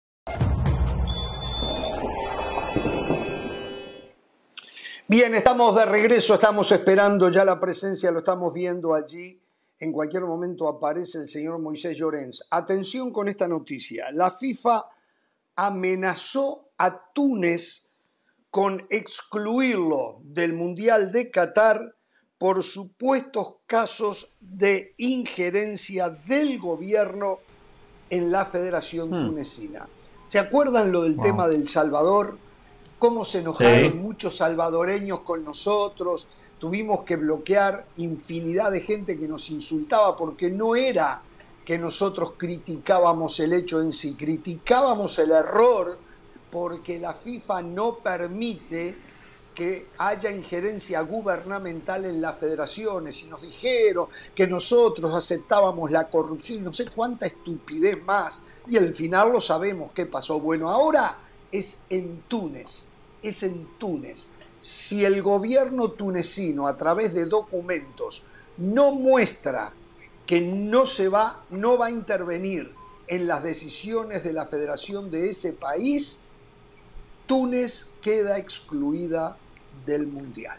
Bien, 5.08 5.34
estamos 5.34 5.74
de 5.74 5.84
regreso, 5.84 6.34
estamos 6.34 6.70
esperando 6.70 7.28
ya 7.28 7.44
la 7.44 7.58
presencia, 7.58 8.12
lo 8.12 8.20
estamos 8.20 8.54
viendo 8.54 8.94
allí. 8.94 9.42
En 9.80 9.90
cualquier 9.90 10.22
momento 10.22 10.68
aparece 10.68 11.18
el 11.18 11.28
señor 11.28 11.58
Moisés 11.58 11.96
Llorens. 11.96 12.46
Atención 12.48 13.12
con 13.12 13.26
esta 13.26 13.48
noticia. 13.48 14.12
La 14.12 14.30
FIFA 14.38 14.84
amenazó 15.56 16.70
a 16.78 17.10
Túnez 17.12 17.88
con 18.48 18.86
excluirlo 18.90 20.20
del 20.22 20.52
Mundial 20.52 21.10
de 21.10 21.32
Qatar 21.32 21.80
por 22.40 22.62
supuestos 22.62 23.56
casos 23.66 24.28
de 24.40 24.94
injerencia 24.96 26.08
del 26.08 26.58
gobierno 26.58 27.40
en 28.08 28.32
la 28.32 28.46
Federación 28.46 29.10
hmm. 29.10 29.26
Tunecina. 29.26 29.86
¿Se 30.26 30.38
acuerdan 30.38 30.90
lo 30.90 31.02
del 31.02 31.20
tema 31.20 31.46
del 31.46 31.68
Salvador? 31.68 32.38
Cómo 32.98 33.26
se 33.26 33.40
enojaron 33.40 34.00
muchos 34.00 34.38
salvadoreños 34.38 35.20
con 35.20 35.44
nosotros. 35.44 36.28
Tuvimos 36.58 37.04
que 37.04 37.16
bloquear 37.16 37.86
infinidad 37.98 38.70
de 38.70 38.80
gente 38.80 39.18
que 39.18 39.28
nos 39.28 39.50
insultaba 39.50 40.16
porque 40.16 40.50
no 40.50 40.74
era 40.74 41.22
que 41.62 41.78
nosotros 41.78 42.32
criticábamos 42.38 43.38
el 43.40 43.52
hecho 43.52 43.82
en 43.82 43.92
sí, 43.92 44.16
criticábamos 44.16 45.18
el 45.18 45.32
error 45.32 45.98
porque 46.50 46.98
la 46.98 47.12
FIFA 47.12 47.62
no 47.64 47.98
permite 47.98 49.09
que 49.54 49.88
haya 49.98 50.30
injerencia 50.30 51.00
gubernamental 51.02 52.04
en 52.04 52.20
las 52.20 52.38
federaciones 52.38 53.22
y 53.22 53.26
nos 53.26 53.42
dijeron 53.42 54.06
que 54.34 54.46
nosotros 54.46 55.14
aceptábamos 55.14 55.90
la 55.90 56.08
corrupción 56.08 56.60
y 56.60 56.62
no 56.62 56.72
sé 56.72 56.86
cuánta 56.86 57.26
estupidez 57.26 58.02
más 58.04 58.42
y 58.66 58.76
al 58.76 58.94
final 58.94 59.32
lo 59.32 59.40
sabemos 59.40 59.92
qué 59.92 60.06
pasó. 60.06 60.40
Bueno, 60.40 60.70
ahora 60.70 61.18
es 61.50 61.82
en 61.90 62.22
Túnez 62.28 62.84
es 63.22 63.42
en 63.42 63.66
Túnez. 63.78 64.26
Si 64.60 65.04
el 65.04 65.22
gobierno 65.22 65.90
tunecino 65.92 66.66
a 66.66 66.76
través 66.76 67.14
de 67.14 67.26
documentos 67.26 68.22
no 68.58 68.92
muestra 68.92 69.72
que 70.26 70.40
no 70.40 70.86
se 70.86 71.08
va, 71.08 71.44
no 71.50 71.78
va 71.78 71.86
a 71.86 71.90
intervenir 71.90 72.72
en 73.06 73.26
las 73.26 73.42
decisiones 73.42 74.22
de 74.22 74.32
la 74.32 74.46
federación 74.46 75.10
de 75.10 75.30
ese 75.30 75.52
país, 75.54 76.20
Túnez 77.26 77.88
queda 78.00 78.38
excluida 78.38 79.36
del 79.86 80.06
Mundial. 80.06 80.58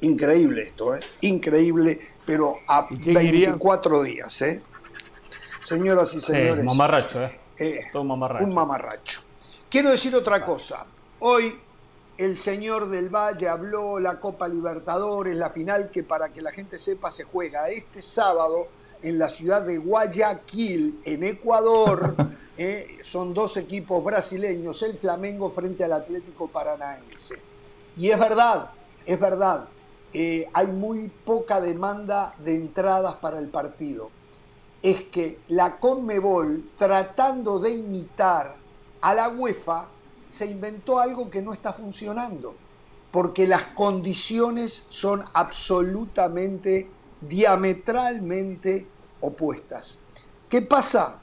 Increíble 0.00 0.62
esto, 0.62 0.94
¿eh? 0.94 1.00
Increíble, 1.22 1.98
pero 2.26 2.58
a 2.66 2.88
24 2.90 4.02
días, 4.02 4.42
¿eh? 4.42 4.62
Señoras 5.62 6.12
y 6.14 6.20
señores. 6.20 6.64
mamarracho, 6.64 7.22
¿eh? 7.22 7.40
¿eh? 7.58 7.80
Todo 7.92 8.04
mamarracho. 8.04 8.44
Un 8.44 8.54
mamarracho. 8.54 9.22
Quiero 9.70 9.90
decir 9.90 10.14
otra 10.14 10.44
cosa. 10.44 10.86
Hoy 11.20 11.58
el 12.18 12.38
señor 12.38 12.88
del 12.88 13.08
Valle 13.08 13.48
habló 13.48 13.98
la 13.98 14.20
Copa 14.20 14.46
Libertadores, 14.46 15.36
la 15.36 15.50
final 15.50 15.90
que 15.90 16.02
para 16.02 16.28
que 16.28 16.42
la 16.42 16.52
gente 16.52 16.78
sepa 16.78 17.10
se 17.10 17.24
juega 17.24 17.68
este 17.70 18.02
sábado 18.02 18.68
en 19.04 19.18
la 19.18 19.28
ciudad 19.28 19.62
de 19.62 19.78
Guayaquil, 19.78 21.00
en 21.04 21.22
Ecuador. 21.22 22.16
¿eh? 22.56 22.98
son 23.02 23.34
dos 23.34 23.56
equipos 23.56 24.02
brasileños, 24.02 24.82
el 24.82 24.96
Flamengo 24.96 25.50
frente 25.50 25.84
al 25.84 25.92
Atlético 25.92 26.48
Paranaense. 26.48 27.36
Y 27.96 28.10
es 28.10 28.18
verdad, 28.18 28.70
es 29.06 29.20
verdad, 29.20 29.68
eh, 30.12 30.48
hay 30.52 30.68
muy 30.68 31.08
poca 31.24 31.60
demanda 31.60 32.34
de 32.38 32.54
entradas 32.54 33.14
para 33.16 33.38
el 33.38 33.48
partido. 33.48 34.10
Es 34.82 35.02
que 35.02 35.40
la 35.48 35.78
Conmebol, 35.78 36.70
tratando 36.78 37.58
de 37.58 37.74
imitar 37.74 38.56
a 39.00 39.14
la 39.14 39.28
UEFA, 39.28 39.88
se 40.30 40.46
inventó 40.46 40.98
algo 40.98 41.30
que 41.30 41.42
no 41.42 41.52
está 41.52 41.72
funcionando, 41.72 42.54
porque 43.10 43.46
las 43.46 43.66
condiciones 43.66 44.72
son 44.72 45.24
absolutamente, 45.32 46.90
diametralmente 47.20 48.88
opuestas. 49.24 49.98
¿Qué 50.48 50.62
pasa? 50.62 51.20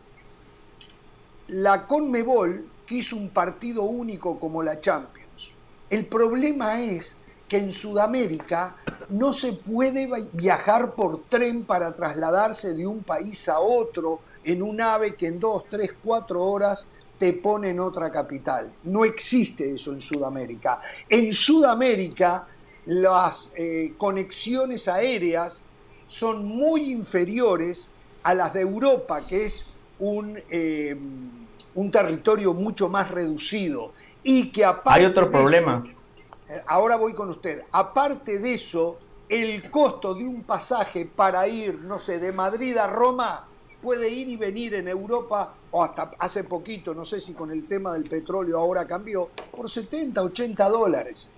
La 1.47 1.87
Conmebol 1.87 2.67
quiso 2.85 3.15
un 3.15 3.29
partido 3.29 3.83
único 3.83 4.39
como 4.39 4.63
la 4.63 4.79
Champions. 4.79 5.53
El 5.89 6.05
problema 6.05 6.81
es 6.81 7.17
que 7.47 7.57
en 7.57 7.71
Sudamérica 7.71 8.77
no 9.09 9.33
se 9.33 9.53
puede 9.53 10.09
viajar 10.33 10.95
por 10.95 11.23
tren 11.25 11.65
para 11.65 11.93
trasladarse 11.93 12.73
de 12.73 12.87
un 12.87 13.03
país 13.03 13.49
a 13.49 13.59
otro 13.59 14.21
en 14.43 14.63
un 14.63 14.79
ave 14.81 15.15
que 15.15 15.27
en 15.27 15.39
dos, 15.39 15.65
tres, 15.69 15.91
cuatro 16.01 16.43
horas 16.43 16.87
te 17.19 17.33
pone 17.33 17.69
en 17.69 17.79
otra 17.79 18.09
capital. 18.09 18.73
No 18.83 19.05
existe 19.05 19.75
eso 19.75 19.91
en 19.91 20.01
Sudamérica. 20.01 20.81
En 21.07 21.31
Sudamérica 21.31 22.47
las 22.85 23.51
eh, 23.57 23.93
conexiones 23.97 24.87
aéreas 24.87 25.61
son 26.07 26.45
muy 26.45 26.91
inferiores 26.91 27.90
a 28.23 28.33
las 28.33 28.53
de 28.53 28.61
Europa, 28.61 29.21
que 29.27 29.45
es 29.45 29.65
un, 29.99 30.37
eh, 30.49 30.95
un 31.75 31.91
territorio 31.91 32.53
mucho 32.53 32.89
más 32.89 33.09
reducido. 33.11 33.93
Y 34.23 34.51
que 34.51 34.65
aparte... 34.65 34.99
Hay 34.99 35.05
otro 35.05 35.31
problema. 35.31 35.83
Eh, 36.49 36.61
ahora 36.67 36.95
voy 36.95 37.13
con 37.13 37.29
usted. 37.29 37.63
Aparte 37.71 38.39
de 38.39 38.53
eso, 38.53 38.99
el 39.29 39.69
costo 39.71 40.13
de 40.13 40.27
un 40.27 40.43
pasaje 40.43 41.05
para 41.05 41.47
ir, 41.47 41.79
no 41.79 41.97
sé, 41.97 42.19
de 42.19 42.31
Madrid 42.31 42.77
a 42.77 42.87
Roma 42.87 43.47
puede 43.81 44.09
ir 44.09 44.29
y 44.29 44.37
venir 44.37 44.75
en 44.75 44.87
Europa, 44.87 45.55
o 45.71 45.83
hasta 45.83 46.11
hace 46.19 46.43
poquito, 46.43 46.93
no 46.93 47.03
sé 47.03 47.19
si 47.19 47.33
con 47.33 47.49
el 47.49 47.65
tema 47.65 47.93
del 47.93 48.07
petróleo 48.07 48.59
ahora 48.59 48.85
cambió, 48.85 49.29
por 49.55 49.69
70, 49.69 50.21
80 50.21 50.69
dólares. 50.69 51.31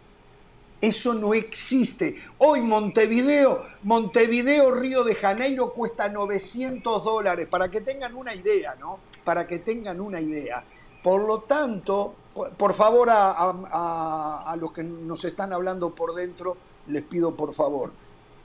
Eso 0.84 1.14
no 1.14 1.34
existe. 1.34 2.14
Hoy 2.40 2.60
Montevideo, 2.60 3.64
Montevideo, 3.84 4.70
Río 4.72 5.06
de 5.06 5.16
Janeiro 5.16 5.72
cuesta 5.72 6.10
900 6.10 7.06
dólares, 7.06 7.48
para 7.50 7.72
que 7.72 7.80
tengan 7.80 8.14
una 8.16 8.36
idea, 8.36 8.76
¿no? 8.76 9.00
Para 9.24 9.48
que 9.48 9.60
tengan 9.60 10.02
una 10.02 10.20
idea. 10.20 10.62
Por 11.02 11.26
lo 11.26 11.40
tanto, 11.44 12.16
por 12.58 12.74
favor 12.74 13.08
a, 13.10 14.54
los 14.60 14.74
que 14.74 14.84
nos 14.84 15.24
están 15.24 15.54
hablando 15.54 15.96
por 15.96 16.14
dentro, 16.16 16.58
les 16.88 17.04
pido 17.04 17.34
por 17.34 17.54
favor, 17.54 17.94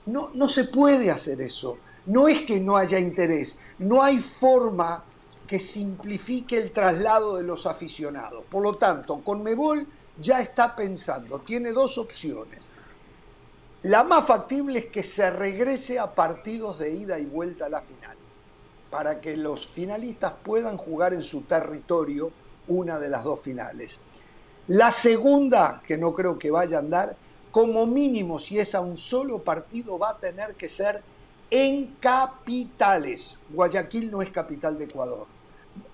no, 0.05 0.31
no 0.33 0.47
se 0.47 0.63
puede 0.63 1.11
hacer 1.11 1.41
eso. 1.41 1.77
No 2.05 2.29
es 2.29 2.43
que 2.43 2.61
no 2.61 2.77
haya 2.77 2.99
interés, 2.99 3.59
no 3.79 4.01
hay 4.01 4.17
forma 4.17 5.03
que 5.45 5.59
simplifique 5.59 6.57
el 6.57 6.71
traslado 6.71 7.35
de 7.35 7.43
los 7.43 7.65
aficionados. 7.65 8.45
Por 8.49 8.63
lo 8.63 8.75
tanto, 8.75 9.19
Conmebol 9.25 9.85
ya 10.21 10.41
está 10.41 10.75
pensando, 10.75 11.39
tiene 11.39 11.71
dos 11.71 11.97
opciones. 11.97 12.69
La 13.83 14.03
más 14.03 14.25
factible 14.25 14.79
es 14.79 14.85
que 14.87 15.03
se 15.03 15.29
regrese 15.31 15.99
a 15.99 16.13
partidos 16.13 16.79
de 16.79 16.93
ida 16.93 17.17
y 17.19 17.25
vuelta 17.25 17.67
a 17.67 17.69
la 17.69 17.81
final, 17.81 18.17
para 18.89 19.21
que 19.21 19.37
los 19.37 19.67
finalistas 19.67 20.33
puedan 20.43 20.77
jugar 20.77 21.13
en 21.13 21.23
su 21.23 21.41
territorio 21.41 22.31
una 22.67 22.99
de 22.99 23.09
las 23.09 23.23
dos 23.23 23.39
finales. 23.39 23.99
La 24.67 24.91
segunda, 24.91 25.81
que 25.87 25.97
no 25.97 26.13
creo 26.13 26.37
que 26.37 26.51
vaya 26.51 26.77
a 26.77 26.81
andar, 26.81 27.17
como 27.51 27.87
mínimo 27.87 28.37
si 28.37 28.59
es 28.59 28.75
a 28.75 28.81
un 28.81 28.97
solo 28.97 29.43
partido, 29.43 29.97
va 29.97 30.11
a 30.11 30.17
tener 30.17 30.55
que 30.55 30.69
ser 30.69 31.01
en 31.49 31.95
capitales. 31.99 33.39
Guayaquil 33.49 34.11
no 34.11 34.21
es 34.21 34.29
capital 34.29 34.77
de 34.77 34.85
Ecuador. 34.85 35.25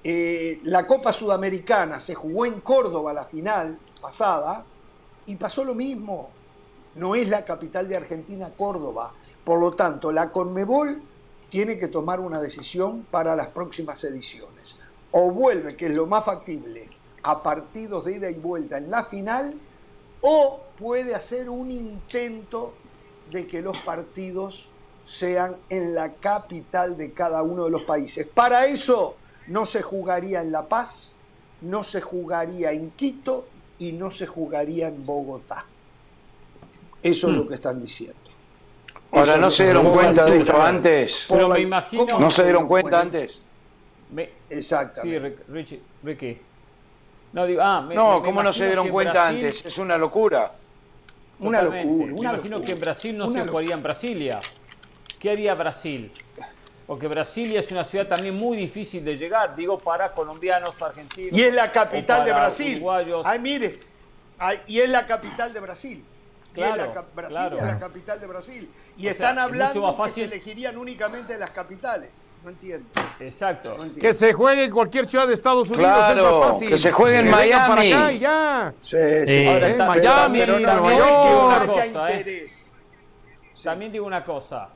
Eh, 0.03 0.59
la 0.63 0.85
Copa 0.85 1.11
Sudamericana 1.11 1.99
se 1.99 2.13
jugó 2.15 2.45
en 2.45 2.61
Córdoba 2.61 3.13
la 3.13 3.25
final 3.25 3.79
pasada 4.01 4.65
y 5.25 5.35
pasó 5.35 5.63
lo 5.63 5.73
mismo. 5.73 6.29
No 6.95 7.15
es 7.15 7.27
la 7.27 7.43
capital 7.43 7.87
de 7.89 7.97
Argentina 7.97 8.51
Córdoba. 8.55 9.13
Por 9.43 9.59
lo 9.59 9.73
tanto, 9.73 10.11
la 10.11 10.31
Conmebol 10.31 11.01
tiene 11.49 11.77
que 11.77 11.87
tomar 11.87 12.19
una 12.19 12.39
decisión 12.39 13.05
para 13.09 13.35
las 13.35 13.47
próximas 13.47 14.03
ediciones 14.03 14.77
o 15.17 15.31
vuelve, 15.31 15.77
que 15.77 15.85
es 15.85 15.95
lo 15.95 16.07
más 16.07 16.25
factible, 16.25 16.89
a 17.23 17.41
partidos 17.41 18.03
de 18.03 18.17
ida 18.17 18.29
y 18.29 18.35
vuelta 18.35 18.77
en 18.77 18.91
la 18.91 19.05
final, 19.05 19.57
o 20.19 20.59
puede 20.77 21.15
hacer 21.15 21.49
un 21.49 21.71
intento 21.71 22.73
de 23.31 23.47
que 23.47 23.61
los 23.61 23.77
partidos 23.79 24.67
sean 25.05 25.55
en 25.69 25.95
la 25.95 26.15
capital 26.15 26.97
de 26.97 27.13
cada 27.13 27.43
uno 27.43 27.63
de 27.63 27.71
los 27.71 27.83
países. 27.83 28.27
Para 28.27 28.65
eso 28.65 29.15
no 29.47 29.65
se 29.65 29.81
jugaría 29.81 30.41
en 30.41 30.51
La 30.51 30.67
Paz, 30.67 31.15
no 31.61 31.83
se 31.83 32.01
jugaría 32.01 32.71
en 32.71 32.91
Quito 32.91 33.47
y 33.79 33.91
no 33.91 34.11
se 34.11 34.25
jugaría 34.25 34.87
en 34.87 35.05
Bogotá. 35.05 35.65
Eso 37.01 37.29
es 37.29 37.35
lo 37.35 37.43
hmm. 37.43 37.47
que 37.47 37.53
están 37.55 37.79
diciendo. 37.79 38.19
Ahora, 39.11 39.37
¿no 39.37 39.49
se 39.49 39.63
dieron 39.63 39.89
cuenta 39.91 40.25
de 40.25 40.39
esto 40.39 40.61
antes? 40.61 41.25
Pero 41.29 41.47
me 41.47 41.59
imagino... 41.59 42.19
¿No 42.19 42.29
se 42.29 42.43
dieron 42.43 42.67
cuenta 42.67 42.99
antes? 43.01 43.41
Exactamente. 44.49 45.37
Sí, 45.67 45.81
Ricky. 46.03 46.37
No, 47.33 47.45
digo, 47.45 47.61
ah, 47.63 47.87
no 47.93 48.21
¿cómo 48.23 48.41
no 48.41 48.53
se 48.53 48.65
dieron 48.65 48.89
cuenta 48.89 49.27
antes? 49.27 49.65
Es 49.65 49.77
una 49.77 49.97
locura. 49.97 50.51
Una 51.39 51.61
locura. 51.61 52.13
me 52.13 52.19
imagino 52.19 52.61
que 52.61 52.71
en 52.71 52.79
Brasil 52.79 53.17
no 53.17 53.29
se 53.29 53.45
jugaría 53.45 53.75
en 53.75 53.83
Brasilia. 53.83 54.41
¿Qué 55.19 55.31
haría 55.31 55.53
Brasil? 55.55 56.11
Porque 56.87 57.07
Brasilia 57.07 57.59
es 57.59 57.71
una 57.71 57.83
ciudad 57.83 58.07
también 58.07 58.35
muy 58.35 58.57
difícil 58.57 59.03
de 59.03 59.17
llegar, 59.17 59.55
digo, 59.55 59.79
para 59.79 60.11
colombianos, 60.11 60.79
argentinos. 60.81 61.35
Y 61.35 61.41
es 61.41 61.53
la 61.53 61.71
capital 61.71 62.23
de 62.25 62.31
Brasil. 62.31 62.85
Ay, 63.23 63.39
mire, 63.39 63.79
y 64.67 64.79
es 64.79 64.89
la 64.89 65.07
capital 65.07 65.53
de 65.53 65.59
Brasil. 65.59 66.05
Claro, 66.53 66.85
es 66.85 66.95
la, 66.95 67.05
Brasil 67.13 67.57
es 67.57 67.63
la 67.63 67.79
capital 67.79 68.19
de 68.19 68.27
Brasil. 68.27 68.69
Y 68.97 69.07
están 69.07 69.39
hablando 69.39 70.03
que 70.03 70.09
se 70.11 70.23
elegirían 70.23 70.77
únicamente 70.77 71.37
las 71.37 71.51
capitales. 71.51 72.09
No 72.43 72.51
entiendo. 72.51 72.87
Exacto. 73.19 73.75
Que 73.99 74.13
se 74.13 74.31
juegue 74.31 74.65
en 74.65 74.71
cualquier 74.71 75.09
ciudad 75.09 75.27
de 75.27 75.33
Estados 75.33 75.67
Unidos 75.71 75.91
claro, 75.91 76.29
es 76.29 76.35
más 76.35 76.51
fácil. 76.51 76.69
Que 76.69 76.77
se 76.77 76.91
juegue 76.91 77.19
en 77.19 77.31
Miami. 77.31 77.67
Para 77.67 77.81
acá 77.81 78.11
y 78.11 78.19
ya. 78.19 78.73
Sí, 78.81 78.97
sí. 79.25 79.45
Miami, 79.79 80.39
pero, 80.39 80.59
Nueva 80.59 80.95
York. 80.95 81.89
¿eh? 82.09 82.47
También 83.63 83.91
digo 83.91 84.05
una 84.05 84.23
cosa. 84.23 84.69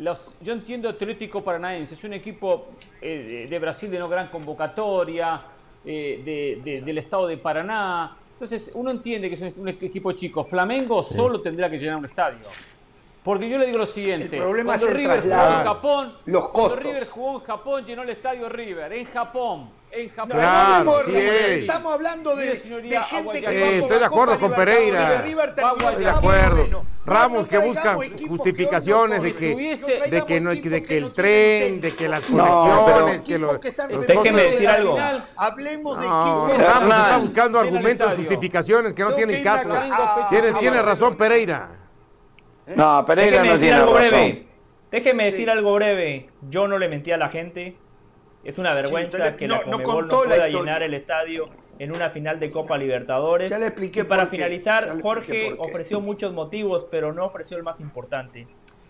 Los, 0.00 0.36
yo 0.40 0.54
entiendo 0.54 0.88
Atlético 0.88 1.44
Paranaense, 1.44 1.92
es 1.94 2.04
un 2.04 2.14
equipo 2.14 2.68
eh, 3.02 3.46
de, 3.48 3.58
Brasil 3.58 3.90
de 3.90 3.98
no 3.98 4.08
gran 4.08 4.28
convocatoria, 4.28 5.42
eh, 5.84 6.60
de, 6.64 6.80
del 6.80 6.98
estado 6.98 7.26
de 7.26 7.36
Paraná. 7.36 8.16
Entonces, 8.32 8.70
uno 8.74 8.90
entiende 8.90 9.28
que 9.28 9.34
es 9.34 9.54
un, 9.56 9.68
equipo 9.68 10.12
chico. 10.12 10.42
Flamengo 10.42 11.02
solo 11.02 11.42
tendrá 11.42 11.68
que 11.68 11.76
llenar 11.76 11.96
un 11.96 12.06
estadio. 12.06 12.46
Porque 13.22 13.48
yo 13.50 13.58
le 13.58 13.66
digo 13.66 13.78
lo 13.78 13.86
siguiente. 13.86 14.36
El 14.36 14.42
problema 14.42 14.70
cuando 14.72 14.86
es 14.86 14.92
el 14.92 14.96
River 14.98 15.16
traslado, 15.20 15.50
jugó 15.50 15.60
en 15.60 15.66
Japón, 15.66 16.14
los 16.24 16.48
cuando 16.48 16.52
costos. 16.52 16.82
River 16.82 17.06
jugó 17.08 17.34
en 17.38 17.44
Japón, 17.44 17.84
llenó 17.84 18.02
el 18.02 18.10
estadio 18.10 18.48
River. 18.48 18.92
En 18.94 19.06
Japón. 19.12 19.70
En 19.92 20.08
Japón. 20.10 20.36
No, 20.36 20.42
no 20.42 20.48
hablemos 20.48 20.98
de 20.98 21.04
sí, 21.04 21.10
River, 21.12 21.34
es. 21.50 21.58
estamos 21.60 21.92
hablando 21.92 22.36
de, 22.36 22.46
de 22.46 22.56
gente 22.56 23.40
que 23.40 23.46
va 23.60 23.66
estoy 23.66 23.98
de 23.98 24.04
acuerdo 24.04 24.34
Copa 24.34 24.46
con. 24.46 24.56
Pereira. 24.56 25.22
River 25.22 25.54
Estoy 25.56 26.04
de 26.04 26.10
acuerdo. 26.10 26.66
No, 26.70 26.84
Ramos 27.04 27.42
no 27.42 27.48
que 27.48 27.58
busca 27.58 27.82
traigamos 27.82 28.04
equipos 28.06 28.28
justificaciones 28.38 29.20
que 29.20 29.26
de 29.26 29.32
no 29.32 29.38
que. 29.38 29.50
No 29.50 29.56
de 30.10 30.24
que, 30.26 30.40
no, 30.40 30.50
de 30.50 30.82
que 30.82 30.96
el 30.96 31.02
no 31.02 31.12
tren, 31.12 31.80
de 31.80 31.94
que 31.96 32.08
las 32.08 32.30
No, 32.30 32.46
conexiones, 32.46 33.22
que 33.22 33.38
los... 33.38 33.52
Costos- 33.56 34.50
decir 34.52 34.68
algo. 34.68 34.96
Hablemos 35.36 36.00
de 36.00 36.06
No, 36.08 36.48
equipos. 36.48 36.66
Ramos 36.66 36.96
está 36.96 37.18
buscando 37.18 37.58
argumentos, 37.58 38.12
justificaciones 38.16 38.94
que 38.94 39.02
no 39.02 39.12
tienen 39.12 39.42
caso. 39.42 39.70
Tiene, 40.30 40.52
razón 40.82 41.16
Barcelona. 41.16 41.79
Pereira. 42.64 42.84
No, 42.84 43.04
Pereira 43.06 43.30
Déjeme 43.42 43.46
no 43.48 43.52
decir 43.54 43.60
tiene 43.68 43.76
algo 43.82 43.94
razón. 43.96 44.10
breve. 44.10 44.46
Déjeme 44.90 45.24
Sí. 45.26 45.30
decir 45.32 45.50
algo 45.50 45.74
breve. 45.74 46.28
Yo 46.48 46.68
no 46.68 46.78
le 46.78 46.88
mentí 46.88 47.12
a 47.12 47.16
la 47.16 47.28
gente. 47.28 47.76
Es 48.44 48.58
una 48.58 48.72
vergüenza 48.74 49.18
le- 49.30 49.36
que 49.36 49.46
no- 49.48 49.54
la 49.56 49.60
no 49.66 49.82
Conmebol 49.82 50.08
no, 50.08 50.22
pueda 50.22 50.48
llenar 50.48 50.82
el 50.82 50.94
estadio 50.94 51.44
en 51.78 51.94
una 51.94 52.10
final 52.10 52.40
de 52.40 52.50
Copa 52.50 52.76
Libertadores. 52.78 53.50
Ya 53.50 53.58
le 53.58 53.66
expliqué 53.66 54.00
y 54.00 54.04
para 54.04 54.22
por 54.24 54.30
qué. 54.30 54.36
finalizar, 54.36 54.88
Jorge 55.02 55.54
ofreció 55.58 56.00
muchos 56.00 56.32
motivos, 56.32 56.86
pero 56.90 57.12
no 57.12 57.24
ofreció 57.26 57.56
el 57.56 57.62
más 57.62 57.80
importante. 57.80 58.46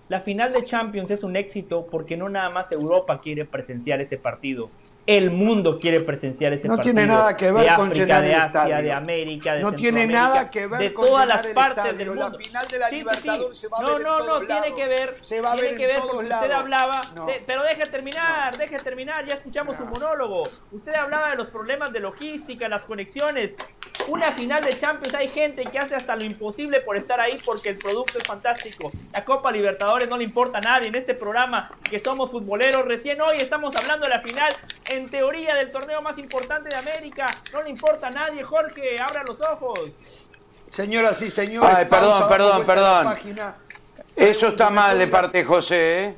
La 0.09 0.21
final 0.21 0.53
de 0.53 0.65
Champions 0.65 1.11
es 1.11 1.23
un 1.23 1.37
éxito 1.37 1.87
porque 1.87 2.17
no 2.17 2.29
nada 2.29 2.51
más 2.51 2.73
Europa 2.73 3.21
quiere 3.21 3.45
presenciar 3.45 4.01
ese 4.01 4.17
partido. 4.17 4.71
El 5.17 5.31
mundo 5.33 5.79
quiere 5.81 6.01
presenciar 6.01 6.53
ese 6.53 6.69
No 6.69 6.77
partido. 6.77 6.95
tiene 6.95 7.09
nada 7.09 7.37
que 7.37 7.51
ver 7.51 7.65
de 7.69 7.75
con 7.75 7.87
África, 7.89 8.05
llenar 8.05 8.23
de 8.23 8.29
el 8.29 8.35
Asia, 8.35 8.47
estadio. 8.63 8.83
de 8.85 8.93
América, 8.93 9.55
de 9.55 9.61
No 9.61 9.73
tiene 9.73 10.07
nada 10.07 10.51
que 10.51 10.67
ver 10.69 10.79
de 10.81 10.95
con 10.95 11.07
todas 11.07 11.23
llenar 11.25 11.37
las 11.39 11.47
el 11.47 11.55
partes 11.55 11.85
estadio. 11.85 11.99
del 11.99 12.17
La 12.19 12.25
mundo. 12.29 12.39
final 12.39 12.69
de 12.69 12.79
la 12.79 12.91
Libertadores 12.91 13.59
se 13.59 13.69
va 13.69 13.79
a 13.79 13.83
no, 13.83 13.87
ver 13.89 13.97
en 13.97 14.03
no, 14.05 14.19
no, 14.21 14.39
tiene 14.39 14.55
lados. 14.61 14.73
que 14.77 14.87
ver. 14.87 15.17
Se 15.21 15.41
va 15.41 15.53
a 15.53 15.57
tiene 15.57 15.69
ver 15.71 15.77
que 15.79 15.83
en 15.85 15.89
ver 15.91 15.99
todos 16.01 16.15
porque 16.15 16.33
usted 16.33 16.51
hablaba. 16.53 17.01
No. 17.17 17.27
de- 17.27 17.43
pero 17.47 17.63
deje 17.65 17.87
terminar, 17.87 18.57
deje 18.57 18.79
terminar. 18.79 19.27
Ya 19.27 19.35
escuchamos 19.35 19.77
su 19.77 19.85
monólogo. 19.87 20.49
Usted 20.71 20.95
hablaba 20.95 21.31
de 21.31 21.37
los 21.37 21.49
problemas 21.49 21.93
de 21.93 22.01
logística, 22.01 22.69
las 22.69 22.83
conexiones. 22.83 23.55
Una 24.09 24.33
final 24.33 24.65
de 24.65 24.77
Champions 24.77 25.15
hay 25.15 25.29
gente 25.29 25.65
que 25.65 25.79
hace 25.79 25.95
hasta 25.95 26.17
lo 26.17 26.23
imposible 26.25 26.81
por 26.81 26.97
estar 26.97 27.21
ahí 27.21 27.41
porque 27.45 27.69
el 27.71 27.79
producto 27.79 28.19
es 28.19 28.25
fantástico. 28.25 28.91
La 29.13 29.25
Copa 29.25 29.53
Libertadores 29.53 30.09
no 30.09 30.17
le 30.17 30.25
importa 30.25 30.59
a 30.59 30.61
nadie 30.61 30.89
en 30.89 30.95
este 30.97 31.15
programa 31.15 31.71
que 31.83 31.99
somos 32.01 32.31
futboleros. 32.31 32.85
Recién 32.85 33.21
hoy 33.21 33.37
estamos 33.39 33.75
hablando 33.77 34.07
de 34.07 34.11
la 34.11 34.21
final 34.21 34.53
en 34.89 35.09
teoría 35.09 35.55
del 35.55 35.71
torneo 35.71 36.03
más 36.03 36.19
importante 36.19 36.69
de 36.71 36.77
América. 36.77 37.27
No 37.53 37.63
le 37.63 37.71
importa 37.71 38.09
a 38.09 38.11
nadie, 38.11 38.43
Jorge. 38.43 38.99
Abra 39.01 39.23
los 39.27 39.39
ojos. 39.41 39.79
Señoras 40.67 41.21
y 41.23 41.31
señores, 41.31 41.75
Ay, 41.77 41.85
perdón, 41.87 42.29
perdón, 42.29 42.65
perdón. 42.67 43.15
Eso 44.17 44.49
está 44.49 44.71
mal 44.71 44.99
de 44.99 45.07
¿me 45.07 45.11
podría- 45.11 45.21
parte 45.23 45.39
de 45.39 45.45
José, 45.45 46.05
¿eh? 46.05 46.15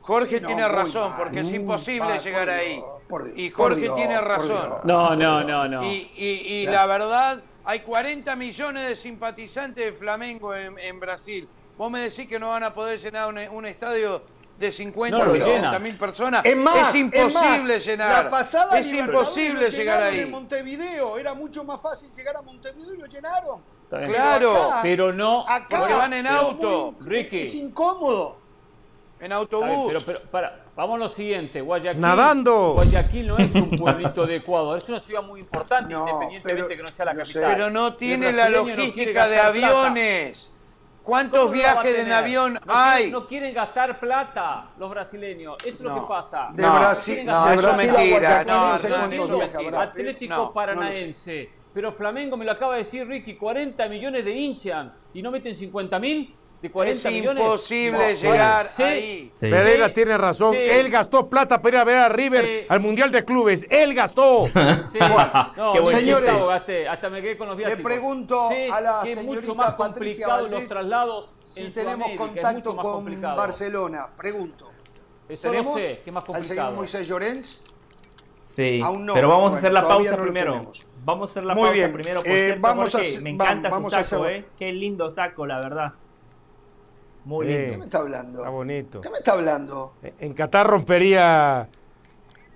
Jorge 0.00 0.40
No, 0.40 0.46
tiene 0.48 0.68
razón, 0.68 1.10
mal, 1.10 1.18
porque 1.18 1.40
es 1.40 1.46
muy 1.46 1.56
imposible 1.56 2.18
llegar 2.18 2.50
ahí. 2.50 2.82
Dios, 3.22 3.34
por 3.34 3.34
Dios, 3.34 3.38
Y 3.38 3.50
Jorge 3.50 3.80
Dios, 3.82 3.96
tiene 3.96 4.20
razón. 4.20 4.78
No, 4.84 5.14
no, 5.14 5.44
no, 5.44 5.68
no. 5.68 5.84
Y, 5.84 6.10
y- 6.16 6.24
y 6.62 6.66
la 6.66 6.86
verdad, 6.86 7.40
hay 7.64 7.80
40 7.80 8.34
millones 8.36 8.88
de 8.88 8.96
simpatizantes 8.96 9.84
de 9.84 9.92
Flamengo 9.92 10.54
en, 10.54 10.78
en 10.78 10.98
Brasil. 10.98 11.48
Vos 11.78 11.90
me 11.90 12.00
decís 12.00 12.26
que 12.28 12.38
no 12.38 12.50
van 12.50 12.62
a 12.64 12.72
poder 12.74 12.98
llenar 12.98 13.28
un, 13.28 13.38
un 13.56 13.66
estadio 13.66 14.22
de 14.58 14.70
50 14.70 15.16
No 15.16 15.22
o 15.24 15.26
lo 15.26 15.32
60 15.32 15.54
llenan. 15.56 15.82
mil 15.82 15.96
personas. 15.96 16.44
Es 16.46 16.56
más, 16.56 16.90
es 16.90 16.94
imposible 16.94 17.74
es 17.76 17.82
más, 17.82 17.86
llenar. 17.86 18.24
La 18.24 18.30
pasada 18.30 18.78
es 18.78 18.92
imposible 18.92 19.70
llegar 19.70 20.12
en 20.14 20.20
ahí. 20.20 20.26
Montevideo. 20.30 21.18
Era 21.18 21.34
mucho 21.34 21.64
más 21.64 21.80
fácil 21.80 22.12
llegar 22.12 22.36
a 22.36 22.42
Montevideo 22.42 22.94
y 22.94 22.98
lo 22.98 23.06
llenaron. 23.06 23.60
Pero 23.90 24.12
Claro, 24.12 24.64
acá- 24.64 24.80
Pero 24.82 25.12
no. 25.12 25.40
acá 25.48 25.66
porque 25.78 25.94
van 25.94 26.12
en 26.12 26.26
auto. 26.26 26.94
muy- 27.00 27.08
Ricky. 27.08 27.40
Es 27.42 27.54
incómodo. 27.54 28.38
En 29.24 29.32
autobús. 29.32 29.86
pero, 29.88 30.00
pero, 30.04 30.20
para, 30.30 30.60
vamos 30.76 30.96
a 30.96 30.98
lo 30.98 31.08
siguiente. 31.08 31.62
Guayaquil, 31.62 31.98
Nadando. 32.00 32.72
Guayaquil 32.74 33.26
no 33.26 33.38
es 33.38 33.54
un 33.54 33.70
pueblito 33.78 34.26
de 34.26 34.36
Ecuador, 34.36 34.76
es 34.76 34.86
una 34.90 35.00
ciudad 35.00 35.22
muy 35.22 35.40
importante, 35.40 35.94
No, 35.94 36.00
independientemente 36.06 36.64
pero- 36.64 36.68
que 36.76 36.82
no 36.82 36.88
sea 36.88 37.06
la 37.06 37.12
sé. 37.14 37.18
capital. 37.20 37.52
Pero 37.54 37.70
no 37.70 37.94
tiene 37.94 38.32
la 38.32 38.50
no 38.50 38.58
logística 38.58 39.26
de 39.26 39.36
gastar 39.36 39.52
plata. 39.52 39.66
aviones. 39.86 40.50
¿Cuántos 41.02 41.40
¿Cómo 41.40 41.52
no 41.54 41.56
la 41.62 41.74
va 41.74 41.80
a 41.80 41.82
viajes 41.82 41.98
en 42.04 42.12
avión 42.12 42.54
no 42.54 42.60
hay? 42.74 42.94
Quieren, 42.96 43.12
no 43.12 43.26
quieren 43.26 43.54
gastar 43.54 43.98
plata 44.00 44.66
los 44.78 44.90
brasileños, 44.90 45.56
eso 45.60 45.68
es 45.68 45.80
lo 45.80 45.94
que 45.94 46.00
pasa. 46.06 46.48
De 46.52 46.62
No, 46.62 46.74
Brasil, 46.78 47.26
no, 47.26 47.46
de 47.46 47.56
Brasil 47.56 47.92
mentira, 47.94 48.44
no, 48.44 48.78
no. 49.70 49.80
Atlético 49.80 50.34
No, 50.34 50.36
no 50.38 50.44
lo 50.44 50.52
Paranaense. 50.52 51.50
Pero 51.72 51.92
Flamengo 51.92 52.36
me 52.36 52.44
lo 52.44 52.52
acaba 52.52 52.72
de 52.74 52.78
decir 52.80 53.06
Ricky, 53.06 53.34
40 53.36 53.88
millones 53.88 54.24
de 54.24 54.30
hinchas 54.32 54.86
y 55.12 55.22
no 55.22 55.30
meten 55.30 55.54
50 55.54 55.98
mil 55.98 56.34
de 56.64 56.70
40 56.70 57.08
Es 57.08 57.14
millones. 57.14 57.44
imposible 57.44 58.14
No, 58.14 58.20
llegar 58.20 58.66
sí, 58.66 58.82
ahí. 58.82 59.30
sí, 59.34 59.50
Pereira 59.50 59.88
sí, 59.88 59.94
tiene 59.94 60.16
razón. 60.16 60.54
sí, 60.54 60.60
Él 60.62 60.88
gastó 60.90 61.28
plata 61.28 61.60
para 61.60 61.76
ir 61.76 61.80
a 61.80 61.84
ver 61.84 61.96
a 61.98 62.08
River 62.08 62.44
Sí. 62.44 62.66
al 62.70 62.80
Mundial 62.80 63.10
de 63.12 63.22
Clubes. 63.22 63.66
Él 63.68 63.92
gastó. 63.94 64.46
sí. 64.46 64.98
No, 65.58 65.72
Qué 65.74 65.80
buen 65.80 65.96
señores, 65.98 66.32
gasté, 66.48 66.88
hasta 66.88 67.10
me 67.10 67.20
quedé 67.20 67.36
con 67.36 67.48
los 67.48 67.56
viáticos. 67.58 67.82
pregunto 67.84 68.48
Sé 68.48 68.70
a 68.70 68.80
la 68.80 69.00
que 69.04 69.12
es 69.12 69.16
mucho 69.22 69.40
señorita 69.42 69.54
más 69.54 69.74
Patricia 69.74 70.24
complicado 70.26 70.42
los 70.42 70.50
Valdés 70.52 70.68
traslados 70.68 71.36
Si 71.44 71.60
en 71.64 71.74
tenemos 71.74 71.94
Sudamérica, 72.08 72.24
es 72.24 72.30
contacto 72.30 72.76
con 72.76 72.92
complicado. 72.92 73.36
Barcelona, 73.36 74.06
pregunto. 74.16 74.70
Eso 75.28 75.50
¿Tenemos 75.50 75.74
sé, 75.80 76.00
que 76.02 76.10
es 76.10 76.14
más 76.14 76.22
al 76.22 76.26
señor 76.26 76.40
complicado. 76.42 76.72
Moisés 76.76 77.06
Llorens? 77.08 77.64
Sí, 78.40 78.80
Aún 78.82 79.04
no, 79.06 79.14
pero 79.14 79.28
vamos 79.28 79.42
bueno, 79.42 79.54
a 79.56 79.58
hacer 79.58 79.72
la 79.72 79.86
pausa 79.88 80.16
primero. 80.16 80.70
Vamos 81.06 81.28
a 81.28 81.32
hacer 81.32 81.44
la 81.44 81.54
Muy 81.54 81.62
pausa 81.64 81.74
bien, 81.74 81.92
primero. 81.92 82.20
Por 82.22 82.30
eh, 82.30 82.44
cierto, 82.46 82.60
vamos 82.62 82.92
Jorge, 82.92 83.16
a- 83.16 83.20
me 83.20 83.30
encanta 83.30 83.68
vamos 83.68 83.92
su 83.92 84.02
saco, 84.02 84.22
hacer- 84.24 84.36
¿eh? 84.36 84.44
Qué 84.58 84.72
lindo 84.72 85.10
saco, 85.10 85.46
la 85.46 85.60
verdad. 85.60 85.92
Muy 87.24 87.46
Sí. 87.46 87.52
¿Qué 87.52 87.58
lindo. 87.60 87.78
me 87.78 87.84
está 87.84 87.98
hablando? 87.98 88.38
Está 88.40 88.50
bonito. 88.50 89.00
¿Qué 89.00 89.10
me 89.10 89.16
está 89.16 89.32
hablando? 89.32 89.94
En 90.18 90.34
Qatar 90.34 90.66
rompería. 90.66 91.68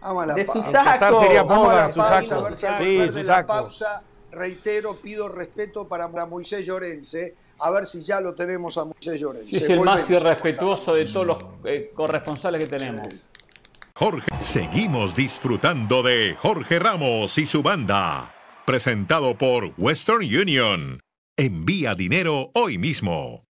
Vamos 0.01 0.23
a 0.23 0.27
la 0.27 0.35
De 0.35 0.47
su 0.47 0.53
pausa. 0.53 0.69
En 0.69 0.85
Qatar 0.85 1.13
saco. 1.13 1.23
sería 1.23 1.45
moda 1.45 1.75
la 1.75 1.93
su 1.93 2.01
saco. 2.01 2.55
Sí, 2.55 3.09
su 3.09 3.15
de 3.15 3.25
la 3.25 3.35
saco. 3.37 3.47
pausa, 3.49 4.03
reitero, 4.31 4.97
pido 4.97 5.29
respeto 5.29 5.89
para 5.89 6.07
Moisés 6.27 6.65
Llorense, 6.67 7.35
a 7.59 7.71
ver 7.71 7.87
si 7.87 8.05
ya 8.05 8.21
lo 8.21 8.35
tenemos 8.35 8.77
a 8.79 8.85
Moisés 8.85 9.19
Llorense. 9.21 9.51
Sí, 9.51 9.57
es 9.57 9.69
el 9.71 9.81
más 9.81 10.09
irrespetuoso 10.11 10.95
de 10.95 11.07
todos 11.07 11.27
los 11.27 11.39
eh, 11.65 11.91
corresponsales 11.95 12.63
que 12.63 12.69
tenemos. 12.69 13.27
Jorge, 13.95 14.31
seguimos 14.39 15.17
disfrutando 15.17 16.05
de 16.05 16.37
Jorge 16.39 16.79
Ramos 16.79 17.37
y 17.39 17.47
su 17.47 17.65
banda. 17.65 18.33
Presentado 18.65 19.37
por 19.37 19.73
Western 19.77 20.23
Union. 20.23 21.01
Envía 21.37 21.95
dinero 21.97 22.51
hoy 22.55 22.79
mismo. 22.79 23.48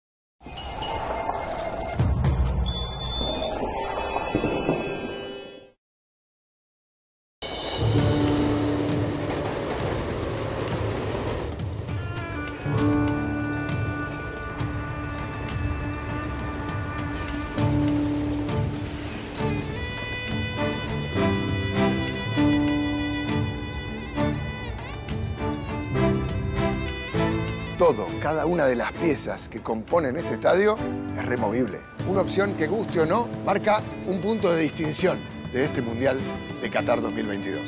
Todo, 27.86 28.08
cada 28.20 28.48
una 28.48 28.66
de 28.66 28.76
las 28.76 28.92
piezas 28.94 29.48
que 29.48 29.62
componen 29.62 30.16
este 30.16 30.34
estadio 30.34 30.76
es 31.16 31.24
removible. 31.24 31.82
Una 32.10 32.22
opción 32.22 32.56
que 32.56 32.66
guste 32.66 33.02
o 33.02 33.06
no 33.06 33.28
marca 33.46 33.84
un 34.08 34.20
punto 34.22 34.52
de 34.52 34.60
distinción 34.60 35.20
de 35.54 35.66
este 35.66 35.84
Mundial 35.84 36.18
de 36.64 36.70
Qatar 36.72 37.00
2022. 37.00 37.62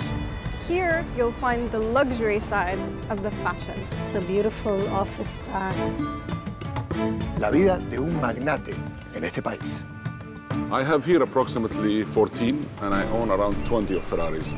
Here, 0.67 1.05
you'll 1.15 1.35
find 1.39 1.69
the 1.69 1.77
luxury 1.77 2.39
side 2.39 2.79
of 3.11 3.21
the 3.21 3.29
fashion. 3.43 3.75
It's 4.01 4.15
a 4.15 4.21
beautiful 4.21 4.81
office 4.89 5.37
park. 5.51 5.75
La 7.39 7.51
vida 7.51 7.77
de 7.77 7.99
un 7.99 8.19
magnate 8.19 8.73
en 9.13 9.23
este 9.23 9.43
país. 9.43 9.85
I 10.71 10.83
have 10.83 11.05
here 11.05 11.21
approximately 11.21 12.01
14 12.01 12.59
and 12.81 12.91
I 12.91 13.03
own 13.11 13.29
around 13.29 13.55
20 13.67 13.95
of 13.97 14.03
Ferraris. 14.05 14.51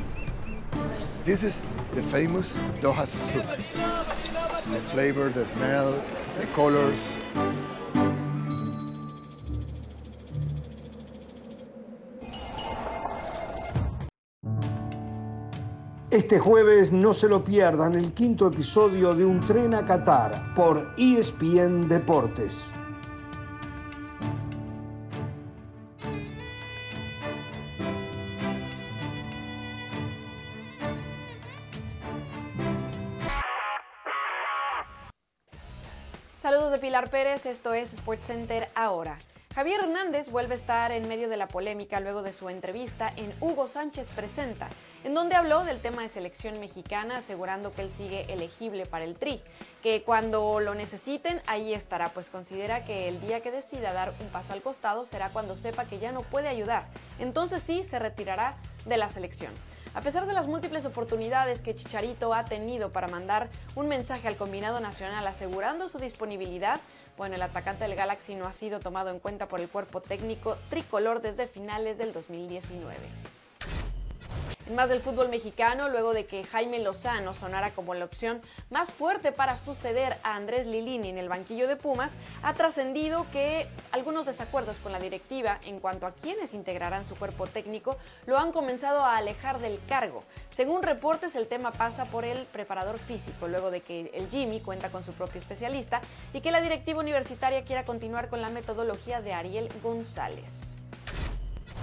This 1.30 1.44
is 1.44 1.64
the 1.94 2.02
famous 2.02 2.58
Doha 2.82 3.06
soup. 3.06 3.46
The 3.46 4.82
flavor, 4.90 5.30
the 5.30 5.46
smell, 5.46 6.04
the 6.40 6.48
colors. 6.56 6.98
Este 16.10 16.40
jueves 16.40 16.92
no 16.92 17.14
se 17.14 17.30
lo 17.30 17.44
pierdan 17.44 17.94
el 17.94 18.12
quinto 18.16 18.48
episodio 18.48 19.14
de 19.14 19.24
Un 19.24 19.40
tren 19.40 19.76
a 19.76 19.86
Qatar 19.86 20.56
por 20.56 20.96
ESPN 20.98 21.88
Deportes. 21.88 22.72
Pilar 36.90 37.12
Pérez, 37.12 37.46
esto 37.46 37.76
es 37.76 37.92
SportsCenter 37.92 38.68
ahora. 38.74 39.20
Javier 39.54 39.82
Hernández 39.82 40.32
vuelve 40.32 40.56
a 40.56 40.58
estar 40.58 40.92
en 40.92 41.08
medio 41.08 41.30
de 41.30 41.38
la 41.38 41.48
polémica 41.48 42.00
luego 42.00 42.24
de 42.24 42.32
su 42.32 42.50
entrevista 42.50 43.14
en 43.16 43.32
Hugo 43.42 43.68
Sánchez 43.68 44.10
Presenta, 44.16 44.70
en 45.04 45.14
donde 45.14 45.36
habló 45.36 45.64
del 45.64 45.82
tema 45.82 46.02
de 46.02 46.10
selección 46.10 46.60
mexicana, 46.60 47.18
asegurando 47.18 47.72
que 47.76 47.84
él 47.84 47.92
sigue 47.92 48.22
elegible 48.34 48.88
para 48.88 49.04
el 49.04 49.14
Tri, 49.14 49.40
que 49.84 50.02
cuando 50.02 50.60
lo 50.60 50.74
necesiten 50.74 51.44
ahí 51.46 51.76
estará, 51.76 52.10
pues 52.10 52.32
considera 52.32 52.84
que 52.86 53.08
el 53.08 53.22
día 53.22 53.42
que 53.42 53.52
decida 53.52 53.94
dar 53.94 54.16
un 54.20 54.30
paso 54.30 54.54
al 54.54 54.64
costado 54.64 55.06
será 55.06 55.30
cuando 55.30 55.56
sepa 55.56 55.86
que 55.86 56.00
ya 56.00 56.12
no 56.12 56.22
puede 56.22 56.48
ayudar, 56.48 56.88
entonces 57.20 57.62
sí 57.62 57.84
se 57.84 58.00
retirará 58.00 58.56
de 58.86 58.98
la 58.98 59.10
selección. 59.10 59.54
A 59.96 60.02
pesar 60.02 60.28
de 60.28 60.34
las 60.34 60.48
múltiples 60.48 60.86
oportunidades 60.86 61.62
que 61.62 61.76
Chicharito 61.76 62.34
ha 62.34 62.46
tenido 62.46 62.92
para 62.92 63.08
mandar 63.08 63.50
un 63.76 63.88
mensaje 63.88 64.28
al 64.28 64.38
combinado 64.38 64.80
nacional 64.80 65.26
asegurando 65.26 65.90
su 65.90 65.98
disponibilidad, 65.98 66.80
bueno, 67.18 67.36
el 67.36 67.42
atacante 67.42 67.86
del 67.86 67.96
Galaxy 67.96 68.36
no 68.36 68.46
ha 68.46 68.54
sido 68.54 68.80
tomado 68.80 69.10
en 69.10 69.20
cuenta 69.20 69.48
por 69.48 69.60
el 69.60 69.68
cuerpo 69.68 70.00
técnico 70.00 70.58
tricolor 70.70 71.22
desde 71.22 71.48
finales 71.48 71.98
del 71.98 72.14
2019. 72.14 72.96
Más 74.76 74.90
del 74.90 75.00
fútbol 75.00 75.30
mexicano, 75.30 75.90
luego 75.90 76.14
de 76.14 76.28
que 76.28 76.44
Jaime 76.44 76.78
Lozano 76.78 77.34
sonara 77.34 77.72
como 77.72 77.96
la 77.96 78.06
opción 78.06 78.40
más 78.70 78.92
fuerte 78.92 79.32
para 79.32 79.58
suceder 79.58 80.18
a 80.22 80.36
Andrés 80.36 80.68
Lilini 80.68 81.10
en 81.10 81.18
el 81.18 81.28
banquillo 81.28 81.68
de 81.68 81.76
Pumas, 81.76 82.12
ha 82.44 82.54
trascendido 82.54 83.26
que 83.32 83.68
algunos 83.92 84.28
desacuerdos 84.28 84.78
con 84.78 84.92
la 84.92 85.00
directiva 85.00 85.60
en 85.66 85.80
cuanto 85.80 86.06
a 86.06 86.12
quienes 86.12 86.54
integrarán 86.54 87.08
su 87.08 87.16
cuerpo 87.16 87.48
técnico 87.48 87.98
lo 88.28 88.38
han 88.38 88.52
comenzado 88.52 89.04
a 89.04 89.18
alejar 89.18 89.60
del 89.60 89.80
cargo. 89.90 90.24
Según 90.52 90.84
reportes, 90.84 91.36
el 91.36 91.48
tema 91.48 91.72
pasa 91.72 92.06
por 92.06 92.24
el 92.24 92.46
preparador 92.46 93.00
físico, 93.00 93.48
luego 93.48 93.72
de 93.72 93.82
que 93.82 94.12
el 94.14 94.30
Jimmy 94.30 94.60
cuenta 94.60 94.90
con 94.92 95.04
su 95.04 95.14
propio 95.14 95.42
especialista 95.42 96.00
y 96.32 96.42
que 96.42 96.52
la 96.52 96.62
directiva 96.62 97.00
universitaria 97.00 97.66
quiera 97.66 97.86
continuar 97.86 98.30
con 98.30 98.40
la 98.42 98.50
metodología 98.50 99.20
de 99.20 99.34
Ariel 99.34 99.68
González. 99.82 100.79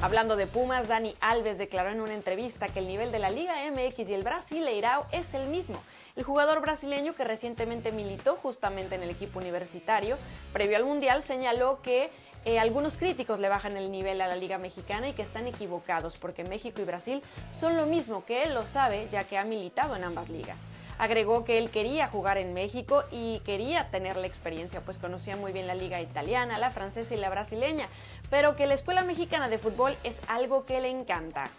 Hablando 0.03 0.37
de 0.37 0.47
Pumas, 0.47 0.89
Dani 0.89 1.15
Alves 1.21 1.57
declaró 1.57 1.91
en 1.91 2.03
una 2.03 2.13
entrevista 2.13 2.69
que 2.69 2.81
el 2.81 2.87
nivel 2.87 3.13
de 3.13 3.19
la 3.19 3.31
Liga 3.31 3.55
MX 3.71 4.11
y 4.11 4.15
el 4.15 4.23
Brasileirao 4.23 5.07
es 5.11 5.33
el 5.33 5.49
mismo. 5.49 5.83
El 6.17 6.23
jugador 6.23 6.61
brasileño 6.61 7.15
que 7.15 7.25
recientemente 7.25 7.93
militó 7.93 8.37
justamente 8.37 8.95
en 8.95 9.03
el 9.03 9.11
equipo 9.11 9.39
universitario, 9.39 10.19
previo 10.53 10.77
al 10.77 10.85
Mundial, 10.85 11.23
señaló 11.23 11.81
que 11.81 12.11
eh, 12.45 12.59
algunos 12.59 12.99
críticos 12.99 13.41
le 13.41 13.49
bajan 13.49 13.79
el 13.79 13.91
nivel 13.91 14.21
a 14.21 14.29
la 14.29 14.37
Liga 14.37 14.59
Mexicana 14.59 15.09
y 15.09 15.15
que 15.15 15.23
están 15.23 15.47
equivocados 15.47 16.17
porque 16.19 16.45
México 16.45 16.83
y 16.83 16.85
Brasil 16.85 17.23
son 17.53 17.77
lo 17.79 17.87
mismo, 17.87 18.25
que 18.27 18.43
él 18.43 18.53
lo 18.53 18.67
sabe 18.67 19.09
ya 19.11 19.25
que 19.25 19.39
ha 19.39 19.45
militado 19.45 19.97
en 19.97 20.05
ambas 20.05 20.29
ligas. 20.29 20.59
Agregó 20.99 21.45
que 21.45 21.59
él 21.59 21.71
quería 21.71 22.09
jugar 22.09 22.39
en 22.39 22.55
México 22.55 23.05
y 23.11 23.41
quería 23.41 23.91
tener 23.91 24.17
la 24.17 24.27
experiencia, 24.27 24.81
pues 24.81 24.97
conocía 24.97 25.37
muy 25.37 25.53
bien 25.53 25.67
la 25.67 25.75
liga 25.75 26.01
italiana, 26.01 26.59
la 26.59 26.71
francesa 26.71 27.15
y 27.15 27.19
la 27.19 27.29
brasileña, 27.29 27.87
pero 28.31 28.57
que 28.57 28.67
la 28.67 28.75
Escuela 28.75 29.03
Mexicana 29.03 29.49
de 29.49 29.59
Fútbol 29.59 29.97
es 30.05 30.19
algo 30.29 30.67
que 30.67 30.81
le 30.81 30.89
encanta. 30.89 31.51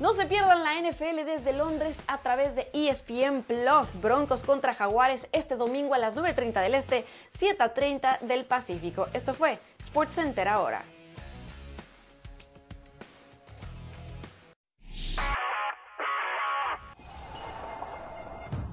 No 0.00 0.12
se 0.12 0.26
pierdan 0.26 0.64
la 0.64 0.74
NFL 0.80 1.24
desde 1.24 1.52
Londres 1.52 2.00
a 2.08 2.18
través 2.18 2.56
de 2.56 2.68
ESPN 2.72 3.42
Plus. 3.42 4.00
Broncos 4.00 4.42
contra 4.42 4.74
Jaguares 4.74 5.28
este 5.30 5.54
domingo 5.54 5.94
a 5.94 5.98
las 5.98 6.16
9.30 6.16 6.62
del 6.62 6.74
Este, 6.74 7.04
7.30 7.38 8.20
del 8.20 8.44
Pacífico. 8.44 9.06
Esto 9.12 9.34
fue 9.34 9.60
SportsCenter 9.80 10.48
ahora. 10.48 10.82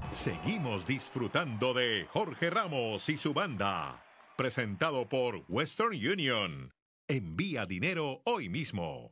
Seguimos 0.09 0.85
disfrutando 0.87 1.73
de 1.73 2.07
Jorge 2.11 2.49
Ramos 2.49 3.09
y 3.09 3.17
su 3.17 3.33
banda. 3.33 4.03
Presentado 4.35 5.07
por 5.07 5.43
Western 5.47 5.93
Union. 5.93 6.73
Envía 7.13 7.65
dinero 7.65 8.21
hoy 8.23 8.47
mismo. 8.47 9.11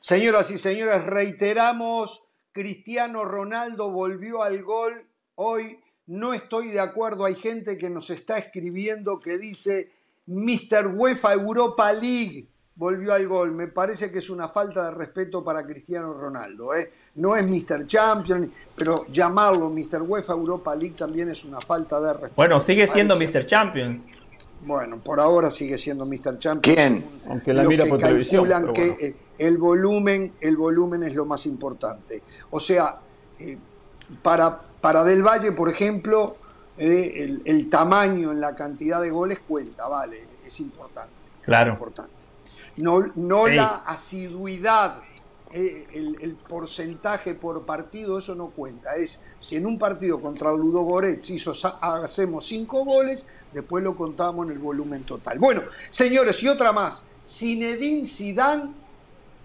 Señoras 0.00 0.50
y 0.50 0.58
señores, 0.58 1.04
reiteramos, 1.04 2.24
Cristiano 2.50 3.24
Ronaldo 3.24 3.92
volvió 3.92 4.42
al 4.42 4.64
gol. 4.64 5.08
Hoy 5.36 5.78
no 6.06 6.34
estoy 6.34 6.70
de 6.70 6.80
acuerdo, 6.80 7.24
hay 7.24 7.36
gente 7.36 7.78
que 7.78 7.88
nos 7.88 8.10
está 8.10 8.36
escribiendo 8.36 9.20
que 9.20 9.38
dice 9.38 9.92
Mr. 10.26 10.88
UEFA 10.88 11.34
Europa 11.34 11.92
League 11.92 12.48
volvió 12.76 13.14
al 13.14 13.26
gol. 13.26 13.52
Me 13.52 13.66
parece 13.66 14.10
que 14.10 14.18
es 14.18 14.30
una 14.30 14.48
falta 14.48 14.86
de 14.86 14.90
respeto 14.92 15.42
para 15.42 15.66
Cristiano 15.66 16.12
Ronaldo. 16.14 16.74
¿eh? 16.74 16.92
No 17.16 17.34
es 17.34 17.46
Mr. 17.46 17.86
Champion, 17.86 18.50
pero 18.76 19.06
llamarlo 19.10 19.70
Mr. 19.70 20.02
UEFA 20.02 20.34
Europa 20.34 20.74
League 20.76 20.94
también 20.96 21.30
es 21.30 21.44
una 21.44 21.60
falta 21.60 22.00
de 22.00 22.12
respeto. 22.12 22.34
Bueno, 22.36 22.60
sigue 22.60 22.86
siendo 22.86 23.16
Mr. 23.16 23.46
Champions. 23.46 24.08
Bueno, 24.62 24.98
por 24.98 25.20
ahora 25.20 25.50
sigue 25.50 25.78
siendo 25.78 26.06
Mr. 26.06 26.38
Champions. 26.38 26.76
¿Quién? 26.76 27.04
Aunque 27.28 27.52
la 27.52 27.64
mira 27.64 27.86
por 27.86 27.98
televisión. 27.98 28.72
que 28.72 28.86
eh, 29.00 29.16
el 29.38 29.58
volumen, 29.58 30.34
el 30.40 30.56
volumen 30.56 31.02
es 31.02 31.14
lo 31.14 31.24
más 31.24 31.46
importante. 31.46 32.22
O 32.50 32.60
sea, 32.60 32.98
eh, 33.40 33.56
para, 34.22 34.60
para 34.80 35.04
Del 35.04 35.22
Valle, 35.22 35.52
por 35.52 35.68
ejemplo, 35.68 36.36
el, 36.78 37.42
el, 37.44 37.70
tamaño 37.70 38.32
en 38.32 38.40
la 38.40 38.54
cantidad 38.54 39.00
de 39.00 39.10
goles 39.10 39.38
cuenta, 39.46 39.88
vale, 39.88 40.22
es 40.44 40.60
importante. 40.60 41.12
Claro. 41.42 41.72
Es 41.72 41.74
importante 41.74 42.15
no, 42.76 43.12
no 43.14 43.46
la 43.46 43.82
asiduidad, 43.86 45.02
eh, 45.52 45.86
el, 45.94 46.34
porcentaje 46.34 47.34
por 47.34 47.64
partido, 47.64 48.18
eso 48.18 48.34
no 48.34 48.50
cuenta. 48.50 48.96
Es 48.96 49.22
si 49.40 49.56
en 49.56 49.66
un 49.66 49.78
partido 49.78 50.20
contra 50.20 50.52
Ludo 50.52 50.82
Goretz 50.82 51.30
hizo, 51.30 51.52
hacemos 51.80 52.46
cinco 52.46 52.84
goles, 52.84 53.26
después 53.52 53.82
lo 53.82 53.96
contamos 53.96 54.46
en 54.46 54.52
el 54.52 54.58
volumen 54.58 55.04
total. 55.04 55.38
Bueno, 55.38 55.62
señores, 55.90 56.42
y 56.42 56.48
otra 56.48 56.72
más. 56.72 57.04
Zinedine 57.26 58.04
Zidane 58.04 58.72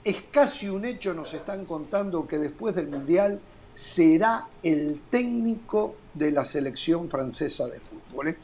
es 0.04 0.18
casi 0.32 0.70
un 0.70 0.86
hecho, 0.86 1.14
nos 1.14 1.34
están 1.34 1.66
contando 1.66 2.28
que 2.28 2.38
después 2.38 2.76
del 2.76 2.88
Mundial 2.88 3.40
será 3.74 4.48
el 4.64 5.02
técnico 5.10 5.96
de 6.14 6.32
la 6.32 6.46
selección 6.46 7.10
francesa 7.10 7.68
de 7.68 7.80
fútbol. 7.80 8.30
¿eh? 8.30 8.38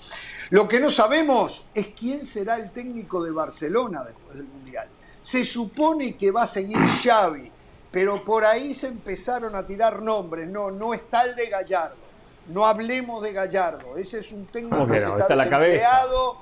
Lo 0.50 0.68
que 0.68 0.80
no 0.80 0.90
sabemos 0.90 1.66
es 1.74 1.88
quién 1.88 2.26
será 2.26 2.56
el 2.56 2.72
técnico 2.72 3.24
de 3.24 3.32
Barcelona 3.32 4.04
después 4.04 4.38
del 4.38 4.48
Mundial. 4.48 4.88
Se 5.22 5.44
supone 5.44 6.16
que 6.16 6.32
va 6.32 6.44
a 6.44 6.48
seguir 6.48 6.78
Xavi, 6.78 7.52
pero 7.92 8.24
por 8.24 8.46
ahí 8.46 8.74
se 8.74 8.88
empezaron 8.88 9.56
a 9.56 9.66
tirar 9.66 10.02
nombres. 10.02 10.48
No, 10.48 10.72
no 10.72 10.94
está 10.94 11.24
el 11.24 11.36
de 11.36 11.48
Gallardo. 11.48 12.08
No 12.48 12.66
hablemos 12.66 13.22
de 13.22 13.34
Gallardo. 13.34 13.98
Ese 13.98 14.20
es 14.20 14.32
un 14.32 14.46
técnico 14.46 14.88
que, 14.88 14.98
está, 15.00 15.28
desempleado. 15.28 16.38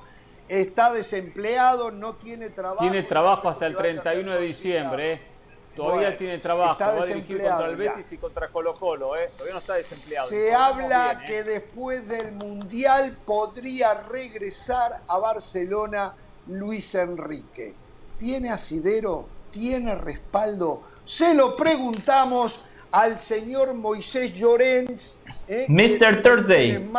Está 0.48 0.92
desempleado, 0.92 1.90
no 1.90 2.14
tiene 2.14 2.50
trabajo. 2.50 2.82
Tiene 2.82 3.02
trabajo 3.02 3.48
hasta 3.48 3.66
el 3.66 3.74
31 3.74 4.32
de 4.34 4.40
diciembre. 4.40 5.12
¿eh? 5.14 5.35
Todavía 5.76 6.16
tiene 6.16 6.38
trabajo, 6.38 6.72
está 6.72 6.92
va 6.92 7.02
a 7.02 7.06
dirigir 7.06 7.42
contra 7.42 7.66
el 7.68 7.76
Betis 7.76 8.12
y 8.12 8.18
contra 8.18 8.48
Colo 8.48 8.74
Colo, 8.74 9.14
¿eh? 9.14 9.28
todavía 9.30 9.52
no 9.52 9.60
está 9.60 9.74
desempleado. 9.74 10.28
Se 10.28 10.54
habla 10.54 11.12
¿eh? 11.12 11.24
que 11.26 11.44
después 11.44 12.08
del 12.08 12.32
Mundial 12.32 13.18
podría 13.26 13.92
regresar 13.94 15.02
a 15.06 15.18
Barcelona 15.18 16.14
Luis 16.46 16.94
Enrique. 16.94 17.74
¿Tiene 18.18 18.50
asidero? 18.50 19.28
¿Tiene 19.50 19.94
respaldo? 19.94 20.80
Se 21.04 21.34
lo 21.34 21.56
preguntamos 21.56 22.62
al 22.90 23.18
señor 23.18 23.74
Moisés 23.74 24.32
Llorens. 24.32 25.20
¿eh? 25.46 25.66
Mr. 25.68 26.22
Thursday. 26.22 26.90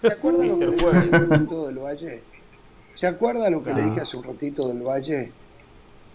¿Se 0.00 0.08
acuerda 0.12 0.44
lo 0.44 0.58
que 0.58 0.66
le 0.66 0.72
dije 0.72 0.90
hace 0.90 1.14
un 1.16 1.30
ratito 1.30 1.66
del 1.66 1.78
Valle? 1.78 2.22
¿Se 2.92 3.06
acuerda 3.06 3.50
lo 3.50 3.62
que 3.62 3.72
le 3.72 3.82
dije 3.82 4.00
hace 4.00 4.16
un 4.16 4.24
ratito 4.24 4.66
del 4.66 4.82
Valle? 4.82 5.32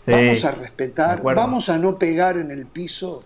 Vamos 0.08 0.46
a 0.46 0.52
respetar, 0.52 1.22
vamos 1.22 1.70
a 1.70 1.78
no 1.78 1.98
pegar 1.98 2.38
en 2.38 2.52
el 2.52 2.66
piso. 2.66 3.22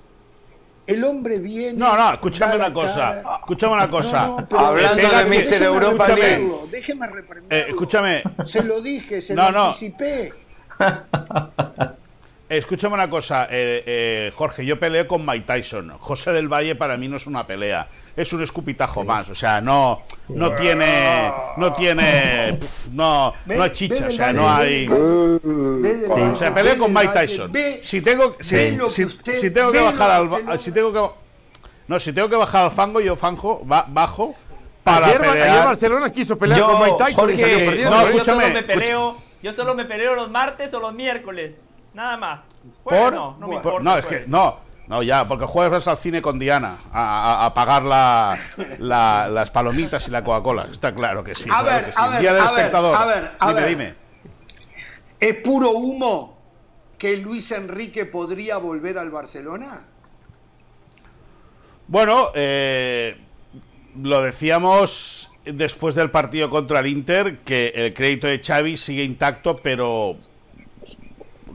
El 0.87 1.03
hombre 1.03 1.37
viene. 1.37 1.77
No, 1.77 1.95
no, 1.95 2.13
escúchame 2.13 2.55
una 2.55 2.73
cosa. 2.73 3.21
Escúchame 3.41 3.73
una 3.73 3.89
cosa. 3.89 4.37
Hablando 4.49 5.09
de 5.09 5.25
Mister 5.25 5.61
Europa 5.61 6.07
League. 6.07 6.51
Déjeme 6.71 7.05
reprenderlo. 7.05 7.55
Eh, 7.55 7.69
escúchame. 7.69 8.23
Se 8.43 8.63
lo 8.63 8.81
dije, 8.81 9.21
se 9.21 9.35
lo 9.35 9.43
anticipé. 9.43 10.33
Escúchame 12.49 12.95
una 12.95 13.09
cosa, 13.09 13.45
eh, 13.45 13.83
eh, 13.85 14.31
Jorge. 14.35 14.65
Yo 14.65 14.79
peleé 14.79 15.05
con 15.05 15.25
Mike 15.25 15.45
Tyson. 15.45 15.91
José 15.99 16.33
del 16.33 16.47
Valle 16.47 16.75
para 16.75 16.97
mí 16.97 17.07
no 17.07 17.17
es 17.17 17.27
una 17.27 17.45
pelea 17.45 17.87
es 18.21 18.33
un 18.33 18.43
escupitajo 18.43 19.05
más, 19.05 19.29
o 19.29 19.35
sea, 19.35 19.61
no, 19.61 20.01
no 20.27 20.53
tiene, 20.55 21.31
no 21.55 21.71
tiene, 21.71 22.59
no, 22.91 23.33
no 23.45 23.63
hay 23.63 23.69
chicha, 23.71 24.07
o 24.07 24.11
sea, 24.11 24.33
no 24.33 24.49
hay. 24.49 24.87
Se 26.37 26.51
pelea 26.51 26.77
con 26.77 26.93
Mike 26.93 27.13
Tyson. 27.13 27.53
Si 27.81 28.01
tengo, 28.01 28.35
si, 28.41 28.77
si, 28.89 29.51
tengo 29.51 29.71
que 29.71 29.79
bajar 29.79 30.11
al, 30.11 30.59
si 30.59 30.73
tengo 30.73 30.91
que, 30.91 31.09
no, 31.87 31.97
si 31.97 32.11
tengo 32.11 32.29
que 32.29 32.35
bajar 32.35 32.65
al 32.65 32.71
fango, 32.71 32.99
yo 32.99 33.15
fango, 33.15 33.61
bajo 33.63 34.35
para 34.83 35.07
ayer, 35.07 35.21
pelear. 35.21 35.49
Ayer 35.49 35.63
Barcelona 35.63 36.11
quiso 36.11 36.37
pelear 36.37 36.61
con 36.61 36.79
Mike 36.81 36.97
Tyson 36.99 37.29
y 37.29 37.37
salió 37.37 37.57
perdiendo. 37.57 37.89
No, 37.89 38.01
escúchame, 38.01 38.43
yo 38.43 38.49
solo 38.49 38.53
me 38.53 38.63
peleo, 38.63 39.17
yo 39.41 39.53
solo 39.53 39.75
me 39.75 39.85
peleo 39.85 40.15
los 40.15 40.29
martes 40.29 40.73
o 40.73 40.79
los 40.81 40.93
miércoles. 40.93 41.63
Nada 41.93 42.17
más. 42.17 42.41
¿Por? 42.83 43.13
no, 43.13 43.37
no 43.39 43.47
me 43.47 43.55
Por- 43.59 43.73
importa. 43.73 43.83
no, 43.83 43.97
es 43.97 44.05
que 44.05 44.23
no. 44.27 44.57
No, 44.87 45.03
ya, 45.03 45.27
porque 45.27 45.45
jueves 45.45 45.71
vas 45.71 45.87
al 45.87 45.97
cine 45.99 46.19
con 46.19 46.39
Diana 46.39 46.79
a, 46.91 47.43
a- 47.43 47.45
a 47.45 47.53
pagar 47.53 47.83
la, 47.83 48.35
la- 48.79 49.29
las 49.29 49.51
palomitas 49.51 50.07
y 50.07 50.11
la 50.11 50.23
Coca-Cola. 50.23 50.67
Está 50.71 50.95
claro 50.95 51.23
que 51.23 51.35
sí. 51.35 51.43
A 51.51 51.61
claro 51.61 51.65
ver, 51.65 51.85
que 51.85 51.91
sí. 51.91 51.97
a 51.99 52.07
ver, 52.07 52.21
Día 52.21 52.33
del 52.33 52.41
a 52.41 52.51
ver, 52.51 52.57
espectador. 52.59 52.95
a 52.95 53.05
ver, 53.05 53.31
a 53.39 53.47
dime, 53.49 53.59
ver. 53.61 53.69
dime. 53.69 53.93
¿Es 55.19 55.35
puro 55.43 55.71
humo 55.71 56.39
que 56.97 57.17
Luis 57.17 57.51
Enrique 57.51 58.05
podría 58.07 58.57
volver 58.57 58.97
al 58.97 59.11
Barcelona? 59.11 59.81
Bueno, 61.87 62.31
eh, 62.35 63.17
lo 64.01 64.21
decíamos 64.21 65.31
después 65.45 65.95
del 65.95 66.11
partido 66.11 66.49
contra 66.49 66.79
el 66.79 66.87
Inter, 66.87 67.39
que 67.39 67.69
el 67.75 67.93
crédito 67.93 68.27
de 68.27 68.39
Xavi 68.43 68.77
sigue 68.77 69.03
intacto, 69.03 69.55
pero 69.57 70.17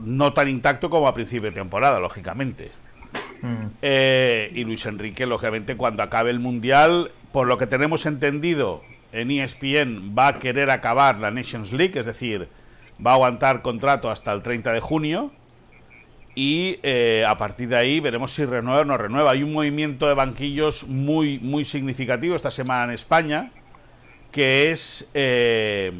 no 0.01 0.33
tan 0.33 0.47
intacto 0.47 0.89
como 0.89 1.07
a 1.07 1.13
principio 1.13 1.49
de 1.49 1.55
temporada, 1.55 1.99
lógicamente. 1.99 2.71
Eh, 3.81 4.51
y 4.53 4.63
Luis 4.63 4.85
Enrique, 4.85 5.25
lógicamente, 5.25 5.77
cuando 5.77 6.03
acabe 6.03 6.31
el 6.31 6.39
Mundial, 6.39 7.11
por 7.31 7.47
lo 7.47 7.57
que 7.57 7.67
tenemos 7.67 8.05
entendido 8.05 8.81
en 9.11 9.31
ESPN, 9.31 10.15
va 10.17 10.29
a 10.29 10.33
querer 10.33 10.69
acabar 10.69 11.19
la 11.19 11.31
Nations 11.31 11.71
League, 11.71 11.99
es 11.99 12.05
decir, 12.05 12.49
va 13.05 13.11
a 13.11 13.13
aguantar 13.15 13.61
contrato 13.61 14.09
hasta 14.09 14.31
el 14.33 14.41
30 14.41 14.73
de 14.73 14.79
junio. 14.79 15.31
Y 16.33 16.79
eh, 16.83 17.23
a 17.25 17.37
partir 17.37 17.69
de 17.69 17.77
ahí 17.77 18.01
veremos 18.01 18.33
si 18.33 18.43
renueva 18.43 18.81
o 18.81 18.85
no 18.85 18.97
renueva. 18.97 19.31
Hay 19.31 19.41
un 19.41 19.53
movimiento 19.53 20.07
de 20.07 20.15
banquillos 20.15 20.85
muy, 20.87 21.39
muy 21.39 21.63
significativo 21.63 22.35
esta 22.35 22.51
semana 22.51 22.85
en 22.85 22.91
España, 22.91 23.51
que 24.31 24.69
es 24.69 25.09
eh, 25.13 25.93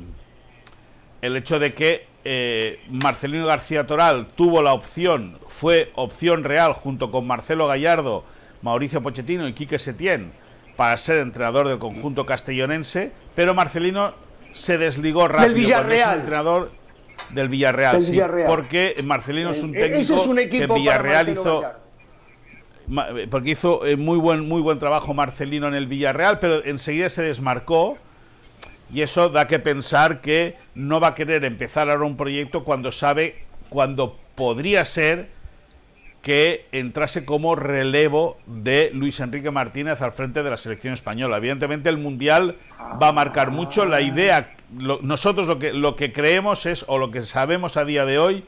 el 1.22 1.38
hecho 1.38 1.58
de 1.58 1.74
que 1.74 2.15
eh, 2.26 2.80
Marcelino 2.90 3.46
García 3.46 3.86
Toral 3.86 4.28
tuvo 4.36 4.62
la 4.62 4.74
opción, 4.74 5.38
fue 5.48 5.92
opción 5.96 6.44
real 6.44 6.74
junto 6.74 7.12
con 7.12 7.28
Marcelo 7.28 7.68
Gallardo, 7.68 8.24
Mauricio 8.62 9.02
Pochettino 9.02 9.48
y 9.48 9.54
Quique 9.54 9.78
Setién 9.78 10.34
para 10.76 10.98
ser 10.98 11.20
entrenador 11.20 11.68
del 11.68 11.78
conjunto 11.78 12.26
castellonense, 12.26 13.12
pero 13.36 13.54
Marcelino 13.54 14.16
se 14.52 14.78
desligó 14.78 15.28
rápido 15.28 15.56
es 15.56 15.64
Villarreal. 15.64 16.20
entrenador 16.20 16.72
del 17.30 17.50
Villarreal, 17.50 17.94
Del 17.96 18.04
sí, 18.04 18.20
porque 18.48 18.96
Marcelino 19.04 19.52
es 19.52 19.64
un 19.64 19.76
Eh, 19.76 19.80
técnico 19.80 20.02
ese 20.02 20.16
es 20.16 20.28
un 20.28 20.36
que 20.38 20.44
equipo 20.44 20.68
para 20.68 20.80
Villarreal 20.80 21.30
hizo 21.30 21.64
eh, 23.18 23.28
porque 23.30 23.52
hizo 23.52 23.86
eh, 23.86 23.96
muy 23.98 24.18
buen 24.18 24.48
muy 24.48 24.62
buen 24.62 24.80
trabajo 24.80 25.14
Marcelino 25.14 25.68
en 25.68 25.74
el 25.76 25.88
Villarreal, 25.88 26.40
pero 26.40 26.64
enseguida 26.66 27.10
se 27.10 27.24
desmarcó 27.24 27.98
y 28.94 29.02
eso 29.02 29.30
da 29.30 29.48
que 29.48 29.60
pensar 29.60 30.22
que 30.22 30.56
no 30.76 31.00
va 31.00 31.10
a 31.10 31.16
querer 31.16 31.44
empezar 31.46 31.90
ahora 31.90 32.06
un 32.06 32.18
proyecto 32.18 32.64
cuando 32.64 32.92
sabe 32.92 33.44
cuando 33.70 34.18
podría 34.36 34.86
ser 34.86 35.30
que 36.22 36.66
entrase 36.72 37.24
como 37.26 37.56
relevo 37.56 38.38
de 38.48 38.90
Luis 38.94 39.20
Enrique 39.20 39.52
Martínez 39.52 40.02
al 40.02 40.12
frente 40.12 40.42
de 40.42 40.50
la 40.50 40.58
selección 40.58 40.94
española. 40.94 41.38
Evidentemente 41.38 41.88
el 41.90 41.98
Mundial 41.98 42.56
va 43.02 43.10
a 43.10 43.12
marcar 43.12 43.52
mucho 43.52 43.86
la 43.86 44.02
idea 44.02 44.56
lo- 44.76 45.00
nosotros 45.04 45.48
lo 45.48 45.60
que 45.60 45.72
lo 45.74 45.96
que 45.96 46.12
creemos 46.12 46.66
es 46.66 46.84
o 46.88 46.98
lo 46.98 47.12
que 47.12 47.22
sabemos 47.22 47.78
a 47.78 47.86
día 47.86 48.06
de 48.06 48.18
hoy 48.18 48.44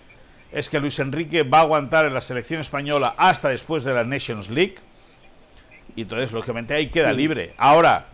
es 0.51 0.69
que 0.69 0.79
Luis 0.79 0.97
Enrique 0.99 1.43
va 1.43 1.59
a 1.59 1.61
aguantar 1.61 2.05
en 2.05 2.13
la 2.15 2.21
selección 2.21 2.61
española 2.61 3.13
hasta 3.17 3.49
después 3.49 3.83
de 3.83 3.93
la 3.93 4.03
Nations 4.03 4.49
League. 4.49 4.75
Y 5.95 6.01
entonces, 6.03 6.31
lógicamente, 6.31 6.73
ahí 6.73 6.87
queda 6.87 7.11
libre. 7.13 7.53
Ahora, 7.57 8.07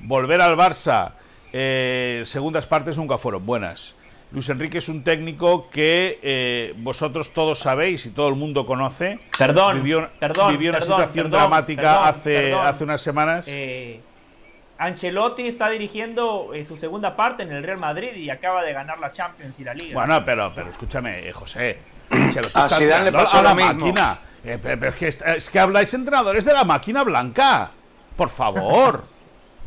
volver 0.00 0.40
al 0.40 0.56
Barça, 0.56 1.12
eh, 1.52 2.22
segundas 2.24 2.66
partes 2.66 2.96
nunca 2.98 3.18
fueron 3.18 3.44
buenas. 3.44 3.94
Luis 4.30 4.48
Enrique 4.48 4.78
es 4.78 4.88
un 4.88 5.04
técnico 5.04 5.68
que 5.68 6.18
eh, 6.22 6.74
vosotros 6.78 7.32
todos 7.34 7.58
sabéis 7.58 8.06
y 8.06 8.10
todo 8.10 8.28
el 8.28 8.34
mundo 8.34 8.64
conoce. 8.64 9.18
Perdón, 9.36 9.76
vivió, 9.82 10.08
perdón, 10.18 10.52
vivió 10.52 10.70
una 10.70 10.78
perdón, 10.78 10.96
situación 11.00 11.24
perdón, 11.26 11.40
dramática 11.40 11.82
perdón, 11.82 12.08
hace, 12.08 12.40
perdón. 12.40 12.66
hace 12.66 12.84
unas 12.84 13.00
semanas. 13.02 13.44
Eh, 13.48 14.00
Ancelotti 14.78 15.46
está 15.46 15.68
dirigiendo 15.68 16.52
eh, 16.54 16.64
su 16.64 16.76
segunda 16.76 17.14
parte 17.14 17.42
en 17.42 17.52
el 17.52 17.62
Real 17.62 17.78
Madrid 17.78 18.14
y 18.16 18.30
acaba 18.30 18.62
de 18.62 18.72
ganar 18.72 18.98
la 18.98 19.12
Champions 19.12 19.60
y 19.60 19.64
la 19.64 19.74
Liga. 19.74 19.94
Bueno, 19.94 20.24
pero, 20.24 20.52
pero 20.54 20.70
escúchame, 20.70 21.28
eh, 21.28 21.32
José. 21.32 21.78
Ancelotti 22.10 22.58
A 22.58 22.62
está 22.62 22.76
Zidane 22.78 23.04
le 23.04 23.12
pasó 23.12 23.38
a 23.38 23.42
la 23.42 23.54
mismo. 23.54 23.74
máquina. 23.74 24.18
Eh, 24.44 24.58
pero, 24.60 24.88
es, 24.88 24.94
que, 24.96 25.08
es 25.08 25.50
que 25.50 25.58
habláis 25.60 25.92
entrenadores 25.94 26.44
de 26.44 26.52
la 26.52 26.64
máquina 26.64 27.04
blanca. 27.04 27.70
Por 28.16 28.28
favor. 28.30 29.04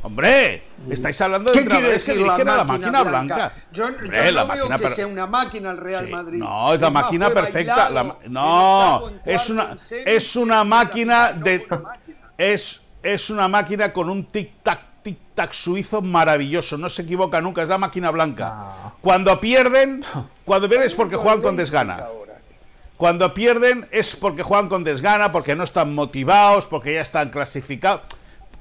Hombre, 0.05 0.61
estáis 0.91 1.19
hablando 1.21 1.51
de 1.51 1.57
¿Qué 1.57 1.65
quiere 1.65 1.91
entrenadores 1.95 2.03
que 2.03 2.13
dirigen 2.13 2.47
a 2.47 2.57
la 2.57 2.63
máquina, 2.63 3.01
blanca? 3.03 3.09
blanca. 3.35 3.51
Yo, 3.71 3.85
Hombre, 3.87 4.07
yo 4.25 4.31
la 4.31 4.43
no 4.43 4.47
veo 4.53 4.57
máquina 4.69 4.77
que 4.77 4.83
per- 4.83 4.93
sea 4.93 5.07
una 5.07 5.25
máquina 5.25 5.71
el 5.71 5.77
Real 5.77 6.07
Madrid. 6.09 6.37
No, 6.39 6.73
es 6.75 6.79
la 6.81 6.89
máquina 6.91 7.29
perfecta. 7.31 7.89
la 7.89 8.15
no, 8.27 9.09
es 9.25 9.49
una, 9.49 9.75
es 10.05 10.35
una 10.35 10.63
máquina 10.63 11.31
de. 11.33 11.65
Es, 12.37 12.83
es 13.01 13.29
una 13.31 13.47
máquina 13.47 13.91
con 13.91 14.11
un 14.11 14.31
tic-tac, 14.31 14.77
tic-tac 15.03 15.53
suizo 15.53 16.03
maravilloso. 16.03 16.77
No 16.77 16.87
se 16.87 17.01
equivoca 17.01 17.41
nunca, 17.41 17.63
es 17.63 17.67
la 17.69 17.79
máquina 17.79 18.11
blanca. 18.11 18.93
Cuando 19.01 19.39
pierden, 19.39 20.03
cuando 20.45 20.69
pierden 20.69 20.85
es 20.85 20.93
porque 20.93 21.15
juegan 21.15 21.41
con 21.41 21.55
desgana. 21.55 21.99
Cuando 22.95 23.33
pierden 23.33 23.87
es 23.91 24.15
porque 24.15 24.43
juegan 24.43 24.69
con 24.69 24.83
desgana, 24.83 25.31
porque 25.31 25.55
no 25.55 25.63
están 25.63 25.95
motivados, 25.95 26.67
porque 26.67 26.93
ya 26.93 27.01
están 27.01 27.29
clasificados. 27.31 28.01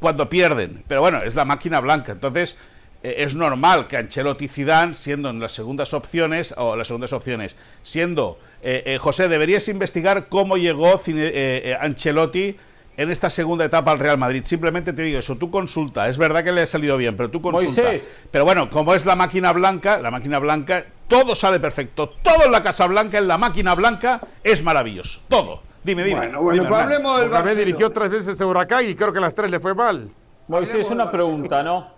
Cuando 0.04 0.28
pierden. 0.28 0.84
Pero 0.86 1.00
bueno, 1.00 1.18
es 1.18 1.34
la 1.34 1.46
máquina 1.46 1.80
blanca. 1.80 2.12
Entonces, 2.12 2.58
eh, 3.02 3.14
es 3.18 3.34
normal 3.34 3.86
que 3.86 3.96
Ancelotti 3.96 4.44
y 4.44 4.48
Zidane, 4.48 4.94
siendo 4.94 5.30
en 5.30 5.40
las 5.40 5.52
segundas 5.52 5.94
opciones, 5.94 6.54
o 6.58 6.76
las 6.76 6.86
segundas 6.88 7.14
opciones, 7.14 7.56
siendo... 7.82 8.38
eh, 8.62 8.82
eh, 8.84 8.98
José, 8.98 9.28
deberías 9.28 9.66
investigar 9.68 10.28
cómo 10.28 10.58
llegó 10.58 10.98
Cine- 10.98 11.30
eh, 11.34 11.76
Ancelotti 11.80 12.54
en 12.96 13.10
esta 13.10 13.28
segunda 13.30 13.64
etapa 13.64 13.92
al 13.92 13.98
Real 13.98 14.18
Madrid. 14.18 14.42
Simplemente 14.44 14.92
te 14.92 15.02
digo 15.02 15.18
eso, 15.18 15.36
tú 15.36 15.50
consulta. 15.50 16.06
Es 16.08 16.18
verdad 16.18 16.44
que 16.44 16.52
le 16.52 16.60
ha 16.60 16.66
salido 16.66 16.96
bien, 16.98 17.16
pero 17.16 17.30
tú 17.30 17.40
consulta. 17.40 17.82
Moisés. 17.82 18.20
Pero 18.30 18.44
bueno, 18.44 18.68
como 18.68 18.94
es 18.94 19.04
la 19.06 19.16
máquina 19.16 19.52
blanca, 19.52 19.98
la 19.98 20.10
máquina 20.10 20.38
blanca, 20.38 20.84
todo 21.08 21.34
sale 21.34 21.58
perfecto. 21.60 22.10
Todo 22.22 22.44
en 22.44 22.52
la 22.52 22.62
Casa 22.62 22.86
Blanca, 22.86 23.18
en 23.18 23.26
la 23.26 23.36
máquina 23.38 23.74
blanca, 23.74 24.20
es 24.42 24.62
maravilloso. 24.62 25.22
Todo. 25.28 25.62
Dime, 25.84 26.02
dime. 26.02 26.16
Bueno, 26.18 26.42
bueno, 26.42 26.62
Dime, 26.62 26.68
pues 26.70 26.82
hablemos 26.82 27.20
del 27.20 27.28
Barcelona. 27.28 27.58
dirigió 27.60 27.90
tres 27.90 28.10
veces 28.10 28.40
a 28.40 28.46
Huracán 28.46 28.88
y 28.88 28.94
creo 28.94 29.12
que 29.12 29.20
las 29.20 29.34
tres 29.34 29.50
le 29.50 29.60
fue 29.60 29.74
mal. 29.74 30.10
Moisés, 30.48 30.90
una 30.90 31.10
pregunta, 31.10 31.62
¿no? 31.62 31.92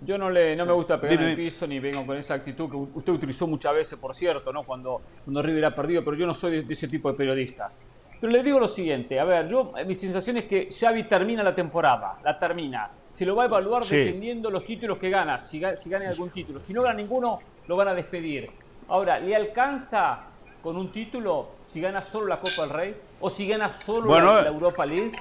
Yo 0.00 0.18
no, 0.18 0.28
le, 0.30 0.54
no 0.54 0.66
me 0.66 0.72
gusta 0.72 1.00
pegar 1.00 1.12
Dime, 1.18 1.24
en 1.24 1.30
el 1.30 1.36
piso 1.44 1.66
ni 1.66 1.80
vengo 1.80 2.04
con 2.06 2.16
esa 2.16 2.34
actitud 2.34 2.68
que 2.70 2.76
usted 2.76 3.12
utilizó 3.12 3.46
muchas 3.46 3.74
veces, 3.74 3.98
por 3.98 4.14
cierto, 4.14 4.52
¿no? 4.52 4.62
Cuando, 4.62 5.00
cuando 5.24 5.42
River 5.42 5.64
ha 5.64 5.74
perdido, 5.74 6.04
pero 6.04 6.16
yo 6.16 6.26
no 6.26 6.34
soy 6.34 6.52
de, 6.56 6.62
de 6.62 6.72
ese 6.72 6.88
tipo 6.88 7.10
de 7.10 7.16
periodistas. 7.16 7.84
Pero 8.20 8.32
le 8.32 8.42
digo 8.42 8.60
lo 8.60 8.68
siguiente, 8.68 9.18
a 9.18 9.24
ver, 9.24 9.48
yo 9.48 9.72
eh, 9.76 9.84
mi 9.84 9.94
sensación 9.94 10.36
es 10.36 10.44
que 10.44 10.68
Xavi 10.70 11.04
termina 11.04 11.42
la 11.42 11.54
temporada, 11.54 12.18
la 12.22 12.38
termina. 12.38 12.90
Se 13.06 13.24
lo 13.24 13.34
va 13.34 13.44
a 13.44 13.46
evaluar 13.46 13.84
Sí. 13.84 13.96
dependiendo 13.96 14.50
los 14.50 14.64
títulos 14.64 14.98
que 14.98 15.10
gana, 15.10 15.40
si, 15.40 15.60
si 15.74 15.90
gana 15.90 16.08
algún 16.08 16.30
título. 16.30 16.60
Si 16.60 16.72
no 16.72 16.82
gana 16.82 16.94
ninguno, 16.94 17.40
lo 17.66 17.76
van 17.76 17.88
a 17.88 17.94
despedir. 17.94 18.50
Ahora, 18.88 19.18
¿le 19.18 19.34
alcanza 19.34 20.20
con 20.64 20.78
un 20.78 20.90
título 20.90 21.50
si 21.66 21.80
gana 21.82 22.00
solo 22.00 22.26
la 22.26 22.40
Copa 22.40 22.62
del 22.62 22.70
Rey? 22.70 22.96
¿O 23.20 23.28
si 23.28 23.46
gana 23.46 23.68
solo 23.68 24.06
Bueno, 24.06 24.34
la, 24.34 24.42
la 24.42 24.48
Europa 24.48 24.86
League? 24.86 25.12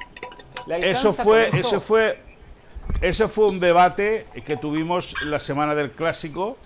¿Le 0.66 0.76
alcanza 0.76 0.98
Eso 1.10 1.14
fue, 1.14 1.48
eso? 1.50 1.58
ese 1.58 1.80
fue, 1.82 2.20
ese 3.02 3.28
fue 3.28 3.48
un 3.48 3.60
debate 3.60 4.26
que 4.46 4.56
tuvimos 4.56 5.22
la 5.26 5.42
semana 5.42 5.76
del 5.76 5.92
clásico, 5.92 6.58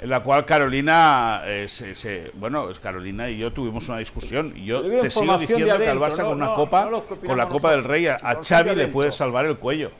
en 0.00 0.10
la 0.10 0.24
cual 0.24 0.44
Carolina, 0.44 1.42
eh, 1.46 1.66
se- 1.68 1.94
se- 1.94 2.32
bueno, 2.34 2.68
Carolina 2.82 3.28
y 3.28 3.38
yo 3.38 3.52
tuvimos 3.52 3.88
una 3.88 3.98
discusión. 3.98 4.52
Y 4.56 4.64
yo 4.66 4.82
te 5.00 5.08
sigo 5.08 5.38
diciendo 5.38 5.78
que 5.78 5.88
al 5.88 5.98
Barça 6.00 6.18
no- 6.18 6.24
con 6.30 6.36
una 6.38 6.46
no- 6.46 6.54
copa, 6.56 6.86
no 6.90 7.04
con 7.04 7.36
la 7.38 7.48
Copa 7.48 7.70
del. 7.70 7.84
Rey, 7.84 8.08
a, 8.08 8.16
a 8.20 8.42
Xavi 8.42 8.74
le 8.74 8.88
puede 8.88 9.12
salvar 9.12 9.46
el 9.46 9.56
cuello. 9.56 9.92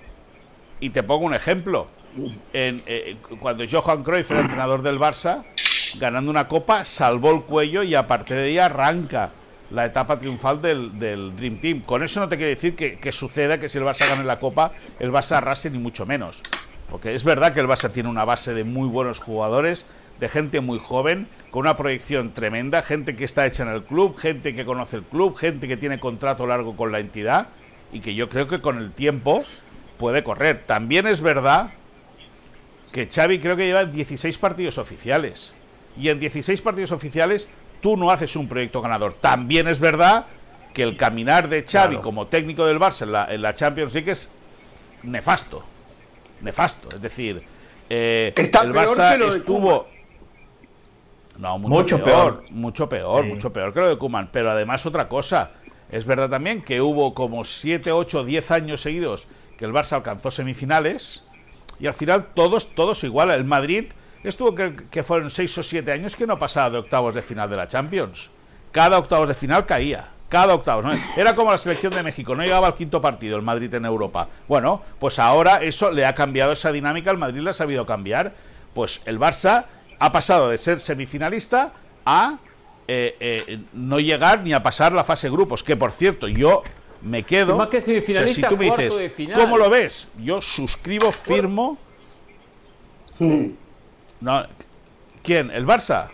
Y 0.81 0.91
te 0.91 1.03
pongo 1.05 1.25
un 1.27 1.35
ejemplo. 1.35 1.87
En, 2.53 2.83
eh, 2.87 3.17
cuando 3.41 3.65
Johan 3.71 4.03
Cruyff 4.03 4.31
era 4.33 4.41
entrenador 4.41 4.83
del 4.83 4.99
Barça, 4.99 5.45
ganando 5.99 6.31
una 6.31 6.49
copa, 6.49 6.85
salvó 6.85 7.33
el 7.33 7.43
cuello 7.43 7.83
y 7.83 7.95
a 7.95 8.07
partir 8.07 8.37
de 8.37 8.45
ahí 8.45 8.59
arranca 8.59 9.31
la 9.71 9.85
etapa 9.85 10.19
triunfal 10.19 10.63
del, 10.63 10.99
del 10.99 11.35
Dream 11.37 11.59
Team. 11.59 11.81
Con 11.81 12.03
eso 12.03 12.21
no 12.21 12.29
te 12.29 12.37
quiere 12.37 12.55
decir 12.55 12.77
que, 12.77 12.99
que 12.99 13.13
suceda 13.13 13.59
que 13.59 13.69
si 13.69 13.79
el 13.79 13.85
Barça 13.85 14.09
gane 14.09 14.25
la 14.25 14.39
copa, 14.39 14.73
el 14.99 15.11
Barça 15.11 15.37
arrase 15.37 15.71
ni 15.71 15.79
mucho 15.79 16.07
menos. 16.07 16.43
Porque 16.91 17.15
es 17.15 17.25
verdad 17.25 17.53
que 17.53 17.61
el 17.61 17.67
Barça 17.67 17.91
tiene 17.91 18.09
una 18.09 18.25
base 18.25 18.55
de 18.55 18.65
muy 18.65 18.89
buenos 18.89 19.19
jugadores, 19.19 19.87
de 20.21 20.29
gente 20.29 20.61
muy 20.61 20.79
joven, 20.79 21.29
con 21.51 21.61
una 21.61 21.77
proyección 21.77 22.33
tremenda, 22.33 22.83
gente 22.83 23.17
que 23.17 23.25
está 23.25 23.47
hecha 23.47 23.65
en 23.65 23.71
el 23.71 23.83
club, 23.85 24.17
gente 24.17 24.55
que 24.55 24.65
conoce 24.65 24.97
el 24.97 25.03
club, 25.03 25.37
gente 25.37 25.69
que 25.69 25.77
tiene 25.77 25.99
contrato 25.99 26.47
largo 26.47 26.77
con 26.77 26.93
la 26.93 27.01
entidad 27.01 27.49
y 27.93 28.01
que 28.01 28.15
yo 28.15 28.29
creo 28.29 28.47
que 28.47 28.61
con 28.61 28.79
el 28.79 28.93
tiempo 28.93 29.45
puede 29.99 30.23
correr. 30.23 30.65
También 30.67 31.07
es 31.07 31.21
verdad 31.21 31.71
que 32.93 33.09
Xavi 33.09 33.39
creo 33.41 33.57
que 33.57 33.67
lleva 33.67 33.85
16 33.85 34.39
partidos 34.39 34.79
oficiales. 34.79 35.55
Y 35.99 36.09
en 36.09 36.21
16 36.21 36.61
partidos 36.63 36.93
oficiales 36.93 37.49
tú 37.81 37.97
no 37.97 38.11
haces 38.11 38.37
un 38.37 38.49
proyecto 38.49 38.83
ganador. 38.83 39.15
También 39.15 39.69
es 39.69 39.81
verdad 39.81 40.27
que 40.75 40.83
el 40.83 40.97
caminar 40.97 41.49
de 41.49 41.63
Xavi 41.63 41.95
Claro. 41.95 42.03
como 42.03 42.27
técnico 42.27 42.67
del 42.67 42.79
Barça 42.79 43.03
en 43.03 43.13
la, 43.13 43.33
en 43.33 43.43
la 43.43 43.55
Champions 43.55 43.95
League 43.95 44.11
es 44.11 44.31
nefasto. 45.03 45.65
Nefasto. 46.43 46.89
Es 46.95 47.01
decir, 47.01 47.43
eh, 47.89 48.33
Está 48.37 48.63
el 48.63 48.73
peor 48.73 48.89
Barça 48.89 49.13
que 49.13 49.19
lo 49.19 49.31
de 49.33 49.39
estuvo... 49.39 49.89
No, 51.39 51.59
mucho, 51.59 52.03
peor, 52.03 52.45
Mucho 52.51 52.89
peor, 52.89 53.25
mucho 53.27 53.53
peor 53.53 53.73
que 53.75 53.81
lo 53.81 53.89
de 53.91 53.99
Kuman. 53.99 54.31
Pero 54.33 54.51
además 54.51 54.87
otra 54.87 55.09
cosa. 55.09 55.51
Es 55.91 56.05
verdad 56.05 56.31
también 56.31 56.63
que 56.63 56.81
hubo 56.81 57.15
como 57.15 57.45
7, 57.45 57.93
8, 57.93 58.25
10 58.25 58.51
años 58.51 58.81
seguidos 58.81 59.29
que 59.59 59.65
el 59.65 59.73
Barça 59.73 59.93
alcanzó 59.93 60.31
semifinales 60.31 61.25
y 61.79 61.87
al 61.87 61.95
final 61.95 62.27
todos, 62.35 62.75
todos 62.75 63.05
igual. 63.05 63.31
El 63.31 63.45
Madrid 63.45 63.85
estuvo 64.29 64.55
que, 64.55 64.75
que 64.91 65.03
fueron 65.03 65.31
6 65.31 65.59
o 65.59 65.63
7 65.63 65.93
años 65.93 66.17
que 66.17 66.27
no 66.27 66.39
pasaba 66.39 66.71
de 66.71 66.79
octavos 66.79 67.15
de 67.15 67.23
final 67.23 67.49
de 67.49 67.57
la 67.57 67.69
Champions. 67.69 68.31
Cada 68.73 68.99
octavos 68.99 69.29
de 69.29 69.35
final 69.35 69.67
caía. 69.67 70.11
Cada 70.29 70.55
octavos. 70.55 70.85
¿no? 70.85 70.93
Era 71.17 71.35
como 71.35 71.51
la 71.51 71.59
selección 71.59 71.93
de 71.93 72.03
México, 72.03 72.35
no 72.35 72.43
llegaba 72.43 72.67
al 72.67 72.75
quinto 72.75 73.01
partido 73.01 73.37
el 73.37 73.43
Madrid 73.43 73.73
en 73.75 73.85
Europa. 73.85 74.29
Bueno, 74.49 74.83
pues 74.99 75.19
ahora 75.19 75.63
eso 75.63 75.91
le 75.91 76.05
ha 76.05 76.15
cambiado 76.15 76.53
esa 76.53 76.73
dinámica, 76.73 77.11
el 77.11 77.19
Madrid 77.19 77.41
le 77.41 77.51
ha 77.51 77.55
sabido 77.55 77.87
cambiar. 77.87 78.35
Pues 78.75 79.03
el 79.07 79.19
Barça 79.19 79.67
ha 79.99 80.13
pasado 80.13 80.51
de 80.51 80.59
ser 80.59 80.81
semifinalista 80.81 81.73
a 82.05 82.39
eh, 82.89 83.17
eh, 83.21 83.61
no 83.73 83.99
llegar 84.01 84.43
ni 84.43 84.53
a 84.53 84.63
pasar 84.63 84.93
la 84.93 85.05
fase 85.05 85.31
grupos. 85.31 85.63
Que 85.63 85.77
por 85.77 85.93
cierto, 85.93 86.29
yo 86.29 86.63
me 87.03 87.23
quedo. 87.23 87.57
más 87.57 87.69
que 87.69 87.81
semifinalista, 87.81 88.49
si 88.49 88.55
tú 88.55 88.59
me 88.59 88.71
dices. 88.71 89.31
¿cómo 89.35 89.57
lo 89.57 89.71
ves? 89.71 90.09
Yo 90.19 90.43
suscribo, 90.43 91.13
firmo. 91.13 91.79
No, 94.21 94.45
¿Quién? 95.23 95.51
¿El 95.51 95.67
Barça? 95.67 96.09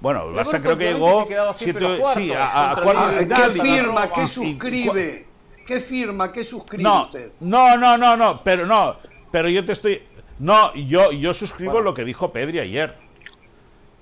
Bueno, 0.00 0.28
el 0.28 0.34
Barça 0.36 0.60
creo 0.60 0.76
que 0.76 0.92
llegó 0.92 1.22
se 1.22 1.28
quedaba 1.32 1.54
siempre 1.54 1.86
siete- 1.86 1.98
los 2.02 2.14
sí, 2.14 2.28
cuartos, 2.28 2.46
a, 2.54 2.70
a 2.72 2.82
cuartos 2.82 3.12
¿Qué 3.54 3.60
firma? 3.60 4.12
¿Qué 4.12 4.26
suscribe? 4.26 5.26
¿Qué 5.66 5.80
firma? 5.80 6.32
¿Qué 6.32 6.44
suscribe 6.44 6.82
no, 6.84 7.04
usted? 7.04 7.32
no, 7.40 7.76
no, 7.76 7.96
no, 7.98 8.16
no, 8.16 8.36
pero 8.44 8.66
no, 8.66 8.96
pero 9.32 9.48
yo 9.48 9.64
te 9.64 9.72
estoy, 9.72 10.02
no, 10.38 10.72
yo, 10.74 11.12
yo 11.12 11.32
suscribo 11.34 11.80
lo 11.80 11.94
que 11.94 12.04
dijo 12.04 12.30
Pedri 12.30 12.60
ayer, 12.60 12.94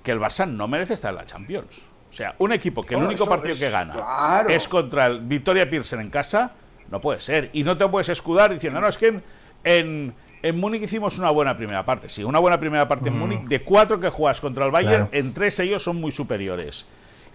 que 0.03 0.11
el 0.11 0.19
Barça 0.19 0.47
no 0.47 0.67
merece 0.67 0.93
estar 0.93 1.09
en 1.11 1.15
la 1.17 1.25
Champions. 1.25 1.81
O 2.09 2.13
sea, 2.13 2.35
un 2.37 2.51
equipo 2.53 2.83
que 2.83 2.93
el 2.93 3.01
No, 3.01 3.07
único 3.07 3.25
partido 3.27 3.53
es- 3.53 3.59
que 3.59 3.69
gana 3.69 3.93
claro. 3.93 4.49
es 4.49 4.67
contra 4.67 5.07
el 5.07 5.19
Victoria 5.21 5.69
Pilsen 5.69 5.99
en 6.01 6.09
casa, 6.09 6.51
no 6.91 7.01
puede 7.01 7.19
ser. 7.19 7.49
Y 7.53 7.63
no 7.63 7.77
te 7.77 7.87
puedes 7.87 8.07
escudar 8.09 8.53
diciendo, 8.53 8.79
no, 8.79 8.87
es 8.87 8.97
que 8.97 9.07
en, 9.07 9.23
en, 9.63 10.13
en 10.47 10.59
Múnich 10.59 10.83
hicimos 10.83 11.17
una 11.19 11.31
buena 11.31 11.57
primera 11.57 11.83
parte. 11.85 12.09
Sí, 12.09 12.23
una 12.23 12.39
buena 12.39 12.59
primera 12.59 12.87
parte 12.87 13.09
en 13.09 13.17
Múnich. 13.17 13.41
De 13.43 13.61
cuatro 13.63 13.99
que 13.99 14.09
juegas 14.09 14.39
contra 14.41 14.65
el 14.65 14.71
Bayern, 14.71 15.07
Claro. 15.07 15.09
en 15.11 15.33
tres 15.33 15.59
ellos 15.59 15.81
son 15.83 15.99
muy 15.99 16.11
superiores. 16.11 16.85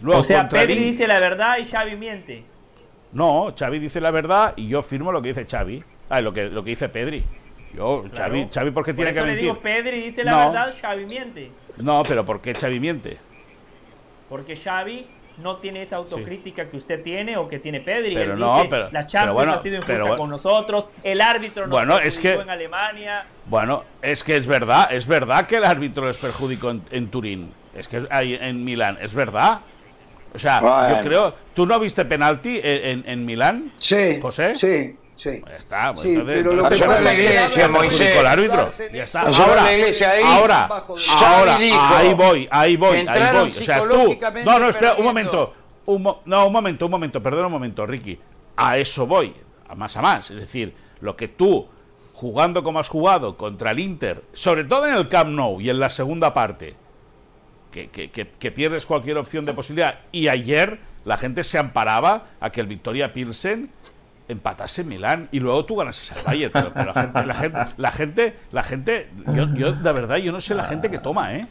Luego, 0.01 0.21
o 0.21 0.25
sea, 0.25 0.49
Pedri 0.49 0.77
dice 0.79 1.07
la 1.07 1.21
verdad 1.21 1.59
y 1.59 1.65
Xavi 1.65 1.97
miente. 1.97 2.45
no, 3.13 3.53
Xavi 3.59 3.79
dice 3.79 4.01
la 4.01 4.11
verdad 4.11 4.55
y 4.57 4.69
yo 4.69 4.83
firmo 4.83 5.13
lo 5.13 5.21
que 5.21 5.29
dice 5.29 5.45
Xavi. 5.47 5.83
Ah, 6.09 6.21
lo 6.21 6.33
que, 6.33 6.49
lo 6.49 6.65
que 6.65 6.71
dice 6.71 6.89
Pedri. 6.89 7.23
Yo, 7.75 8.03
Claro. 8.13 8.35
Xavi, 8.35 8.49
Xavi, 8.53 8.71
¿por 8.73 8.85
qué 8.85 8.93
Por 8.93 8.97
tiene 8.97 9.11
eso 9.11 9.21
que 9.21 9.27
le 9.27 9.33
mentir? 9.33 9.43
digo, 9.51 9.61
Pedri 9.61 10.01
dice 10.03 10.25
la 10.25 10.31
No. 10.33 10.39
verdad, 10.53 10.75
Xavi 10.81 11.05
miente. 11.07 11.51
No, 11.77 12.03
pero 12.03 12.25
¿por 12.25 12.41
qué 12.41 12.55
Xavi 12.55 12.81
miente? 12.81 13.19
Porque 14.29 14.57
Xavi 14.57 15.07
no 15.43 15.57
tiene 15.57 15.83
esa 15.83 15.97
autocrítica 15.97 16.69
que 16.69 16.77
usted 16.77 17.03
tiene 17.03 17.37
o 17.37 17.49
que 17.49 17.59
tiene 17.59 17.81
Pedri. 17.81 18.15
Pero 18.15 18.35
Él 18.35 18.39
no, 18.41 18.57
dice, 18.57 18.69
pero- 18.71 18.85
la 18.85 18.91
pero 18.91 19.07
Champions 19.07 19.35
bueno, 19.35 19.53
ha 19.53 19.59
sido 19.59 19.75
injusta 19.77 19.93
pero 19.93 20.17
con 20.17 20.31
nosotros, 20.31 20.85
el 21.03 21.21
árbitro 21.21 21.63
nos 21.67 21.71
Bueno, 21.71 21.99
es 21.99 22.19
que- 22.19 22.35
en 22.35 22.51
Alemania. 22.51 23.25
Bueno, 23.47 23.85
es 24.03 24.23
que 24.23 24.37
es 24.37 24.47
verdad, 24.47 24.93
es 24.93 25.07
verdad 25.07 25.47
que 25.47 25.57
el 25.57 25.65
árbitro 25.65 26.07
les 26.07 26.19
perjudicó 26.19 26.71
en, 26.71 26.83
en 26.91 27.09
Turín. 27.09 27.53
Es 27.75 27.89
que 27.89 28.07
hay 28.11 28.35
en 28.35 28.65
Milán, 28.65 28.99
es 29.01 29.15
verdad. 29.15 29.61
O 30.33 30.39
sea, 30.39 30.61
Bueno. 30.61 30.97
yo 30.97 31.03
creo. 31.03 31.35
¿Tú 31.55 31.67
no 31.67 31.81
viste 31.81 32.05
penalti 32.05 32.61
en, 32.63 32.85
en, 33.01 33.05
en 33.07 33.27
Milán? 33.27 33.73
Sí. 33.81 34.21
José. 34.23 34.55
Sí, 34.55 34.97
sí. 35.21 35.43
Ya 35.47 35.57
está, 35.57 35.93
pues 35.95 36.01
Sí, 36.03 36.15
entonces, 36.15 36.37
pero 36.39 36.53
lo 36.55 36.63
que 36.69 36.77
pasa 36.79 36.95
es 36.95 36.99
que 36.99 37.05
la 37.05 37.15
iglesia, 37.15 37.65
el 37.65 37.71
Moisés. 37.71 38.25
árbitro. 38.27 38.69
Ya 38.93 39.05
está. 39.05 39.21
Ahora, 39.23 39.63
la 39.65 39.73
iglesia 39.75 40.11
ahí, 40.11 40.23
ahora, 40.25 40.69
ahora, 41.19 41.57
ahí 41.57 42.15
voy, 42.15 42.49
ahí 42.51 42.77
voy, 42.77 42.97
ahí 43.07 43.33
voy. 43.33 43.49
O 43.51 43.63
sea, 43.63 43.79
tú. 43.89 44.19
No, 44.45 44.59
no, 44.59 44.69
espera, 44.69 44.95
un 44.95 45.05
momento. 45.05 45.55
Un 45.87 46.03
mo- 46.03 46.23
no, 46.27 46.47
un 46.47 46.53
momento, 46.53 46.85
un 46.85 46.91
momento, 46.91 47.23
perdona 47.23 47.47
un 47.47 47.53
momento, 47.53 47.87
Ricky. 47.87 48.19
A 48.57 48.77
eso 48.79 49.07
voy, 49.07 49.35
a 49.69 49.75
más 49.75 49.97
a 49.97 50.03
más. 50.03 50.31
Es 50.31 50.39
decir, 50.39 50.75
lo 51.01 51.17
que 51.17 51.29
tú, 51.29 51.67
jugando 52.15 52.63
como 52.63 52.79
has 52.79 52.89
jugado 52.89 53.37
contra 53.37 53.71
el 53.71 53.79
Inter, 53.79 54.23
sobre 54.33 54.65
todo 54.65 54.87
en 54.87 54.95
el 54.95 55.09
Camp 55.09 55.31
Nou 55.31 55.61
y 55.61 55.71
en 55.71 55.81
la 55.81 55.89
segunda 55.91 56.35
parte, 56.35 56.77
que, 57.73 57.89
que- 57.89 58.11
que- 58.11 58.29
que 58.29 58.51
pierdes 58.51 58.85
cualquier 58.87 59.17
opción 59.17 59.45
de 59.47 59.53
posibilidad. 59.55 60.01
Y 60.13 60.29
ayer 60.29 60.81
la 61.05 61.17
gente 61.17 61.45
se 61.45 61.57
amparaba 61.59 62.27
a 62.41 62.51
que 62.51 62.61
el 62.61 62.67
Victoria 62.67 63.13
Pilsen 63.13 63.71
empatase 64.31 64.83
en 64.83 64.89
Milán 64.89 65.29
y 65.33 65.41
luego 65.41 65.65
tú 65.65 65.77
ganases 65.77 66.13
al 66.13 66.23
Bayern. 66.25 66.53
Pero, 66.53 66.73
pero 66.73 66.93
la 66.95 67.03
gente, 67.03 67.27
la 67.27 67.35
gente, 67.35 67.67
la 67.77 67.91
gente, 67.93 68.37
la 68.53 68.63
gente, 68.63 69.09
yo, 69.35 69.55
yo, 69.55 69.75
la 69.83 69.93
verdad, 69.93 70.17
yo 70.19 70.33
no 70.33 70.41
sé 70.41 70.55
la 70.55 70.65
gente 70.65 70.91
que 70.91 70.99
toma, 70.99 71.35
¿eh? 71.35 71.47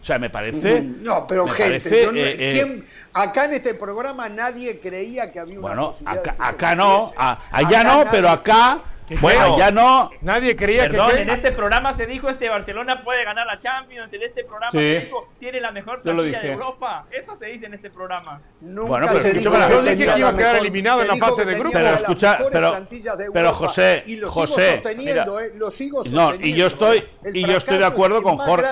O 0.00 0.04
sea, 0.06 0.18
me 0.18 0.30
parece. 0.30 0.82
No, 0.82 1.26
pero 1.26 1.46
gente, 1.46 1.62
parece, 1.80 2.02
yo 2.04 2.12
no- 2.12 2.18
eh, 2.18 2.36
eh, 2.38 2.52
¿quién- 2.52 2.84
acá 3.12 3.46
en 3.46 3.54
este 3.54 3.74
programa 3.74 4.28
nadie 4.28 4.78
creía 4.78 5.32
que 5.32 5.40
había 5.40 5.58
una 5.58 5.68
bueno, 5.68 5.94
acá, 6.38 6.74
no, 6.76 7.12
a- 7.16 7.40
allá 7.50 7.80
Acá 7.80 7.84
no, 7.84 7.98
nadie- 8.04 8.08
pero 8.12 8.28
acá, 8.28 8.80
bueno, 9.20 9.54
allá 9.56 9.70
no. 9.70 10.10
Nadie 10.20 10.56
creía 10.56 10.88
Perdón, 10.88 11.12
que. 11.12 11.20
en 11.22 11.30
este 11.30 11.52
programa 11.52 11.94
se 11.94 12.06
dijo 12.06 12.28
este 12.28 12.48
Barcelona 12.48 13.02
puede 13.04 13.24
ganar 13.24 13.46
la 13.46 13.58
Champions, 13.58 14.12
en 14.12 14.22
este 14.22 14.44
programa 14.44 14.70
Sí. 14.70 14.78
se 14.78 15.00
dijo 15.00 15.28
tiene 15.38 15.60
la 15.60 15.70
mejor 15.70 16.02
plantilla 16.02 16.40
de. 16.40 16.52
Europa. 16.52 17.06
Eso 17.10 17.34
se 17.34 17.46
dice 17.46 17.66
en 17.66 17.74
este 17.74 17.90
programa. 17.90 18.40
Nunca 18.60 18.88
Bueno, 18.88 19.06
pero 19.08 19.18
se 19.20 19.28
escúchame, 19.30 19.56
dijo 19.58 19.68
yo 19.70 19.82
dije 19.82 19.96
que 19.96 20.02
iba 20.04 20.12
a 20.28 20.36
quedar 20.36 20.52
mejor- 20.52 20.56
eliminado 20.56 21.02
en 21.02 21.08
la 21.08 21.16
fase 21.16 21.44
de 21.44 21.60
una 21.60 21.70
Pero 21.70 21.88
escucha, 21.90 22.38
pero- 22.50 22.86
de 23.16 23.52
José, 23.52 24.02
y 24.06 24.16
lo 24.16 24.30
José, 24.30 24.62
sigo 24.62 24.82
sosteniendo, 24.82 25.40
eh, 25.40 25.52
lo 25.54 25.70
sigo 25.70 26.02
No, 26.10 26.34
y 26.34 26.54
yo 26.54 26.66
estoy- 26.66 26.98
eh. 26.98 27.30
Y 27.34 27.46
yo 27.46 27.56
estoy 27.56 27.78
de 27.78 27.84
acuerdo 27.86 28.22
con 28.22 28.36
más 28.36 28.46
Jorge. 28.46 28.66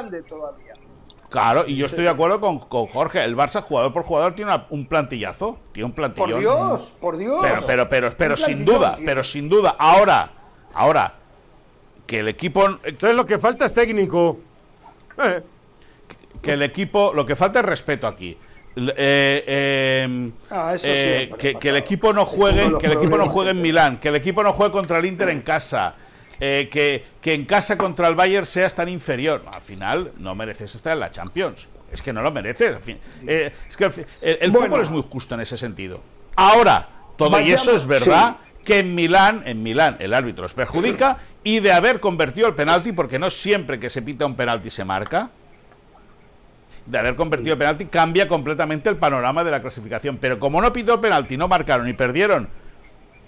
Claro, 1.35 1.65
y 1.67 1.75
yo 1.77 1.87
estoy 1.87 2.05
de 2.05 2.11
acuerdo 2.11 2.41
con, 2.41 2.61
con 2.61 2.87
Jorge. 2.87 3.25
El 3.25 3.37
Barça, 3.37 3.61
jugador 3.61 3.93
por 3.93 4.05
jugador, 4.05 4.35
tiene 4.37 4.53
una- 4.55 4.67
un 4.71 4.87
plantillazo. 4.87 5.59
Tiene 5.73 5.87
un 5.87 5.93
plantillón. 5.93 6.31
Por 6.31 6.39
Dios, 6.41 6.93
por 7.01 7.17
Dios. 7.17 7.39
Pero, 7.43 7.63
pero, 7.67 7.89
pero, 7.89 8.11
pero 8.17 8.37
sin 8.37 8.65
duda, 8.65 8.97
pero 9.05 9.25
sin 9.25 9.49
duda. 9.49 9.75
Ahora, 9.79 10.31
ahora, 10.73 11.15
que 12.07 12.21
el 12.21 12.29
equipo, 12.29 12.65
Entonces 12.85 13.17
lo 13.17 13.27
que 13.27 13.39
falta 13.39 13.65
es 13.65 13.75
técnico. 13.75 14.39
Eh, 15.23 15.43
que 16.41 16.53
el 16.53 16.63
equipo, 16.63 17.13
lo 17.13 17.27
que 17.27 17.35
falta 17.35 17.59
es 17.61 17.65
respeto 17.65 18.07
aquí. 18.07 18.39
Eh, 18.77 19.45
eh, 19.47 20.31
Ah, 20.51 20.73
eso 20.75 20.87
eh, 20.89 21.31
que, 21.39 21.69
el 21.69 21.77
equipo 21.77 22.13
no 22.13 22.25
juegue, 22.27 22.79
que 22.79 22.87
el 22.87 22.93
equipo 22.93 23.17
no 23.17 23.29
juegue 23.29 23.51
en 23.51 23.61
Milán, 23.63 23.99
que 23.99 24.09
el 24.09 24.17
equipo 24.17 24.43
no 24.43 24.53
juegue 24.53 24.73
contra 24.73 24.99
el 24.99 25.07
Inter 25.07 25.29
en 25.31 25.43
casa, 25.43 25.95
eh, 26.41 26.69
que, 26.71 27.05
que 27.21 27.35
en 27.35 27.45
casa 27.45 27.77
contra 27.79 28.09
el 28.09 28.15
Bayern 28.15 28.47
seas 28.47 28.75
tan 28.75 28.89
inferior. 28.89 29.45
Al 29.53 29.61
final 29.63 30.13
no 30.19 30.35
mereces 30.35 30.75
estar 30.75 30.93
en 30.93 31.01
la 31.01 31.11
Champions. 31.11 31.69
Es 31.93 32.03
que 32.03 32.13
no 32.13 32.23
lo 32.23 32.31
mereces. 32.33 32.75
al 32.75 32.81
fin. 32.83 32.99
Eh, 33.27 33.53
es 33.69 33.77
que 33.77 33.85
al 33.85 33.93
fin- 33.93 34.07
el, 34.23 34.39
el 34.41 34.51
Bueno. 34.51 34.67
fútbol 34.67 34.83
es 34.83 34.91
muy 34.91 35.03
justo 35.03 35.35
en 35.35 35.41
ese 35.43 35.57
sentido. 35.57 36.01
Ahora, 36.37 36.89
todo 37.17 37.41
y 37.41 37.53
eso 37.53 37.75
es 37.75 37.87
verdad 37.87 38.37
que 38.65 38.79
en 38.81 38.95
Milán, 38.95 39.43
en 39.47 39.63
Milán 39.63 39.97
el 40.01 40.15
árbitro 40.15 40.43
los 40.43 40.55
perjudica 40.55 41.19
y 41.45 41.61
de 41.61 41.71
haber 41.73 42.01
convertido 42.01 42.49
el 42.49 42.55
penalti, 42.55 42.93
porque 42.93 43.19
no 43.19 43.31
siempre 43.31 43.79
que 43.79 43.91
se 43.91 44.03
pita 44.03 44.25
un 44.27 44.35
penalti 44.35 44.71
se 44.71 44.85
marca, 44.85 45.31
de 46.87 46.99
haber 46.99 47.15
convertido 47.15 47.53
el 47.53 47.59
penalti 47.59 47.87
cambia 47.87 48.27
completamente 48.29 48.89
el 48.89 48.97
panorama 48.97 49.45
de 49.45 49.51
la 49.51 49.61
clasificación. 49.63 50.17
Pero 50.19 50.39
como 50.41 50.61
no 50.61 50.73
pitó 50.73 50.95
el 50.95 51.01
penalti, 51.01 51.37
no 51.37 51.47
marcaron 51.49 51.89
y 51.89 51.93
perdieron, 51.93 52.49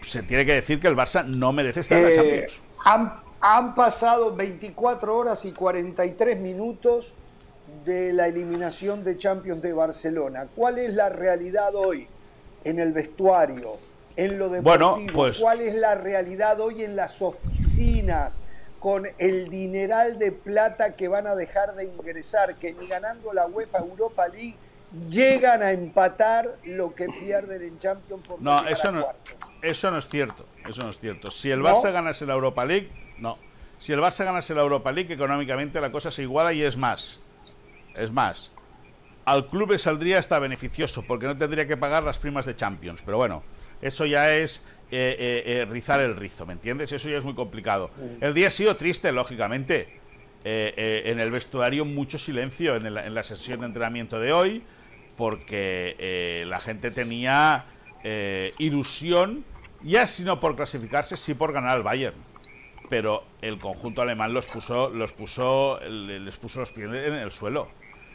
se 0.03 0.23
tiene 0.23 0.45
que 0.45 0.55
decir 0.55 0.81
que 0.81 0.89
el 0.89 0.97
Barça 0.97 1.25
no 1.25 1.53
merece 1.53 1.81
estar 1.81 1.99
en 1.99 2.05
la 2.05 2.11
Eh, 2.11 2.15
Champions. 2.17 2.61
Han, 2.87 3.21
han 3.41 3.75
pasado 3.75 4.35
24 4.35 5.17
horas 5.17 5.45
y 5.45 5.51
43 5.51 6.39
minutos 6.39 7.13
de 7.85 8.13
la 8.13 8.29
eliminación 8.29 9.03
de 9.03 9.19
Champions 9.19 9.61
de 9.61 9.73
Barcelona. 9.73 10.47
¿Cuál 10.55 10.79
es 10.79 10.95
la 10.95 11.09
realidad 11.09 11.75
hoy 11.75 12.07
en 12.63 12.79
el 12.79 12.93
vestuario, 12.93 13.73
en 14.15 14.39
lo 14.39 14.49
deportivo? 14.49 14.93
Bueno, 14.95 15.13
pues- 15.13 15.41
¿Cuál 15.41 15.63
es 15.63 15.75
la 15.75 15.97
realidad 15.97 16.61
hoy 16.61 16.85
en 16.85 16.95
las 16.95 17.21
oficinas 17.21 18.41
con 18.79 19.09
el 19.19 19.49
dineral 19.51 20.17
de 20.21 20.31
plata 20.31 20.95
que 20.95 21.09
van 21.09 21.27
a 21.27 21.35
dejar 21.35 21.75
de 21.75 21.87
ingresar, 21.87 22.55
que 22.55 22.73
ni 22.73 22.87
ganando 22.87 23.33
la 23.33 23.47
UEFA 23.47 23.79
Europa 23.79 24.29
League 24.29 24.55
llegan 25.09 25.63
a 25.63 25.71
empatar 25.73 26.47
lo 26.65 26.95
que 26.95 27.07
pierden 27.07 27.63
en 27.63 27.79
Champions 27.79 28.27
por 28.27 28.41
No, 28.41 28.67
eso 28.67 28.93
no, 28.93 29.07
eso 29.63 29.91
no 29.91 29.99
es 29.99 30.09
cierto. 30.09 30.47
Eso 30.69 30.83
no 30.83 30.91
es 30.91 30.99
cierto. 30.99 31.31
Si 31.31 31.51
el 31.51 31.61
¿No? 31.61 31.69
Barça 31.69 31.93
ganase 31.93 32.27
la 32.27 32.35
Europa 32.35 32.65
League, 32.65 32.91
no. 33.19 33.39
Si 33.79 33.93
el 33.93 34.01
Barça 34.01 34.25
ganase 34.25 34.55
la 34.55 34.63
Europa 34.63 34.91
League, 34.93 35.13
económicamente 35.13 35.81
la 35.81 35.93
cosa 35.93 36.11
se 36.11 36.23
iguala 36.23 36.53
y 36.53 36.63
es 36.63 36.77
más. 36.77 37.21
Es 37.95 38.11
más. 38.11 38.53
Al 39.25 39.49
club 39.49 39.73
le 39.73 39.79
saldría 39.79 40.19
hasta 40.19 40.39
beneficioso, 40.39 41.03
porque 41.07 41.27
no 41.27 41.37
tendría 41.37 41.67
que 41.67 41.77
pagar 41.77 42.03
las 42.03 42.19
primas 42.19 42.47
de 42.47 42.55
Champions. 42.55 43.03
Pero 43.05 43.17
bueno, 43.17 43.43
eso 43.83 44.07
ya 44.07 44.33
es 44.35 44.63
eh, 44.91 45.17
eh, 45.19 45.43
eh, 45.63 45.65
rizar 45.65 46.01
el 46.01 46.17
rizo, 46.17 46.47
¿me 46.47 46.53
entiendes? 46.53 46.93
Eso 46.93 47.09
ya 47.09 47.19
es 47.19 47.25
muy 47.25 47.35
complicado. 47.35 47.91
El 48.21 48.35
día 48.35 48.49
ha 48.49 48.51
sido 48.53 48.77
triste, 48.77 49.11
lógicamente. 49.13 50.01
En 50.49 51.19
el 51.19 51.33
vestuario 51.33 51.85
mucho 51.85 52.19
silencio 52.19 52.77
en, 52.77 52.87
el- 52.87 52.97
en 52.99 53.15
la 53.15 53.25
sesión 53.25 53.59
de 53.61 53.67
entrenamiento 53.67 54.21
de 54.21 54.33
hoy, 54.33 54.63
porque 55.17 55.97
eh, 55.99 56.45
la 56.49 56.61
gente 56.61 56.91
tenía 56.91 57.67
eh, 58.05 58.53
ilusión, 58.59 59.45
ya 59.83 60.07
si 60.07 60.23
no 60.25 60.41
por 60.41 60.57
clasificarse, 60.57 61.17
sí 61.17 61.35
por 61.35 61.53
ganar 61.53 61.71
al 61.73 61.83
Bayern. 61.83 62.17
Pero 62.89 63.25
el 63.43 63.59
conjunto 63.59 64.03
alemán 64.03 64.33
los 64.33 64.47
puso, 64.47 64.91
los 64.91 65.13
puso, 65.13 65.81
les 65.81 66.37
puso 66.37 66.61
los 66.61 66.71
pies 66.71 66.87
en 66.89 67.15
el 67.15 67.33
suelo. 67.33 67.69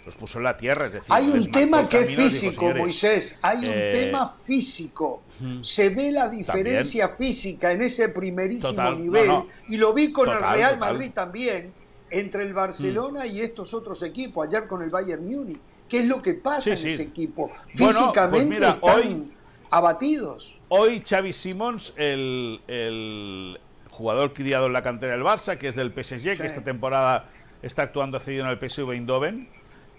los 0.03 0.15
puso 0.15 0.39
en 0.39 0.45
la 0.45 0.57
tierra. 0.57 0.87
Es 0.87 0.93
decir, 0.93 1.07
hay 1.13 1.27
un 1.29 1.51
tema 1.51 1.87
que 1.87 1.99
es 1.99 2.07
dijo, 2.07 2.21
físico, 2.23 2.51
"Señores, 2.61 2.81
Moisés. 2.81 3.39
Hay 3.43 3.57
un 3.59 3.65
eh, 3.67 3.91
tema 3.93 4.27
físico. 4.27 5.21
Se 5.61 5.89
ve 5.89 6.11
la 6.11 6.27
diferencia 6.27 7.09
física 7.09 7.71
en 7.71 7.83
ese 7.83 8.09
primerísimo 8.09 8.69
Total, 8.71 8.99
nivel. 8.99 9.27
no. 9.27 9.47
Y 9.69 9.77
lo 9.77 9.93
vi 9.93 10.11
con 10.11 10.27
el 10.29 10.39
Real 10.39 10.73
total. 10.75 10.93
Madrid 10.93 11.11
también, 11.13 11.71
entre 12.09 12.41
el 12.43 12.53
Barcelona 12.53 13.27
y 13.27 13.41
estos 13.41 13.75
otros 13.75 14.01
equipos, 14.01 14.47
ayer 14.47 14.67
con 14.67 14.81
el 14.81 14.89
Bayern 14.89 15.23
Múnich. 15.23 15.59
¿Qué 15.91 15.99
es 15.99 16.07
lo 16.07 16.21
que 16.21 16.33
pasa 16.35 16.61
Sí, 16.61 16.69
en 16.71 16.77
sí. 16.77 16.87
ese 16.87 17.03
equipo? 17.03 17.51
Bueno, 17.77 17.99
Físicamente 17.99 18.29
pues 18.29 18.47
mira, 18.47 18.69
están 18.69 18.95
hoy- 18.95 19.31
abatidos. 19.69 20.55
Hoy 20.69 21.03
Xavi 21.05 21.33
Simons, 21.33 21.93
el, 21.97 22.61
el 22.67 23.59
jugador 23.89 24.33
criado 24.33 24.67
en 24.67 24.73
la 24.73 24.81
cantera 24.83 25.13
del 25.13 25.23
Barça, 25.23 25.57
que 25.57 25.67
es 25.67 25.75
del 25.75 25.91
PSG, 25.91 26.37
que 26.37 26.45
esta 26.45 26.63
temporada 26.63 27.25
está 27.61 27.81
actuando 27.83 28.19
cedido 28.19 28.45
en 28.45 28.51
el 28.51 28.57
PSV 28.57 28.89
Eindhoven, 28.93 29.49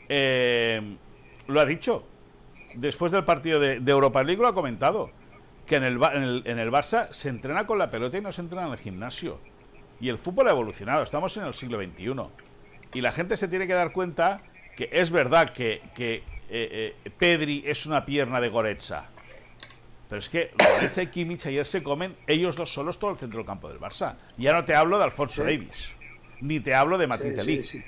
eh, 0.08 0.96
lo 1.46 1.60
ha 1.60 1.64
dicho. 1.66 2.04
Después 2.74 3.12
del 3.12 3.24
partido 3.24 3.60
de, 3.60 3.80
de 3.80 3.92
Europa 3.92 4.22
League 4.22 4.40
lo 4.40 4.48
ha 4.48 4.54
comentado. 4.54 5.10
Que 5.66 5.76
en 5.76 5.84
el, 5.84 6.02
en, 6.02 6.22
el, 6.22 6.42
en 6.46 6.58
el 6.58 6.70
Barça 6.72 7.08
se 7.10 7.28
entrena 7.28 7.66
con 7.66 7.78
la 7.78 7.90
pelota 7.90 8.16
y 8.18 8.20
no 8.20 8.32
se 8.32 8.40
entrena 8.40 8.66
en 8.66 8.72
el 8.72 8.78
gimnasio. 8.78 9.38
Y 10.00 10.08
el 10.08 10.18
fútbol 10.18 10.48
ha 10.48 10.52
evolucionado. 10.52 11.02
Estamos 11.02 11.36
en 11.36 11.44
el 11.44 11.54
siglo 11.54 11.78
XXI. 11.78 12.14
Y 12.94 13.00
la 13.02 13.12
gente 13.12 13.36
se 13.36 13.46
tiene 13.46 13.66
que 13.66 13.74
dar 13.74 13.92
cuenta 13.92 14.42
que 14.76 14.88
es 14.92 15.10
verdad 15.10 15.52
que, 15.52 15.82
que, 15.94 16.22
eh, 16.48 16.94
eh, 17.04 17.10
Pedri 17.18 17.62
es 17.66 17.86
una 17.86 18.04
pierna 18.04 18.40
de 18.40 18.48
Goretza. 18.48 19.06
Pero 20.08 20.18
es 20.18 20.28
que 20.28 20.50
Goretzka 20.58 21.02
y 21.02 21.06
Kimmich 21.06 21.46
ayer 21.46 21.64
se 21.64 21.82
comen 21.82 22.14
ellos 22.26 22.56
dos 22.56 22.72
solos 22.72 22.98
todo 22.98 23.10
el 23.10 23.16
centro 23.16 23.38
del 23.38 23.46
campo 23.46 23.68
del 23.68 23.80
Barça. 23.80 24.16
Ya 24.36 24.52
no 24.52 24.64
te 24.64 24.74
hablo 24.74 24.98
de 24.98 25.04
Alfonso 25.04 25.42
Davis, 25.42 25.92
ni 26.40 26.60
te 26.60 26.74
hablo 26.74 26.98
de 26.98 27.06
Sí, 27.06 27.22
sí, 27.22 27.30
Delic. 27.30 27.64
sí. 27.64 27.84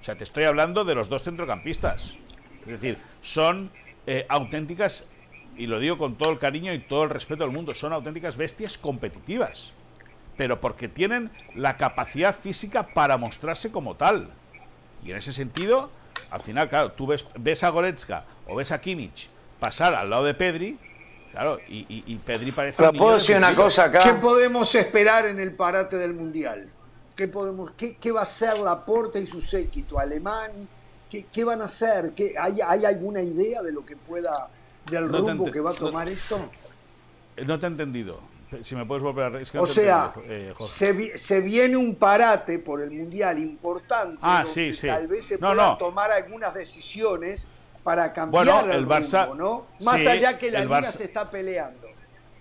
O 0.00 0.04
sea, 0.04 0.16
te 0.16 0.24
estoy 0.24 0.44
hablando 0.44 0.84
de 0.84 0.96
los 0.96 1.08
dos 1.08 1.22
centrocampistas. 1.22 2.16
Es 2.62 2.80
decir, 2.80 2.98
son 3.20 3.70
eh, 4.08 4.26
auténticas, 4.28 5.08
y 5.56 5.68
lo 5.68 5.78
digo 5.78 5.98
con 5.98 6.16
todo 6.16 6.32
el 6.32 6.40
cariño 6.40 6.72
y 6.72 6.80
todo 6.80 7.04
el 7.04 7.10
respeto 7.10 7.44
del 7.44 7.52
mundo, 7.52 7.74
son 7.74 7.92
auténticas 7.92 8.36
bestias 8.36 8.76
competitivas. 8.76 9.72
Pero 10.36 10.60
porque 10.60 10.88
tienen 10.88 11.30
la 11.54 11.76
capacidad 11.76 12.34
física 12.36 12.88
para 12.94 13.18
mostrarse 13.18 13.70
como 13.70 13.94
tal. 13.94 14.30
Y 15.04 15.12
en 15.12 15.18
ese 15.18 15.32
sentido, 15.32 15.92
al 16.32 16.40
final, 16.40 16.68
claro, 16.68 16.92
tú 16.92 17.06
ves, 17.06 17.24
ves 17.38 17.62
a 17.62 17.68
Goretzka 17.68 18.24
o 18.48 18.56
ves 18.56 18.72
a 18.72 18.80
Kimmich 18.80 19.28
pasar 19.60 19.94
al 19.94 20.10
lado 20.10 20.24
de 20.24 20.34
Pedri, 20.34 20.78
claro, 21.30 21.58
y, 21.68 21.80
y- 21.88 22.04
y 22.06 22.16
Pedri 22.16 22.50
parece 22.52 22.76
Pero 22.78 22.90
un 22.90 22.96
puedo 22.96 23.10
de 23.12 23.18
decir 23.18 23.36
una 23.36 23.54
cosa 23.54 23.84
acá. 23.84 24.00
¿Qué 24.02 24.14
podemos 24.14 24.74
esperar 24.74 25.26
en 25.26 25.38
el 25.38 25.54
parate 25.54 25.96
del 25.98 26.14
Mundial? 26.14 26.68
¿Qué, 27.14 27.28
podemos, 27.28 27.70
qué, 27.72 27.96
qué 27.96 28.10
va 28.10 28.20
a 28.20 28.22
hacer 28.24 28.58
Laporta 28.58 29.18
y 29.18 29.26
su 29.26 29.40
séquito? 29.42 29.98
¿Alemania? 29.98 30.66
¿Qué, 31.10 31.26
qué 31.30 31.44
van 31.44 31.60
a 31.60 31.66
hacer? 31.66 32.12
¿Qué, 32.14 32.32
hay, 32.40 32.58
¿Hay 32.66 32.84
alguna 32.86 33.20
idea 33.20 33.60
de 33.62 33.70
lo 33.70 33.84
que 33.84 33.96
pueda, 33.96 34.48
del 34.90 35.10
No 35.12 35.18
rumbo 35.18 35.52
que 35.52 35.60
va 35.60 35.70
a 35.70 35.74
no- 35.74 35.78
tomar 35.78 36.08
esto? 36.08 36.48
No 37.46 37.60
te 37.60 37.66
he 37.66 37.68
entendido. 37.68 38.20
Si 38.62 38.74
me 38.76 38.84
puedes 38.84 39.02
volver 39.02 39.34
a... 39.36 39.40
es 39.40 39.50
que 39.50 39.58
O 39.58 39.66
sea, 39.66 40.12
eh, 40.24 40.52
se, 40.60 40.92
vi- 40.92 41.10
se 41.10 41.40
viene 41.40 41.76
un 41.76 41.94
parate 41.96 42.58
por 42.58 42.82
el 42.82 42.90
Mundial 42.90 43.38
importante. 43.38 44.18
Ah, 44.20 44.44
sí, 44.46 44.72
sí. 44.74 44.86
Tal 44.86 45.06
vez 45.06 45.24
se 45.24 45.34
No, 45.34 45.48
puedan 45.48 45.56
no. 45.56 45.76
tomar 45.78 46.10
algunas 46.10 46.52
decisiones 46.54 47.48
para 47.82 48.12
cambiar 48.12 48.44
Bueno, 48.46 48.60
el, 48.72 48.78
el 48.80 48.86
Barça- 48.86 49.26
rumbo, 49.28 49.66
¿no? 49.80 49.84
Más 49.84 50.00
sí, 50.00 50.06
allá 50.06 50.36
que 50.38 50.50
la 50.50 50.60
Liga 50.64 50.80
Barça- 50.80 50.90
se 50.92 51.04
está 51.04 51.30
peleando. 51.30 51.88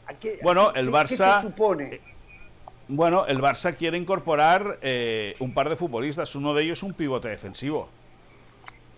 ¿A 0.08 0.14
qué- 0.16 0.38
a 0.42 0.44
Bueno, 0.44 0.74
qué- 0.74 0.80
el 0.82 0.90
Barça- 0.92 1.08
¿Qué 1.08 1.42
se 1.42 1.48
supone? 1.50 2.02
Bueno, 2.88 3.26
el 3.26 3.40
Barça 3.40 3.74
quiere 3.76 3.98
incorporar 3.98 4.78
eh, 4.82 5.36
un 5.40 5.54
par 5.54 5.70
de 5.70 5.78
futbolistas, 5.78 6.36
uno 6.36 6.54
de 6.54 6.64
ellos 6.64 6.84
un 6.84 6.94
pivote 6.94 7.30
defensivo. 7.30 7.88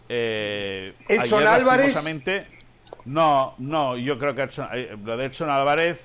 Eh, 0.10 0.94
¿Edson 1.08 1.40
ayer, 1.40 1.48
Álvarez? 1.48 1.96
No, 3.06 3.56
no, 3.58 3.98
yo 3.98 4.18
creo 4.18 4.34
que 4.36 4.44
Edson- 4.44 4.70
eh, 4.74 4.98
lo 5.04 5.18
de 5.18 5.26
Edson 5.26 5.50
Álvarez. 5.50 6.00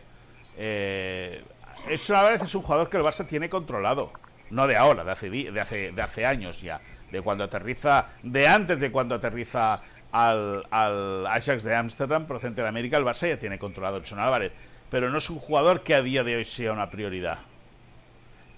Eh, 0.58 1.42
Edson 1.88 2.16
Álvarez 2.16 2.42
es 2.42 2.54
un 2.54 2.62
jugador 2.62 2.90
que 2.90 2.96
el 2.96 3.04
Barça 3.04 3.26
tiene 3.26 3.48
controlado. 3.48 4.12
No 4.50 4.66
de 4.66 4.76
ahora, 4.76 5.04
de 5.04 5.12
hace, 5.12 5.30
de 5.30 5.60
hace, 5.60 5.92
de 5.92 6.02
hace 6.02 6.26
años 6.26 6.60
ya. 6.60 6.80
De 7.12 7.22
cuando 7.22 7.44
aterriza, 7.44 8.08
de 8.22 8.46
antes 8.48 8.78
de 8.80 8.90
cuando 8.90 9.14
aterriza 9.14 9.80
al, 10.12 10.66
al 10.70 11.26
Ajax 11.26 11.62
de 11.62 11.74
Ámsterdam, 11.74 12.26
procedente 12.26 12.62
de 12.62 12.68
América, 12.68 12.96
el 12.96 13.04
Barça 13.04 13.28
ya 13.28 13.38
tiene 13.38 13.58
controlado 13.58 13.98
Edson 13.98 14.18
Álvarez. 14.18 14.52
Pero 14.90 15.10
no 15.10 15.18
es 15.18 15.30
un 15.30 15.38
jugador 15.38 15.82
que 15.82 15.94
a 15.94 16.02
día 16.02 16.24
de 16.24 16.36
hoy 16.36 16.44
sea 16.44 16.72
una 16.72 16.90
prioridad. 16.90 17.40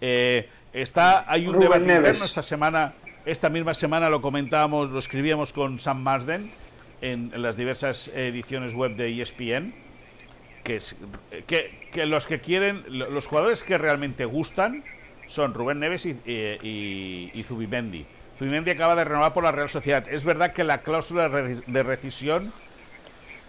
Eh, 0.01 0.49
está, 0.73 1.31
hay 1.31 1.47
un 1.47 1.55
Rubén 1.55 1.69
debate 1.69 1.87
Neves. 1.87 2.09
interno 2.09 2.25
esta 2.25 2.43
semana, 2.43 2.95
esta 3.27 3.51
misma 3.51 3.75
semana 3.75 4.09
lo 4.09 4.23
comentábamos, 4.23 4.91
lo 4.91 4.99
escribíamos 4.99 5.53
con 5.53 5.79
Sam 5.79 6.01
Marsden 6.03 6.49
en, 7.03 7.31
en 7.35 7.43
las 7.43 7.57
diversas 7.57 8.09
ediciones 8.09 8.75
web 8.75 8.95
de 8.97 9.21
ESPN, 9.21 9.75
que, 10.63 10.81
que, 11.93 12.07
los 12.07 12.27
que 12.27 12.41
quieren, 12.41 12.85
lo- 12.89 13.11
los 13.11 13.27
jugadores 13.27 13.63
que 13.63 13.79
realmente 13.79 14.25
gustan 14.25 14.85
son 15.27 15.55
Rubén 15.55 15.81
Neves 15.81 16.07
y, 16.07 17.43
Zubimendi. 17.45 18.05
Zubimendi 18.39 18.71
acaba 18.71 18.95
de 18.97 19.05
renovar 19.05 19.33
por 19.33 19.45
la 19.45 19.53
Real 19.53 19.71
Sociedad. 19.71 20.07
Es 20.09 20.25
verdad 20.25 20.53
que 20.53 20.65
la 20.65 20.83
cláusula 20.83 21.29
de 21.29 21.43
re- 21.43 21.63
de 21.67 21.83
rescisión 21.83 22.53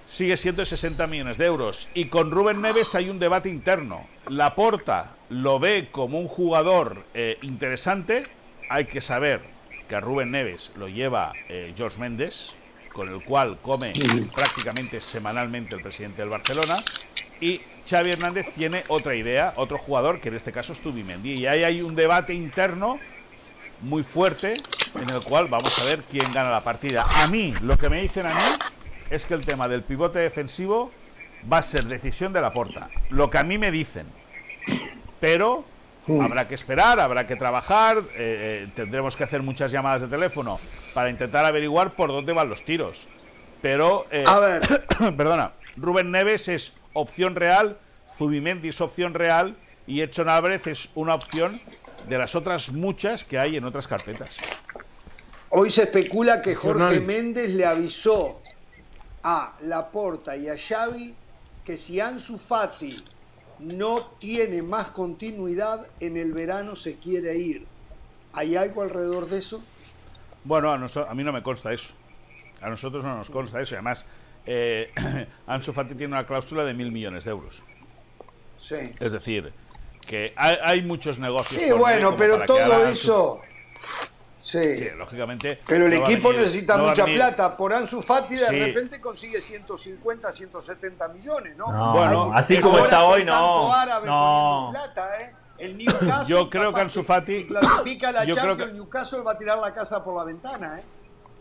sigue 0.07 0.35
siendo 0.37 0.61
de 0.61 0.65
60 0.65 1.07
millones 1.07 1.37
de 1.37 1.45
euros. 1.45 1.89
Y 1.93 2.05
con 2.05 2.31
Rubén 2.31 2.61
Neves 2.61 2.93
hay 2.95 3.09
un 3.09 3.17
debate 3.19 3.49
interno. 3.49 4.07
Laporta 4.27 5.15
lo 5.29 5.59
ve 5.59 5.87
como 5.91 6.19
un 6.19 6.27
jugador 6.27 7.05
eh, 7.13 7.37
interesante. 7.41 8.27
Hay 8.69 8.85
que 8.85 9.01
saber 9.01 9.41
que 9.87 9.95
a 9.95 10.01
Rubén 10.01 10.31
Neves 10.31 10.71
lo 10.77 10.87
lleva 10.87 11.33
eh, 11.49 11.73
George 11.75 11.99
Méndez, 11.99 12.51
con 12.93 13.09
el 13.09 13.23
cual 13.23 13.57
come 13.61 13.93
prácticamente 14.33 14.99
semanalmente 14.99 15.75
el 15.75 15.81
presidente 15.81 16.21
del 16.21 16.29
Barcelona. 16.29 16.77
Y 17.39 17.59
Xavi 17.89 18.11
Hernández 18.11 18.47
tiene 18.55 18.83
otra 18.87 19.15
idea, 19.15 19.53
otro 19.57 19.77
jugador, 19.77 20.21
que 20.21 20.29
en 20.29 20.35
este 20.35 20.51
caso 20.51 20.73
es 20.73 20.79
Tubimendi. 20.79 21.33
Y 21.33 21.47
ahí 21.47 21.63
hay 21.63 21.81
un 21.81 21.95
debate 21.95 22.33
interno 22.33 22.99
muy 23.81 24.03
fuerte 24.03 24.61
en 25.01 25.09
el 25.09 25.21
cual 25.21 25.47
vamos 25.47 25.77
a 25.79 25.85
ver 25.85 26.03
quién 26.03 26.31
gana 26.33 26.51
la 26.51 26.63
partida. 26.63 27.03
A 27.23 27.27
mí, 27.27 27.53
lo 27.61 27.77
que 27.77 27.89
me 27.89 28.01
dicen 28.01 28.27
a 28.27 28.29
mí 28.29 28.57
es 29.09 29.25
que 29.25 29.33
el 29.33 29.43
tema 29.43 29.67
del 29.67 29.83
pivote 29.83 30.19
defensivo 30.19 30.91
va 31.51 31.57
a 31.57 31.63
ser 31.63 31.85
decisión 31.85 32.31
de 32.31 32.41
la 32.41 32.51
porta. 32.51 32.89
Lo 33.09 33.29
que 33.31 33.39
a 33.39 33.43
mí 33.43 33.57
me 33.57 33.71
dicen. 33.71 34.05
Pero 35.19 35.65
habrá 36.21 36.47
que 36.47 36.55
esperar, 36.55 36.99
habrá 36.99 37.27
que 37.27 37.35
trabajar, 37.35 37.97
eh, 38.15 38.65
eh, 38.65 38.69
tendremos 38.75 39.15
que 39.15 39.23
hacer 39.23 39.41
muchas 39.43 39.71
llamadas 39.71 40.01
de 40.01 40.07
teléfono 40.07 40.57
para 40.93 41.09
intentar 41.09 41.45
averiguar 41.45 41.95
por 41.95 42.09
dónde 42.09 42.33
van 42.33 42.49
los 42.49 42.63
tiros. 42.63 43.07
Pero, 43.61 44.07
eh, 44.11 44.23
A 44.25 44.39
ver. 44.39 44.61
perdona, 45.17 45.53
Rubén 45.77 46.11
Neves 46.11 46.47
es 46.47 46.73
opción 46.93 47.35
real, 47.35 47.77
Zubimendi 48.17 48.69
es 48.69 48.81
opción 48.81 49.13
real 49.13 49.55
y 49.85 50.01
Edson 50.01 50.29
Álvarez 50.29 50.67
es 50.67 50.89
una 50.95 51.13
opción 51.15 51.59
de 52.07 52.17
las 52.17 52.35
otras 52.35 52.71
muchas 52.71 53.23
que 53.23 53.37
hay 53.37 53.57
en 53.57 53.63
otras 53.65 53.87
carpetas. 53.87 54.37
Hoy 55.49 55.69
se 55.69 55.83
especula 55.83 56.41
que 56.41 56.55
Jorge. 56.55 56.99
Méndez 57.01 57.51
le 57.51 57.65
avisó 57.65 58.41
a 59.23 59.55
Laporta 59.61 60.35
y 60.35 60.47
a 60.47 60.55
Xavi 60.57 61.13
que 61.63 61.77
si 61.77 61.99
Ansu 61.99 62.37
Fati 62.37 62.95
no 63.61 64.01
tiene 64.19 64.61
más 64.61 64.89
continuidad 64.89 65.87
en 65.99 66.17
el 66.17 66.33
verano 66.33 66.75
se 66.75 66.95
quiere 66.97 67.35
ir. 67.37 67.65
¿Hay 68.33 68.55
algo 68.55 68.81
alrededor 68.81 69.27
de 69.29 69.39
eso? 69.39 69.61
Bueno, 70.43 70.71
a, 70.71 70.75
a 70.75 71.13
mí 71.13 71.23
no 71.23 71.31
me 71.31 71.43
consta 71.43 71.71
eso. 71.73 71.93
A 72.61 72.69
nosotros 72.69 73.03
no 73.03 73.15
nos 73.15 73.29
consta 73.29 73.61
eso. 73.61 73.75
Y 73.75 73.77
además, 73.77 74.05
eh, 74.45 74.91
Ansu 75.47 75.73
Fati 75.73 75.95
tiene 75.95 76.13
una 76.13 76.25
cláusula 76.25 76.63
de 76.63 76.73
mil 76.73 76.91
millones 76.91 77.25
de 77.25 77.31
euros. 77.31 77.63
Sí. 78.57 78.75
Es 78.99 79.11
decir, 79.11 79.51
que 80.05 80.33
hay, 80.35 80.57
hay 80.61 80.81
muchos 80.81 81.19
negocios. 81.19 81.61
Sí, 81.61 81.71
bueno, 81.71 82.15
pero 82.15 82.45
todo 82.45 82.59
Ansu- 82.59 82.87
eso. 82.89 83.41
Sí. 84.41 84.75
Sí, 84.77 84.87
lógicamente. 84.97 85.59
Pero 85.67 85.85
el 85.85 85.91
no 85.99 86.05
equipo 86.05 86.29
venir- 86.29 86.41
necesita 86.41 86.75
no 86.77 86.87
mucha 86.87 87.05
plata. 87.05 87.55
Por 87.55 87.73
Ansu 87.73 88.01
Fati 88.01 88.35
de 88.35 88.47
Sí. 88.47 88.59
repente 88.59 88.99
consigue 88.99 89.39
150, 89.39 90.33
170 90.33 91.07
millones, 91.09 91.55
¿no? 91.55 91.71
No, 91.71 91.91
Bueno, 91.93 92.31
así 92.33 92.59
como 92.59 92.79
está 92.79 92.97
que 92.97 93.03
hoy, 93.03 93.23
no. 93.23 93.73
árabe 93.73 94.07
No. 94.07 94.69
plata, 94.71 95.21
¿eh? 95.21 95.35
El 95.59 95.77
Newcastle. 95.77 96.25
Yo 96.27 96.49
creo 96.49 96.73
que 96.73 96.81
Ansu 96.81 97.03
Fati. 97.03 97.41
Si 97.41 97.45
clasifica 97.47 98.11
la 98.11 98.23
yo 98.25 98.33
creo 98.33 98.45
Champions, 98.47 98.57
que- 98.63 98.69
el 98.71 98.73
Newcastle 98.73 99.19
va 99.21 99.31
a 99.33 99.37
tirar 99.37 99.59
la 99.59 99.73
casa 99.73 100.03
por 100.03 100.17
la 100.17 100.23
ventana, 100.23 100.79
¿eh? 100.79 100.83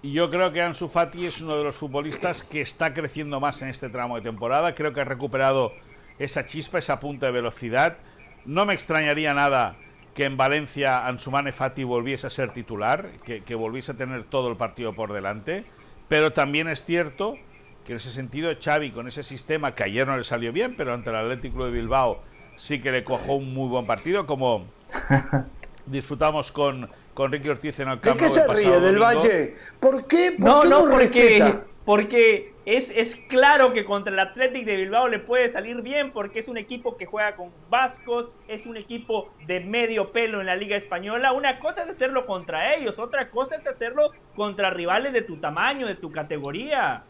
Y 0.03 0.13
yo 0.13 0.31
creo 0.31 0.51
que 0.51 0.61
Ansu 0.63 0.89
Fati 0.89 1.27
es 1.27 1.41
uno 1.41 1.57
de 1.57 1.65
los 1.65 1.77
futbolistas 1.77 2.43
que 2.43 2.61
está 2.61 2.93
creciendo 2.93 3.41
más 3.41 3.61
en 3.63 3.69
este 3.69 3.89
tramo 3.89 4.17
de 4.17 4.23
temporada. 4.23 4.75
Creo 4.75 4.93
que 4.93 5.01
ha 5.01 5.05
recuperado 5.05 5.73
esa 6.19 6.45
chispa, 6.45 6.79
esa 6.79 7.01
punta 7.01 7.27
de 7.27 7.33
velocidad. 7.33 7.97
No 8.45 8.67
me 8.67 8.75
extrañaría 8.75 9.33
nada 9.35 9.77
que 10.15 10.25
en 10.25 10.37
Valencia 10.37 11.07
Ansumane 11.07 11.53
Fati 11.53 11.85
volviese 11.85 12.27
a 12.27 12.31
ser 12.31 12.53
titular, 12.53 13.09
que, 13.25 13.43
que 13.45 13.55
volviese 13.55 13.93
a 13.93 13.97
tener 13.97 14.25
todo 14.25 14.51
el 14.51 14.57
partido 14.57 14.95
por 14.95 15.13
delante. 15.13 15.65
Pero 16.09 16.33
también 16.33 16.69
es 16.69 16.85
cierto 16.85 17.37
que 17.85 17.93
en 17.93 17.97
ese 17.97 18.11
sentido 18.11 18.53
Xavi 18.61 18.91
con 18.91 19.09
ese 19.09 19.23
sistema 19.23 19.75
que 19.75 19.85
ayer 19.85 20.07
no 20.07 20.17
le 20.17 20.25
salió 20.25 20.53
bien, 20.53 20.75
pero 20.77 20.93
ante 20.95 21.11
el 21.11 21.17
Atlético 21.17 21.65
de 21.65 21.71
Bilbao 21.71 22.23
sí 22.57 22.81
que 22.81 22.93
le 22.93 23.05
cojó 23.05 23.35
un 23.35 23.55
muy 23.55 23.69
buen 23.69 23.87
partido, 23.87 24.27
como 24.27 24.67
disfrutamos 25.87 26.53
con, 26.53 26.91
con 27.15 27.33
Ricky 27.33 27.49
Ortiz 27.49 27.79
en 27.81 27.89
el 27.89 28.01
¿De 28.01 28.01
campo 28.03 28.25
qué 28.25 28.31
se 28.31 28.47
ríe 28.49 28.81
del 28.81 28.99
domingo. 28.99 29.05
Valle? 29.05 29.55
¿Por 29.79 30.07
qué? 30.07 30.37
¿Por 30.39 30.45
No, 30.47 30.61
qué 30.61 30.69
no, 30.69 30.87
no 30.87 30.91
porque, 30.91 31.23
respeta? 31.23 31.65
porque 31.85 32.50
es, 32.67 32.91
es 32.91 33.17
claro 33.29 33.73
que 33.73 33.85
contra 33.85 34.13
el 34.13 34.19
Athletic 34.19 34.65
de 34.67 34.77
Bilbao 34.77 35.09
le 35.09 35.19
puede 35.19 35.51
salir 35.51 35.81
bien, 35.83 36.13
porque 36.13 36.41
es 36.41 36.49
un 36.49 36.59
equipo 36.59 36.97
que 36.97 37.07
juega 37.07 37.37
con 37.37 37.53
vascos, 37.71 38.31
es 38.49 38.67
un 38.67 38.77
equipo 38.77 39.31
de 39.47 39.61
medio 39.61 40.13
pelo 40.13 40.41
en 40.41 40.47
la 40.47 40.57
Liga 40.57 40.77
Española. 40.77 41.33
Una 41.33 41.59
cosa 41.59 41.85
es 41.85 41.89
hacerlo 41.89 42.27
contra 42.27 42.75
ellos, 42.75 42.99
otra 42.99 43.31
cosa 43.31 43.57
es 43.57 43.67
hacerlo 43.67 44.13
contra 44.37 44.71
rivales 44.71 45.13
de 45.13 45.23
tu 45.23 45.39
tamaño, 45.39 45.87
de 45.87 45.95
tu 45.95 46.13
categoría. 46.13 47.05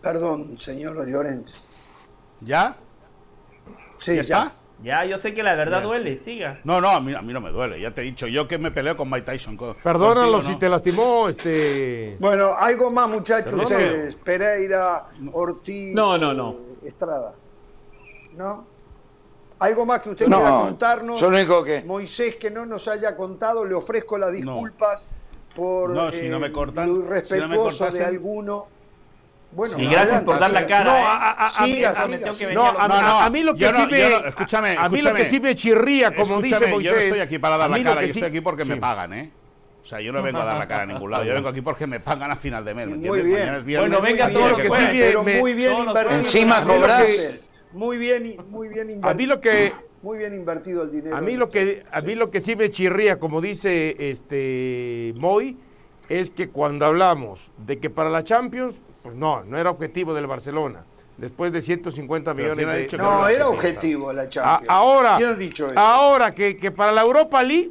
Perdón, 0.00 0.56
señor 0.58 1.06
Llorens. 1.08 1.66
¿Ya? 2.40 2.76
Sí, 3.98 4.14
¿Ya 4.14 4.20
está? 4.20 4.52
Ya, 4.82 5.04
yo 5.06 5.16
sé 5.18 5.32
que 5.32 5.42
la 5.42 5.54
verdad 5.54 5.82
duele, 5.82 6.18
siga. 6.18 6.60
No, 6.64 6.80
no, 6.80 6.90
a 6.90 7.00
mí, 7.00 7.14
a 7.14 7.22
mí 7.22 7.32
no 7.32 7.40
me 7.40 7.50
duele. 7.50 7.80
Ya 7.80 7.92
te 7.92 8.02
he 8.02 8.04
dicho, 8.04 8.26
yo 8.26 8.46
que 8.46 8.58
me 8.58 8.70
peleo 8.70 8.96
con 8.96 9.08
Mike 9.10 9.22
Tyson. 9.32 9.56
con- 9.56 9.74
Perdónalo 9.76 10.32
contigo, 10.32 10.52
si 10.52 10.58
te 10.58 10.68
lastimó, 10.68 11.28
este. 11.30 12.16
Bueno, 12.20 12.50
algo 12.58 12.90
más, 12.90 13.08
muchachos, 13.08 13.52
ustedes. 13.54 14.14
Pereira, 14.16 15.06
Ortiz, 15.32 15.94
No, 15.94 16.18
no, 16.18 16.34
no. 16.34 16.56
Estrada. 16.84 17.32
¿No? 18.36 18.66
¿Algo 19.58 19.86
más 19.86 20.02
que 20.02 20.10
usted 20.10 20.26
No, 20.28 20.36
quiera 20.36 20.50
contarnos? 20.52 21.18
yo 21.18 21.30
lo 21.30 21.36
único 21.38 21.64
que- 21.64 21.82
Moisés, 21.82 22.36
que 22.36 22.50
no 22.50 22.66
nos 22.66 22.86
haya 22.88 23.16
contado, 23.16 23.64
le 23.64 23.74
ofrezco 23.74 24.18
las 24.18 24.30
disculpas 24.32 25.06
por 25.54 25.90
No, 25.90 26.12
si 26.12 26.28
no 26.28 26.38
me 26.38 26.48
eh, 26.48 26.52
cortan, 26.52 26.86
lo 26.88 26.94
si 26.96 27.00
no 27.00 27.06
me 27.08 27.16
irrespetuoso 27.16 27.90
de 27.90 28.04
alguno. 28.04 28.66
Bueno, 29.56 29.78
Y 29.78 29.86
gracias 29.86 30.22
por 30.22 30.38
dar 30.38 30.50
la 30.50 30.66
cara. 30.66 30.84
No, 30.84 30.96
¿eh? 30.98 31.86
a, 31.86 33.30
mí, 33.30 33.42
lo 33.42 33.54
que 33.56 33.66
sí 33.72 33.86
me. 33.90 34.10
no- 34.10 34.26
escúchame, 34.26 34.76
a 34.76 34.88
mí 34.90 35.00
lo 35.00 35.14
que 35.14 35.24
sí 35.24 35.40
me 35.40 35.54
chirría, 35.54 36.10
como 36.14 36.42
dice 36.42 36.66
Moisés. 36.66 36.84
Yo 36.92 36.92
no 36.92 36.98
estoy 37.02 37.20
aquí 37.20 37.38
para 37.38 37.56
dar 37.56 37.70
la 37.70 37.82
cara, 37.82 38.02
yo 38.02 38.08
sí- 38.12 38.18
estoy 38.20 38.28
aquí 38.28 38.40
porque 38.42 38.66
me 38.66 38.76
pagan, 38.76 39.14
¿eh? 39.14 39.30
O 39.82 39.86
sea, 39.88 40.00
yo 40.02 40.12
no 40.12 40.20
vengo 40.22 40.40
a 40.40 40.44
dar 40.44 40.58
la 40.58 40.68
cara 40.68 40.82
a 40.82 40.86
ningún 40.86 41.10
lado. 41.10 41.24
Yo 41.24 41.32
vengo 41.32 41.48
aquí 41.48 41.62
porque 41.62 41.86
me 41.86 42.00
pagan 42.00 42.30
a 42.30 42.36
final 42.36 42.66
de 42.66 42.74
mes, 42.74 42.88
¿me 42.88 42.96
Muy 42.96 43.06
entiendes? 43.20 43.24
bien. 43.24 43.38
Mañana 43.40 43.58
es 43.58 43.64
viernes. 43.64 43.90
Bueno, 43.90 44.04
venga 44.04 44.30
todo 44.30 44.48
lo 44.50 44.56
que 44.58 44.68
sí, 44.70 44.86
Pero 44.92 45.22
me- 45.24 45.40
muy 45.40 45.54
bien 45.54 45.78
invertido. 45.78 46.18
Encima 46.18 46.64
cobras. 46.64 47.04
que- 47.06 47.40
Muy 47.72 47.96
bien, 47.96 48.36
muy 48.50 48.68
bien 48.68 48.90
invertido. 48.90 49.10
A 49.10 49.14
mí 49.14 49.24
lo 49.26 49.40
que. 49.40 49.72
Muy 50.02 50.18
bien 50.18 50.34
invertido 50.34 50.82
el 50.82 50.92
dinero. 50.92 51.16
A 51.16 51.20
mí 51.22 51.34
lo 51.36 51.48
que 51.50 51.82
a 51.90 52.00
mí 52.02 52.14
lo 52.14 52.30
que 52.30 52.40
sí 52.40 52.54
me 52.56 52.68
chirría, 52.70 53.18
como 53.18 53.40
dice 53.40 53.96
este 53.98 55.14
Moy, 55.16 55.56
es 56.10 56.30
que 56.30 56.48
cuando 56.50 56.84
hablamos 56.86 57.50
de 57.56 57.78
que 57.78 57.88
para 57.90 58.10
la 58.10 58.22
Champions, 58.22 58.80
pues 59.06 59.16
no, 59.16 59.44
no 59.44 59.56
era 59.56 59.70
objetivo 59.70 60.12
del 60.14 60.26
Barcelona. 60.26 60.82
Después 61.16 61.52
de 61.52 61.62
150 61.62 62.34
Pero 62.34 62.54
millones 62.56 62.56
¿quién 62.64 62.68
ha 62.68 62.72
de 62.72 62.82
dicho 62.82 62.96
No, 62.98 63.20
no 63.22 63.28
era 63.28 63.48
objetivo 63.48 64.12
la 64.12 64.22
A- 64.22 64.28
Champions. 64.28 64.68
ahora, 64.68 65.14
¿Quién 65.16 65.28
ha 65.30 65.34
dicho 65.34 65.66
eso? 65.70 65.78
ahora 65.78 66.34
que, 66.34 66.56
que 66.56 66.70
para 66.72 66.90
la 66.90 67.02
Europa 67.02 67.40
League 67.42 67.70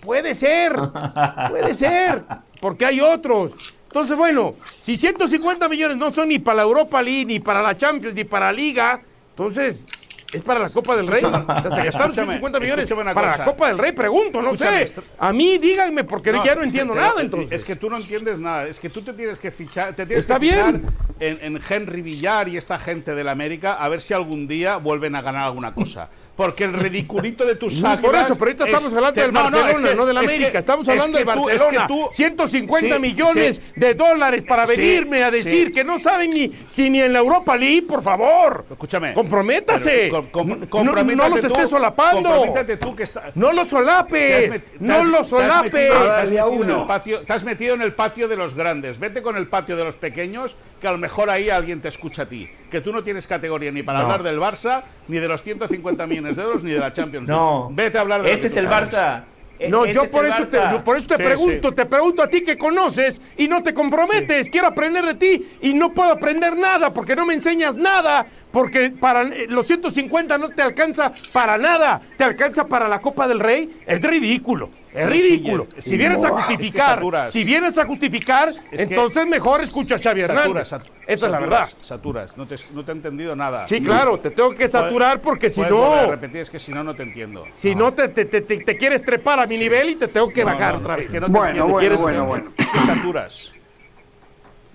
puede 0.00 0.36
ser, 0.36 0.72
puede 1.50 1.74
ser, 1.74 2.24
porque 2.60 2.86
hay 2.86 3.00
otros. 3.00 3.52
Entonces, 3.88 4.16
bueno, 4.16 4.54
si 4.78 4.96
150 4.96 5.68
millones 5.68 5.96
no 5.96 6.10
son 6.12 6.28
ni 6.28 6.38
para 6.38 6.58
la 6.58 6.62
Europa 6.62 7.02
League, 7.02 7.24
ni 7.26 7.40
para 7.40 7.60
la 7.60 7.74
Champions, 7.74 8.14
ni 8.14 8.22
para 8.24 8.46
la 8.46 8.52
Liga, 8.52 9.00
entonces 9.30 9.84
es 10.32 10.42
para 10.42 10.60
la 10.60 10.70
Copa 10.70 10.96
del 10.96 11.06
Rey. 11.06 11.22
O 11.24 11.30
sea, 11.30 11.44
se 11.70 11.82
gastaron 11.84 12.10
Escúchame, 12.10 12.38
150 12.38 12.60
millones 12.60 12.88
para 12.90 13.12
cosa. 13.28 13.38
la 13.38 13.44
Copa 13.44 13.68
del 13.68 13.78
Rey, 13.78 13.92
pregunto, 13.92 14.42
no 14.42 14.52
Escúchame, 14.52 14.86
sé. 14.88 14.94
A 15.18 15.32
mí 15.32 15.58
díganme, 15.58 16.04
porque 16.04 16.32
ya 16.44 16.54
no 16.54 16.62
entiendo 16.62 16.94
nada 16.94 17.20
entonces. 17.20 17.52
Es 17.52 17.64
que 17.64 17.76
tú 17.76 17.88
no 17.90 17.96
entiendes 17.96 18.38
nada. 18.38 18.66
Es 18.68 18.78
que 18.78 18.90
tú 18.90 19.02
te 19.02 19.12
tienes 19.12 19.38
que 19.38 19.50
fichar. 19.50 19.94
Te 19.94 20.04
tienes 20.06 20.22
Está 20.24 20.34
que 20.34 20.40
bien. 20.40 20.86
En, 21.20 21.38
en 21.42 21.60
Henry 21.68 22.02
Villar 22.02 22.48
y 22.48 22.56
esta 22.56 22.78
gente 22.78 23.14
del 23.14 23.28
América 23.28 23.74
a 23.74 23.88
ver 23.88 24.00
si 24.00 24.14
algún 24.14 24.46
día 24.46 24.76
vuelven 24.76 25.14
a 25.16 25.22
ganar 25.22 25.46
alguna 25.46 25.74
cosa. 25.74 26.08
Porque 26.36 26.62
el 26.62 26.72
ridiculito 26.74 27.44
de 27.44 27.56
tus 27.56 27.82
No, 27.82 28.00
por 28.00 28.14
eso, 28.14 28.34
pero 28.36 28.50
ahorita 28.52 28.64
es- 28.64 28.70
estamos 28.72 28.92
hablando 28.94 29.14
te- 29.14 29.22
del 29.22 29.32
no, 29.32 29.40
no, 29.40 29.50
Barcelona, 29.50 29.84
es 29.86 29.90
que- 29.90 29.96
no 29.96 30.06
del 30.06 30.16
es 30.18 30.26
que- 30.26 30.34
América. 30.36 30.58
Estamos 30.60 30.86
es 30.86 30.92
hablando 30.94 31.18
que 31.18 31.24
del 31.24 31.34
tú- 31.34 31.48
es 31.48 31.58
Barcelona. 31.58 31.86
que 31.88 31.92
tú- 31.94 32.08
150 32.12 32.94
Sí, 32.94 33.00
millones 33.02 33.56
sí. 33.56 33.62
de 33.74 33.94
dólares 33.94 34.44
para 34.46 34.64
Sí, 34.68 34.76
venirme 34.76 35.24
a 35.24 35.32
decir 35.32 35.72
que 35.72 35.82
no 35.82 35.98
saben 35.98 36.30
ni 36.30 36.52
si 36.70 36.88
ni 36.90 37.00
en 37.02 37.12
la 37.12 37.18
Europa 37.18 37.56
League, 37.56 37.82
por 37.82 38.02
favor. 38.02 38.64
Escúchame. 38.70 39.14
Comprométase. 39.14 39.90
Pero, 40.12 40.17
No- 40.32 41.28
los 41.28 41.44
estés 41.44 41.70
solapando. 41.70 42.44
tú 42.80 42.94
que 42.96 43.02
está- 43.04 43.30
No 43.34 43.52
los 43.52 43.68
solapes. 43.68 44.50
met- 44.52 44.62
no 44.80 45.04
los 45.04 45.28
solapes. 45.28 45.92
a 45.94 46.22
metido 46.24 46.52
en 46.52 46.58
uno. 46.60 46.80
el 46.82 46.86
patio- 46.86 47.20
Te 47.20 47.32
has 47.32 47.44
metido 47.44 47.74
en 47.74 47.82
el 47.82 47.92
patio 47.94 48.28
de 48.28 48.36
los 48.36 48.54
grandes. 48.54 48.98
Vete 48.98 49.22
con 49.22 49.36
el 49.36 49.46
patio 49.48 49.76
de 49.76 49.84
los 49.84 49.94
pequeños, 49.96 50.56
que 50.80 50.88
a 50.88 50.92
lo 50.92 50.98
mejor 50.98 51.30
ahí 51.30 51.50
alguien 51.50 51.80
te 51.80 51.88
escucha 51.88 52.22
a 52.22 52.26
ti. 52.26 52.48
Que 52.70 52.80
tú 52.80 52.92
no 52.92 53.02
tienes 53.02 53.26
categoría 53.26 53.70
ni 53.72 53.82
para 53.82 53.98
No. 54.00 54.04
hablar 54.04 54.22
del 54.22 54.38
Barça, 54.38 54.82
ni 55.08 55.18
de 55.18 55.28
los 55.28 55.42
150 55.42 56.06
millones 56.06 56.36
de 56.36 56.42
euros, 56.42 56.62
ni 56.62 56.72
de 56.72 56.78
la 56.78 56.92
Champions 56.92 57.26
League. 57.28 57.40
No. 57.42 57.68
Vete 57.72 57.98
a 57.98 58.02
hablar 58.02 58.22
de 58.22 58.32
Ese 58.32 58.46
es 58.48 58.56
el 58.56 58.64
sabes. 58.68 58.90
Barça. 58.92 59.22
E- 59.60 59.68
No, 59.68 59.86
yo 59.86 60.08
por 60.08 60.24
eso, 60.24 60.44
te, 60.46 60.56
yo 60.56 60.84
por 60.84 60.96
eso 60.96 61.08
te 61.08 61.16
Sí, 61.16 61.22
pregunto, 61.24 61.70
sí. 61.70 61.74
te 61.74 61.84
pregunto 61.86 62.22
a 62.22 62.28
ti 62.28 62.42
que 62.44 62.56
conoces 62.56 63.20
y 63.36 63.48
no 63.48 63.60
te 63.60 63.74
comprometes. 63.74 64.48
Quiero 64.48 64.68
aprender 64.68 65.04
de 65.04 65.14
ti 65.14 65.48
y 65.60 65.72
no 65.74 65.92
puedo 65.92 66.12
aprender 66.12 66.56
nada 66.56 66.90
porque 66.90 67.16
no 67.16 67.26
me 67.26 67.34
enseñas 67.34 67.74
nada. 67.74 68.24
Porque 68.58 68.90
para 68.90 69.22
eh, 69.22 69.46
los 69.48 69.68
150 69.68 70.36
no 70.36 70.48
te 70.48 70.62
alcanza 70.62 71.12
para 71.32 71.56
nada. 71.56 72.02
Te 72.16 72.24
alcanza 72.24 72.66
para 72.66 72.88
la 72.88 73.00
Copa 73.00 73.28
del 73.28 73.38
Rey. 73.38 73.82
Es 73.86 74.02
ridículo. 74.02 74.70
Es 74.92 75.08
ridículo. 75.08 75.68
si 75.78 75.96
vienes 75.96 76.24
a 76.24 76.30
justificar, 76.30 77.00
si 77.30 77.44
vienes 77.44 77.78
a 77.78 77.86
justificar, 77.86 78.50
entonces 78.72 79.26
mejor 79.28 79.60
escucha 79.60 79.94
a 79.94 79.98
Xavi 80.00 80.22
Hernández. 80.22 80.72
Esa 81.06 81.26
es 81.26 81.32
la 81.32 81.38
verdad. 81.38 81.68
Saturas, 81.82 82.36
no 82.36 82.48
te, 82.48 82.56
no 82.74 82.84
te 82.84 82.90
he 82.90 82.94
entendido 82.96 83.36
nada. 83.36 83.68
Sí, 83.68 83.80
claro, 83.80 84.18
te 84.18 84.30
tengo 84.32 84.50
que 84.56 84.66
saturar 84.66 85.20
porque 85.22 85.50
si 85.50 85.60
no, 85.60 86.06
repetir, 86.10 86.40
es 86.40 86.50
que 86.50 86.58
si 86.58 86.72
no, 86.72 86.82
no 86.82 86.96
te 86.96 87.04
entiendo. 87.04 87.44
si 87.54 87.76
no 87.76 87.94
te, 87.94 88.08
te- 88.08 88.24
te- 88.24 88.40
te- 88.40 88.58
te 88.58 88.76
quieres 88.76 89.04
trepar 89.04 89.38
a 89.38 89.46
mi 89.46 89.56
nivel 89.56 89.90
y 89.90 89.94
te 89.94 90.08
tengo 90.08 90.30
que 90.30 90.42
bajar 90.42 90.74
otra 90.74 90.96
vez. 90.96 91.08
Bueno, 91.28 91.62
bueno, 91.68 91.78
¿Quieres- 91.78 92.00
bueno, 92.00 92.26
bueno. 92.26 92.52
Saturas. 92.86 93.52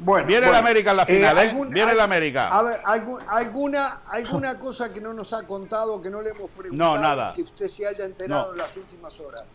Bueno, 0.03 0.27
Viene 0.27 0.45
el 0.47 0.51
bueno. 0.51 0.67
América 0.67 0.91
en 0.91 0.97
la 0.97 1.05
final, 1.05 1.37
¿eh? 1.37 1.41
algún- 1.41 1.69
Viene 1.69 1.91
el 1.91 1.99
al- 1.99 2.03
América. 2.05 2.47
A 2.49 2.61
ver, 2.61 2.81
algún- 2.83 3.21
alguna, 3.27 4.01
alguna 4.07 4.59
cosa 4.59 4.89
que 4.93 4.99
no 4.99 5.13
nos 5.13 5.31
ha 5.33 5.43
contado, 5.47 6.01
que 6.01 6.09
no 6.09 6.21
le 6.21 6.31
hemos 6.31 6.49
preguntado, 6.51 6.95
No, 6.95 7.01
nada. 7.01 7.33
que 7.33 7.43
usted 7.43 7.67
se 7.67 7.87
haya 7.87 8.03
enterado 8.05 8.47
No. 8.47 8.51
en 8.53 8.57
las 8.59 8.75
últimas 8.75 9.17
horas. 9.19 9.45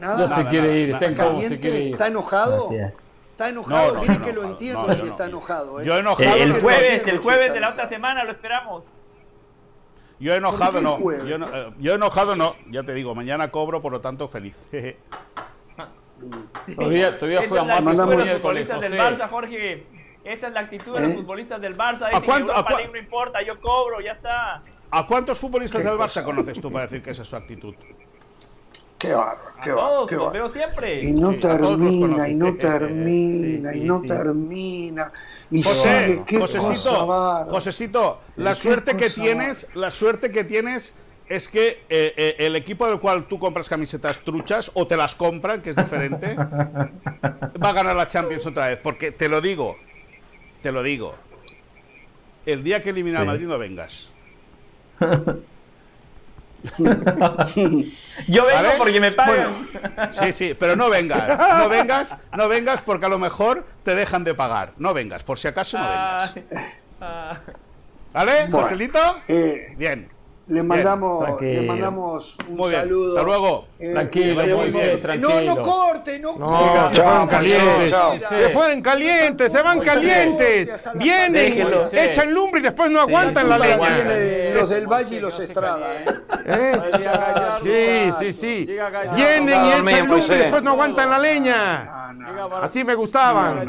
No 0.00 0.06
Nada. 0.06 0.28
se 0.28 0.36
Nada, 0.38 0.50
quiere 0.50 0.66
nada, 0.68 0.78
ir, 0.78 0.88
nada. 0.92 1.06
está 1.06 1.22
se 1.24 1.28
¿Caliente? 1.30 1.60
quiere 1.60 1.80
ir. 1.80 1.90
¿Está 1.92 2.06
enojado? 2.06 2.70
Es. 2.72 3.06
Está 3.32 3.48
enojado. 3.50 3.86
No, 3.88 3.94
no, 3.94 4.00
Mire 4.02 4.18
no, 4.18 4.24
que 4.24 4.32
lo 4.32 4.42
no, 4.42 4.48
entiendo 4.48 4.86
no, 4.86 4.94
si 4.94 5.00
no. 5.02 5.06
está 5.06 5.24
enojado. 5.26 5.80
¿eh? 5.80 5.84
Yo 5.84 5.96
enojado 5.98 6.36
Eh, 6.36 6.46
no 6.46 6.54
el 6.56 6.60
jueves, 6.62 7.02
no, 7.06 7.12
el 7.12 7.18
jueves 7.18 7.52
de 7.52 7.60
la 7.60 7.68
otra 7.70 7.88
semana 7.88 8.24
lo 8.24 8.32
esperamos. 8.32 8.84
Yo 10.18 10.34
enojado 10.34 10.72
¿Por 10.72 10.80
qué 10.80 11.24
no. 11.24 11.26
Yo, 11.28 11.38
no 11.38 11.46
eh, 11.54 11.72
yo 11.78 11.94
enojado 11.94 12.36
no. 12.36 12.54
Ya 12.70 12.82
te 12.82 12.94
digo, 12.94 13.14
mañana 13.14 13.50
cobro, 13.50 13.80
por 13.82 13.92
lo 13.92 14.00
tanto 14.00 14.28
feliz. 14.28 14.56
Todavía, 16.76 17.18
todavía 17.18 17.38
Esa 17.40 17.48
juega 17.48 17.62
es 17.62 17.68
la 17.68 17.74
más 17.80 17.84
Mandamos- 17.84 18.00
actitud 18.14 18.26
de 18.26 18.32
los 18.32 18.40
futbolistas 18.42 18.80
del. 18.80 18.92
Barça, 18.98 19.28
Jorge. 19.30 19.86
Esa 20.24 20.46
es 20.48 20.52
la 20.52 20.60
actitud 20.60 20.94
de 20.94 21.00
los 21.00 21.10
¿Eh? 21.10 21.14
futbolistas 21.14 21.60
del 21.60 21.76
Barça. 21.76 22.06
Dicen 22.08 22.22
cuánto- 22.24 22.52
que 22.52 22.74
a 22.74 22.86
no 22.88 22.96
importa, 22.98 23.42
yo 23.42 23.60
cobro, 23.60 24.00
ya 24.00 24.12
está. 24.12 24.62
¿A 24.90 25.06
cuántos 25.06 25.38
futbolistas 25.38 25.82
del. 25.82 25.94
Barça 25.94 26.22
conoces 26.22 26.60
tú 26.60 26.70
para 26.70 26.84
decir 26.86 27.02
que 27.02 27.10
esa 27.10 27.22
es 27.22 27.28
su 27.28 27.36
actitud? 27.36 27.74
Qué 28.98 29.14
bárbaro, 29.14 29.38
qué 29.64 29.70
A 29.70 29.74
bárbaro. 29.74 29.94
todos, 29.96 30.08
qué 30.10 30.14
los 30.16 30.24
bárbaro. 30.26 30.44
veo 30.44 30.52
siempre. 30.52 31.02
Y 31.02 31.12
no 31.14 31.30
Sí, 31.32 31.36
a 31.38 31.40
termina, 31.40 32.28
y 32.28 32.34
no 32.34 32.46
conoces. 32.46 32.70
termina, 32.70 33.70
Sí, 33.72 33.78
y 33.78 33.80
sí, 33.80 33.86
no 33.86 34.00
sí. 34.02 34.08
termina. 34.08 35.12
Y 35.50 35.62
José, 35.62 36.06
sigue, 36.08 36.22
qué 36.26 36.38
Josecito. 36.38 37.46
Josecito, 37.50 38.18
la 38.36 38.54
suerte 38.54 38.96
que 38.96 39.08
tienes, 39.10 39.74
la 39.74 39.90
suerte 39.90 40.30
que 40.30 40.44
tienes 40.44 40.94
es 41.30 41.48
que 41.48 41.84
eh, 41.88 42.12
eh, 42.16 42.36
el 42.40 42.56
equipo 42.56 42.88
del 42.88 42.98
cual 42.98 43.26
tú 43.28 43.38
compras 43.38 43.68
camisetas 43.68 44.18
truchas 44.18 44.72
o 44.74 44.88
te 44.88 44.96
las 44.96 45.14
compran, 45.14 45.62
que 45.62 45.70
es 45.70 45.76
diferente, 45.76 46.34
va 46.36 47.68
a 47.68 47.72
ganar 47.72 47.94
la 47.94 48.08
Champions 48.08 48.44
otra 48.46 48.66
vez. 48.66 48.80
Porque 48.82 49.12
te 49.12 49.28
lo 49.28 49.40
digo, 49.40 49.78
te 50.60 50.72
lo 50.72 50.82
digo. 50.82 51.14
El 52.44 52.64
día 52.64 52.82
que 52.82 52.90
elimina 52.90 53.20
a. 53.20 53.24
Madrid 53.24 53.46
no 53.46 53.58
vengas. 53.58 54.10
Yo 58.26 58.44
vengo 58.44 58.52
¿Vale? 58.52 58.68
porque 58.76 59.00
me 59.00 59.12
pagan. 59.12 59.68
Sí, 60.10 60.32
sí, 60.32 60.56
pero 60.58 60.74
no 60.74 60.90
vengas. 60.90 61.28
No 61.58 61.68
vengas, 61.68 62.16
no 62.36 62.48
vengas 62.48 62.80
porque 62.80 63.06
a 63.06 63.08
lo 63.08 63.18
mejor 63.18 63.64
te 63.84 63.94
dejan 63.94 64.24
de 64.24 64.34
pagar. 64.34 64.72
No 64.78 64.92
vengas, 64.92 65.22
por 65.22 65.38
si 65.38 65.46
acaso 65.46 65.78
no 65.78 65.84
vengas. 65.84 66.34
Ah. 67.00 67.38
¿Vale, 68.12 68.46
Bueno, 68.48 68.62
Joselito? 68.64 69.20
Eh, 69.28 69.74
Bien. 69.76 70.10
Le 70.50 70.62
mandamos, 70.64 71.40
le 71.40 71.62
mandamos 71.62 72.36
un 72.48 72.56
Muy 72.56 72.70
bien. 72.70 72.80
saludo. 72.82 73.08
Hasta 73.16 73.22
luego. 73.26 73.64
Eh, 73.78 73.92
Tranquilo, 73.92 74.42
pedimos- 74.42 75.00
tranquilo. 75.00 75.28
No, 75.40 75.54
no 75.54 75.62
corte, 75.62 76.18
no, 76.18 76.36
No, 76.36 76.46
corte. 76.46 76.96
se 76.96 76.96
chao, 77.02 77.28
calientes. 77.28 77.90
chao. 77.90 78.12
Se 78.18 78.48
fueron 78.50 78.82
calientes, 78.82 79.52
se 79.52 79.62
van 79.62 79.80
calientes. 79.80 80.84
Vienen, 80.94 81.32
Déjelo. 81.32 81.86
echan 81.92 82.34
lumbre 82.34 82.60
y 82.60 82.62
después 82.64 82.90
no 82.90 83.00
aguantan 83.00 83.48
la 83.48 83.58
La 83.58 83.66
leña. 83.66 84.54
los 84.54 84.68
del 84.70 84.86
Valle 84.88 85.16
y 85.16 85.20
los 85.20 85.38
no 85.38 85.44
Estrada, 85.44 85.86
¿eh? 85.94 86.06
¿Eh? 86.46 88.10
Sí, 88.18 88.32
sí, 88.32 88.64
sí. 88.66 88.72
Vienen 89.14 89.66
y 89.66 89.72
echan 89.72 90.08
lumbre 90.08 90.34
y 90.34 90.38
después 90.38 90.62
no 90.64 90.70
aguantan 90.72 91.10
la 91.10 91.18
leña. 91.20 92.10
Así 92.60 92.82
me 92.82 92.96
gustaban. 92.96 93.68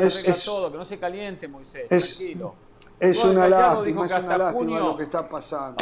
Es- 0.00 0.44
todo, 0.44 0.72
que 0.72 0.78
no 0.78 0.84
se 0.86 0.98
caliente, 0.98 1.46
Moisés. 1.46 1.92
es- 1.92 2.16
tranquilo. 2.16 2.54
Es 2.98 3.18
Igual 3.18 3.36
una 3.36 3.48
lástima, 3.48 4.06
es 4.06 4.12
una 4.12 4.38
lástima 4.38 4.52
junio- 4.52 4.78
lo 4.78 4.96
que 4.96 5.02
está 5.02 5.28
pasando. 5.28 5.76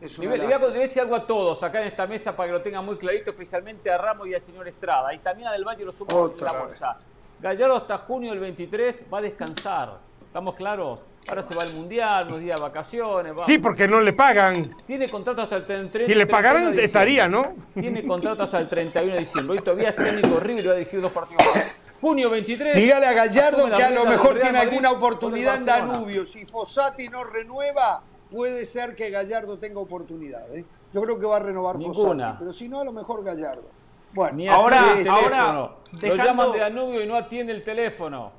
Es 0.00 0.18
Le 0.18 0.26
una 0.26 0.36
voy, 0.36 0.38
le 0.38 0.44
voy 0.46 0.62
le 0.62 0.68
voy 0.68 0.78
a 0.78 0.80
decir 0.82 1.02
algo 1.02 1.16
a 1.16 1.26
todos 1.26 1.62
acá 1.62 1.80
en 1.80 1.88
esta 1.88 2.06
mesa 2.06 2.34
para 2.36 2.48
que 2.48 2.52
lo 2.52 2.62
tengan 2.62 2.84
muy 2.84 2.96
clarito, 2.96 3.30
especialmente 3.30 3.90
a 3.90 3.98
Ramos 3.98 4.26
y 4.28 4.34
al 4.34 4.40
señor 4.40 4.68
Estrada. 4.68 5.12
Y 5.12 5.18
también 5.18 5.48
a 5.48 5.52
Del 5.52 5.64
Valle 5.64 5.84
lo 5.84 5.92
sumo 5.92 6.32
en 6.38 6.44
la 6.44 6.52
bolsa. 6.52 6.96
Gallardo 7.40 7.76
hasta 7.76 7.98
junio 7.98 8.30
del 8.30 8.40
23 8.40 9.04
va 9.12 9.18
a 9.18 9.22
descansar. 9.22 9.98
¿Estamos 10.26 10.54
claros? 10.54 11.00
Ahora 11.26 11.42
se 11.42 11.54
va 11.54 11.62
al 11.62 11.72
Mundial, 11.74 12.26
unos 12.28 12.40
días 12.40 12.56
de 12.56 12.62
vacaciones. 12.62 13.32
va- 13.38 13.44
Sí, 13.46 13.58
porque 13.58 13.86
no 13.86 14.00
le 14.00 14.12
pagan. 14.12 14.74
Tiene 14.86 15.08
contrato 15.08 15.42
hasta 15.42 15.56
el 15.56 15.64
30 15.66 15.90
Si 15.90 16.14
le 16.14 16.24
31 16.26 16.30
pagaran, 16.30 16.74
de 16.74 16.84
estaría, 16.84 17.28
¿no? 17.28 17.54
Tiene 17.74 18.06
contrato 18.06 18.42
hasta 18.44 18.58
el 18.58 18.68
31 18.68 19.12
de 19.12 19.18
diciembre. 19.18 19.58
Hoy 19.58 19.62
todavía 19.64 19.90
es 19.90 19.96
técnico 19.96 20.40
River 20.40 20.64
y 20.64 20.66
va 20.66 20.72
a 20.72 20.76
dirigir 20.76 21.00
dos 21.00 21.12
partidos 21.12 21.44
más. 21.54 21.64
Junio 22.00 22.30
23. 22.30 22.74
Dígale 22.76 23.06
a 23.06 23.12
Gallardo 23.12 23.66
que 23.76 23.82
a 23.82 23.90
lo 23.90 24.04
mejor 24.06 24.34
tiene 24.34 24.52
Madrid 24.52 24.68
alguna 24.68 24.90
oportunidad 24.92 25.56
en. 25.56 25.66
Danubio. 25.66 26.24
Si 26.24 26.46
Fossati 26.46 27.08
no 27.08 27.24
renueva, 27.24 28.02
puede 28.30 28.64
ser 28.66 28.94
que 28.94 29.10
Gallardo 29.10 29.58
tenga 29.58 29.80
oportunidad. 29.80 30.54
¿eh? 30.56 30.64
Yo 30.92 31.02
creo 31.02 31.18
que 31.18 31.26
va 31.26 31.36
a 31.36 31.40
renovar 31.40 31.76
Ninguna. 31.76 31.94
Fossati, 32.24 32.38
pero 32.38 32.52
si 32.52 32.68
no, 32.68 32.80
a 32.80 32.84
lo 32.84 32.92
mejor 32.92 33.24
Gallardo. 33.24 33.64
Bueno, 34.12 34.36
Ni 34.36 34.48
Ahora- 34.48 34.98
el 34.98 35.08
ahora, 35.08 35.22
teléfono. 35.28 35.60
Lo 35.92 35.98
dejando- 36.00 36.24
llaman 36.24 36.52
de 36.52 36.58
Danubio 36.58 37.02
y 37.02 37.06
no 37.06 37.16
atiende 37.16 37.52
el 37.52 37.62
teléfono. 37.62 38.32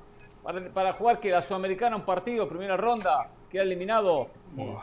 Para, 0.43 0.73
para 0.73 0.93
jugar 0.93 1.19
que 1.19 1.29
la 1.29 1.41
Sudamericana 1.41 1.95
un 1.95 2.05
partido, 2.05 2.47
primera 2.49 2.75
ronda, 2.77 3.29
queda 3.51 3.63
eliminado. 3.63 4.27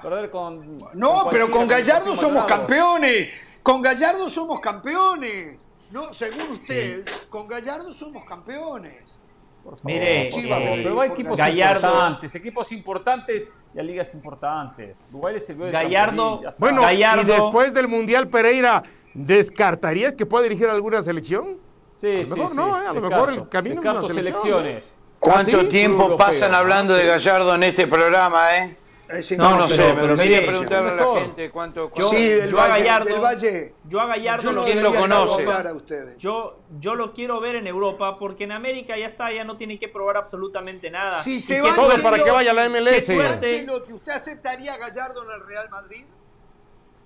Perder 0.01 0.31
con. 0.31 0.77
no, 0.95 1.27
pero 1.31 1.51
con 1.51 1.67
Gallardo 1.67 2.15
somos 2.15 2.45
campeones. 2.45 3.31
Con 3.65 3.83
Gallardo 3.83 4.29
somos 4.29 4.61
campeones. 4.61 5.59
No, 5.91 6.13
según 6.13 6.53
usted, 6.53 7.05
con 7.29 7.49
Gallardo 7.49 7.93
somos 7.93 8.25
campeones. 8.25 9.19
Mire, 9.83 10.29
Chivas, 10.31 10.61
eh, 10.61 10.81
Pero 10.85 11.01
hay 11.01 11.11
equipos 11.11 11.37
Gallardo- 11.39 11.87
importantes, 11.89 12.35
equipos 12.35 12.73
importantes 12.73 13.49
y 13.75 13.79
a 13.79 13.83
ligas 13.83 14.15
importantes. 14.15 14.97
Uruguay 15.11 15.35
le 15.35 15.41
sirvió 15.41 15.67
de 15.67 15.73
Gallardo-. 15.73 16.41
Bueno, 16.59 16.83
Gallardo- 16.83 17.23
y 17.23 17.25
después 17.27 17.75
del 17.75 17.89
Mundial 17.89 18.29
Pereira, 18.29 18.83
¿descartarías 19.15 20.15
que 20.15 20.27
pueda 20.27 20.45
dirigir 20.45 20.69
alguna 20.69 21.03
selección? 21.03 21.59
Sí, 21.97 22.09
a 22.09 22.19
lo 22.19 22.25
sí, 22.25 22.31
mejor 22.33 22.51
sí, 22.51 22.57
no, 22.57 22.83
¿eh? 22.83 22.87
a 22.87 22.93
lo 22.93 23.01
mejor 23.01 23.33
el 23.33 23.49
camino 23.49 23.81
es 23.81 23.87
una 23.87 24.03
selección, 24.03 24.15
selecciones. 24.15 24.95
¿Cuánto 25.19 25.57
¿Ah, 25.57 25.61
sí? 25.63 25.69
tiempo 25.69 26.17
pasan 26.17 26.55
hablando 26.55 26.95
de 26.95 27.07
Gallardo 27.07 27.55
en 27.55 27.63
este 27.63 27.87
programa, 27.87 28.57
eh? 28.59 28.77
Es 29.09 29.39
No, 29.39 29.57
no 29.57 29.69
sé, 29.69 29.77
me 29.83 29.95
pero 29.95 30.09
gustaría 30.09 30.39
mire, 30.41 30.49
preguntarle 30.49 30.91
a 30.91 30.95
la 30.95 31.21
gente 31.21 31.51
cuánto... 31.51 31.93
Yo- 31.95 32.11
sí, 32.11 32.29
del 32.29 32.51
yo 32.51 32.59
a 32.61 32.69
Valle, 32.69 32.85
Gallardo- 32.85 33.05
del 33.13 33.21
Valle. 33.21 33.75
Yo 33.89 34.01
a 34.01 34.07
Gallardo 34.07 34.43
Yo 34.43 34.51
no 34.53 34.61
lo 34.61 34.65
¿Quién 34.65 34.83
lo 34.83 34.95
conoce? 34.95 35.47
a. 35.47 36.17
Yo, 36.19 36.59
yo 36.81 36.95
lo 36.97 37.13
quiero 37.15 37.41
ver 37.41 37.55
en 37.57 37.67
Europa 37.69 38.19
porque 38.19 38.45
en 38.45 38.53
América 38.53 38.97
ya 38.99 39.07
está, 39.07 39.33
ya 39.33 39.45
no 39.45 39.57
tiene 39.57 39.79
que 39.79 39.89
probar 39.89 40.17
absolutamente 40.17 40.91
nada. 40.91 41.23
Si 41.23 41.39
se 41.41 41.55
que 41.55 41.61
va 41.63 41.75
Todo 41.75 42.03
para 42.03 42.23
que 42.23 42.31
vaya 42.31 42.51
a 42.51 42.55
la 42.55 42.69
MLS. 42.69 43.09
Ancelotti, 43.11 43.93
¿usted 43.93 44.13
aceptaría 44.13 44.75
a 44.75 44.77
Gallardo 44.79 45.23
en 45.25 45.41
el 45.41 45.47
Real 45.47 45.69
Madrid? 45.71 46.07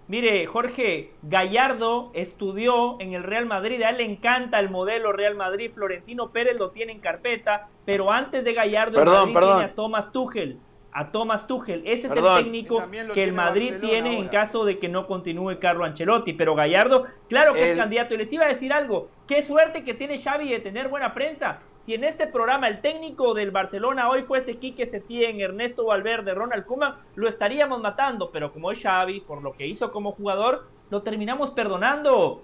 Mire, 0.09 0.45
Jorge, 0.47 1.13
Gallardo 1.23 2.11
estudió 2.15 3.01
en 3.01 3.13
el 3.13 3.23
Real 3.23 3.47
Madrid, 3.47 3.81
a 3.83 3.91
él 3.91 3.99
le 3.99 4.05
encanta 4.05 4.59
el 4.59 4.69
modelo 4.69 5.13
Real 5.13 5.37
Madrid, 5.37 5.71
Florentino 5.73 6.31
Pérez 6.33 6.57
lo 6.59 6.71
tiene 6.71 6.91
en 6.93 6.99
carpeta, 7.01 7.69
pero 7.85 8.11
antes 8.11 8.45
de 8.45 8.53
Gallardo 8.53 8.99
el 8.99 9.05
Perdón, 9.05 9.19
Madrid 9.21 9.35
perdón. 9.35 9.59
tiene 9.59 9.71
a 9.71 9.75
Thomas 9.77 10.11
Tuchel, 10.11 10.59
a 10.93 11.13
Thomas 11.13 11.47
Tuchel, 11.47 11.83
ese 11.87 12.09
es 12.09 12.13
el 12.17 12.25
técnico 12.43 12.83
Que 13.15 13.25
el 13.25 13.33
Madrid 13.33 13.73
Barcelona 13.73 13.89
tiene 13.89 14.19
en 14.19 14.29
caso 14.29 14.65
de 14.65 14.79
que 14.79 14.89
no 14.89 15.07
continúe 15.07 15.59
Carlo 15.61 15.85
Ancelotti, 15.85 16.33
pero 16.33 16.55
Gallardo, 16.55 17.07
claro 17.29 17.55
que 17.55 17.71
es 17.71 17.79
candidato, 17.79 18.15
y 18.15 18.19
les 18.19 18.33
iba 18.33 18.45
a 18.45 18.49
decir 18.49 18.73
algo, 18.73 19.09
qué 19.27 19.43
suerte 19.43 19.85
que 19.85 19.95
tiene 19.95 20.19
Xavi 20.19 20.49
de 20.49 20.61
tener 20.61 20.89
buena 20.89 21.15
prensa, 21.15 21.61
si 21.85 21.95
en 21.95 22.05
este 22.05 22.27
programa 22.27 22.69
el 22.69 22.81
técnico 22.81 23.33
del 23.35 23.51
Barcelona 23.51 24.11
hoy 24.11 24.23
fuese 24.23 24.57
Quique 24.59 24.87
Setién, 24.87 25.41
Ernesto 25.41 25.87
Valverde, 25.87 26.35
Ronald 26.35 26.67
Koeman, 26.67 26.97
lo 27.15 27.29
estaríamos 27.29 27.81
matando, 27.81 28.31
pero 28.31 28.53
como 28.53 28.71
es 28.71 28.83
Xavi, 28.83 29.21
por 29.21 29.43
lo 29.43 29.55
que 29.55 29.67
hizo 29.67 29.91
como 29.91 30.13
jugador, 30.13 30.67
lo 30.91 31.03
terminamos 31.03 31.51
perdonando. 31.51 32.43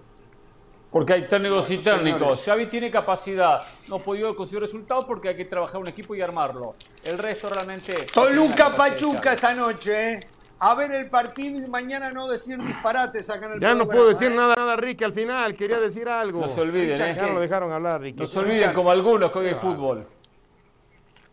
Porque 0.96 1.12
hay 1.12 1.28
técnicos 1.28 1.70
y 1.70 1.76
Bueno, 1.76 1.90
técnicos. 1.98 2.20
señores. 2.20 2.44
Xavi 2.46 2.66
tiene 2.68 2.90
capacidad. 2.90 3.62
No 3.88 3.96
ha 3.96 3.98
podido 3.98 4.34
conseguir 4.34 4.62
resultados 4.62 5.04
porque 5.04 5.28
hay 5.28 5.36
que 5.36 5.44
trabajar 5.44 5.78
un 5.78 5.86
equipo 5.88 6.14
y 6.14 6.22
armarlo. 6.22 6.74
El 7.04 7.18
resto 7.18 7.50
realmente. 7.50 8.06
Toluca 8.14 8.74
Pachuca 8.74 9.34
esta 9.34 9.52
noche, 9.52 10.12
¿eh? 10.14 10.20
A 10.58 10.74
ver 10.74 10.90
el 10.92 11.10
partido 11.10 11.62
y 11.62 11.68
mañana 11.68 12.10
no 12.12 12.26
decir 12.28 12.56
disparates 12.56 13.28
acá 13.28 13.44
en 13.44 13.52
el 13.52 13.60
Ya 13.60 13.74
no 13.74 13.86
puedo 13.86 14.08
decir 14.08 14.32
¿eh? 14.32 14.34
nada, 14.34 14.54
nada, 14.56 14.74
Ricky, 14.76 15.04
al 15.04 15.12
final. 15.12 15.54
Quería 15.54 15.78
decir 15.78 16.08
algo. 16.08 16.40
No 16.40 16.48
se 16.48 16.62
olviden, 16.62 16.92
¿eh? 16.92 17.14
Ya 17.14 17.26
no 17.26 17.40
dejaron 17.40 17.70
hablar, 17.72 18.00
Ricky. 18.00 18.20
No 18.20 18.26
se 18.26 18.38
olviden, 18.38 18.72
como 18.72 18.90
algunos 18.90 19.30
que 19.30 19.38
hoy 19.38 19.48
hay 19.48 19.54
fútbol. 19.56 20.08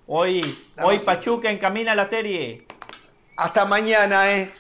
Hoy, 0.08 0.42
hoy 0.84 1.00
Pachuca 1.00 1.50
encamina 1.50 1.96
la 1.96 2.06
serie. 2.06 2.68
Hasta 3.38 3.64
mañana, 3.64 4.30
¿eh? 4.30 4.52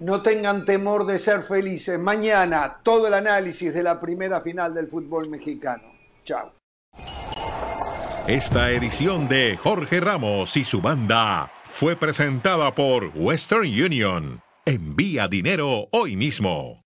No 0.00 0.22
tengan 0.22 0.64
temor 0.64 1.06
de 1.06 1.18
ser 1.18 1.40
felices. 1.40 1.98
Mañana 1.98 2.78
todo 2.82 3.08
el 3.08 3.14
análisis 3.14 3.74
de 3.74 3.82
la 3.82 4.00
primera 4.00 4.40
final 4.40 4.72
del 4.74 4.88
fútbol 4.88 5.28
mexicano. 5.28 5.84
Chao. 6.24 6.52
Esta 8.28 8.70
edición 8.70 9.26
de 9.28 9.56
Jorge 9.56 10.00
Ramos 10.00 10.56
y 10.56 10.64
su 10.64 10.80
banda 10.82 11.50
fue 11.64 11.96
presentada 11.96 12.74
por 12.74 13.10
Western 13.14 13.62
Union. 13.62 14.42
Envía 14.66 15.28
dinero 15.28 15.88
hoy 15.92 16.14
mismo. 16.14 16.82